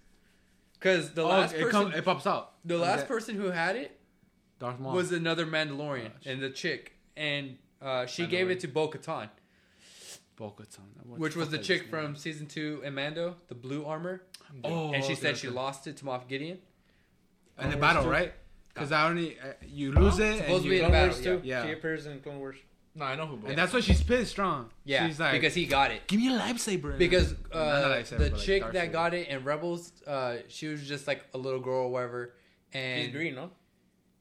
Because 0.80 1.12
the 1.14 1.24
Oh, 1.24 1.28
last 1.30 1.54
it, 1.56 1.62
person, 1.64 1.72
come, 1.72 1.94
it 1.94 2.06
pops 2.06 2.28
out. 2.28 2.54
the 2.66 2.78
last 2.78 3.08
person 3.08 3.36
who 3.36 3.50
had 3.52 3.76
it 3.76 4.00
Darth 4.60 4.80
Maul. 4.80 4.94
was 4.94 5.12
another 5.12 5.46
Mandalorian, 5.46 6.14
Gosh. 6.14 6.26
and 6.26 6.42
the 6.42 6.50
chick, 6.50 6.94
and 7.16 7.58
uh, 7.82 8.06
she 8.06 8.28
gave 8.28 8.50
it 8.50 8.60
to 8.62 8.68
Bo 8.68 8.88
Katan, 8.90 9.30
Bo-Katan. 10.36 11.18
Which 11.18 11.36
was 11.36 11.50
the 11.50 11.58
chick 11.58 11.90
from 11.90 12.06
name? 12.06 12.16
season 12.16 12.46
two 12.48 12.82
in 12.84 12.94
Mando, 12.96 13.36
the 13.48 13.56
blue 13.56 13.86
armor, 13.86 14.22
Oh, 14.64 14.94
and 14.94 15.04
she 15.04 15.14
okay, 15.14 15.22
said 15.22 15.38
she 15.38 15.50
lost 15.50 15.88
it 15.88 15.98
to 15.98 16.06
Moff 16.06 16.28
Gideon. 16.28 16.60
in 17.60 17.72
the 17.72 17.78
battle, 17.78 18.04
Wars 18.04 18.12
right? 18.14 18.34
Because 18.74 18.92
I 18.92 19.10
only 19.10 19.40
uh, 19.40 19.54
you 19.68 19.92
lose 19.92 20.20
it, 20.20 20.28
and, 20.28 20.38
Supposedly 20.42 20.78
you, 20.78 20.84
in 20.86 20.92
battle, 20.92 21.10
Wars 21.10 21.22
too. 21.24 21.42
yeah. 21.44 21.66
She 21.66 21.72
appears 21.72 22.06
in 22.06 22.20
Clone 22.20 22.38
Wars. 22.40 22.58
No, 22.98 23.06
I 23.06 23.16
know 23.16 23.28
who. 23.28 23.46
and 23.48 23.56
that's 23.58 23.74
why 23.74 23.80
she's 23.80 24.02
pissed 24.02 24.32
strong. 24.32 24.70
Yeah, 24.84 25.08
she's 25.08 25.20
like, 25.20 25.34
because 25.34 25.54
he 25.54 25.66
got 25.68 25.92
it. 25.92 26.08
give 26.08 26.20
me 26.20 26.34
a 26.34 26.40
lightsaber. 26.40 26.98
Because 26.98 27.34
uh, 27.52 27.58
lightsaber, 27.58 28.10
the 28.10 28.18
but, 28.18 28.32
like, 28.34 28.42
chick 28.42 28.64
that 28.64 28.74
saber. 28.74 28.92
got 28.94 29.14
it 29.14 29.28
in 29.28 29.44
Rebels, 29.44 29.92
uh, 30.08 30.38
she 30.48 30.68
was 30.68 30.88
just 30.88 31.08
like 31.08 31.24
a 31.34 31.38
little 31.38 31.60
girl 31.60 31.84
or 31.84 31.90
whatever, 31.92 32.34
and 32.74 33.04
She's 33.06 33.14
green, 33.14 33.36
no? 33.36 33.52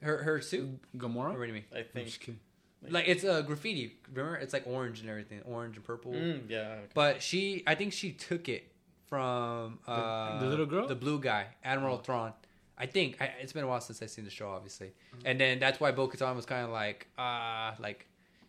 her 0.02 0.22
her 0.22 0.40
suit. 0.42 0.78
Gamora. 0.96 1.30
What 1.30 1.40
do 1.40 1.46
you 1.46 1.52
mean? 1.54 1.64
I 1.74 1.78
I'm 1.78 1.84
think. 1.92 2.06
just 2.06 2.20
kidding. 2.20 2.40
Like 2.88 3.08
it's 3.08 3.24
a 3.24 3.42
graffiti. 3.42 3.96
Remember, 4.12 4.36
it's 4.36 4.52
like 4.52 4.66
orange 4.66 5.00
and 5.00 5.08
everything, 5.08 5.40
orange 5.46 5.76
and 5.76 5.84
purple. 5.84 6.12
Mm, 6.12 6.42
yeah. 6.48 6.58
Okay. 6.58 6.80
But 6.94 7.22
she, 7.22 7.62
I 7.66 7.74
think 7.74 7.92
she 7.94 8.12
took 8.12 8.48
it 8.48 8.70
from 9.08 9.78
uh, 9.86 10.38
the 10.38 10.46
little 10.46 10.66
girl? 10.66 10.86
the 10.86 10.94
blue 10.94 11.18
guy, 11.18 11.46
Admiral 11.64 11.98
Thrawn. 11.98 12.32
I 12.78 12.84
think 12.86 13.16
I, 13.22 13.30
it's 13.40 13.52
been 13.54 13.64
a 13.64 13.66
while 13.66 13.80
since 13.80 14.02
I've 14.02 14.10
seen 14.10 14.24
the 14.26 14.30
show, 14.30 14.50
obviously, 14.50 14.92
and 15.24 15.40
then 15.40 15.58
that's 15.58 15.80
why 15.80 15.92
Bo-Katan 15.92 16.36
was 16.36 16.44
kind 16.44 16.64
of 16.66 16.70
like, 16.70 17.08
ah, 17.16 17.74
like 17.80 18.06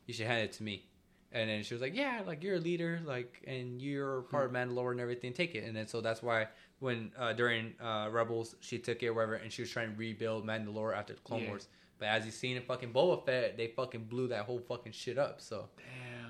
you 0.08 0.14
should 0.16 0.26
hand 0.26 0.42
it 0.42 0.54
to 0.54 0.64
me, 0.64 0.88
and 1.32 1.48
then 1.50 1.62
she 1.64 1.74
was 1.76 1.82
like, 1.82 1.96
yeah, 1.96 2.22
like 2.26 2.44
you're 2.44 2.56
a 2.56 2.60
leader, 2.60 3.00
like, 3.06 3.44
and 3.46 3.80
you're 3.82 4.22
part 4.24 4.46
of 4.48 4.52
Mandalore 4.52 4.92
and 4.92 5.00
everything, 5.00 5.34
take 5.34 5.54
it, 5.54 5.64
and 5.66 5.76
then 5.76 5.88
so 5.88 6.02
that's 6.02 6.24
why 6.24 6.48
when 6.80 7.12
uh, 7.18 7.34
during 7.34 7.74
uh, 7.82 8.08
Rebels 8.12 8.56
she 8.62 8.80
took 8.80 9.04
it, 9.04 9.08
or 9.10 9.14
whatever, 9.14 9.36
and 9.36 9.52
she 9.52 9.62
was 9.62 9.70
trying 9.70 9.92
to 9.92 9.98
rebuild 9.98 10.46
Mandalore 10.46 10.96
after 10.98 11.14
the 11.14 11.20
Clone 11.22 11.44
Yeah. 11.44 11.50
Wars. 11.50 11.68
But 12.00 12.10
as 12.10 12.26
you 12.26 12.32
seen 12.32 12.58
in 12.58 12.64
fucking 12.64 12.94
Boba 12.94 13.26
Fett, 13.26 13.58
they 13.58 13.68
fucking 13.70 14.04
blew 14.04 14.28
that 14.28 14.46
whole 14.46 14.60
fucking 14.60 14.92
shit 14.92 15.18
up. 15.18 15.42
So 15.42 15.68
Damn. 15.78 15.86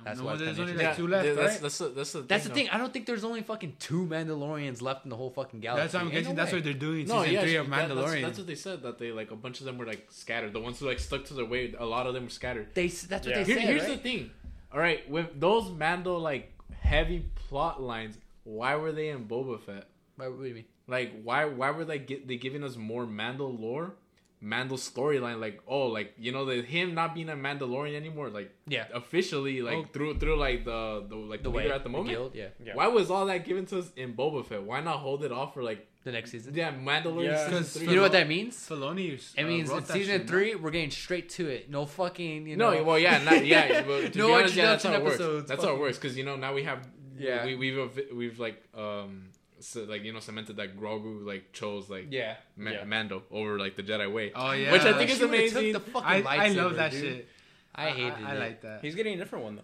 That's 0.08 0.20
no, 0.20 0.26
why 0.26 0.36
there's 0.38 0.60
only 0.60 0.74
like 0.74 0.96
two 0.96 1.08
left, 1.08 1.26
yeah, 1.26 1.34
that's, 1.34 1.54
right? 1.54 1.62
that's, 1.62 1.78
the, 1.78 1.88
that's 1.90 2.12
the 2.14 2.22
That's 2.22 2.44
the 2.46 2.54
thing. 2.54 2.70
I 2.70 2.78
don't 2.78 2.92
think 2.94 3.06
there's 3.06 3.24
only 3.24 3.42
fucking 3.42 3.76
two 3.80 4.06
Mandalorians 4.06 4.82
left 4.82 5.04
in 5.06 5.10
the 5.10 5.16
whole 5.16 5.30
fucking 5.30 5.60
galaxy. 5.60 5.82
That's 5.84 5.94
what 5.94 6.04
I'm 6.04 6.10
guessing. 6.10 6.30
no 6.30 6.36
that's 6.36 6.52
way. 6.52 6.58
what 6.60 6.64
they're 6.64 6.74
doing. 6.74 7.08
No, 7.08 7.20
season 7.22 7.34
yeah, 7.34 7.42
three 7.42 7.50
she- 7.52 7.56
of 7.58 7.70
that- 7.70 7.90
Mandalorian. 7.90 7.96
that's, 8.12 8.22
that's 8.22 8.38
what 8.38 8.48
they 8.48 8.56
said. 8.56 8.84
That 8.84 8.98
they 9.00 9.12
like 9.12 9.32
a 9.32 9.36
bunch 9.36 9.60
of 9.60 9.66
them 9.66 9.78
were 9.78 9.86
like 9.86 10.08
scattered. 10.12 10.54
The 10.54 10.60
ones 10.60 10.80
who 10.80 10.86
like 10.88 11.00
stuck 11.00 11.26
to 11.26 11.34
their 11.34 11.46
way, 11.46 11.74
a 11.78 11.86
lot 11.86 12.08
of 12.08 12.14
them 12.14 12.24
were 12.24 12.30
scattered. 12.30 12.68
They. 12.74 12.86
s- 12.86 13.04
That's 13.04 13.28
what 13.28 13.36
Yeah. 13.36 13.44
they 13.44 13.54
Here, 13.54 13.60
said. 13.62 13.68
here's 13.70 13.82
right? 13.84 14.04
the 14.04 14.10
thing. 14.10 14.32
All 14.74 14.80
right, 14.80 15.10
with 15.10 15.40
those 15.40 15.70
Mando 15.72 16.18
like 16.18 16.54
heavy 16.82 17.26
plot 17.36 17.82
lines, 17.82 18.18
why 18.44 18.76
were 18.76 18.92
they 18.92 19.10
in 19.10 19.26
Boba 19.28 19.60
Fett? 19.62 19.88
Why- 20.16 20.28
What 20.28 20.42
do 20.42 20.48
you 20.48 20.56
mean? 20.56 20.66
Like, 20.88 21.22
why 21.24 21.46
why 21.46 21.72
were 21.72 21.84
they 21.86 22.00
get 22.00 22.28
they 22.28 22.38
giving 22.38 22.64
us 22.64 22.76
more 22.78 23.06
Mando 23.06 23.46
lore? 23.48 23.96
Mando 24.40 24.76
storyline, 24.76 25.40
like 25.40 25.62
oh, 25.68 25.88
like 25.88 26.14
you 26.20 26.32
know, 26.32 26.46
the 26.46 26.62
him 26.62 26.94
not 26.94 27.16
being 27.16 27.30
a 27.30 27.34
Mandalorian 27.34 27.96
anymore, 27.96 28.30
like 28.30 28.52
Yeah. 28.68 28.86
officially, 28.94 29.62
like 29.64 29.76
Oh. 29.78 29.86
through 29.92 30.20
through 30.20 30.36
like 30.38 30.64
the 30.64 31.04
the 31.10 31.16
like 31.16 31.40
the, 31.42 31.50
The 31.50 31.50
way 31.52 31.64
leader 31.64 31.74
at 31.76 31.84
the 31.84 31.90
moment. 31.90 32.10
guild, 32.10 32.36
yeah. 32.36 32.50
Yeah. 32.64 32.76
Why 32.76 32.88
was 32.88 33.10
all 33.10 33.26
that 33.26 33.46
given 33.46 33.66
to 33.68 33.80
us 33.80 33.92
in 33.96 34.14
Boba 34.14 34.46
Fett? 34.46 34.62
Why 34.62 34.80
not 34.82 34.98
hold 35.00 35.24
it 35.24 35.32
off 35.32 35.56
for 35.56 35.64
like 35.64 35.88
The 36.04 36.12
next 36.12 36.30
season. 36.32 36.54
yeah 36.54 36.72
Mandalorian 36.72 37.26
Yeah. 37.32 37.46
season 37.46 37.58
'Cause 37.64 37.74
three? 37.78 37.88
You 37.90 37.96
know 37.96 38.02
what 38.04 38.12
that 38.12 38.28
means? 38.28 38.56
Filoni. 38.70 39.14
It 39.36 39.44
uh, 39.44 39.48
means 39.48 39.70
wrote 39.70 39.78
in 39.80 39.86
season 39.86 40.20
shit, 40.20 40.28
three, 40.28 40.54
we're 40.56 40.70
getting 40.72 40.92
straight 40.92 41.30
to 41.30 41.48
it. 41.48 41.70
No 41.72 41.88
fucking, 41.88 42.46
you 42.48 42.56
No, 42.58 42.72
know. 42.76 42.84
well, 42.84 43.00
yeah, 43.00 43.18
not, 43.24 43.44
yeah. 43.44 43.82
But 43.88 44.14
to 44.14 44.18
No 44.20 44.28
be 44.28 44.34
honest, 44.34 44.56
yeah, 44.56 44.66
that's 44.68 44.86
introduction 44.86 44.92
how 44.92 44.98
it 44.98 45.04
works. 45.04 45.16
episodes, 45.16 45.50
That's 45.50 45.64
how 45.64 45.74
it 45.74 45.80
works 45.80 45.98
because 45.98 46.16
you 46.16 46.24
know 46.26 46.36
now 46.36 46.54
we 46.54 46.62
have 46.64 46.88
Yeah. 47.18 47.44
we, 47.44 47.56
we've 47.56 48.00
we've 48.14 48.40
like 48.40 48.62
um 48.76 49.30
so, 49.60 49.84
like 49.84 50.04
you 50.04 50.14
know 50.14 50.20
cemented 50.20 50.58
that 50.58 50.78
Grogu 50.78 51.26
like 51.26 51.52
chose 51.54 51.90
like 51.90 52.08
yeah. 52.12 52.36
Ma- 52.56 52.72
Yeah. 52.72 52.84
Mando 52.86 53.24
over 53.32 53.58
like 53.60 53.76
the 53.76 53.84
Jedi 53.84 54.12
way. 54.12 54.32
Oh 54.36 54.52
yeah. 54.52 54.72
Which 54.72 54.82
I 54.84 54.94
think 54.94 55.10
is 55.10 55.18
She 55.18 55.26
would've 55.26 55.40
took 55.50 55.52
amazing. 55.58 55.74
The 55.74 55.80
fucking 55.80 56.28
I, 56.28 56.46
I 56.46 56.48
love 56.50 56.76
that 56.76 56.92
dude. 56.92 57.02
shit. 57.02 57.28
I 57.76 57.90
hated 57.90 58.14
I, 58.26 58.36
it. 58.36 58.40
like 58.40 58.62
that. 58.62 58.82
He's 58.82 58.96
getting 58.96 59.14
a 59.16 59.18
different 59.18 59.46
one 59.46 59.56
though. 59.58 59.64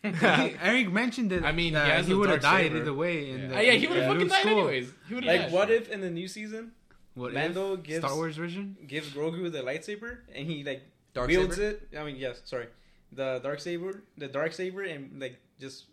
Eric 0.04 0.92
mentioned 0.92 1.32
it. 1.32 1.42
I 1.44 1.50
mean, 1.52 1.66
he 1.66 1.70
that 1.72 1.90
has 1.90 2.06
he 2.06 2.14
would 2.14 2.30
have 2.30 2.40
died 2.40 2.66
saber. 2.70 2.78
either 2.78 2.94
way. 2.94 3.30
In 3.30 3.40
Yeah. 3.40 3.48
the, 3.48 3.56
Ah, 3.56 3.60
yeah, 3.60 3.72
he 3.72 3.86
would 3.88 3.96
have 3.96 4.04
in 4.04 4.08
fucking 4.10 4.20
Luke's 4.28 4.32
died 4.32 4.40
school. 4.42 4.58
anyways. 4.68 4.92
He 5.08 5.14
Like, 5.20 5.40
have 5.40 5.52
what 5.52 5.70
if 5.70 5.88
in 5.90 6.00
the 6.00 6.10
new 6.10 6.28
season 6.28 6.72
What 7.14 7.34
Mando 7.34 7.74
if? 7.74 7.82
gives 7.82 8.04
Star 8.06 8.14
Wars 8.14 8.36
version. 8.36 8.76
gives 8.86 9.10
Grogu 9.10 9.50
the 9.50 9.62
lightsaber 9.62 10.18
and 10.34 10.46
he 10.46 10.62
like 10.64 10.82
Dark 11.14 11.28
wields 11.28 11.56
saber? 11.56 11.78
it? 11.92 11.98
I 11.98 12.04
mean, 12.04 12.16
yes, 12.16 12.40
sorry, 12.44 12.66
the 13.12 13.40
dark 13.42 13.58
saber, 13.60 14.02
the 14.16 14.28
dark 14.28 14.52
saber, 14.52 14.82
and 14.82 15.20
like 15.20 15.36
just 15.60 15.86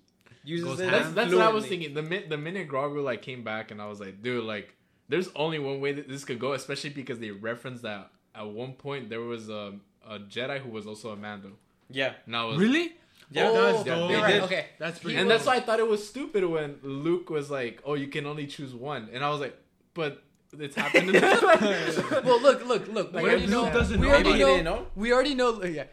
uses 0.46 0.80
it. 0.80 0.90
That's, 0.92 1.12
that's 1.12 1.34
what 1.34 1.42
I 1.42 1.50
was 1.50 1.66
thinking. 1.66 1.94
The 1.94 2.02
min- 2.04 2.30
the 2.30 2.38
minute 2.38 2.68
Grogu 2.70 3.04
like 3.04 3.22
came 3.22 3.44
back, 3.44 3.72
and 3.72 3.82
I 3.82 3.88
was 3.88 4.00
like, 4.00 4.22
dude, 4.22 4.44
like, 4.44 4.74
there's 5.10 5.30
only 5.36 5.60
one 5.60 5.82
way 5.82 5.92
that 5.94 6.08
this 6.08 6.24
could 6.26 6.40
go, 6.40 6.54
especially 6.54 6.92
because 6.92 7.20
they 7.20 7.32
referenced 7.32 7.84
that 7.84 8.12
at 8.34 8.48
one 8.48 8.74
point 8.74 9.10
there 9.10 9.22
was 9.22 9.50
a, 9.50 9.74
a 10.08 10.20
Jedi 10.20 10.60
who 10.60 10.70
was 10.70 10.86
also 10.88 11.12
a 11.12 11.16
Mando. 11.16 11.52
Yeah, 11.90 12.14
Now 12.26 12.52
Really? 12.56 12.94
yeah. 13.32 13.48
oh, 13.50 13.54
that's 13.74 13.86
you're 13.86 13.96
dope. 13.96 14.12
right. 14.24 14.34
did. 14.34 14.44
Okay. 14.44 14.66
That's 14.80 15.00
pretty. 15.00 15.18
and 15.18 15.26
cool. 15.26 15.30
that's 15.30 15.46
why 15.46 15.56
I 15.56 15.60
thought 15.60 15.80
it 15.80 15.88
was 15.88 16.08
stupid 16.08 16.44
when 16.46 16.78
Luke 16.84 17.30
was 17.30 17.50
like, 17.52 17.82
"Oh, 17.86 17.94
you 17.94 18.08
can 18.08 18.26
only 18.26 18.48
choose 18.48 18.74
one," 18.74 19.10
and 19.14 19.24
I 19.24 19.30
was 19.30 19.40
like, 19.40 19.56
"But 19.94 20.24
it's 20.60 20.76
happened." 20.76 21.10
In 21.16 21.22
well, 21.22 22.42
look, 22.42 22.66
look, 22.66 22.88
look. 22.88 23.14
Like, 23.14 23.24
we 23.24 23.30
already 23.30 23.48
know. 23.48 23.64
Luke 23.64 23.74
doesn't 23.74 24.00
we 24.00 24.08
know, 24.08 24.14
already 24.14 24.40
know, 24.40 24.62
know. 24.62 24.88
We 24.96 25.14
already 25.14 25.36
know. 25.36 25.64
Yeah, 25.64 25.84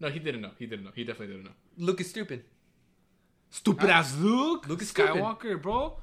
no, 0.00 0.08
he 0.08 0.18
didn't 0.18 0.40
know. 0.40 0.50
He 0.58 0.66
didn't 0.66 0.84
know. 0.86 0.92
He 0.94 1.04
definitely 1.04 1.34
didn't 1.34 1.44
know. 1.44 1.56
Luke 1.76 2.00
is 2.00 2.08
stupid. 2.10 2.44
Stupid 3.50 3.90
ass 3.90 4.16
Luke. 4.16 4.68
Luke 4.68 4.82
is 4.82 4.90
stupid. 4.90 5.16
Skywalker, 5.16 5.60
bro. 5.60 5.96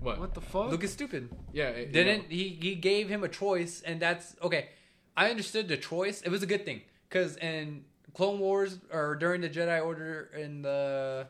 What? 0.00 0.18
What 0.20 0.34
the 0.34 0.40
fuck? 0.40 0.70
Luke 0.70 0.84
is 0.84 0.92
stupid. 0.92 1.28
Yeah. 1.52 1.68
it- 1.68 1.92
Didn't 1.92 2.24
he? 2.30 2.48
He 2.60 2.74
gave 2.74 3.08
him 3.08 3.24
a 3.24 3.28
choice, 3.28 3.82
and 3.82 4.00
that's 4.00 4.36
okay. 4.42 4.68
I 5.16 5.30
understood 5.30 5.68
the 5.68 5.76
choice. 5.76 6.22
It 6.22 6.28
was 6.30 6.42
a 6.42 6.46
good 6.46 6.64
thing 6.64 6.82
because 7.08 7.36
in 7.38 7.84
Clone 8.14 8.38
Wars 8.38 8.78
or 8.92 9.16
during 9.16 9.40
the 9.40 9.48
Jedi 9.48 9.84
Order 9.84 10.30
in 10.36 10.62
the 10.62 11.26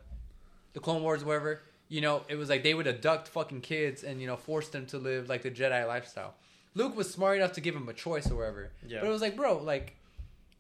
the 0.74 0.80
Clone 0.80 1.02
Wars, 1.02 1.24
whatever, 1.24 1.62
you 1.88 2.00
know, 2.02 2.22
it 2.28 2.36
was 2.36 2.48
like 2.50 2.62
they 2.62 2.74
would 2.74 2.86
abduct 2.86 3.28
fucking 3.28 3.62
kids 3.62 4.04
and 4.04 4.20
you 4.20 4.26
know 4.26 4.36
force 4.36 4.68
them 4.68 4.84
to 4.86 4.98
live 4.98 5.28
like 5.28 5.42
the 5.42 5.50
Jedi 5.50 5.86
lifestyle. 5.86 6.34
Luke 6.74 6.94
was 6.96 7.10
smart 7.10 7.38
enough 7.38 7.52
to 7.52 7.60
give 7.62 7.74
him 7.74 7.88
a 7.88 7.94
choice 7.94 8.30
or 8.30 8.36
whatever. 8.36 8.70
Yeah. 8.86 9.00
But 9.00 9.08
it 9.08 9.10
was 9.10 9.22
like, 9.22 9.36
bro, 9.36 9.56
like 9.58 9.96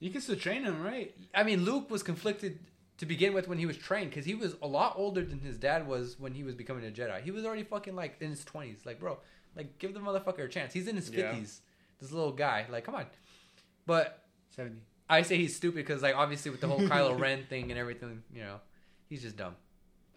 You 0.00 0.10
can 0.10 0.20
still 0.22 0.36
train 0.36 0.62
him, 0.64 0.82
right? 0.82 1.14
I 1.34 1.42
mean, 1.44 1.64
Luke 1.64 1.90
was 1.90 2.02
conflicted 2.02 2.58
to 2.98 3.06
begin 3.06 3.32
with 3.34 3.48
when 3.48 3.58
he 3.58 3.66
was 3.66 3.76
trained 3.76 4.10
because 4.10 4.24
he 4.24 4.34
was 4.34 4.54
a 4.62 4.66
lot 4.66 4.94
older 4.96 5.24
than 5.24 5.40
his 5.40 5.56
dad 5.56 5.86
was 5.86 6.18
when 6.18 6.34
he 6.34 6.42
was 6.44 6.54
becoming 6.54 6.84
a 6.86 6.90
Jedi. 6.90 7.22
He 7.22 7.30
was 7.30 7.44
already 7.44 7.62
fucking 7.64 7.94
like 7.96 8.16
in 8.20 8.30
his 8.30 8.44
twenties. 8.44 8.84
Like, 8.84 9.00
bro, 9.00 9.18
like 9.56 9.78
give 9.78 9.94
the 9.94 10.00
motherfucker 10.00 10.44
a 10.44 10.48
chance. 10.48 10.72
He's 10.72 10.88
in 10.88 10.96
his 10.96 11.08
Yeah. 11.10 11.30
fifties. 11.30 11.60
This 12.00 12.12
little 12.12 12.32
guy, 12.32 12.66
like, 12.70 12.84
come 12.84 12.94
on. 12.94 13.06
But 13.86 14.24
Seventy. 14.50 14.82
I 15.10 15.22
say 15.22 15.36
he's 15.36 15.56
stupid 15.56 15.76
because, 15.76 16.02
like, 16.02 16.14
obviously 16.14 16.50
with 16.50 16.60
the 16.60 16.68
whole 16.68 16.80
Kylo 16.80 17.18
Ren 17.20 17.44
thing 17.48 17.70
and 17.70 17.78
everything, 17.80 18.22
you 18.32 18.42
know, 18.42 18.60
he's 19.08 19.22
just 19.22 19.36
dumb. 19.36 19.56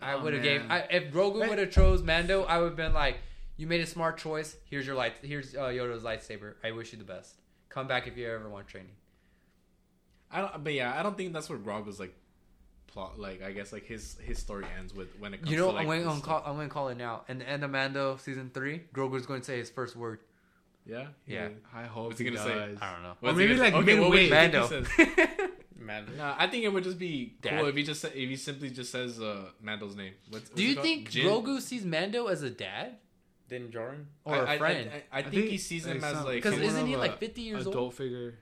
I 0.02 0.14
Oh, 0.14 0.24
would 0.24 0.34
have 0.34 0.44
gave 0.44 0.62
man. 0.66 0.72
I, 0.72 0.80
if 0.95 1.14
Grogu 1.14 1.40
But- 1.40 1.49
would 1.49 1.58
have 1.60 1.72
chose 1.72 2.03
Mando, 2.03 2.44
I 2.44 2.58
would 2.60 2.70
have 2.70 2.76
been 2.76 2.94
like, 2.94 3.18
you 3.58 3.68
made 3.68 3.82
a 3.82 3.86
smart 3.88 4.18
choice. 4.18 4.58
Here's 4.70 4.86
your 4.88 4.95
light. 4.95 5.14
Here's 5.22 5.56
uh, 5.56 5.66
Yoda's 5.70 6.03
lightsaber. 6.03 6.56
I 6.64 6.72
wish 6.72 6.91
you 6.91 6.98
the 6.98 7.03
best. 7.06 7.36
Come 7.70 7.88
back 7.88 8.08
if 8.08 8.18
you 8.18 8.28
ever 8.28 8.49
want 8.49 8.68
training. 8.68 8.91
I 10.32 10.41
don't. 10.41 10.64
But 10.64 10.74
yeah, 10.74 10.98
I 10.98 11.03
don't 11.03 11.16
think 11.18 11.34
that's 11.34 11.49
where 11.49 11.60
Grogu's 11.60 11.99
like 11.99 12.14
plot. 12.91 13.19
Like 13.19 13.41
I 13.43 13.51
guess 13.51 13.72
like 13.73 13.85
his 13.85 14.18
his 14.22 14.38
story 14.39 14.65
ends 14.80 14.93
with 14.93 15.07
when 15.19 15.34
it 15.34 15.38
comes. 15.39 15.51
You 15.51 15.57
know, 15.57 15.68
to, 15.68 15.72
like, 15.73 15.88
I'm 15.88 16.03
going 16.03 16.22
to 16.22 16.26
call. 16.26 16.43
I'm 16.45 16.55
going 16.55 16.68
to 16.68 16.73
call 16.73 16.89
it 16.89 16.97
now. 16.97 17.23
and 17.27 17.41
the 17.41 17.49
end 17.49 17.63
of 17.63 17.72
Mando 17.72 18.18
season 18.18 18.51
three, 18.53 18.84
Grogu's 18.93 19.26
going 19.26 19.41
to 19.41 19.45
say 19.45 19.57
his 19.57 19.69
first 19.69 19.95
word. 19.95 20.19
Yeah. 20.85 21.07
Yeah. 21.27 21.49
I 21.76 21.84
hope 21.84 22.07
What's 22.07 22.19
he 22.19 22.26
he 22.26 22.31
gonna 22.31 22.43
say? 22.43 22.53
does. 22.55 22.77
I 22.81 22.93
don't 22.93 23.03
know. 23.03 23.13
What's 23.19 23.38
Or 23.38 23.41
he 23.41 23.47
maybe 23.47 23.59
gonna- 23.59 23.76
like 23.77 23.84
okay, 23.84 23.99
what 23.99 24.09
would 24.09 24.15
midway. 24.19 24.23
you 24.23 24.51
think 24.51 24.53
he 24.53 24.59
Mando. 24.59 25.27
says? 25.38 25.47
No, 26.18 26.35
I 26.38 26.47
think 26.47 26.63
it 26.63 26.69
would 26.72 26.84
just 26.85 26.97
be 26.99 27.34
Dad. 27.41 27.59
cool 27.59 27.68
if 27.68 27.76
he 27.76 27.84
just 27.84 28.05
if 28.05 28.13
he 28.13 28.35
simply 28.38 28.69
just 28.69 28.91
says 28.91 29.19
uh, 29.19 29.49
Mando's 29.61 29.95
name. 29.95 30.13
What's, 30.30 30.45
what's 30.45 30.55
Do 30.55 30.63
you 30.63 30.76
think 30.76 31.09
Jin? 31.09 31.26
Grogu 31.26 31.59
sees 31.59 31.84
Mando 31.84 32.27
as 32.27 32.43
a 32.43 32.49
dad 32.49 32.97
Din 33.49 33.69
Djarin. 33.69 34.05
or 34.23 34.35
I- 34.35 34.38
a 34.38 34.43
I- 34.45 34.53
I- 34.53 34.57
friend? 34.57 34.89
I, 35.11 35.19
I 35.19 35.22
think, 35.23 35.49
he 35.49 35.57
sees 35.57 35.85
him 35.85 36.01
as 36.01 36.23
like 36.23 36.35
Because 36.35 36.57
isn't 36.59 36.85
he 36.88 36.95
like 36.95 37.18
50 37.19 37.41
years 37.41 37.61
adult 37.61 37.76
old? 37.76 37.93
figure. 37.95 38.35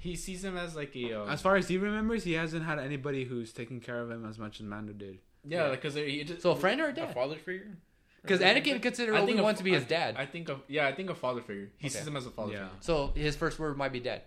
He 0.00 0.16
sees 0.16 0.42
him 0.44 0.56
as 0.56 0.74
like 0.74 0.94
a 0.96 1.12
um, 1.14 1.28
As 1.28 1.40
far 1.40 1.56
as 1.56 1.68
he 1.68 1.78
remembers, 1.78 2.24
he 2.24 2.32
hasn't 2.32 2.64
had 2.64 2.78
anybody 2.78 3.24
who's 3.24 3.52
taken 3.52 3.80
care 3.80 4.00
of 4.00 4.10
him 4.10 4.26
as 4.28 4.38
much 4.38 4.58
as 4.60 4.66
Mando 4.66 4.92
did. 4.92 5.18
yeah, 5.46 5.66
Yeah. 5.66 5.70
because 5.70 5.94
he 5.94 6.24
just 6.24 6.42
So 6.42 6.50
a 6.52 6.56
friend 6.56 6.80
or 6.80 6.88
a 6.88 7.00
A 7.02 7.12
father 7.14 7.36
figure. 7.36 7.76
Because 8.22 8.40
Anakin 8.40 8.82
considered 8.82 9.14
I 9.14 9.20
Obi 9.20 9.32
think 9.32 9.42
Wan 9.42 9.54
to 9.54 9.62
be 9.64 9.72
his 9.72 9.84
I- 9.84 9.86
dad. 9.86 10.16
I 10.18 10.26
think 10.26 10.48
of 10.50 10.60
yeah, 10.68 10.86
I 10.86 10.92
think 10.94 11.08
a 11.10 11.14
father 11.14 11.40
figure. 11.40 11.70
He 11.78 11.86
Okay. 11.86 11.96
sees 11.98 12.06
him 12.06 12.16
as 12.16 12.26
a 12.26 12.30
father 12.30 12.52
Yeah. 12.52 12.68
so 12.80 13.12
his 13.14 13.36
first 13.36 13.58
word 13.58 13.76
might 13.78 13.92
be 13.92 14.00
dad. 14.00 14.22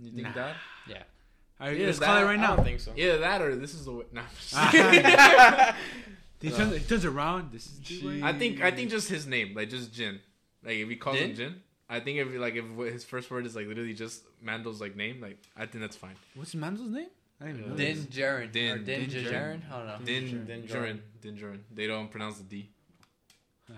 You 0.00 0.10
think 0.12 0.28
Nah. 0.28 0.32
that? 0.34 0.56
Yeah. 0.88 1.02
All 1.60 1.68
right, 1.68 1.78
Yeah, 1.78 1.86
let's 1.86 1.98
that- 2.00 2.06
call 2.06 2.18
it 2.18 2.24
right 2.24 2.38
I 2.38 2.42
now. 2.42 2.56
don't 2.56 2.64
think 2.64 2.80
so. 2.80 2.92
Either 2.96 3.18
that 3.18 3.40
or 3.42 3.54
this 3.54 3.74
is 3.74 3.84
the 3.84 3.92
way. 3.92 4.04
Nah. 4.12 4.22
He 6.40 6.50
turns, 6.50 6.72
he 6.74 6.80
turns 6.80 7.04
around. 7.04 7.52
This 7.52 7.66
is 7.66 7.78
the. 8.00 8.20
I 8.24 8.32
think 8.32 8.60
I 8.62 8.72
think 8.72 8.90
just 8.90 9.08
his 9.08 9.26
name, 9.28 9.54
like 9.54 9.70
just 9.70 9.92
Jin. 9.94 10.18
Like 10.64 10.74
if 10.74 10.88
he 10.88 10.96
calls 10.96 11.16
him 11.18 11.36
Jin, 11.36 11.62
I 11.92 12.00
think 12.00 12.18
if 12.18 12.28
like 12.46 12.54
if 12.54 12.64
his 12.92 13.04
first 13.04 13.30
word 13.30 13.44
is 13.46 13.54
like 13.54 13.66
literally 13.66 13.92
just 13.94 14.22
Mandel's 14.40 14.80
like 14.80 14.96
name, 14.96 15.20
like 15.20 15.38
I 15.56 15.66
think 15.66 15.80
that's 15.84 15.96
fine. 15.96 16.16
What's 16.34 16.54
Mandel's 16.54 16.90
name? 16.90 17.08
I 17.40 17.46
didn't 17.46 17.58
even 17.60 17.70
know. 17.72 17.76
Din 17.76 17.96
this. 17.96 18.06
Djarin. 18.06 18.44
or 18.44 18.46
Din- 18.46 18.84
Din 18.84 19.08
Din 19.08 19.24
Djarin? 19.24 19.60
I 19.70 19.76
don't 19.78 19.86
know. 19.86 19.98
Din 20.04 20.44
Din 20.46 20.62
Djarin. 20.62 20.98
Din 21.20 21.36
Djarin. 21.36 21.58
They 21.74 21.86
don't 21.86 22.10
pronounce 22.10 22.38
the 22.38 22.44
D. 22.44 22.70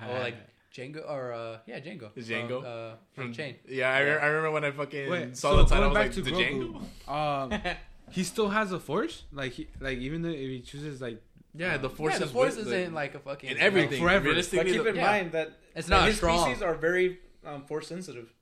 Or 0.09 0.19
like 0.20 0.36
Django 0.74 1.09
or 1.09 1.32
uh 1.32 1.59
yeah 1.66 1.81
Django. 1.81 2.11
Is 2.16 2.28
Django? 2.28 2.61
From, 2.62 2.65
uh, 2.66 2.95
from 3.15 3.32
Chain. 3.32 3.57
Yeah, 3.69 3.91
I, 3.91 4.01
re- 4.01 4.19
I 4.19 4.27
remember 4.27 4.51
when 4.53 4.65
I 4.65 4.70
fucking 4.70 5.11
Wait, 5.11 5.36
saw 5.36 5.51
so 5.51 5.57
the 5.59 5.65
title. 5.65 5.77
I 5.77 5.78
going 5.81 5.89
was 5.91 5.99
back 5.99 6.07
like, 6.07 6.15
to 6.15 6.23
the 6.23 6.31
Grogu, 6.31 6.89
Django. 7.09 7.53
um, 7.66 7.77
he 8.11 8.23
still 8.23 8.49
has 8.49 8.73
a 8.73 8.81
force. 8.81 9.24
Like 9.32 9.53
he, 9.53 9.69
like 9.81 9.99
even 9.99 10.23
though 10.23 10.31
if 10.31 10.49
he 10.55 10.61
chooses 10.61 11.01
like 11.01 11.20
Yeah, 11.55 11.77
the 11.78 11.91
force 11.91 12.15
yeah, 12.15 12.19
the 12.20 12.24
is 12.27 12.31
force 12.32 12.57
with- 12.57 12.66
isn't 12.69 12.93
like 12.95 13.15
a 13.15 13.20
fucking 13.20 13.51
in 13.51 13.59
everything. 13.59 14.01
forever. 14.03 14.35
But 14.35 14.51
keep 14.51 14.86
in 14.86 14.97
yeah. 14.97 15.11
mind 15.11 15.32
that 15.32 15.53
It's 15.77 15.89
not 15.89 16.07
his 16.09 16.16
strong. 16.16 16.43
species 16.45 16.62
are 16.62 16.74
very 16.74 17.19
um, 17.47 17.65
force 17.65 17.89
sensitive. 17.89 18.33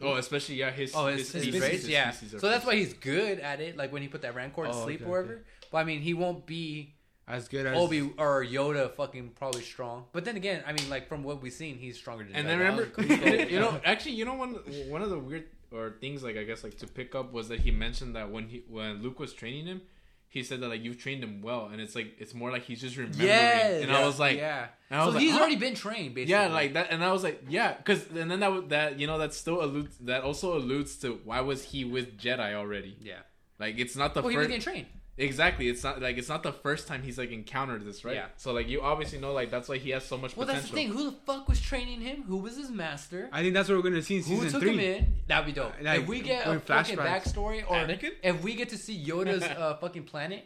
oh, 0.00 0.14
especially 0.14 0.56
yeah, 0.56 0.70
his 0.70 0.94
Oh, 0.94 1.06
his, 1.06 1.30
his, 1.32 1.42
species- 1.42 1.60
race, 1.60 1.88
yeah. 1.88 2.10
species 2.10 2.40
So 2.40 2.48
that's 2.48 2.64
why 2.64 2.76
he's 2.76 2.94
good 2.94 3.40
at 3.40 3.60
it. 3.60 3.76
Like 3.76 3.92
when 3.92 4.02
he 4.02 4.08
put 4.08 4.22
that 4.22 4.34
Rancor 4.34 4.64
to 4.64 4.70
Oh, 4.70 4.84
sleep 4.84 5.00
okay, 5.02 5.08
or 5.10 5.20
whatever. 5.22 5.44
But 5.70 5.78
I 5.78 5.84
mean, 5.84 6.00
he 6.00 6.14
won't 6.14 6.46
be 6.46 6.94
as 7.26 7.46
good 7.48 7.66
as 7.66 7.76
Obi 7.76 8.00
or 8.16 8.44
Yoda 8.44 8.90
fucking 8.94 9.30
probably 9.36 9.62
strong. 9.62 10.04
But 10.12 10.24
then 10.24 10.36
again, 10.36 10.62
I 10.66 10.72
mean, 10.72 10.88
like 10.88 11.08
from 11.08 11.22
what 11.22 11.42
we've 11.42 11.52
seen, 11.52 11.76
he's 11.78 11.96
stronger 11.96 12.24
than. 12.24 12.34
And 12.34 12.48
then 12.48 12.58
remember, 12.58 12.86
Kuko. 12.96 13.50
you 13.50 13.60
know, 13.60 13.80
actually, 13.84 14.12
you 14.12 14.24
know, 14.24 14.34
one 14.34 14.54
one 14.88 15.02
of 15.02 15.10
the 15.10 15.18
weird 15.18 15.44
or 15.70 15.94
things 16.00 16.22
like 16.22 16.36
I 16.38 16.44
guess 16.44 16.64
like 16.64 16.78
to 16.78 16.86
pick 16.86 17.14
up 17.14 17.32
was 17.32 17.48
that 17.48 17.60
he 17.60 17.70
mentioned 17.70 18.16
that 18.16 18.30
when 18.30 18.48
he 18.48 18.62
when 18.68 19.02
Luke 19.02 19.18
was 19.18 19.34
training 19.34 19.66
him, 19.66 19.82
he 20.30 20.42
said 20.42 20.60
that 20.60 20.68
like 20.68 20.82
you've 20.84 20.98
trained 20.98 21.24
him 21.24 21.40
well, 21.42 21.68
and 21.72 21.80
it's 21.80 21.94
like 21.94 22.14
it's 22.18 22.34
more 22.34 22.50
like 22.52 22.64
he's 22.64 22.80
just 22.80 22.96
remembering. 22.96 23.26
Yes. 23.28 23.82
and 23.82 23.90
I 23.92 24.04
was 24.06 24.18
like, 24.20 24.36
yeah. 24.36 24.68
and 24.90 25.00
I 25.00 25.04
was 25.06 25.14
So 25.14 25.18
like, 25.18 25.26
he's 25.26 25.34
already 25.36 25.56
been 25.56 25.74
trained, 25.74 26.14
basically. 26.14 26.32
yeah, 26.32 26.48
like 26.48 26.74
that, 26.74 26.88
and 26.90 27.02
I 27.04 27.12
was 27.12 27.22
like, 27.22 27.42
yeah, 27.48 27.74
because 27.74 28.06
and 28.14 28.30
then 28.30 28.40
that 28.40 28.52
would- 28.52 28.68
that 28.70 28.98
you 28.98 29.06
know 29.06 29.18
that 29.18 29.32
still 29.34 29.62
alludes 29.64 29.96
that 30.00 30.22
also 30.22 30.56
alludes 30.56 30.96
to 30.98 31.18
why 31.24 31.40
was 31.40 31.62
he 31.64 31.84
with 31.84 32.18
Jedi 32.18 32.54
already? 32.54 32.96
yeah. 33.00 33.20
Like 33.58 33.78
it's 33.78 33.96
not 33.96 34.14
the 34.14 34.20
Well, 34.22 34.30
he 34.30 34.36
was 34.36 34.46
first 34.46 34.50
getting 34.66 34.72
trained. 34.84 34.86
Exactly. 35.18 35.68
It's 35.68 35.82
not 35.84 36.00
like 36.00 36.16
it's 36.18 36.28
not 36.28 36.42
the 36.42 36.52
first 36.52 36.86
time 36.88 37.02
he's 37.02 37.18
like 37.18 37.30
encountered 37.30 37.84
this, 37.84 38.04
right? 38.04 38.14
Yeah. 38.14 38.26
So 38.36 38.52
like 38.52 38.68
you 38.68 38.80
obviously 38.80 39.18
know 39.18 39.32
like 39.32 39.50
that's 39.50 39.68
why 39.68 39.78
he 39.78 39.90
has 39.90 40.04
so 40.04 40.16
much 40.16 40.36
Well, 40.36 40.46
potential. 40.46 40.62
that's 40.62 40.70
the 40.70 40.76
thing. 40.76 40.88
Who 40.88 41.10
the 41.10 41.16
fuck 41.26 41.48
was 41.48 41.60
training 41.60 42.00
him? 42.00 42.22
Who 42.22 42.38
was 42.38 42.56
his 42.56 42.70
master? 42.70 43.28
I 43.32 43.42
think 43.42 43.54
that's 43.54 43.68
what 43.68 43.76
we're 43.76 43.82
gonna 43.82 44.02
see 44.02 44.16
in 44.16 44.22
season 44.22 44.36
Who 44.38 44.42
season 44.44 44.60
took 44.60 44.68
three. 44.68 44.78
him 44.78 44.96
in? 45.04 45.14
That'd 45.26 45.46
be 45.46 45.52
dope. 45.52 45.72
Like, 45.82 46.00
if 46.00 46.06
we 46.08 46.20
get 46.20 46.46
a 46.46 46.58
fucking 46.60 46.96
flashbacks. 46.96 47.32
backstory, 47.34 47.64
or 47.68 47.76
Anakin? 47.76 48.12
if 48.22 48.42
we 48.42 48.54
get 48.54 48.70
to 48.70 48.78
see 48.78 49.04
Yoda's 49.04 49.42
uh, 49.44 49.76
fucking 49.80 50.04
planet, 50.04 50.44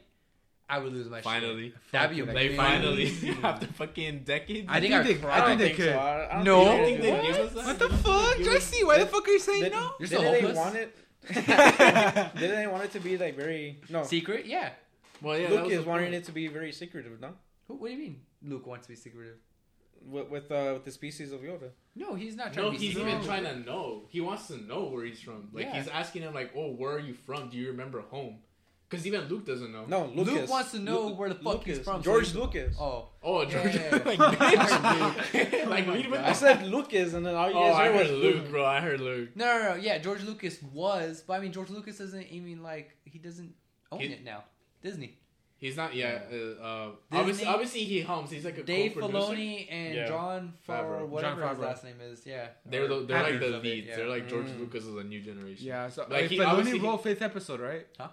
I 0.68 0.78
would 0.78 0.92
lose 0.94 1.06
my 1.10 1.18
shit. 1.18 1.24
Finally, 1.24 1.74
That'd 1.90 2.16
be 2.16 2.20
Fucking 2.22 2.34
they 2.34 2.56
finally 2.56 3.12
after 3.42 3.66
fucking 3.66 4.20
decades. 4.20 4.68
I 4.70 4.80
think 4.80 4.94
I 4.94 5.02
they, 5.02 5.14
cried. 5.16 5.42
I 5.42 5.46
think 5.48 5.58
they 5.60 5.70
could. 5.72 5.92
so. 5.92 5.98
I, 5.98 6.28
I 6.30 6.34
don't 6.36 6.44
No. 6.44 6.64
think 6.64 6.96
You 6.96 7.02
they 7.02 7.10
don't 7.10 7.24
did. 7.24 7.34
think 7.34 7.36
they 7.36 7.42
give 7.44 7.46
us 7.46 7.52
that? 7.52 7.66
What 7.66 7.78
the 7.78 7.96
fuck, 7.98 8.40
us- 8.40 8.46
Jesse? 8.46 8.84
Why 8.84 8.98
the 8.98 9.06
fuck 9.06 9.28
are 9.28 9.30
you 9.32 9.38
saying 9.38 9.62
Did, 9.64 9.72
no? 9.72 9.90
You're 10.00 10.08
didn't 10.08 10.22
so 10.24 10.30
they 10.32 10.40
hopeless. 10.40 10.56
want 10.56 10.76
it? 10.76 10.96
didn't 11.32 12.36
they 12.36 12.66
want 12.66 12.84
it 12.84 12.92
to 12.92 13.00
be 13.00 13.16
like 13.18 13.36
very 13.36 13.80
no? 13.88 14.02
Secret? 14.04 14.46
Yeah. 14.46 14.70
Well, 15.20 15.38
yeah, 15.38 15.50
Luke 15.50 15.70
is 15.70 15.84
wanting 15.84 16.12
it 16.14 16.24
to 16.24 16.32
be 16.32 16.48
very 16.48 16.72
secretive, 16.72 17.20
no? 17.20 17.30
Who, 17.68 17.74
what 17.74 17.88
do 17.88 17.92
you 17.94 17.98
mean? 18.00 18.20
Luke 18.42 18.66
wants 18.66 18.86
to 18.86 18.92
be 18.92 18.96
secretive. 18.96 19.36
With 20.04 20.28
with, 20.30 20.50
uh, 20.50 20.70
with 20.74 20.84
the 20.84 20.90
species 20.90 21.30
of 21.32 21.42
Yoda. 21.42 21.70
No, 21.94 22.14
he's 22.14 22.34
not 22.34 22.52
trying 22.52 22.66
No, 22.66 22.72
to 22.72 22.78
be 22.78 22.86
he's 22.86 22.94
secretive. 22.96 23.20
even 23.20 23.26
trying 23.26 23.44
to 23.44 23.56
know. 23.60 24.02
He 24.08 24.20
wants 24.20 24.48
to 24.48 24.56
know 24.60 24.84
where 24.86 25.04
he's 25.04 25.20
from. 25.20 25.48
Like 25.52 25.66
Yeah. 25.66 25.76
he's 25.76 25.88
asking 25.88 26.22
him, 26.22 26.34
like, 26.34 26.50
"Oh, 26.56 26.72
where 26.72 26.92
are 26.92 26.98
you 26.98 27.14
from? 27.14 27.50
Do 27.50 27.56
you 27.56 27.68
remember 27.68 28.00
home?" 28.00 28.38
Because 28.92 29.06
even 29.06 29.22
Luke 29.28 29.46
doesn't 29.46 29.72
know. 29.72 29.86
No, 29.88 30.04
Lucas. 30.14 30.34
Luke 30.34 30.50
wants 30.50 30.70
to 30.72 30.78
know 30.78 31.06
Lu- 31.06 31.14
where 31.14 31.30
the 31.30 31.34
fuck 31.36 31.64
he's 31.64 31.78
from. 31.78 32.02
George 32.02 32.30
he- 32.32 32.38
Lucas. 32.38 32.76
Oh. 32.78 33.08
Oh, 33.22 33.42
George. 33.46 33.74
Yeah. 33.74 33.90
like, 34.04 34.18
bitch. 34.18 35.66
like, 35.66 35.86
lead 35.86 36.10
with 36.10 36.20
I 36.20 36.32
said 36.34 36.66
Lucas, 36.66 37.14
and 37.14 37.24
then 37.24 37.34
all 37.34 37.48
you 37.48 37.54
guys 37.54 37.62
Oh, 37.64 37.72
guys 37.72 37.80
I 37.80 37.92
heard 37.96 38.10
was 38.10 38.10
Luke. 38.10 38.34
Luke, 38.36 38.50
bro. 38.50 38.64
I 38.66 38.80
heard 38.80 39.00
Luke. 39.00 39.30
No, 39.34 39.46
no, 39.46 39.68
no. 39.70 39.74
Yeah, 39.76 39.98
George 39.98 40.22
Lucas 40.24 40.62
was, 40.62 41.22
but 41.26 41.34
I 41.34 41.40
mean, 41.40 41.52
George 41.52 41.70
Lucas 41.70 41.96
doesn't 41.98 42.26
even 42.28 42.62
like 42.62 42.96
he 43.04 43.18
doesn't 43.18 43.54
own 43.90 44.00
He- 44.00 44.06
it 44.08 44.24
now. 44.24 44.44
Disney. 44.82 45.18
He's 45.56 45.76
not. 45.76 45.94
Yeah. 45.94 46.18
Uh, 46.30 46.62
uh, 46.62 46.90
obviously, 47.12 47.46
obviously 47.46 47.84
he 47.84 48.00
hums. 48.00 48.30
He's 48.32 48.44
like 48.44 48.58
a 48.58 48.64
Dave 48.64 48.94
co-producer. 48.94 49.32
Filoni 49.32 49.68
and 49.70 49.94
Yeah. 49.94 50.08
Jon 50.08 50.54
Favreau, 50.68 51.02
Favreau. 51.02 51.06
whatever 51.08 51.40
John 51.42 51.50
his 51.50 51.58
last 51.60 51.84
name 51.84 51.94
is. 52.02 52.26
Yeah. 52.26 52.48
They're 52.66 52.88
the, 52.88 53.04
they're 53.06 53.22
like 53.22 53.38
the 53.38 53.54
of 53.56 53.64
it, 53.64 53.68
leads. 53.68 53.86
yeah. 53.86 53.96
They're 53.96 54.08
like 54.08 54.28
George 54.28 54.46
Mm. 54.48 54.58
Lucas 54.58 54.84
is 54.84 54.92
the 54.94 55.04
new 55.04 55.20
generation. 55.20 55.64
Yeah, 55.64 55.88
so 55.88 56.02
Like, 56.02 56.10
like 56.10 56.24
he- 56.30 56.38
Filoni 56.38 56.46
obviously 56.48 56.78
he- 56.80 56.84
wrote 56.84 57.02
fifth 57.04 57.22
episode, 57.22 57.60
right? 57.60 57.86
Huh? 57.96 58.08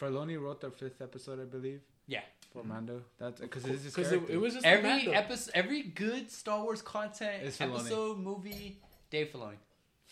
Filoni 0.00 0.40
wrote 0.40 0.60
the 0.60 0.70
fifth 0.70 1.00
episode, 1.00 1.40
I 1.40 1.44
believe. 1.44 1.80
Yeah. 2.06 2.20
For 2.52 2.62
Mando. 2.64 3.02
That's 3.18 3.40
because 3.40 3.64
it's 3.66 3.84
Because 3.84 4.12
it, 4.12 4.22
it 4.28 4.36
was 4.36 4.54
just 4.54 4.64
Every 4.66 4.88
Mando. 4.88 5.12
episode, 5.12 5.50
every 5.54 5.82
good 5.82 6.30
Star 6.30 6.62
Wars 6.62 6.82
content 6.82 7.42
It's 7.42 7.58
Filoni. 7.58 7.74
episode, 7.80 8.18
movie, 8.18 8.78
Dave 9.10 9.30
Filoni. 9.32 9.54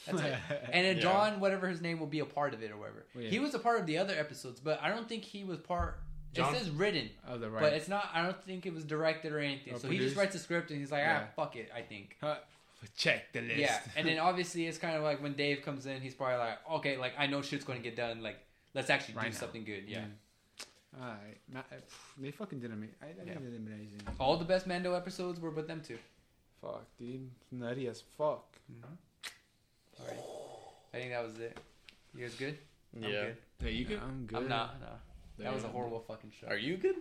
That's 0.06 0.20
it. 0.20 0.34
And 0.72 0.84
then 0.86 0.96
Yeah. 0.96 1.02
John, 1.02 1.40
whatever 1.40 1.68
his 1.68 1.80
name 1.80 2.00
will 2.00 2.06
be 2.08 2.18
a 2.20 2.24
part 2.24 2.54
of 2.54 2.62
it 2.62 2.70
or 2.72 2.76
whatever. 2.78 3.06
Well, 3.14 3.24
yeah. 3.24 3.30
He 3.30 3.38
was 3.38 3.54
a 3.54 3.58
part 3.58 3.78
of 3.80 3.86
the 3.86 3.98
other 3.98 4.14
episodes, 4.18 4.58
but 4.58 4.80
I 4.82 4.88
don't 4.88 5.08
think 5.08 5.22
he 5.24 5.44
was 5.44 5.58
part. 5.58 6.00
John- 6.32 6.54
It 6.54 6.58
says 6.58 6.70
written, 6.70 7.10
oh, 7.28 7.36
the 7.38 7.48
but 7.48 7.74
it's 7.74 7.88
not. 7.88 8.08
I 8.14 8.22
don't 8.22 8.42
think 8.44 8.64
it 8.66 8.72
was 8.74 8.84
directed 8.84 9.32
or 9.32 9.38
anything. 9.38 9.74
Or 9.74 9.78
so 9.78 9.88
he 9.88 9.98
just 9.98 10.16
writes 10.16 10.34
a 10.34 10.38
script 10.38 10.70
and 10.70 10.80
he's 10.80 10.90
like, 10.90 11.02
Yeah. 11.02 11.24
ah, 11.26 11.32
fuck 11.36 11.56
it. 11.56 11.70
I 11.76 11.82
think. 11.82 12.16
Huh. 12.20 12.36
Check 12.96 13.32
the 13.32 13.42
list. 13.42 13.58
Yeah, 13.60 13.78
and 13.96 14.08
then 14.08 14.18
obviously 14.28 14.66
it's 14.66 14.78
kind 14.78 14.96
of 14.96 15.02
like 15.04 15.22
when 15.22 15.34
Dave 15.34 15.62
comes 15.62 15.86
in, 15.86 16.00
he's 16.00 16.14
probably 16.14 16.38
like, 16.38 16.58
okay, 16.78 16.96
like 16.96 17.12
I 17.18 17.26
know 17.28 17.40
shit's 17.42 17.64
going 17.64 17.78
to 17.78 17.84
get 17.84 17.96
done. 17.96 18.22
Like 18.22 18.38
let's 18.74 18.90
actually 18.90 19.14
Right 19.14 19.26
do 19.26 19.30
now. 19.32 19.38
something 19.38 19.64
good. 19.64 19.84
Yeah. 19.88 20.00
Mm. 20.00 21.00
Alright. 21.00 21.40
Ma- 21.52 21.60
uh, 21.60 21.76
They 22.18 22.30
fucking 22.30 22.60
did 22.60 22.70
amazing. 22.72 22.94
I, 23.02 23.06
I 23.06 23.12
think 23.12 23.26
Yeah. 23.28 23.34
they 23.34 23.50
did 23.50 23.56
amazing. 23.56 24.00
All 24.20 24.36
the 24.36 24.44
best 24.44 24.66
Mando 24.66 24.94
episodes 24.94 25.40
were 25.40 25.50
with 25.50 25.66
them 25.66 25.80
too. 25.80 25.98
Fuck, 26.60 26.84
dude. 26.98 27.30
Nutty 27.50 27.88
as 27.88 28.02
fuck. 28.18 28.56
All 29.98 30.06
right. 30.06 30.16
I 30.94 30.96
think 30.98 31.10
that 31.12 31.24
was 31.24 31.38
it. 31.38 31.58
You 32.14 32.20
guys 32.26 32.34
good? 32.34 32.58
I'm 32.94 33.02
Yeah. 33.04 33.08
good. 33.10 33.36
Hey, 33.60 33.72
you 33.72 33.84
could. 33.86 34.00
I'm 34.00 34.26
good. 34.26 34.36
I'm 34.38 34.48
not. 34.48 34.80
No. 34.80 34.86
That 35.44 35.54
was 35.54 35.64
a 35.64 35.68
horrible 35.68 36.00
fucking 36.00 36.30
show. 36.38 36.46
Are 36.48 36.56
you 36.56 36.76
good? 36.76 36.96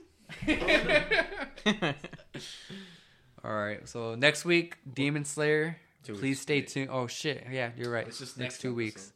All 3.43 3.53
right. 3.53 3.87
So 3.87 4.15
next 4.15 4.45
week, 4.45 4.77
Demon 4.93 5.25
Slayer. 5.25 5.77
Two 6.03 6.13
Please 6.13 6.21
weeks. 6.21 6.41
stay 6.41 6.61
tuned. 6.61 6.89
Oh 6.91 7.07
shit. 7.07 7.45
Yeah, 7.51 7.71
you're 7.77 7.91
right. 7.91 8.07
It's 8.07 8.17
just 8.19 8.37
next, 8.37 8.53
next 8.55 8.61
two 8.61 8.73
weeks. 8.73 9.13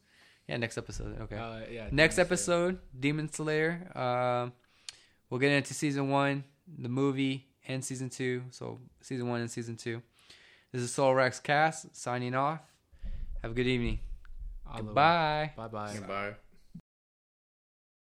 Episode. 0.48 0.52
Yeah, 0.52 0.56
next 0.58 0.78
episode. 0.78 1.20
Okay. 1.22 1.36
Uh, 1.36 1.60
yeah. 1.70 1.88
next 1.90 2.16
Demon 2.16 2.26
Slayer. 2.26 2.26
episode, 2.26 2.78
Demon 2.98 3.32
Slayer. 3.32 3.92
Um, 3.94 4.52
we'll 5.30 5.40
get 5.40 5.52
into 5.52 5.74
season 5.74 6.10
one, 6.10 6.44
the 6.78 6.88
movie, 6.88 7.46
and 7.68 7.84
season 7.84 8.10
two. 8.10 8.42
So 8.50 8.80
season 9.00 9.28
one 9.28 9.40
and 9.40 9.50
season 9.50 9.76
two. 9.76 10.02
This 10.72 10.82
is 10.82 10.92
Soul 10.92 11.14
Rex 11.14 11.40
Cast 11.40 11.96
signing 11.96 12.34
off. 12.34 12.60
Have 13.42 13.52
a 13.52 13.54
good 13.54 13.66
evening. 13.66 14.00
Oliver. 14.66 14.86
Goodbye. 14.86 15.52
Bye 15.56 15.68
bye. 15.68 15.98
Bye. 16.06 16.34